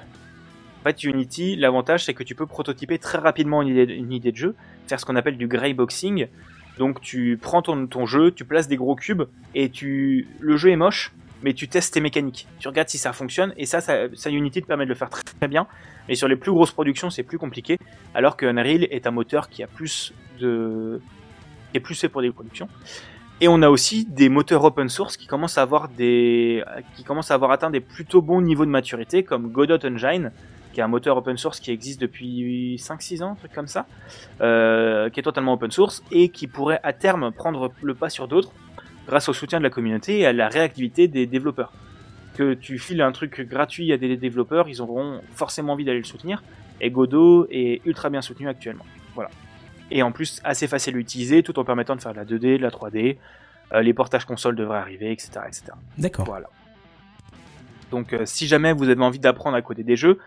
En 0.81 0.83
fait 0.83 1.03
Unity 1.03 1.55
l'avantage 1.55 2.05
c'est 2.05 2.13
que 2.13 2.23
tu 2.23 2.35
peux 2.35 2.45
prototyper 2.45 2.99
très 2.99 3.17
rapidement 3.17 3.61
une 3.61 3.69
idée, 3.69 3.93
une 3.93 4.13
idée 4.13 4.31
de 4.31 4.37
jeu 4.37 4.55
faire 4.87 4.99
ce 4.99 5.05
qu'on 5.05 5.15
appelle 5.15 5.37
du 5.37 5.47
greyboxing 5.47 6.27
donc 6.77 7.01
tu 7.01 7.37
prends 7.41 7.61
ton, 7.61 8.05
jeu, 8.05 8.31
tu 8.31 8.45
places 8.45 8.67
des 8.67 8.77
gros 8.77 8.95
cubes 8.95 9.23
et 9.55 9.69
tu 9.69 10.27
le 10.39 10.57
jeu 10.57 10.69
est 10.69 10.75
moche, 10.75 11.13
mais 11.43 11.53
tu 11.53 11.67
testes 11.67 11.93
tes 11.93 12.01
mécaniques. 12.01 12.47
Tu 12.59 12.67
regardes 12.67 12.89
si 12.89 12.97
ça 12.97 13.13
fonctionne 13.13 13.53
et 13.57 13.65
ça, 13.65 13.81
ça, 13.81 14.07
ça 14.13 14.29
Unity 14.29 14.61
te 14.61 14.67
permet 14.67 14.85
de 14.85 14.89
le 14.89 14.95
faire 14.95 15.09
très, 15.09 15.23
très 15.23 15.47
bien. 15.47 15.67
Mais 16.07 16.15
sur 16.15 16.27
les 16.27 16.35
plus 16.35 16.51
grosses 16.51 16.71
productions, 16.71 17.09
c'est 17.09 17.23
plus 17.23 17.37
compliqué. 17.37 17.77
Alors 18.13 18.37
que 18.37 18.45
Unreal 18.45 18.83
est 18.85 19.07
un 19.07 19.11
moteur 19.11 19.49
qui 19.49 19.63
a 19.63 19.67
plus 19.67 20.13
de, 20.39 21.01
qui 21.71 21.77
est 21.77 21.81
plus 21.81 21.99
fait 21.99 22.09
pour 22.09 22.21
des 22.21 22.31
productions. 22.31 22.67
Et 23.39 23.47
on 23.47 23.61
a 23.61 23.69
aussi 23.69 24.05
des 24.05 24.29
moteurs 24.29 24.63
open 24.63 24.89
source 24.89 25.15
qui 25.15 25.27
commencent 25.27 25.59
à 25.59 25.61
avoir 25.61 25.89
des, 25.89 26.63
qui 26.95 27.03
commencent 27.03 27.29
à 27.29 27.35
avoir 27.35 27.51
atteint 27.51 27.69
des 27.69 27.81
plutôt 27.81 28.21
bons 28.21 28.41
niveaux 28.41 28.65
de 28.65 28.71
maturité, 28.71 29.23
comme 29.23 29.51
Godot 29.51 29.77
Engine, 29.85 30.31
qui 30.77 30.81
est 30.81 30.83
un 30.83 30.87
moteur 30.87 31.17
open 31.17 31.37
source 31.37 31.59
qui 31.59 31.71
existe 31.71 31.99
depuis 31.99 32.75
5-6 32.75 33.23
ans, 33.23 33.31
un 33.31 33.35
truc 33.35 33.51
comme 33.51 33.65
ça, 33.65 33.87
euh, 34.41 35.09
qui 35.09 35.19
est 35.19 35.23
totalement 35.23 35.53
open 35.53 35.71
source 35.71 36.03
et 36.11 36.29
qui 36.29 36.45
pourrait 36.45 36.79
à 36.83 36.93
terme 36.93 37.31
prendre 37.31 37.71
le 37.81 37.95
pas 37.95 38.11
sur 38.11 38.27
d'autres 38.27 38.51
grâce 39.07 39.27
au 39.27 39.33
soutien 39.33 39.57
de 39.57 39.63
la 39.63 39.71
communauté 39.71 40.19
et 40.19 40.27
à 40.27 40.33
la 40.33 40.49
réactivité 40.49 41.07
des 41.07 41.25
développeurs. 41.25 41.73
Que 42.35 42.53
tu 42.53 42.77
files 42.77 43.01
un 43.01 43.11
truc 43.11 43.41
gratuit 43.41 43.91
à 43.91 43.97
des 43.97 44.17
développeurs, 44.17 44.69
ils 44.69 44.79
auront 44.79 45.19
forcément 45.33 45.73
envie 45.73 45.83
d'aller 45.83 45.97
le 45.97 46.03
soutenir. 46.03 46.43
Et 46.79 46.91
Godot 46.91 47.47
est 47.49 47.81
ultra 47.87 48.11
bien 48.11 48.21
soutenu 48.21 48.47
actuellement. 48.47 48.85
Voilà. 49.15 49.31
Et 49.89 50.03
en 50.03 50.11
plus, 50.11 50.41
assez 50.43 50.67
facile 50.67 50.95
à 50.95 50.99
utiliser 50.99 51.41
tout 51.41 51.57
en 51.57 51.63
permettant 51.63 51.95
de 51.95 52.01
faire 52.01 52.11
de 52.11 52.17
la 52.17 52.25
2D, 52.25 52.57
de 52.57 52.61
la 52.61 52.69
3D. 52.69 53.17
Euh, 53.73 53.81
les 53.81 53.95
portages 53.95 54.25
consoles 54.25 54.55
devraient 54.55 54.77
arriver, 54.77 55.11
etc. 55.11 55.39
etc. 55.47 55.63
D'accord. 55.97 56.25
Voilà. 56.25 56.51
Donc, 57.91 58.13
euh, 58.13 58.25
si 58.25 58.47
jamais 58.47 58.73
vous 58.73 58.89
avez 58.89 59.01
envie 59.01 59.19
d'apprendre 59.19 59.55
à 59.55 59.61
coder 59.61 59.83
des 59.83 59.95
jeux, 59.95 60.19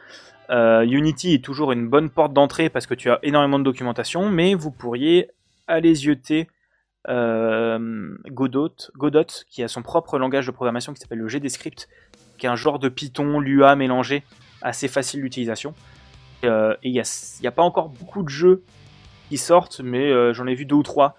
euh, 0.51 0.83
Unity 0.83 1.35
est 1.35 1.45
toujours 1.45 1.73
une 1.73 1.89
bonne 1.89 2.11
porte 2.11 2.33
d'entrée 2.33 2.71
parce 2.71 2.87
que 2.87 2.95
tu 2.95 3.11
as 3.11 3.19
énormément 3.23 3.59
de 3.59 3.65
documentation, 3.65 4.29
mais 4.29 4.55
vous 4.55 4.71
pourriez 4.71 5.31
aller 5.67 5.95
zioter 5.95 6.49
euh, 7.09 8.17
Godot, 8.29 8.75
Godot, 8.97 9.27
qui 9.49 9.63
a 9.63 9.69
son 9.69 9.83
propre 9.83 10.19
langage 10.19 10.47
de 10.47 10.51
programmation 10.51 10.93
qui 10.93 11.01
s'appelle 11.01 11.19
le 11.19 11.29
GDScript, 11.29 11.89
qui 12.39 12.47
est 12.47 12.49
un 12.49 12.57
genre 12.57 12.79
de 12.79 12.89
Python, 12.89 13.41
Lua 13.41 13.77
mélangé, 13.77 14.25
assez 14.63 14.89
facile 14.89 15.23
d'utilisation. 15.23 15.75
Euh, 16.45 16.75
et 16.83 16.89
il 16.89 16.93
n'y 16.93 17.47
a, 17.47 17.51
pas 17.51 17.63
encore 17.63 17.91
beaucoup 17.91 18.23
de 18.23 18.29
jeux 18.29 18.63
qui 19.29 19.39
sortent, 19.39 19.81
mais 19.81 20.11
euh, 20.11 20.33
j'en 20.33 20.47
ai 20.47 20.55
vu 20.55 20.65
deux 20.65 20.77
ou 20.77 20.83
trois 20.83 21.17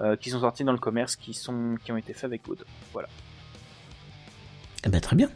euh, 0.00 0.16
qui 0.16 0.30
sont 0.30 0.40
sortis 0.40 0.64
dans 0.64 0.72
le 0.72 0.78
commerce, 0.78 1.16
qui, 1.16 1.34
sont, 1.34 1.76
qui 1.84 1.92
ont 1.92 1.96
été 1.96 2.12
faits 2.12 2.24
avec 2.24 2.44
Godot. 2.44 2.64
Voilà. 2.92 3.08
Eh 4.84 4.88
ben, 4.88 5.00
très 5.00 5.16
bien. 5.16 5.28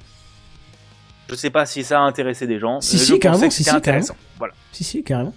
Je 1.28 1.35
sais 1.35 1.51
pas 1.51 1.66
si 1.66 1.82
ça 1.85 1.98
a 2.01 2.03
intéressé 2.03 2.47
des 2.47 2.59
gens. 2.59 2.81
Si, 2.81 2.98
si, 2.98 3.12
je 3.12 3.16
carrément, 3.16 3.51
si, 3.51 3.65
si, 3.65 3.70
intéressant. 3.70 4.15
Voilà. 4.39 4.55
Si, 4.73 4.85
si, 4.85 5.03
carrément. 5.03 5.35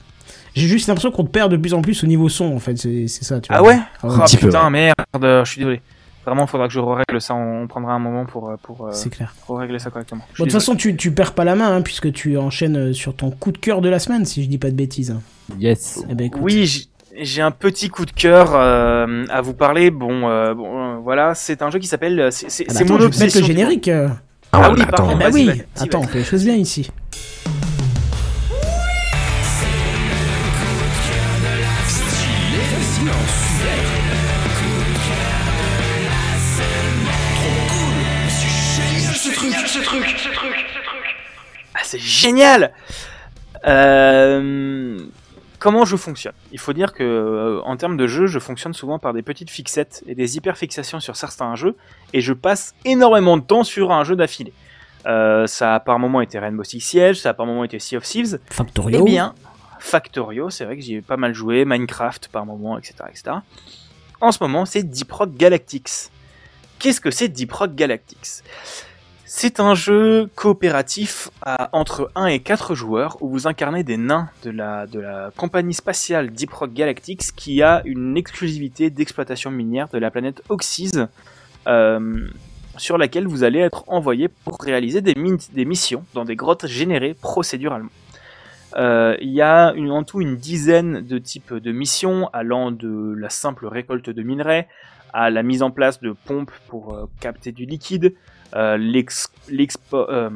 J'ai 0.56 0.68
juste 0.68 0.88
l'impression 0.88 1.12
qu'on 1.12 1.24
te 1.26 1.30
perd 1.32 1.52
de 1.52 1.58
plus 1.58 1.74
en 1.74 1.82
plus 1.82 2.04
au 2.04 2.08
niveau 2.08 2.28
son, 2.30 2.54
en 2.56 2.60
fait. 2.60 2.76
C'est 2.78 3.08
ça, 3.08 3.40
tu 3.40 3.48
vois. 3.52 3.58
Ah 3.58 3.64
ouais 3.64 3.80
Ah 4.04 4.08
ouais, 4.08 4.14
Oh 4.20 4.24
petit 4.26 4.38
peu, 4.38 4.48
putain, 4.48 4.70
merde, 4.70 4.94
je 5.22 5.44
suis 5.46 5.60
désolé. 5.60 5.82
Vraiment, 6.26 6.46
faudra 6.48 6.68
que 6.68 6.74
je 6.74 6.80
règle 6.80 7.22
ça. 7.22 7.34
On 7.34 7.66
prendra 7.68 7.94
un 7.94 8.00
moment 8.00 8.26
pour, 8.26 8.50
euh, 8.50 8.56
pour 8.62 8.86
euh, 8.88 8.92
C'est 8.92 9.10
clair. 9.10 9.34
régler 9.48 9.80
ça 9.80 9.90
correctement. 9.90 10.22
Bon, 10.38 10.44
de 10.44 10.50
toute 10.50 10.52
façon, 10.52 10.76
tu, 10.76 10.96
tu 10.96 11.12
perds 11.12 11.34
pas 11.34 11.44
la 11.44 11.56
main, 11.56 11.76
hein, 11.76 11.82
puisque 11.82 12.12
tu 12.12 12.38
enchaînes 12.38 12.78
euh, 12.78 12.94
sur 12.94 13.16
ton 13.16 13.32
coup 13.32 13.52
de 13.52 13.58
cœur 13.58 13.82
de 13.82 13.90
la 13.90 13.98
semaine, 14.00 14.26
si 14.26 14.44
je 14.44 14.50
dis 14.50 14.58
pas 14.60 14.70
de 14.70 14.76
bêtises. 14.76 15.16
Yes. 15.60 16.04
Eh 16.10 16.14
ben, 16.14 16.28
écoute. 16.28 16.42
Oui, 16.44 16.88
j'ai 17.18 17.42
un 17.42 17.52
petit 17.52 17.90
coup 17.90 18.06
de 18.06 18.12
cœur 18.12 18.52
euh, 18.54 19.26
à 19.30 19.42
vous 19.42 19.54
parler. 19.54 19.90
Bon, 19.92 20.28
euh, 20.30 20.54
bon, 20.54 20.78
euh, 20.78 20.98
voilà, 20.98 21.34
c'est 21.36 21.62
un 21.64 21.72
jeu 21.72 21.80
qui 21.80 21.88
s'obsession. 21.88 22.30
C'est 22.32 22.66
Ah 22.70 22.74
bah 22.74 22.80
mon 22.94 23.00
je 23.00 23.04
vais 23.06 23.06
mettre 23.06 23.06
obsession. 23.24 23.40
le 23.40 23.46
générique. 23.48 23.88
euh. 23.88 24.10
Ah, 24.52 24.62
Ah, 24.64 24.72
oui, 24.72 24.82
bah. 24.86 24.98
Ah 24.98 25.02
bah 25.04 25.16
vas-y, 25.16 25.34
oui, 25.34 25.46
vas-y, 25.48 25.64
attends, 25.80 26.00
on 26.02 26.08
fait 26.08 26.20
les 26.20 26.24
choses 26.26 26.44
bien 26.44 26.56
ici. 26.56 26.90
ce 39.16 39.30
truc, 39.34 39.54
ce 39.68 39.80
truc, 39.80 40.06
ce 40.18 40.30
truc. 40.30 40.56
c'est 41.84 42.00
génial 42.00 42.72
Euh, 43.68 44.98
Comment 45.60 45.84
je 45.84 45.98
fonctionne 45.98 46.34
Il 46.52 46.60
faut 46.60 46.72
dire 46.72 46.94
que 46.94 47.04
euh, 47.04 47.62
en 47.64 47.76
termes 47.76 47.98
de 47.98 48.08
jeu, 48.08 48.28
je 48.28 48.40
fonctionne 48.40 48.74
souvent 48.74 48.98
par 48.98 49.14
des 49.14 49.22
petites 49.22 49.50
fixettes 49.50 50.04
et 50.08 50.16
des 50.16 50.38
hyperfixations 50.38 51.02
sur 51.02 51.18
certains 51.18 51.56
jeux, 51.56 51.76
et 52.14 52.22
je 52.22 52.34
passe 52.34 52.74
énormément 52.86 53.38
de 53.38 53.44
temps 53.44 53.66
sur 53.66 53.92
un 53.92 54.04
jeu 54.04 54.16
d'affilée. 54.16 54.54
Euh, 55.06 55.48
ça 55.48 55.76
a 55.76 55.80
par 55.80 56.00
moment 56.00 56.22
été 56.22 56.40
Rainbow 56.40 56.64
Six 56.64 56.82
Siege, 56.82 57.20
ça 57.20 57.30
a 57.30 57.34
par 57.34 57.46
moment 57.46 57.66
été 57.66 57.78
Sea 57.80 57.98
of 57.98 58.04
Thieves. 58.04 58.40
Factorio. 58.50 59.02
Eh 59.02 59.04
bien, 59.04 59.36
Factorio, 59.80 60.50
c'est 60.50 60.66
vrai 60.66 60.78
que 60.78 60.82
j'y 60.82 60.96
ai 60.96 61.02
pas 61.02 61.18
mal 61.18 61.34
joué, 61.34 61.66
Minecraft 61.66 62.30
par 62.30 62.46
moment, 62.46 62.78
etc., 62.78 62.96
etc. 63.10 63.38
En 64.22 64.32
ce 64.32 64.42
moment, 64.42 64.66
c'est 64.66 64.84
Deep 64.84 65.12
Rock 65.12 65.36
Galactics. 65.36 66.10
Qu'est-ce 66.80 67.02
que 67.02 67.12
c'est 67.12 67.28
Deep 67.28 67.52
Rock 67.52 67.76
Galactics? 67.76 68.44
C'est 69.32 69.60
un 69.60 69.76
jeu 69.76 70.28
coopératif 70.34 71.30
à 71.44 71.70
entre 71.74 72.10
1 72.16 72.26
et 72.26 72.40
4 72.40 72.74
joueurs 72.74 73.22
où 73.22 73.30
vous 73.30 73.46
incarnez 73.46 73.84
des 73.84 73.96
nains 73.96 74.28
de 74.42 74.50
la, 74.50 74.88
compagnie 75.38 75.76
spatiale 75.76 76.32
Deep 76.32 76.52
Rock 76.52 76.74
Galactics 76.74 77.36
qui 77.36 77.62
a 77.62 77.84
une 77.86 78.18
exclusivité 78.18 78.90
d'exploitation 78.90 79.52
minière 79.52 79.88
de 79.90 80.00
la 80.00 80.10
planète 80.10 80.42
Oxys 80.50 80.94
euh, 81.68 82.28
sur 82.78 82.98
laquelle 82.98 83.28
vous 83.28 83.44
allez 83.44 83.60
être 83.60 83.84
envoyé 83.86 84.30
pour 84.30 84.58
réaliser 84.60 85.02
des, 85.02 85.14
missions 85.64 86.04
dans 86.16 86.26
des 86.26 86.36
grottes 86.36 86.66
générées 86.66 87.14
procéduralement. 87.14 87.92
Euh, 88.78 89.16
Il 89.22 89.30
y 89.30 89.44
a 89.44 89.76
en 89.76 90.04
tout 90.04 90.22
une 90.22 90.38
dizaine 90.38 91.06
de 91.06 91.20
types 91.20 91.54
de 91.54 91.72
missions 91.72 92.32
allant 92.34 92.72
de 92.72 93.14
la 93.16 93.30
simple 93.30 93.68
récolte 93.68 94.10
de 94.10 94.24
minerais 94.24 94.68
à 95.14 95.30
la 95.30 95.44
mise 95.44 95.62
en 95.62 95.70
place 95.70 96.00
de 96.02 96.14
pompes 96.14 96.52
pour 96.68 96.96
euh, 96.96 97.06
capter 97.20 97.52
du 97.52 97.66
liquide, 97.66 98.16
euh, 98.56 98.78
euh, 99.94 100.30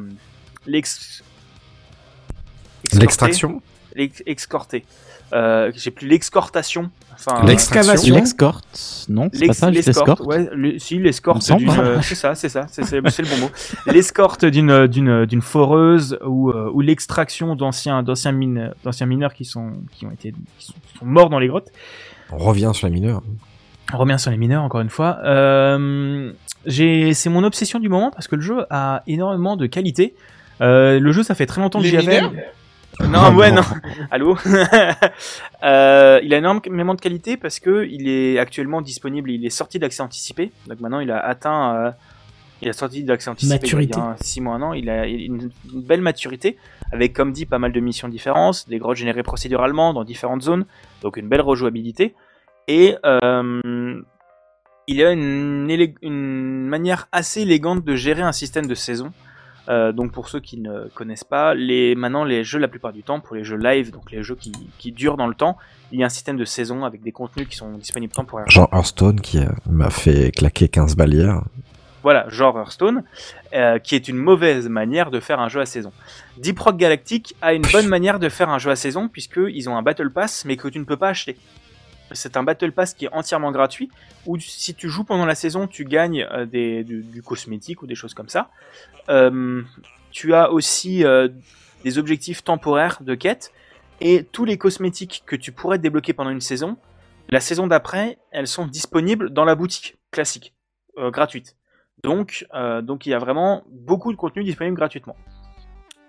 L'extraction 2.92 3.62
l'ex- 3.94 4.22
Excorter. 4.26 4.84
Euh, 5.32 5.72
J'ai 5.74 5.90
plus 5.90 6.06
l'excortation. 6.06 6.90
Enfin, 7.14 7.44
L'excavation. 7.46 8.14
L'escorte, 8.16 9.06
non, 9.08 9.30
c'est 9.32 9.46
pas 9.46 9.52
ça, 9.54 9.70
l'escorte, 9.70 10.08
l'escorte. 10.08 10.20
ouais, 10.26 10.48
le- 10.52 10.78
si 10.78 10.98
l'escorte 10.98 11.42
d'une, 11.56 11.70
euh, 11.70 12.02
c'est 12.02 12.14
ça, 12.14 12.34
c'est 12.34 12.48
ça, 12.48 12.66
c'est 12.68 12.90
le 12.92 13.28
bon 13.28 13.38
mot. 13.38 13.50
L'escorte 13.86 14.44
d'une 14.44 14.86
d'une 14.86 15.24
d'une 15.24 15.40
foreuse 15.42 16.18
ou 16.26 16.50
euh, 16.50 16.70
ou 16.72 16.80
l'extraction 16.82 17.54
d'anciens 17.56 18.02
d'anciens 18.02 18.32
mine 18.32 18.72
d'anciens 18.84 19.06
mineurs 19.06 19.32
qui 19.32 19.44
sont 19.44 19.72
qui 19.92 20.06
ont 20.06 20.10
été 20.10 20.32
qui 20.58 20.66
sont, 20.66 20.74
qui 20.92 20.98
sont 20.98 21.06
morts 21.06 21.30
dans 21.30 21.38
les 21.38 21.46
grottes. 21.48 21.70
On 22.30 22.38
revient 22.38 22.72
sur 22.74 22.86
les 22.88 22.92
mineurs. 22.92 23.22
On 23.92 23.98
revient 23.98 24.18
sur 24.18 24.30
les 24.30 24.36
mineurs 24.36 24.62
encore 24.62 24.80
une 24.80 24.90
fois. 24.90 25.18
Euh, 25.24 26.32
c'est 26.66 27.28
mon 27.28 27.44
obsession 27.44 27.78
du 27.78 27.88
moment 27.88 28.10
parce 28.10 28.28
que 28.28 28.36
le 28.36 28.42
jeu 28.42 28.66
a 28.70 29.02
énormément 29.06 29.56
de 29.56 29.66
qualité. 29.66 30.14
Euh, 30.60 30.98
le 30.98 31.12
jeu 31.12 31.22
ça 31.22 31.34
fait 31.34 31.46
très 31.46 31.60
longtemps 31.60 31.80
que 31.80 31.86
j'y 31.86 31.96
avais. 31.96 32.22
mineurs 32.22 32.32
Non, 33.08 33.34
ouais, 33.34 33.50
non. 33.50 33.62
Allô 34.10 34.36
Euh, 35.64 36.20
Il 36.22 36.34
a 36.34 36.38
énormément 36.38 36.94
de 36.94 37.00
qualité 37.00 37.36
parce 37.36 37.58
que 37.58 37.86
il 37.90 38.08
est 38.08 38.38
actuellement 38.38 38.82
disponible, 38.82 39.30
il 39.30 39.44
est 39.46 39.50
sorti 39.50 39.78
d'accès 39.78 40.02
anticipé. 40.02 40.52
Donc 40.66 40.80
maintenant, 40.80 41.00
il 41.00 41.10
a 41.10 41.18
atteint, 41.18 41.74
euh, 41.74 41.90
il 42.62 42.68
a 42.68 42.72
sorti 42.72 43.02
d'accès 43.02 43.30
anticipé 43.30 43.54
Maturité. 43.54 43.94
il 43.96 43.98
y 43.98 44.02
a 44.02 44.16
6 44.20 44.40
mois, 44.42 44.54
un 44.56 44.62
an. 44.62 44.72
Il 44.74 44.90
a 44.90 45.06
une, 45.06 45.50
une 45.72 45.82
belle 45.82 46.02
maturité 46.02 46.56
avec, 46.92 47.12
comme 47.14 47.32
dit, 47.32 47.46
pas 47.46 47.58
mal 47.58 47.72
de 47.72 47.80
missions 47.80 48.08
différentes, 48.08 48.68
des 48.68 48.78
grottes 48.78 48.96
générées 48.96 49.22
procéduralement 49.22 49.94
dans 49.94 50.04
différentes 50.04 50.42
zones, 50.42 50.66
donc 51.02 51.16
une 51.16 51.28
belle 51.28 51.40
rejouabilité. 51.40 52.14
Et 52.68 52.96
euh, 53.04 54.02
il 54.86 55.02
a 55.02 55.12
une, 55.12 56.66
manière 56.68 57.08
assez 57.12 57.42
élégante 57.42 57.84
de 57.84 57.94
gérer 57.94 58.22
un 58.22 58.32
système 58.32 58.66
de 58.66 58.74
saison. 58.74 59.12
Euh, 59.68 59.92
donc 59.92 60.12
pour 60.12 60.28
ceux 60.28 60.40
qui 60.40 60.58
ne 60.58 60.88
connaissent 60.94 61.24
pas, 61.24 61.54
les, 61.54 61.94
maintenant 61.94 62.24
les 62.24 62.44
jeux 62.44 62.58
la 62.58 62.68
plupart 62.68 62.92
du 62.92 63.02
temps, 63.02 63.20
pour 63.20 63.34
les 63.34 63.44
jeux 63.44 63.56
live, 63.56 63.92
donc 63.92 64.10
les 64.10 64.22
jeux 64.22 64.34
qui, 64.34 64.52
qui 64.78 64.92
durent 64.92 65.16
dans 65.16 65.26
le 65.26 65.34
temps, 65.34 65.56
il 65.90 65.98
y 65.98 66.02
a 66.02 66.06
un 66.06 66.10
système 66.10 66.36
de 66.36 66.44
saison 66.44 66.84
avec 66.84 67.02
des 67.02 67.12
contenus 67.12 67.48
qui 67.48 67.56
sont 67.56 67.72
disponibles 67.78 68.12
temporairement. 68.12 68.50
Genre 68.50 68.68
Hearthstone 68.72 69.20
qui 69.20 69.38
euh, 69.38 69.48
m'a 69.66 69.88
fait 69.88 70.32
claquer 70.32 70.68
15 70.68 70.96
balles 70.96 71.14
hier. 71.14 71.40
Voilà, 72.02 72.28
genre 72.28 72.58
Hearthstone, 72.58 73.02
euh, 73.54 73.78
qui 73.78 73.94
est 73.94 74.08
une 74.08 74.18
mauvaise 74.18 74.68
manière 74.68 75.10
de 75.10 75.20
faire 75.20 75.40
un 75.40 75.48
jeu 75.48 75.62
à 75.62 75.66
saison. 75.66 75.90
Deep 76.36 76.58
Rock 76.58 76.76
Galactic 76.76 77.34
a 77.40 77.54
une 77.54 77.64
bonne 77.72 77.86
manière 77.86 78.18
de 78.18 78.28
faire 78.28 78.50
un 78.50 78.58
jeu 78.58 78.70
à 78.70 78.76
saison, 78.76 79.08
puisqu'ils 79.08 79.70
ont 79.70 79.76
un 79.76 79.80
Battle 79.80 80.10
Pass, 80.10 80.44
mais 80.44 80.58
que 80.58 80.68
tu 80.68 80.78
ne 80.78 80.84
peux 80.84 80.98
pas 80.98 81.08
acheter. 81.08 81.38
C'est 82.12 82.36
un 82.36 82.42
Battle 82.42 82.72
Pass 82.72 82.94
qui 82.94 83.06
est 83.06 83.12
entièrement 83.12 83.50
gratuit, 83.50 83.90
où 84.26 84.38
si 84.38 84.74
tu 84.74 84.88
joues 84.88 85.04
pendant 85.04 85.26
la 85.26 85.34
saison, 85.34 85.66
tu 85.66 85.84
gagnes 85.84 86.26
euh, 86.32 86.44
du, 86.46 87.22
cosmétique 87.22 87.82
ou 87.82 87.86
des 87.86 87.94
choses 87.94 88.14
comme 88.14 88.28
ça. 88.28 88.50
Euh, 89.08 89.62
tu 90.10 90.34
as 90.34 90.50
aussi 90.50 91.04
euh, 91.04 91.28
des 91.82 91.98
objectifs 91.98 92.44
temporaires 92.44 92.98
de 93.00 93.14
quête, 93.14 93.52
et 94.00 94.24
tous 94.24 94.44
les 94.44 94.58
cosmétiques 94.58 95.22
que 95.26 95.36
tu 95.36 95.52
pourrais 95.52 95.78
débloquer 95.78 96.12
pendant 96.12 96.30
une 96.30 96.40
saison, 96.40 96.76
la 97.30 97.40
saison 97.40 97.66
d'après, 97.66 98.18
elles 98.32 98.48
sont 98.48 98.66
disponibles 98.66 99.30
dans 99.30 99.44
la 99.44 99.54
boutique 99.54 99.96
classique, 100.10 100.52
gratuite. 100.96 101.56
Donc, 102.02 102.46
donc 102.82 103.06
il 103.06 103.10
y 103.10 103.14
a 103.14 103.18
vraiment 103.18 103.64
beaucoup 103.70 104.12
de 104.12 104.16
contenu 104.16 104.44
disponible 104.44 104.76
gratuitement. 104.76 105.16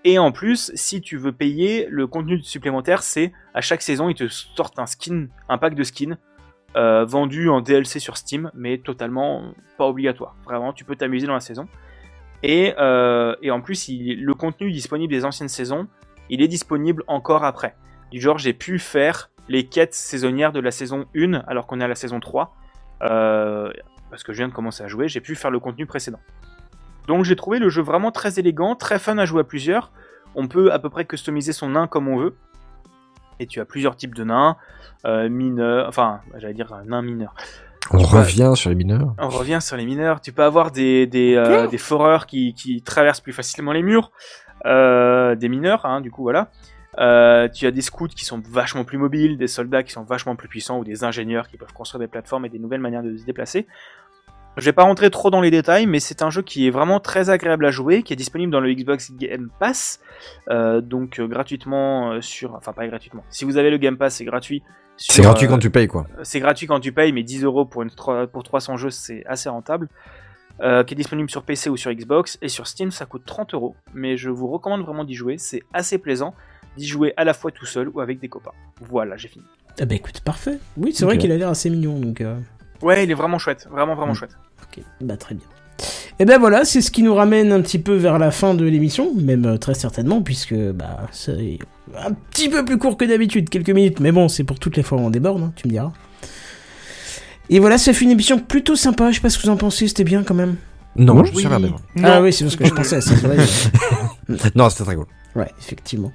Et 0.07 0.19
en 0.19 0.31
plus, 0.31 0.71
si 0.75 1.01
tu 1.01 1.17
veux 1.17 1.31
payer, 1.31 1.87
le 1.89 2.05
contenu 2.05 2.41
supplémentaire, 2.43 3.01
c'est 3.01 3.33
à 3.55 3.61
chaque 3.61 3.81
saison, 3.81 4.07
ils 4.07 4.15
te 4.15 4.27
sortent 4.27 4.77
un 4.77 4.85
skin, 4.85 5.27
un 5.49 5.57
pack 5.57 5.73
de 5.73 5.83
skins 5.83 6.17
euh, 6.77 7.05
vendu 7.05 7.49
en 7.49 7.59
DLC 7.59 7.99
sur 7.99 8.15
Steam, 8.15 8.51
mais 8.53 8.77
totalement 8.77 9.53
pas 9.79 9.87
obligatoire. 9.87 10.35
Vraiment, 10.43 10.73
tu 10.73 10.85
peux 10.85 10.95
t'amuser 10.95 11.25
dans 11.25 11.33
la 11.33 11.39
saison. 11.39 11.67
Et, 12.43 12.75
euh, 12.77 13.35
et 13.41 13.49
en 13.49 13.61
plus, 13.61 13.89
le 13.89 14.33
contenu 14.35 14.71
disponible 14.71 15.11
des 15.11 15.25
anciennes 15.25 15.49
saisons, 15.49 15.87
il 16.29 16.43
est 16.43 16.47
disponible 16.47 17.03
encore 17.07 17.43
après. 17.43 17.75
Du 18.11 18.21
genre, 18.21 18.37
j'ai 18.37 18.53
pu 18.53 18.77
faire 18.77 19.31
les 19.49 19.65
quêtes 19.65 19.95
saisonnières 19.95 20.51
de 20.51 20.59
la 20.59 20.69
saison 20.69 21.05
1 21.15 21.33
alors 21.47 21.65
qu'on 21.65 21.81
est 21.81 21.83
à 21.83 21.87
la 21.87 21.95
saison 21.95 22.19
3. 22.19 22.55
Euh, 23.01 23.71
parce 24.11 24.23
que 24.23 24.33
je 24.33 24.37
viens 24.37 24.49
de 24.49 24.53
commencer 24.53 24.83
à 24.83 24.87
jouer, 24.87 25.07
j'ai 25.07 25.19
pu 25.19 25.33
faire 25.33 25.49
le 25.49 25.59
contenu 25.59 25.87
précédent. 25.87 26.19
Donc 27.07 27.23
j'ai 27.25 27.35
trouvé 27.35 27.59
le 27.59 27.69
jeu 27.69 27.81
vraiment 27.81 28.11
très 28.11 28.39
élégant, 28.39 28.75
très 28.75 28.99
fun 28.99 29.17
à 29.17 29.25
jouer 29.25 29.41
à 29.41 29.43
plusieurs. 29.43 29.91
On 30.35 30.47
peut 30.47 30.71
à 30.73 30.79
peu 30.79 30.89
près 30.89 31.05
customiser 31.05 31.53
son 31.53 31.69
nain 31.69 31.87
comme 31.87 32.07
on 32.07 32.17
veut. 32.17 32.35
Et 33.39 33.47
tu 33.47 33.59
as 33.59 33.65
plusieurs 33.65 33.95
types 33.95 34.15
de 34.15 34.23
nains, 34.23 34.55
euh, 35.05 35.27
mineurs, 35.29 35.87
enfin 35.89 36.21
j'allais 36.37 36.53
dire 36.53 36.73
un 36.73 36.85
nain 36.85 37.01
mineur. 37.01 37.33
On 37.91 37.97
Tu 37.97 38.05
peux- 38.09 38.17
revient 38.17 38.53
sur 38.55 38.69
les 38.69 38.75
mineurs. 38.75 39.13
On 39.19 39.29
revient 39.29 39.59
sur 39.61 39.77
les 39.77 39.85
mineurs. 39.85 40.19
Tu 40.21 40.31
peux 40.31 40.43
avoir 40.43 40.71
des 40.71 41.05
des, 41.05 41.35
euh, 41.35 41.67
des 41.67 41.77
foreurs 41.77 42.25
qui, 42.25 42.53
qui 42.53 42.81
traversent 42.81 43.19
plus 43.21 43.33
facilement 43.33 43.71
les 43.73 43.83
murs, 43.83 44.11
euh, 44.65 45.35
des 45.35 45.49
mineurs, 45.49 45.85
hein, 45.85 46.01
du 46.01 46.09
coup 46.11 46.23
voilà. 46.23 46.49
Euh, 46.97 47.49
tu 47.49 47.67
as 47.67 47.71
des 47.71 47.81
scouts 47.81 48.07
qui 48.07 48.23
sont 48.23 48.41
vachement 48.49 48.85
plus 48.85 48.97
mobiles, 48.97 49.37
des 49.37 49.47
soldats 49.47 49.83
qui 49.83 49.91
sont 49.91 50.03
vachement 50.03 50.37
plus 50.37 50.47
puissants 50.47 50.79
ou 50.79 50.85
des 50.85 51.03
ingénieurs 51.03 51.49
qui 51.49 51.57
peuvent 51.57 51.73
construire 51.73 51.99
des 51.99 52.07
plateformes 52.07 52.45
et 52.45 52.49
des 52.49 52.57
nouvelles 52.57 52.79
manières 52.79 53.03
de 53.03 53.17
se 53.17 53.25
déplacer. 53.25 53.67
Je 54.57 54.63
vais 54.65 54.73
pas 54.73 54.83
rentrer 54.83 55.09
trop 55.09 55.29
dans 55.29 55.41
les 55.41 55.51
détails, 55.51 55.85
mais 55.85 55.99
c'est 55.99 56.21
un 56.21 56.29
jeu 56.29 56.41
qui 56.41 56.67
est 56.67 56.69
vraiment 56.69 56.99
très 56.99 57.29
agréable 57.29 57.65
à 57.65 57.71
jouer, 57.71 58.03
qui 58.03 58.13
est 58.13 58.15
disponible 58.15 58.51
dans 58.51 58.61
le 58.61 58.73
Xbox 58.73 59.11
Game 59.13 59.49
Pass, 59.59 59.99
euh, 60.49 60.79
donc 60.81 61.19
euh, 61.19 61.27
gratuitement 61.27 62.13
euh, 62.13 62.21
sur, 62.21 62.55
enfin 62.55 62.71
pas 62.73 62.87
gratuitement. 62.87 63.23
Si 63.29 63.43
vous 63.45 63.57
avez 63.57 63.69
le 63.69 63.77
Game 63.77 63.97
Pass, 63.97 64.15
c'est 64.15 64.25
gratuit. 64.25 64.63
C'est 64.97 65.21
gratuit 65.23 65.45
euh, 65.47 65.49
quand 65.49 65.59
tu 65.59 65.69
payes 65.69 65.87
quoi. 65.89 66.07
c'est 66.23 66.39
gratuit 66.39 66.67
quand 66.67 66.79
tu 66.79 66.93
payes, 66.93 67.11
mais 67.11 67.23
10 67.23 67.43
euros 67.43 67.65
pour, 67.65 67.81
une, 67.83 67.89
pour 68.31 68.43
300 68.43 68.77
jeux, 68.77 68.89
c'est 68.91 69.25
assez 69.25 69.49
rentable. 69.49 69.89
Euh, 70.61 70.85
qui 70.85 70.93
est 70.93 70.95
disponible 70.95 71.29
sur 71.29 71.43
PC 71.43 71.69
ou 71.69 71.75
sur 71.75 71.91
Xbox. 71.91 72.37
Et 72.41 72.47
sur 72.47 72.65
Steam, 72.65 72.89
ça 72.89 73.05
coûte 73.05 73.23
30 73.25 73.53
euros. 73.55 73.75
Mais 73.93 74.15
je 74.15 74.29
vous 74.29 74.47
recommande 74.47 74.85
vraiment 74.85 75.03
d'y 75.03 75.13
jouer. 75.13 75.37
C'est 75.37 75.63
assez 75.73 75.97
plaisant 75.97 76.33
d'y 76.77 76.87
jouer 76.87 77.13
à 77.17 77.25
la 77.25 77.33
fois 77.33 77.51
tout 77.51 77.65
seul 77.65 77.89
ou 77.89 77.99
avec 77.99 78.19
des 78.21 78.29
copains. 78.29 78.53
Voilà, 78.79 79.17
j'ai 79.17 79.27
fini. 79.27 79.43
Ah 79.81 79.85
bah 79.85 79.95
écoute, 79.95 80.21
parfait. 80.21 80.57
Oui, 80.77 80.93
c'est 80.93 81.03
vrai 81.03 81.17
qu'il 81.17 81.29
a 81.33 81.35
l'air 81.35 81.49
assez 81.49 81.69
mignon, 81.69 81.99
donc... 81.99 82.21
euh, 82.21 82.37
Ouais, 82.81 83.03
il 83.03 83.11
est 83.11 83.15
vraiment 83.15 83.37
chouette. 83.37 83.67
Vraiment, 83.69 83.95
vraiment 83.95 84.13
Mm. 84.13 84.15
chouette. 84.15 84.37
Ok, 84.63 84.83
bah 85.01 85.17
très 85.17 85.35
bien. 85.35 85.45
Et 86.19 86.25
ben 86.25 86.39
voilà, 86.39 86.63
c'est 86.63 86.79
ce 86.81 86.89
qui 86.91 87.03
nous 87.03 87.13
ramène 87.13 87.51
un 87.51 87.61
petit 87.61 87.79
peu 87.79 87.93
vers 87.95 88.17
la 88.17 88.31
fin 88.31 88.53
de 88.53 88.63
l'émission, 88.63 89.13
même 89.15 89.45
euh, 89.45 89.57
très 89.57 89.73
certainement, 89.73 90.21
puisque 90.21 90.55
bah 90.55 91.07
c'est 91.11 91.59
un 91.97 92.13
petit 92.31 92.47
peu 92.49 92.63
plus 92.63 92.77
court 92.77 92.95
que 92.95 93.03
d'habitude, 93.05 93.49
quelques 93.49 93.69
minutes, 93.71 93.99
mais 93.99 94.11
bon, 94.13 94.29
c'est 94.29 94.45
pour 94.45 94.57
toutes 94.57 94.77
les 94.77 94.83
fois 94.83 94.97
où 94.97 95.01
on 95.01 95.09
déborde, 95.09 95.43
hein, 95.43 95.51
tu 95.55 95.67
me 95.67 95.71
diras. 95.73 95.91
Et 97.49 97.59
voilà, 97.59 97.77
ça 97.77 97.91
fait 97.93 98.05
une 98.05 98.11
émission 98.11 98.39
plutôt 98.39 98.75
sympa, 98.75 99.11
je 99.11 99.15
sais 99.15 99.21
pas 99.21 99.29
ce 99.29 99.37
que 99.37 99.43
vous 99.43 99.49
en 99.49 99.57
pensez, 99.57 99.87
c'était 99.87 100.03
bien 100.05 100.23
quand 100.23 100.33
même? 100.33 100.55
Non, 100.95 101.19
Oui. 101.19 101.27
je 101.27 101.33
me 101.33 101.37
suis 101.39 101.47
regardé. 101.47 101.73
Ah 102.01 102.21
oui, 102.21 102.31
c'est 102.31 102.49
ce 102.49 102.55
que 102.55 102.65
je 102.65 102.73
pensais, 102.73 103.01
c'est 103.01 103.15
vrai. 103.15 103.37
Non, 104.55 104.69
c'était 104.69 104.85
très 104.85 104.95
cool. 104.95 105.05
Ouais, 105.35 105.51
effectivement. 105.59 106.13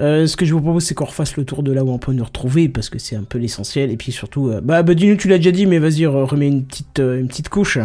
Euh, 0.00 0.26
ce 0.26 0.36
que 0.36 0.44
je 0.44 0.52
vous 0.52 0.60
propose, 0.60 0.84
c'est 0.84 0.94
qu'on 0.94 1.06
refasse 1.06 1.36
le 1.36 1.44
tour 1.44 1.62
de 1.62 1.72
là 1.72 1.84
où 1.84 1.90
on 1.90 1.98
peut 1.98 2.12
nous 2.12 2.24
retrouver, 2.24 2.68
parce 2.68 2.90
que 2.90 2.98
c'est 2.98 3.16
un 3.16 3.22
peu 3.22 3.38
l'essentiel, 3.38 3.90
et 3.90 3.96
puis 3.96 4.12
surtout, 4.12 4.48
euh, 4.50 4.60
bah, 4.62 4.82
bah 4.82 4.94
dis-nous, 4.94 5.16
tu 5.16 5.26
l'as 5.28 5.38
déjà 5.38 5.52
dit, 5.52 5.64
mais 5.66 5.78
vas-y, 5.78 6.02
re- 6.02 6.24
remets 6.24 6.48
une 6.48 6.64
petite, 6.64 7.00
euh, 7.00 7.18
une 7.18 7.28
petite 7.28 7.48
couche. 7.48 7.78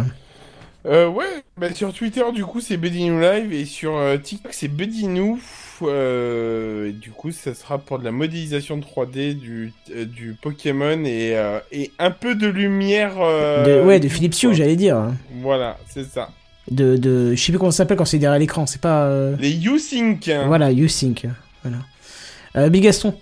Euh, 0.86 1.08
ouais, 1.08 1.24
bah, 1.56 1.72
sur 1.72 1.92
Twitter, 1.94 2.22
du 2.34 2.44
coup, 2.44 2.60
c'est 2.60 2.76
New 3.08 3.18
Live, 3.18 3.50
et 3.52 3.64
sur 3.64 3.96
euh, 3.96 4.18
TikTok, 4.18 4.52
c'est. 4.68 5.38
Euh, 5.82 6.90
et 6.90 6.92
du 6.92 7.10
coup, 7.10 7.32
ça 7.32 7.54
sera 7.54 7.78
pour 7.78 7.98
de 7.98 8.04
la 8.04 8.12
modélisation 8.12 8.78
3D 8.78 9.34
du, 9.34 9.72
du 9.88 10.36
Pokémon 10.40 11.02
et, 11.04 11.34
et 11.72 11.90
un 11.98 12.10
peu 12.10 12.34
de 12.34 12.46
lumière. 12.46 13.14
De- 13.16 13.82
ouais, 13.84 13.98
de 14.00 14.06
Hue, 14.08 14.48
quoi. 14.48 14.56
j'allais 14.56 14.76
dire. 14.76 15.12
Voilà, 15.40 15.78
c'est 15.88 16.04
ça. 16.04 16.30
De, 16.70 16.96
de, 16.96 17.34
je 17.34 17.42
sais 17.42 17.52
plus 17.52 17.58
comment 17.58 17.70
ça 17.70 17.78
s'appelle 17.78 17.98
quand 17.98 18.04
c'est 18.06 18.18
derrière 18.18 18.38
l'écran. 18.38 18.66
C'est 18.66 18.80
pas. 18.80 19.04
euh, 19.04 19.36
Les 19.38 19.50
YouSync. 19.50 20.30
Voilà, 20.46 20.72
YouSync. 20.72 21.26
Voilà. 21.62 21.78
Euh, 22.56 22.68
Big 22.70 22.82
Gaston. 22.84 23.14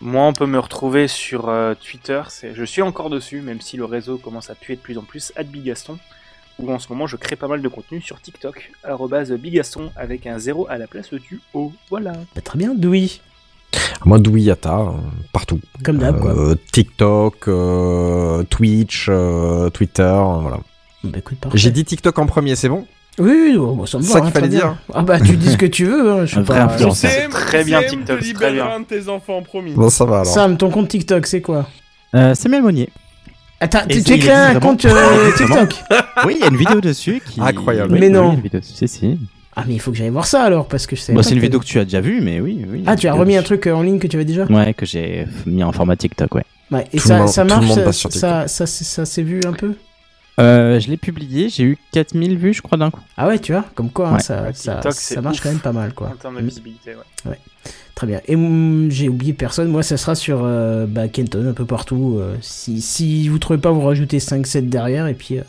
Moi, 0.00 0.22
on 0.26 0.32
peut 0.32 0.46
me 0.46 0.58
retrouver 0.58 1.08
sur 1.08 1.48
euh, 1.48 1.74
Twitter. 1.74 2.22
C'est, 2.28 2.54
je 2.54 2.64
suis 2.64 2.80
encore 2.80 3.10
dessus, 3.10 3.42
même 3.42 3.60
si 3.60 3.76
le 3.76 3.84
réseau 3.84 4.16
commence 4.18 4.48
à 4.48 4.54
puer 4.54 4.76
de 4.76 4.80
plus 4.80 4.96
en 4.96 5.02
plus. 5.02 5.32
Bigaston. 5.44 5.98
Où 6.58 6.70
en 6.72 6.78
ce 6.78 6.88
moment, 6.90 7.06
je 7.06 7.16
crée 7.16 7.36
pas 7.36 7.48
mal 7.48 7.60
de 7.62 7.68
contenu 7.68 8.00
sur 8.00 8.20
TikTok. 8.20 8.70
arrobase 8.84 9.32
Bigaston 9.32 9.90
avec 9.96 10.26
un 10.26 10.38
zéro 10.38 10.66
à 10.70 10.78
la 10.78 10.86
place 10.86 11.12
du 11.12 11.40
O. 11.54 11.72
Voilà. 11.90 12.12
Bah, 12.34 12.40
très 12.42 12.58
bien, 12.58 12.74
Doui. 12.74 13.20
Moi, 14.04 14.18
Douillata, 14.18 14.78
euh, 14.78 14.90
partout. 15.32 15.60
Comme 15.84 15.98
d'hab, 15.98 16.18
quoi. 16.20 16.30
Euh, 16.32 16.54
TikTok, 16.72 17.48
euh, 17.48 18.42
Twitch, 18.44 19.06
euh, 19.10 19.68
Twitter, 19.70 20.02
voilà. 20.40 20.58
Bah. 21.04 21.18
J'ai 21.54 21.70
dit 21.70 21.84
TikTok 21.84 22.18
en 22.18 22.26
premier, 22.26 22.56
c'est 22.56 22.68
bon? 22.68 22.86
Oui, 23.18 23.30
oui, 23.52 23.56
bon, 23.56 23.86
ça 23.86 23.98
me 23.98 24.02
C'est 24.02 24.08
va. 24.08 24.14
ça 24.14 24.20
qu'il 24.20 24.28
hein, 24.28 24.32
fallait 24.32 24.48
bien. 24.48 24.58
dire. 24.58 24.76
Ah 24.94 25.02
bah, 25.02 25.18
tu 25.20 25.36
dis 25.36 25.50
ce 25.50 25.56
que 25.56 25.66
tu 25.66 25.84
veux. 25.84 26.10
Hein, 26.12 26.26
je 26.26 26.32
sais 26.34 26.38
Un 26.38 26.42
vrai 26.42 26.58
pas. 26.58 26.64
influenceur. 26.64 27.10
C'est 27.10 27.28
très 27.28 27.64
bien, 27.64 27.82
TikTok, 27.82 28.18
c'est 28.22 28.32
très 28.34 28.52
bien. 28.52 28.66
un 28.66 28.80
de 28.80 28.84
tes 28.84 29.08
enfants, 29.08 29.42
promis. 29.42 29.72
Bon, 29.72 29.90
ça 29.90 30.04
va 30.04 30.20
alors. 30.20 30.26
Sam, 30.32 30.56
ton 30.56 30.70
compte 30.70 30.88
TikTok, 30.88 31.26
c'est 31.26 31.40
quoi? 31.40 31.66
Euh, 32.14 32.34
Samuel 32.34 32.62
Monnier. 32.62 32.88
Attends, 33.60 33.80
tu 33.88 33.98
as 33.98 34.18
créé 34.18 34.30
un 34.32 34.58
compte 34.60 34.84
euh. 34.86 35.32
TikTok? 35.36 35.74
Oui, 36.26 36.36
il 36.38 36.40
y 36.40 36.44
a 36.44 36.48
une 36.48 36.56
vidéo 36.56 36.80
dessus 36.80 37.20
qui. 37.26 37.40
Incroyable. 37.40 37.92
Mais 37.92 38.06
oui, 38.06 38.10
non. 38.10 38.28
oui, 38.30 38.34
une 38.36 38.40
vidéo- 38.42 38.60
Si, 38.62 38.88
si. 38.88 39.18
Ah, 39.56 39.64
mais 39.66 39.74
il 39.74 39.80
faut 39.80 39.90
que 39.90 39.96
j'aille 39.98 40.08
voir 40.10 40.26
ça 40.26 40.42
alors, 40.44 40.66
parce 40.68 40.86
que 40.86 40.94
je 40.96 41.00
sais 41.00 41.12
Bon, 41.12 41.18
pas. 41.18 41.22
c'est 41.24 41.34
une 41.34 41.40
vidéo 41.40 41.58
que 41.60 41.64
tu 41.66 41.78
as 41.78 41.84
déjà 41.84 42.00
vue, 42.00 42.20
mais 42.22 42.40
oui, 42.40 42.64
oui. 42.68 42.84
Ah, 42.86 42.94
tu 42.96 43.08
as 43.08 43.12
remis 43.12 43.36
un 43.36 43.42
truc 43.42 43.66
euh, 43.66 43.72
en 43.74 43.82
ligne 43.82 43.98
que 43.98 44.06
tu 44.06 44.16
avais 44.16 44.24
déjà? 44.24 44.44
Ouais, 44.44 44.72
que 44.74 44.86
j'ai 44.86 45.26
mis 45.44 45.62
en 45.64 45.72
format 45.72 45.96
TikTok, 45.96 46.34
ouais. 46.36 46.44
Ouais, 46.70 46.82
et 46.92 46.98
Tout 46.98 47.08
le 47.08 47.08
ça, 47.08 47.18
monde- 47.18 47.28
ça 47.28 47.42
tout 47.42 47.48
le 47.48 47.54
marche, 47.54 47.66
monde 47.66 47.78
ça, 47.78 47.82
passe 47.84 47.96
sur 47.96 48.12
ça, 48.12 48.46
ça, 48.48 48.66
c'est- 48.66 48.84
ça 48.84 49.04
s'est 49.04 49.22
vu 49.24 49.40
un 49.44 49.52
peu? 49.52 49.74
Euh, 50.40 50.80
je 50.80 50.88
l'ai 50.88 50.96
publié, 50.96 51.48
j'ai 51.48 51.64
eu 51.64 51.78
4000 51.92 52.36
vues, 52.38 52.54
je 52.54 52.62
crois, 52.62 52.78
d'un 52.78 52.90
coup. 52.90 53.00
Ah 53.16 53.28
ouais, 53.28 53.38
tu 53.38 53.52
vois, 53.52 53.64
comme 53.74 53.90
quoi, 53.90 54.08
hein, 54.08 54.14
Ouais. 54.14 54.20
ça, 54.20 54.42
Ouais, 54.42 54.50
ça, 54.54 54.74
TikTok, 54.74 54.92
ça 54.94 55.00
c'est 55.00 55.20
marche 55.20 55.38
ouf 55.38 55.42
quand 55.42 55.50
même 55.50 55.58
pas 55.60 55.72
mal, 55.72 55.92
quoi. 55.92 56.08
En 56.08 56.16
termes 56.16 56.36
de 56.36 56.42
Mm. 56.42 56.46
visibilité, 56.46 56.90
ouais. 57.26 57.38
Très 57.94 58.06
bien. 58.06 58.20
Et 58.28 58.34
mm, 58.36 58.90
j'ai 58.90 59.08
oublié 59.10 59.34
personne, 59.34 59.68
moi 59.68 59.82
ça 59.82 59.98
sera 59.98 60.14
sur 60.14 60.40
euh, 60.42 60.86
bah, 60.86 61.08
Kenton, 61.08 61.46
un 61.48 61.52
peu 61.52 61.66
partout. 61.66 62.16
euh, 62.18 62.34
si, 62.40 62.80
si 62.80 63.28
vous 63.28 63.38
trouvez 63.38 63.58
pas, 63.58 63.70
vous 63.72 63.82
rajoutez 63.82 64.18
5-7 64.20 64.70
derrière, 64.70 65.06
et 65.06 65.12
puis 65.14 65.38
euh, 65.38 65.42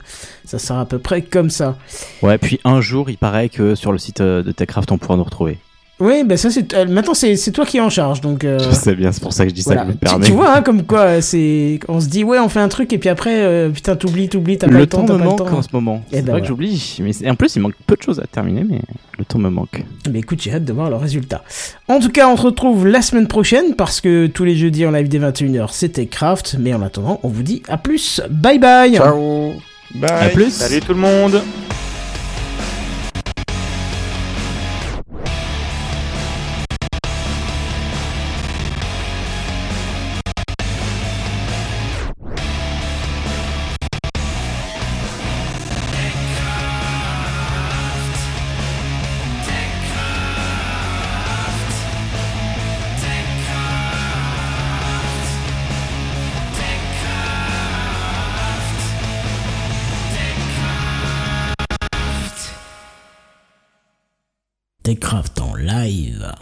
ça 0.43 0.59
sera 0.59 0.81
à 0.81 0.85
peu 0.85 0.99
près 0.99 1.21
comme 1.21 1.49
ça. 1.49 1.77
Ouais, 2.21 2.37
puis 2.37 2.59
un 2.65 2.81
jour, 2.81 3.09
il 3.09 3.17
paraît 3.17 3.47
que 3.47 3.75
sur 3.75 3.93
le 3.93 3.97
site 3.97 4.21
de 4.21 4.51
TechCraft, 4.51 4.91
on 4.91 4.97
pourra 4.97 5.15
nous 5.15 5.23
retrouver. 5.23 5.59
Oui, 6.01 6.23
bah 6.25 6.35
ça 6.35 6.49
c'est. 6.49 6.73
euh, 6.73 6.85
maintenant 6.87 7.13
c'est 7.13 7.35
c'est 7.35 7.51
toi 7.51 7.63
qui 7.63 7.77
es 7.77 7.79
en 7.79 7.89
charge, 7.91 8.21
donc. 8.21 8.43
euh, 8.43 8.57
Je 8.59 8.71
sais 8.73 8.95
bien, 8.95 9.11
c'est 9.11 9.21
pour 9.21 9.33
ça 9.33 9.43
que 9.43 9.51
je 9.51 9.55
dis 9.55 9.61
voilà. 9.61 9.81
ça, 9.81 9.85
que 9.85 9.91
je 9.91 9.95
me 9.95 9.99
tu, 9.99 10.05
permets. 10.05 10.25
tu 10.25 10.31
vois, 10.31 10.55
hein, 10.57 10.61
comme 10.63 10.83
quoi, 10.83 11.01
euh, 11.01 11.21
c'est. 11.21 11.79
On 11.87 11.99
se 12.01 12.07
dit, 12.07 12.23
ouais, 12.23 12.39
on 12.39 12.49
fait 12.49 12.59
un 12.59 12.69
truc, 12.69 12.91
et 12.91 12.97
puis 12.97 13.07
après, 13.07 13.43
euh, 13.43 13.69
putain, 13.69 13.95
t'oublies, 13.95 14.27
t'oublies, 14.27 14.57
t'as 14.57 14.65
pas 14.67 14.73
le 14.73 14.79
le 14.79 14.87
temps, 14.87 15.01
temps 15.01 15.05
t'as 15.05 15.13
me 15.13 15.17
pas 15.19 15.23
le 15.25 15.29
manque 15.29 15.37
temps. 15.49 15.57
en 15.57 15.61
ce 15.61 15.67
moment. 15.73 16.03
Eh 16.11 16.15
C'est 16.15 16.21
ben 16.23 16.23
vrai 16.23 16.31
voilà. 16.31 16.41
que 16.41 16.47
j'oublie. 16.47 16.97
Mais 17.03 17.13
c'est- 17.13 17.29
en 17.29 17.35
plus, 17.35 17.55
il 17.55 17.59
manque 17.61 17.75
peu 17.85 17.95
de 17.95 18.01
choses 18.01 18.19
à 18.19 18.25
terminer, 18.25 18.65
mais 18.67 18.81
le 19.19 19.25
temps 19.25 19.37
me 19.37 19.49
manque. 19.49 19.83
Mais 20.11 20.19
écoute, 20.19 20.41
j'ai 20.41 20.51
hâte 20.51 20.65
de 20.65 20.73
voir 20.73 20.89
le 20.89 20.95
résultat. 20.95 21.43
En 21.87 21.99
tout 21.99 22.09
cas, 22.09 22.27
on 22.27 22.35
se 22.35 22.41
retrouve 22.41 22.87
la 22.87 23.03
semaine 23.03 23.27
prochaine 23.27 23.75
parce 23.75 24.01
que 24.01 24.25
tous 24.25 24.43
les 24.43 24.55
jeudis 24.55 24.85
en 24.87 24.91
live 24.91 25.07
dès 25.07 25.19
21h, 25.19 25.69
c'était 25.71 26.07
Craft. 26.07 26.55
Mais 26.59 26.73
en 26.73 26.81
attendant, 26.81 27.19
on 27.21 27.27
vous 27.27 27.43
dit 27.43 27.61
à 27.67 27.77
plus. 27.77 28.21
Bye 28.29 28.57
bye. 28.57 28.95
Ciao 28.95 29.53
Bye. 29.93 30.09
À 30.09 30.29
plus. 30.29 30.51
Salut 30.51 30.79
tout 30.79 30.93
le 30.93 30.99
monde 30.99 31.41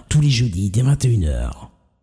Tous 0.10 0.22
les 0.22 0.30
jeudis 0.30 0.70
dès 0.70 0.84
21h. 0.84 1.70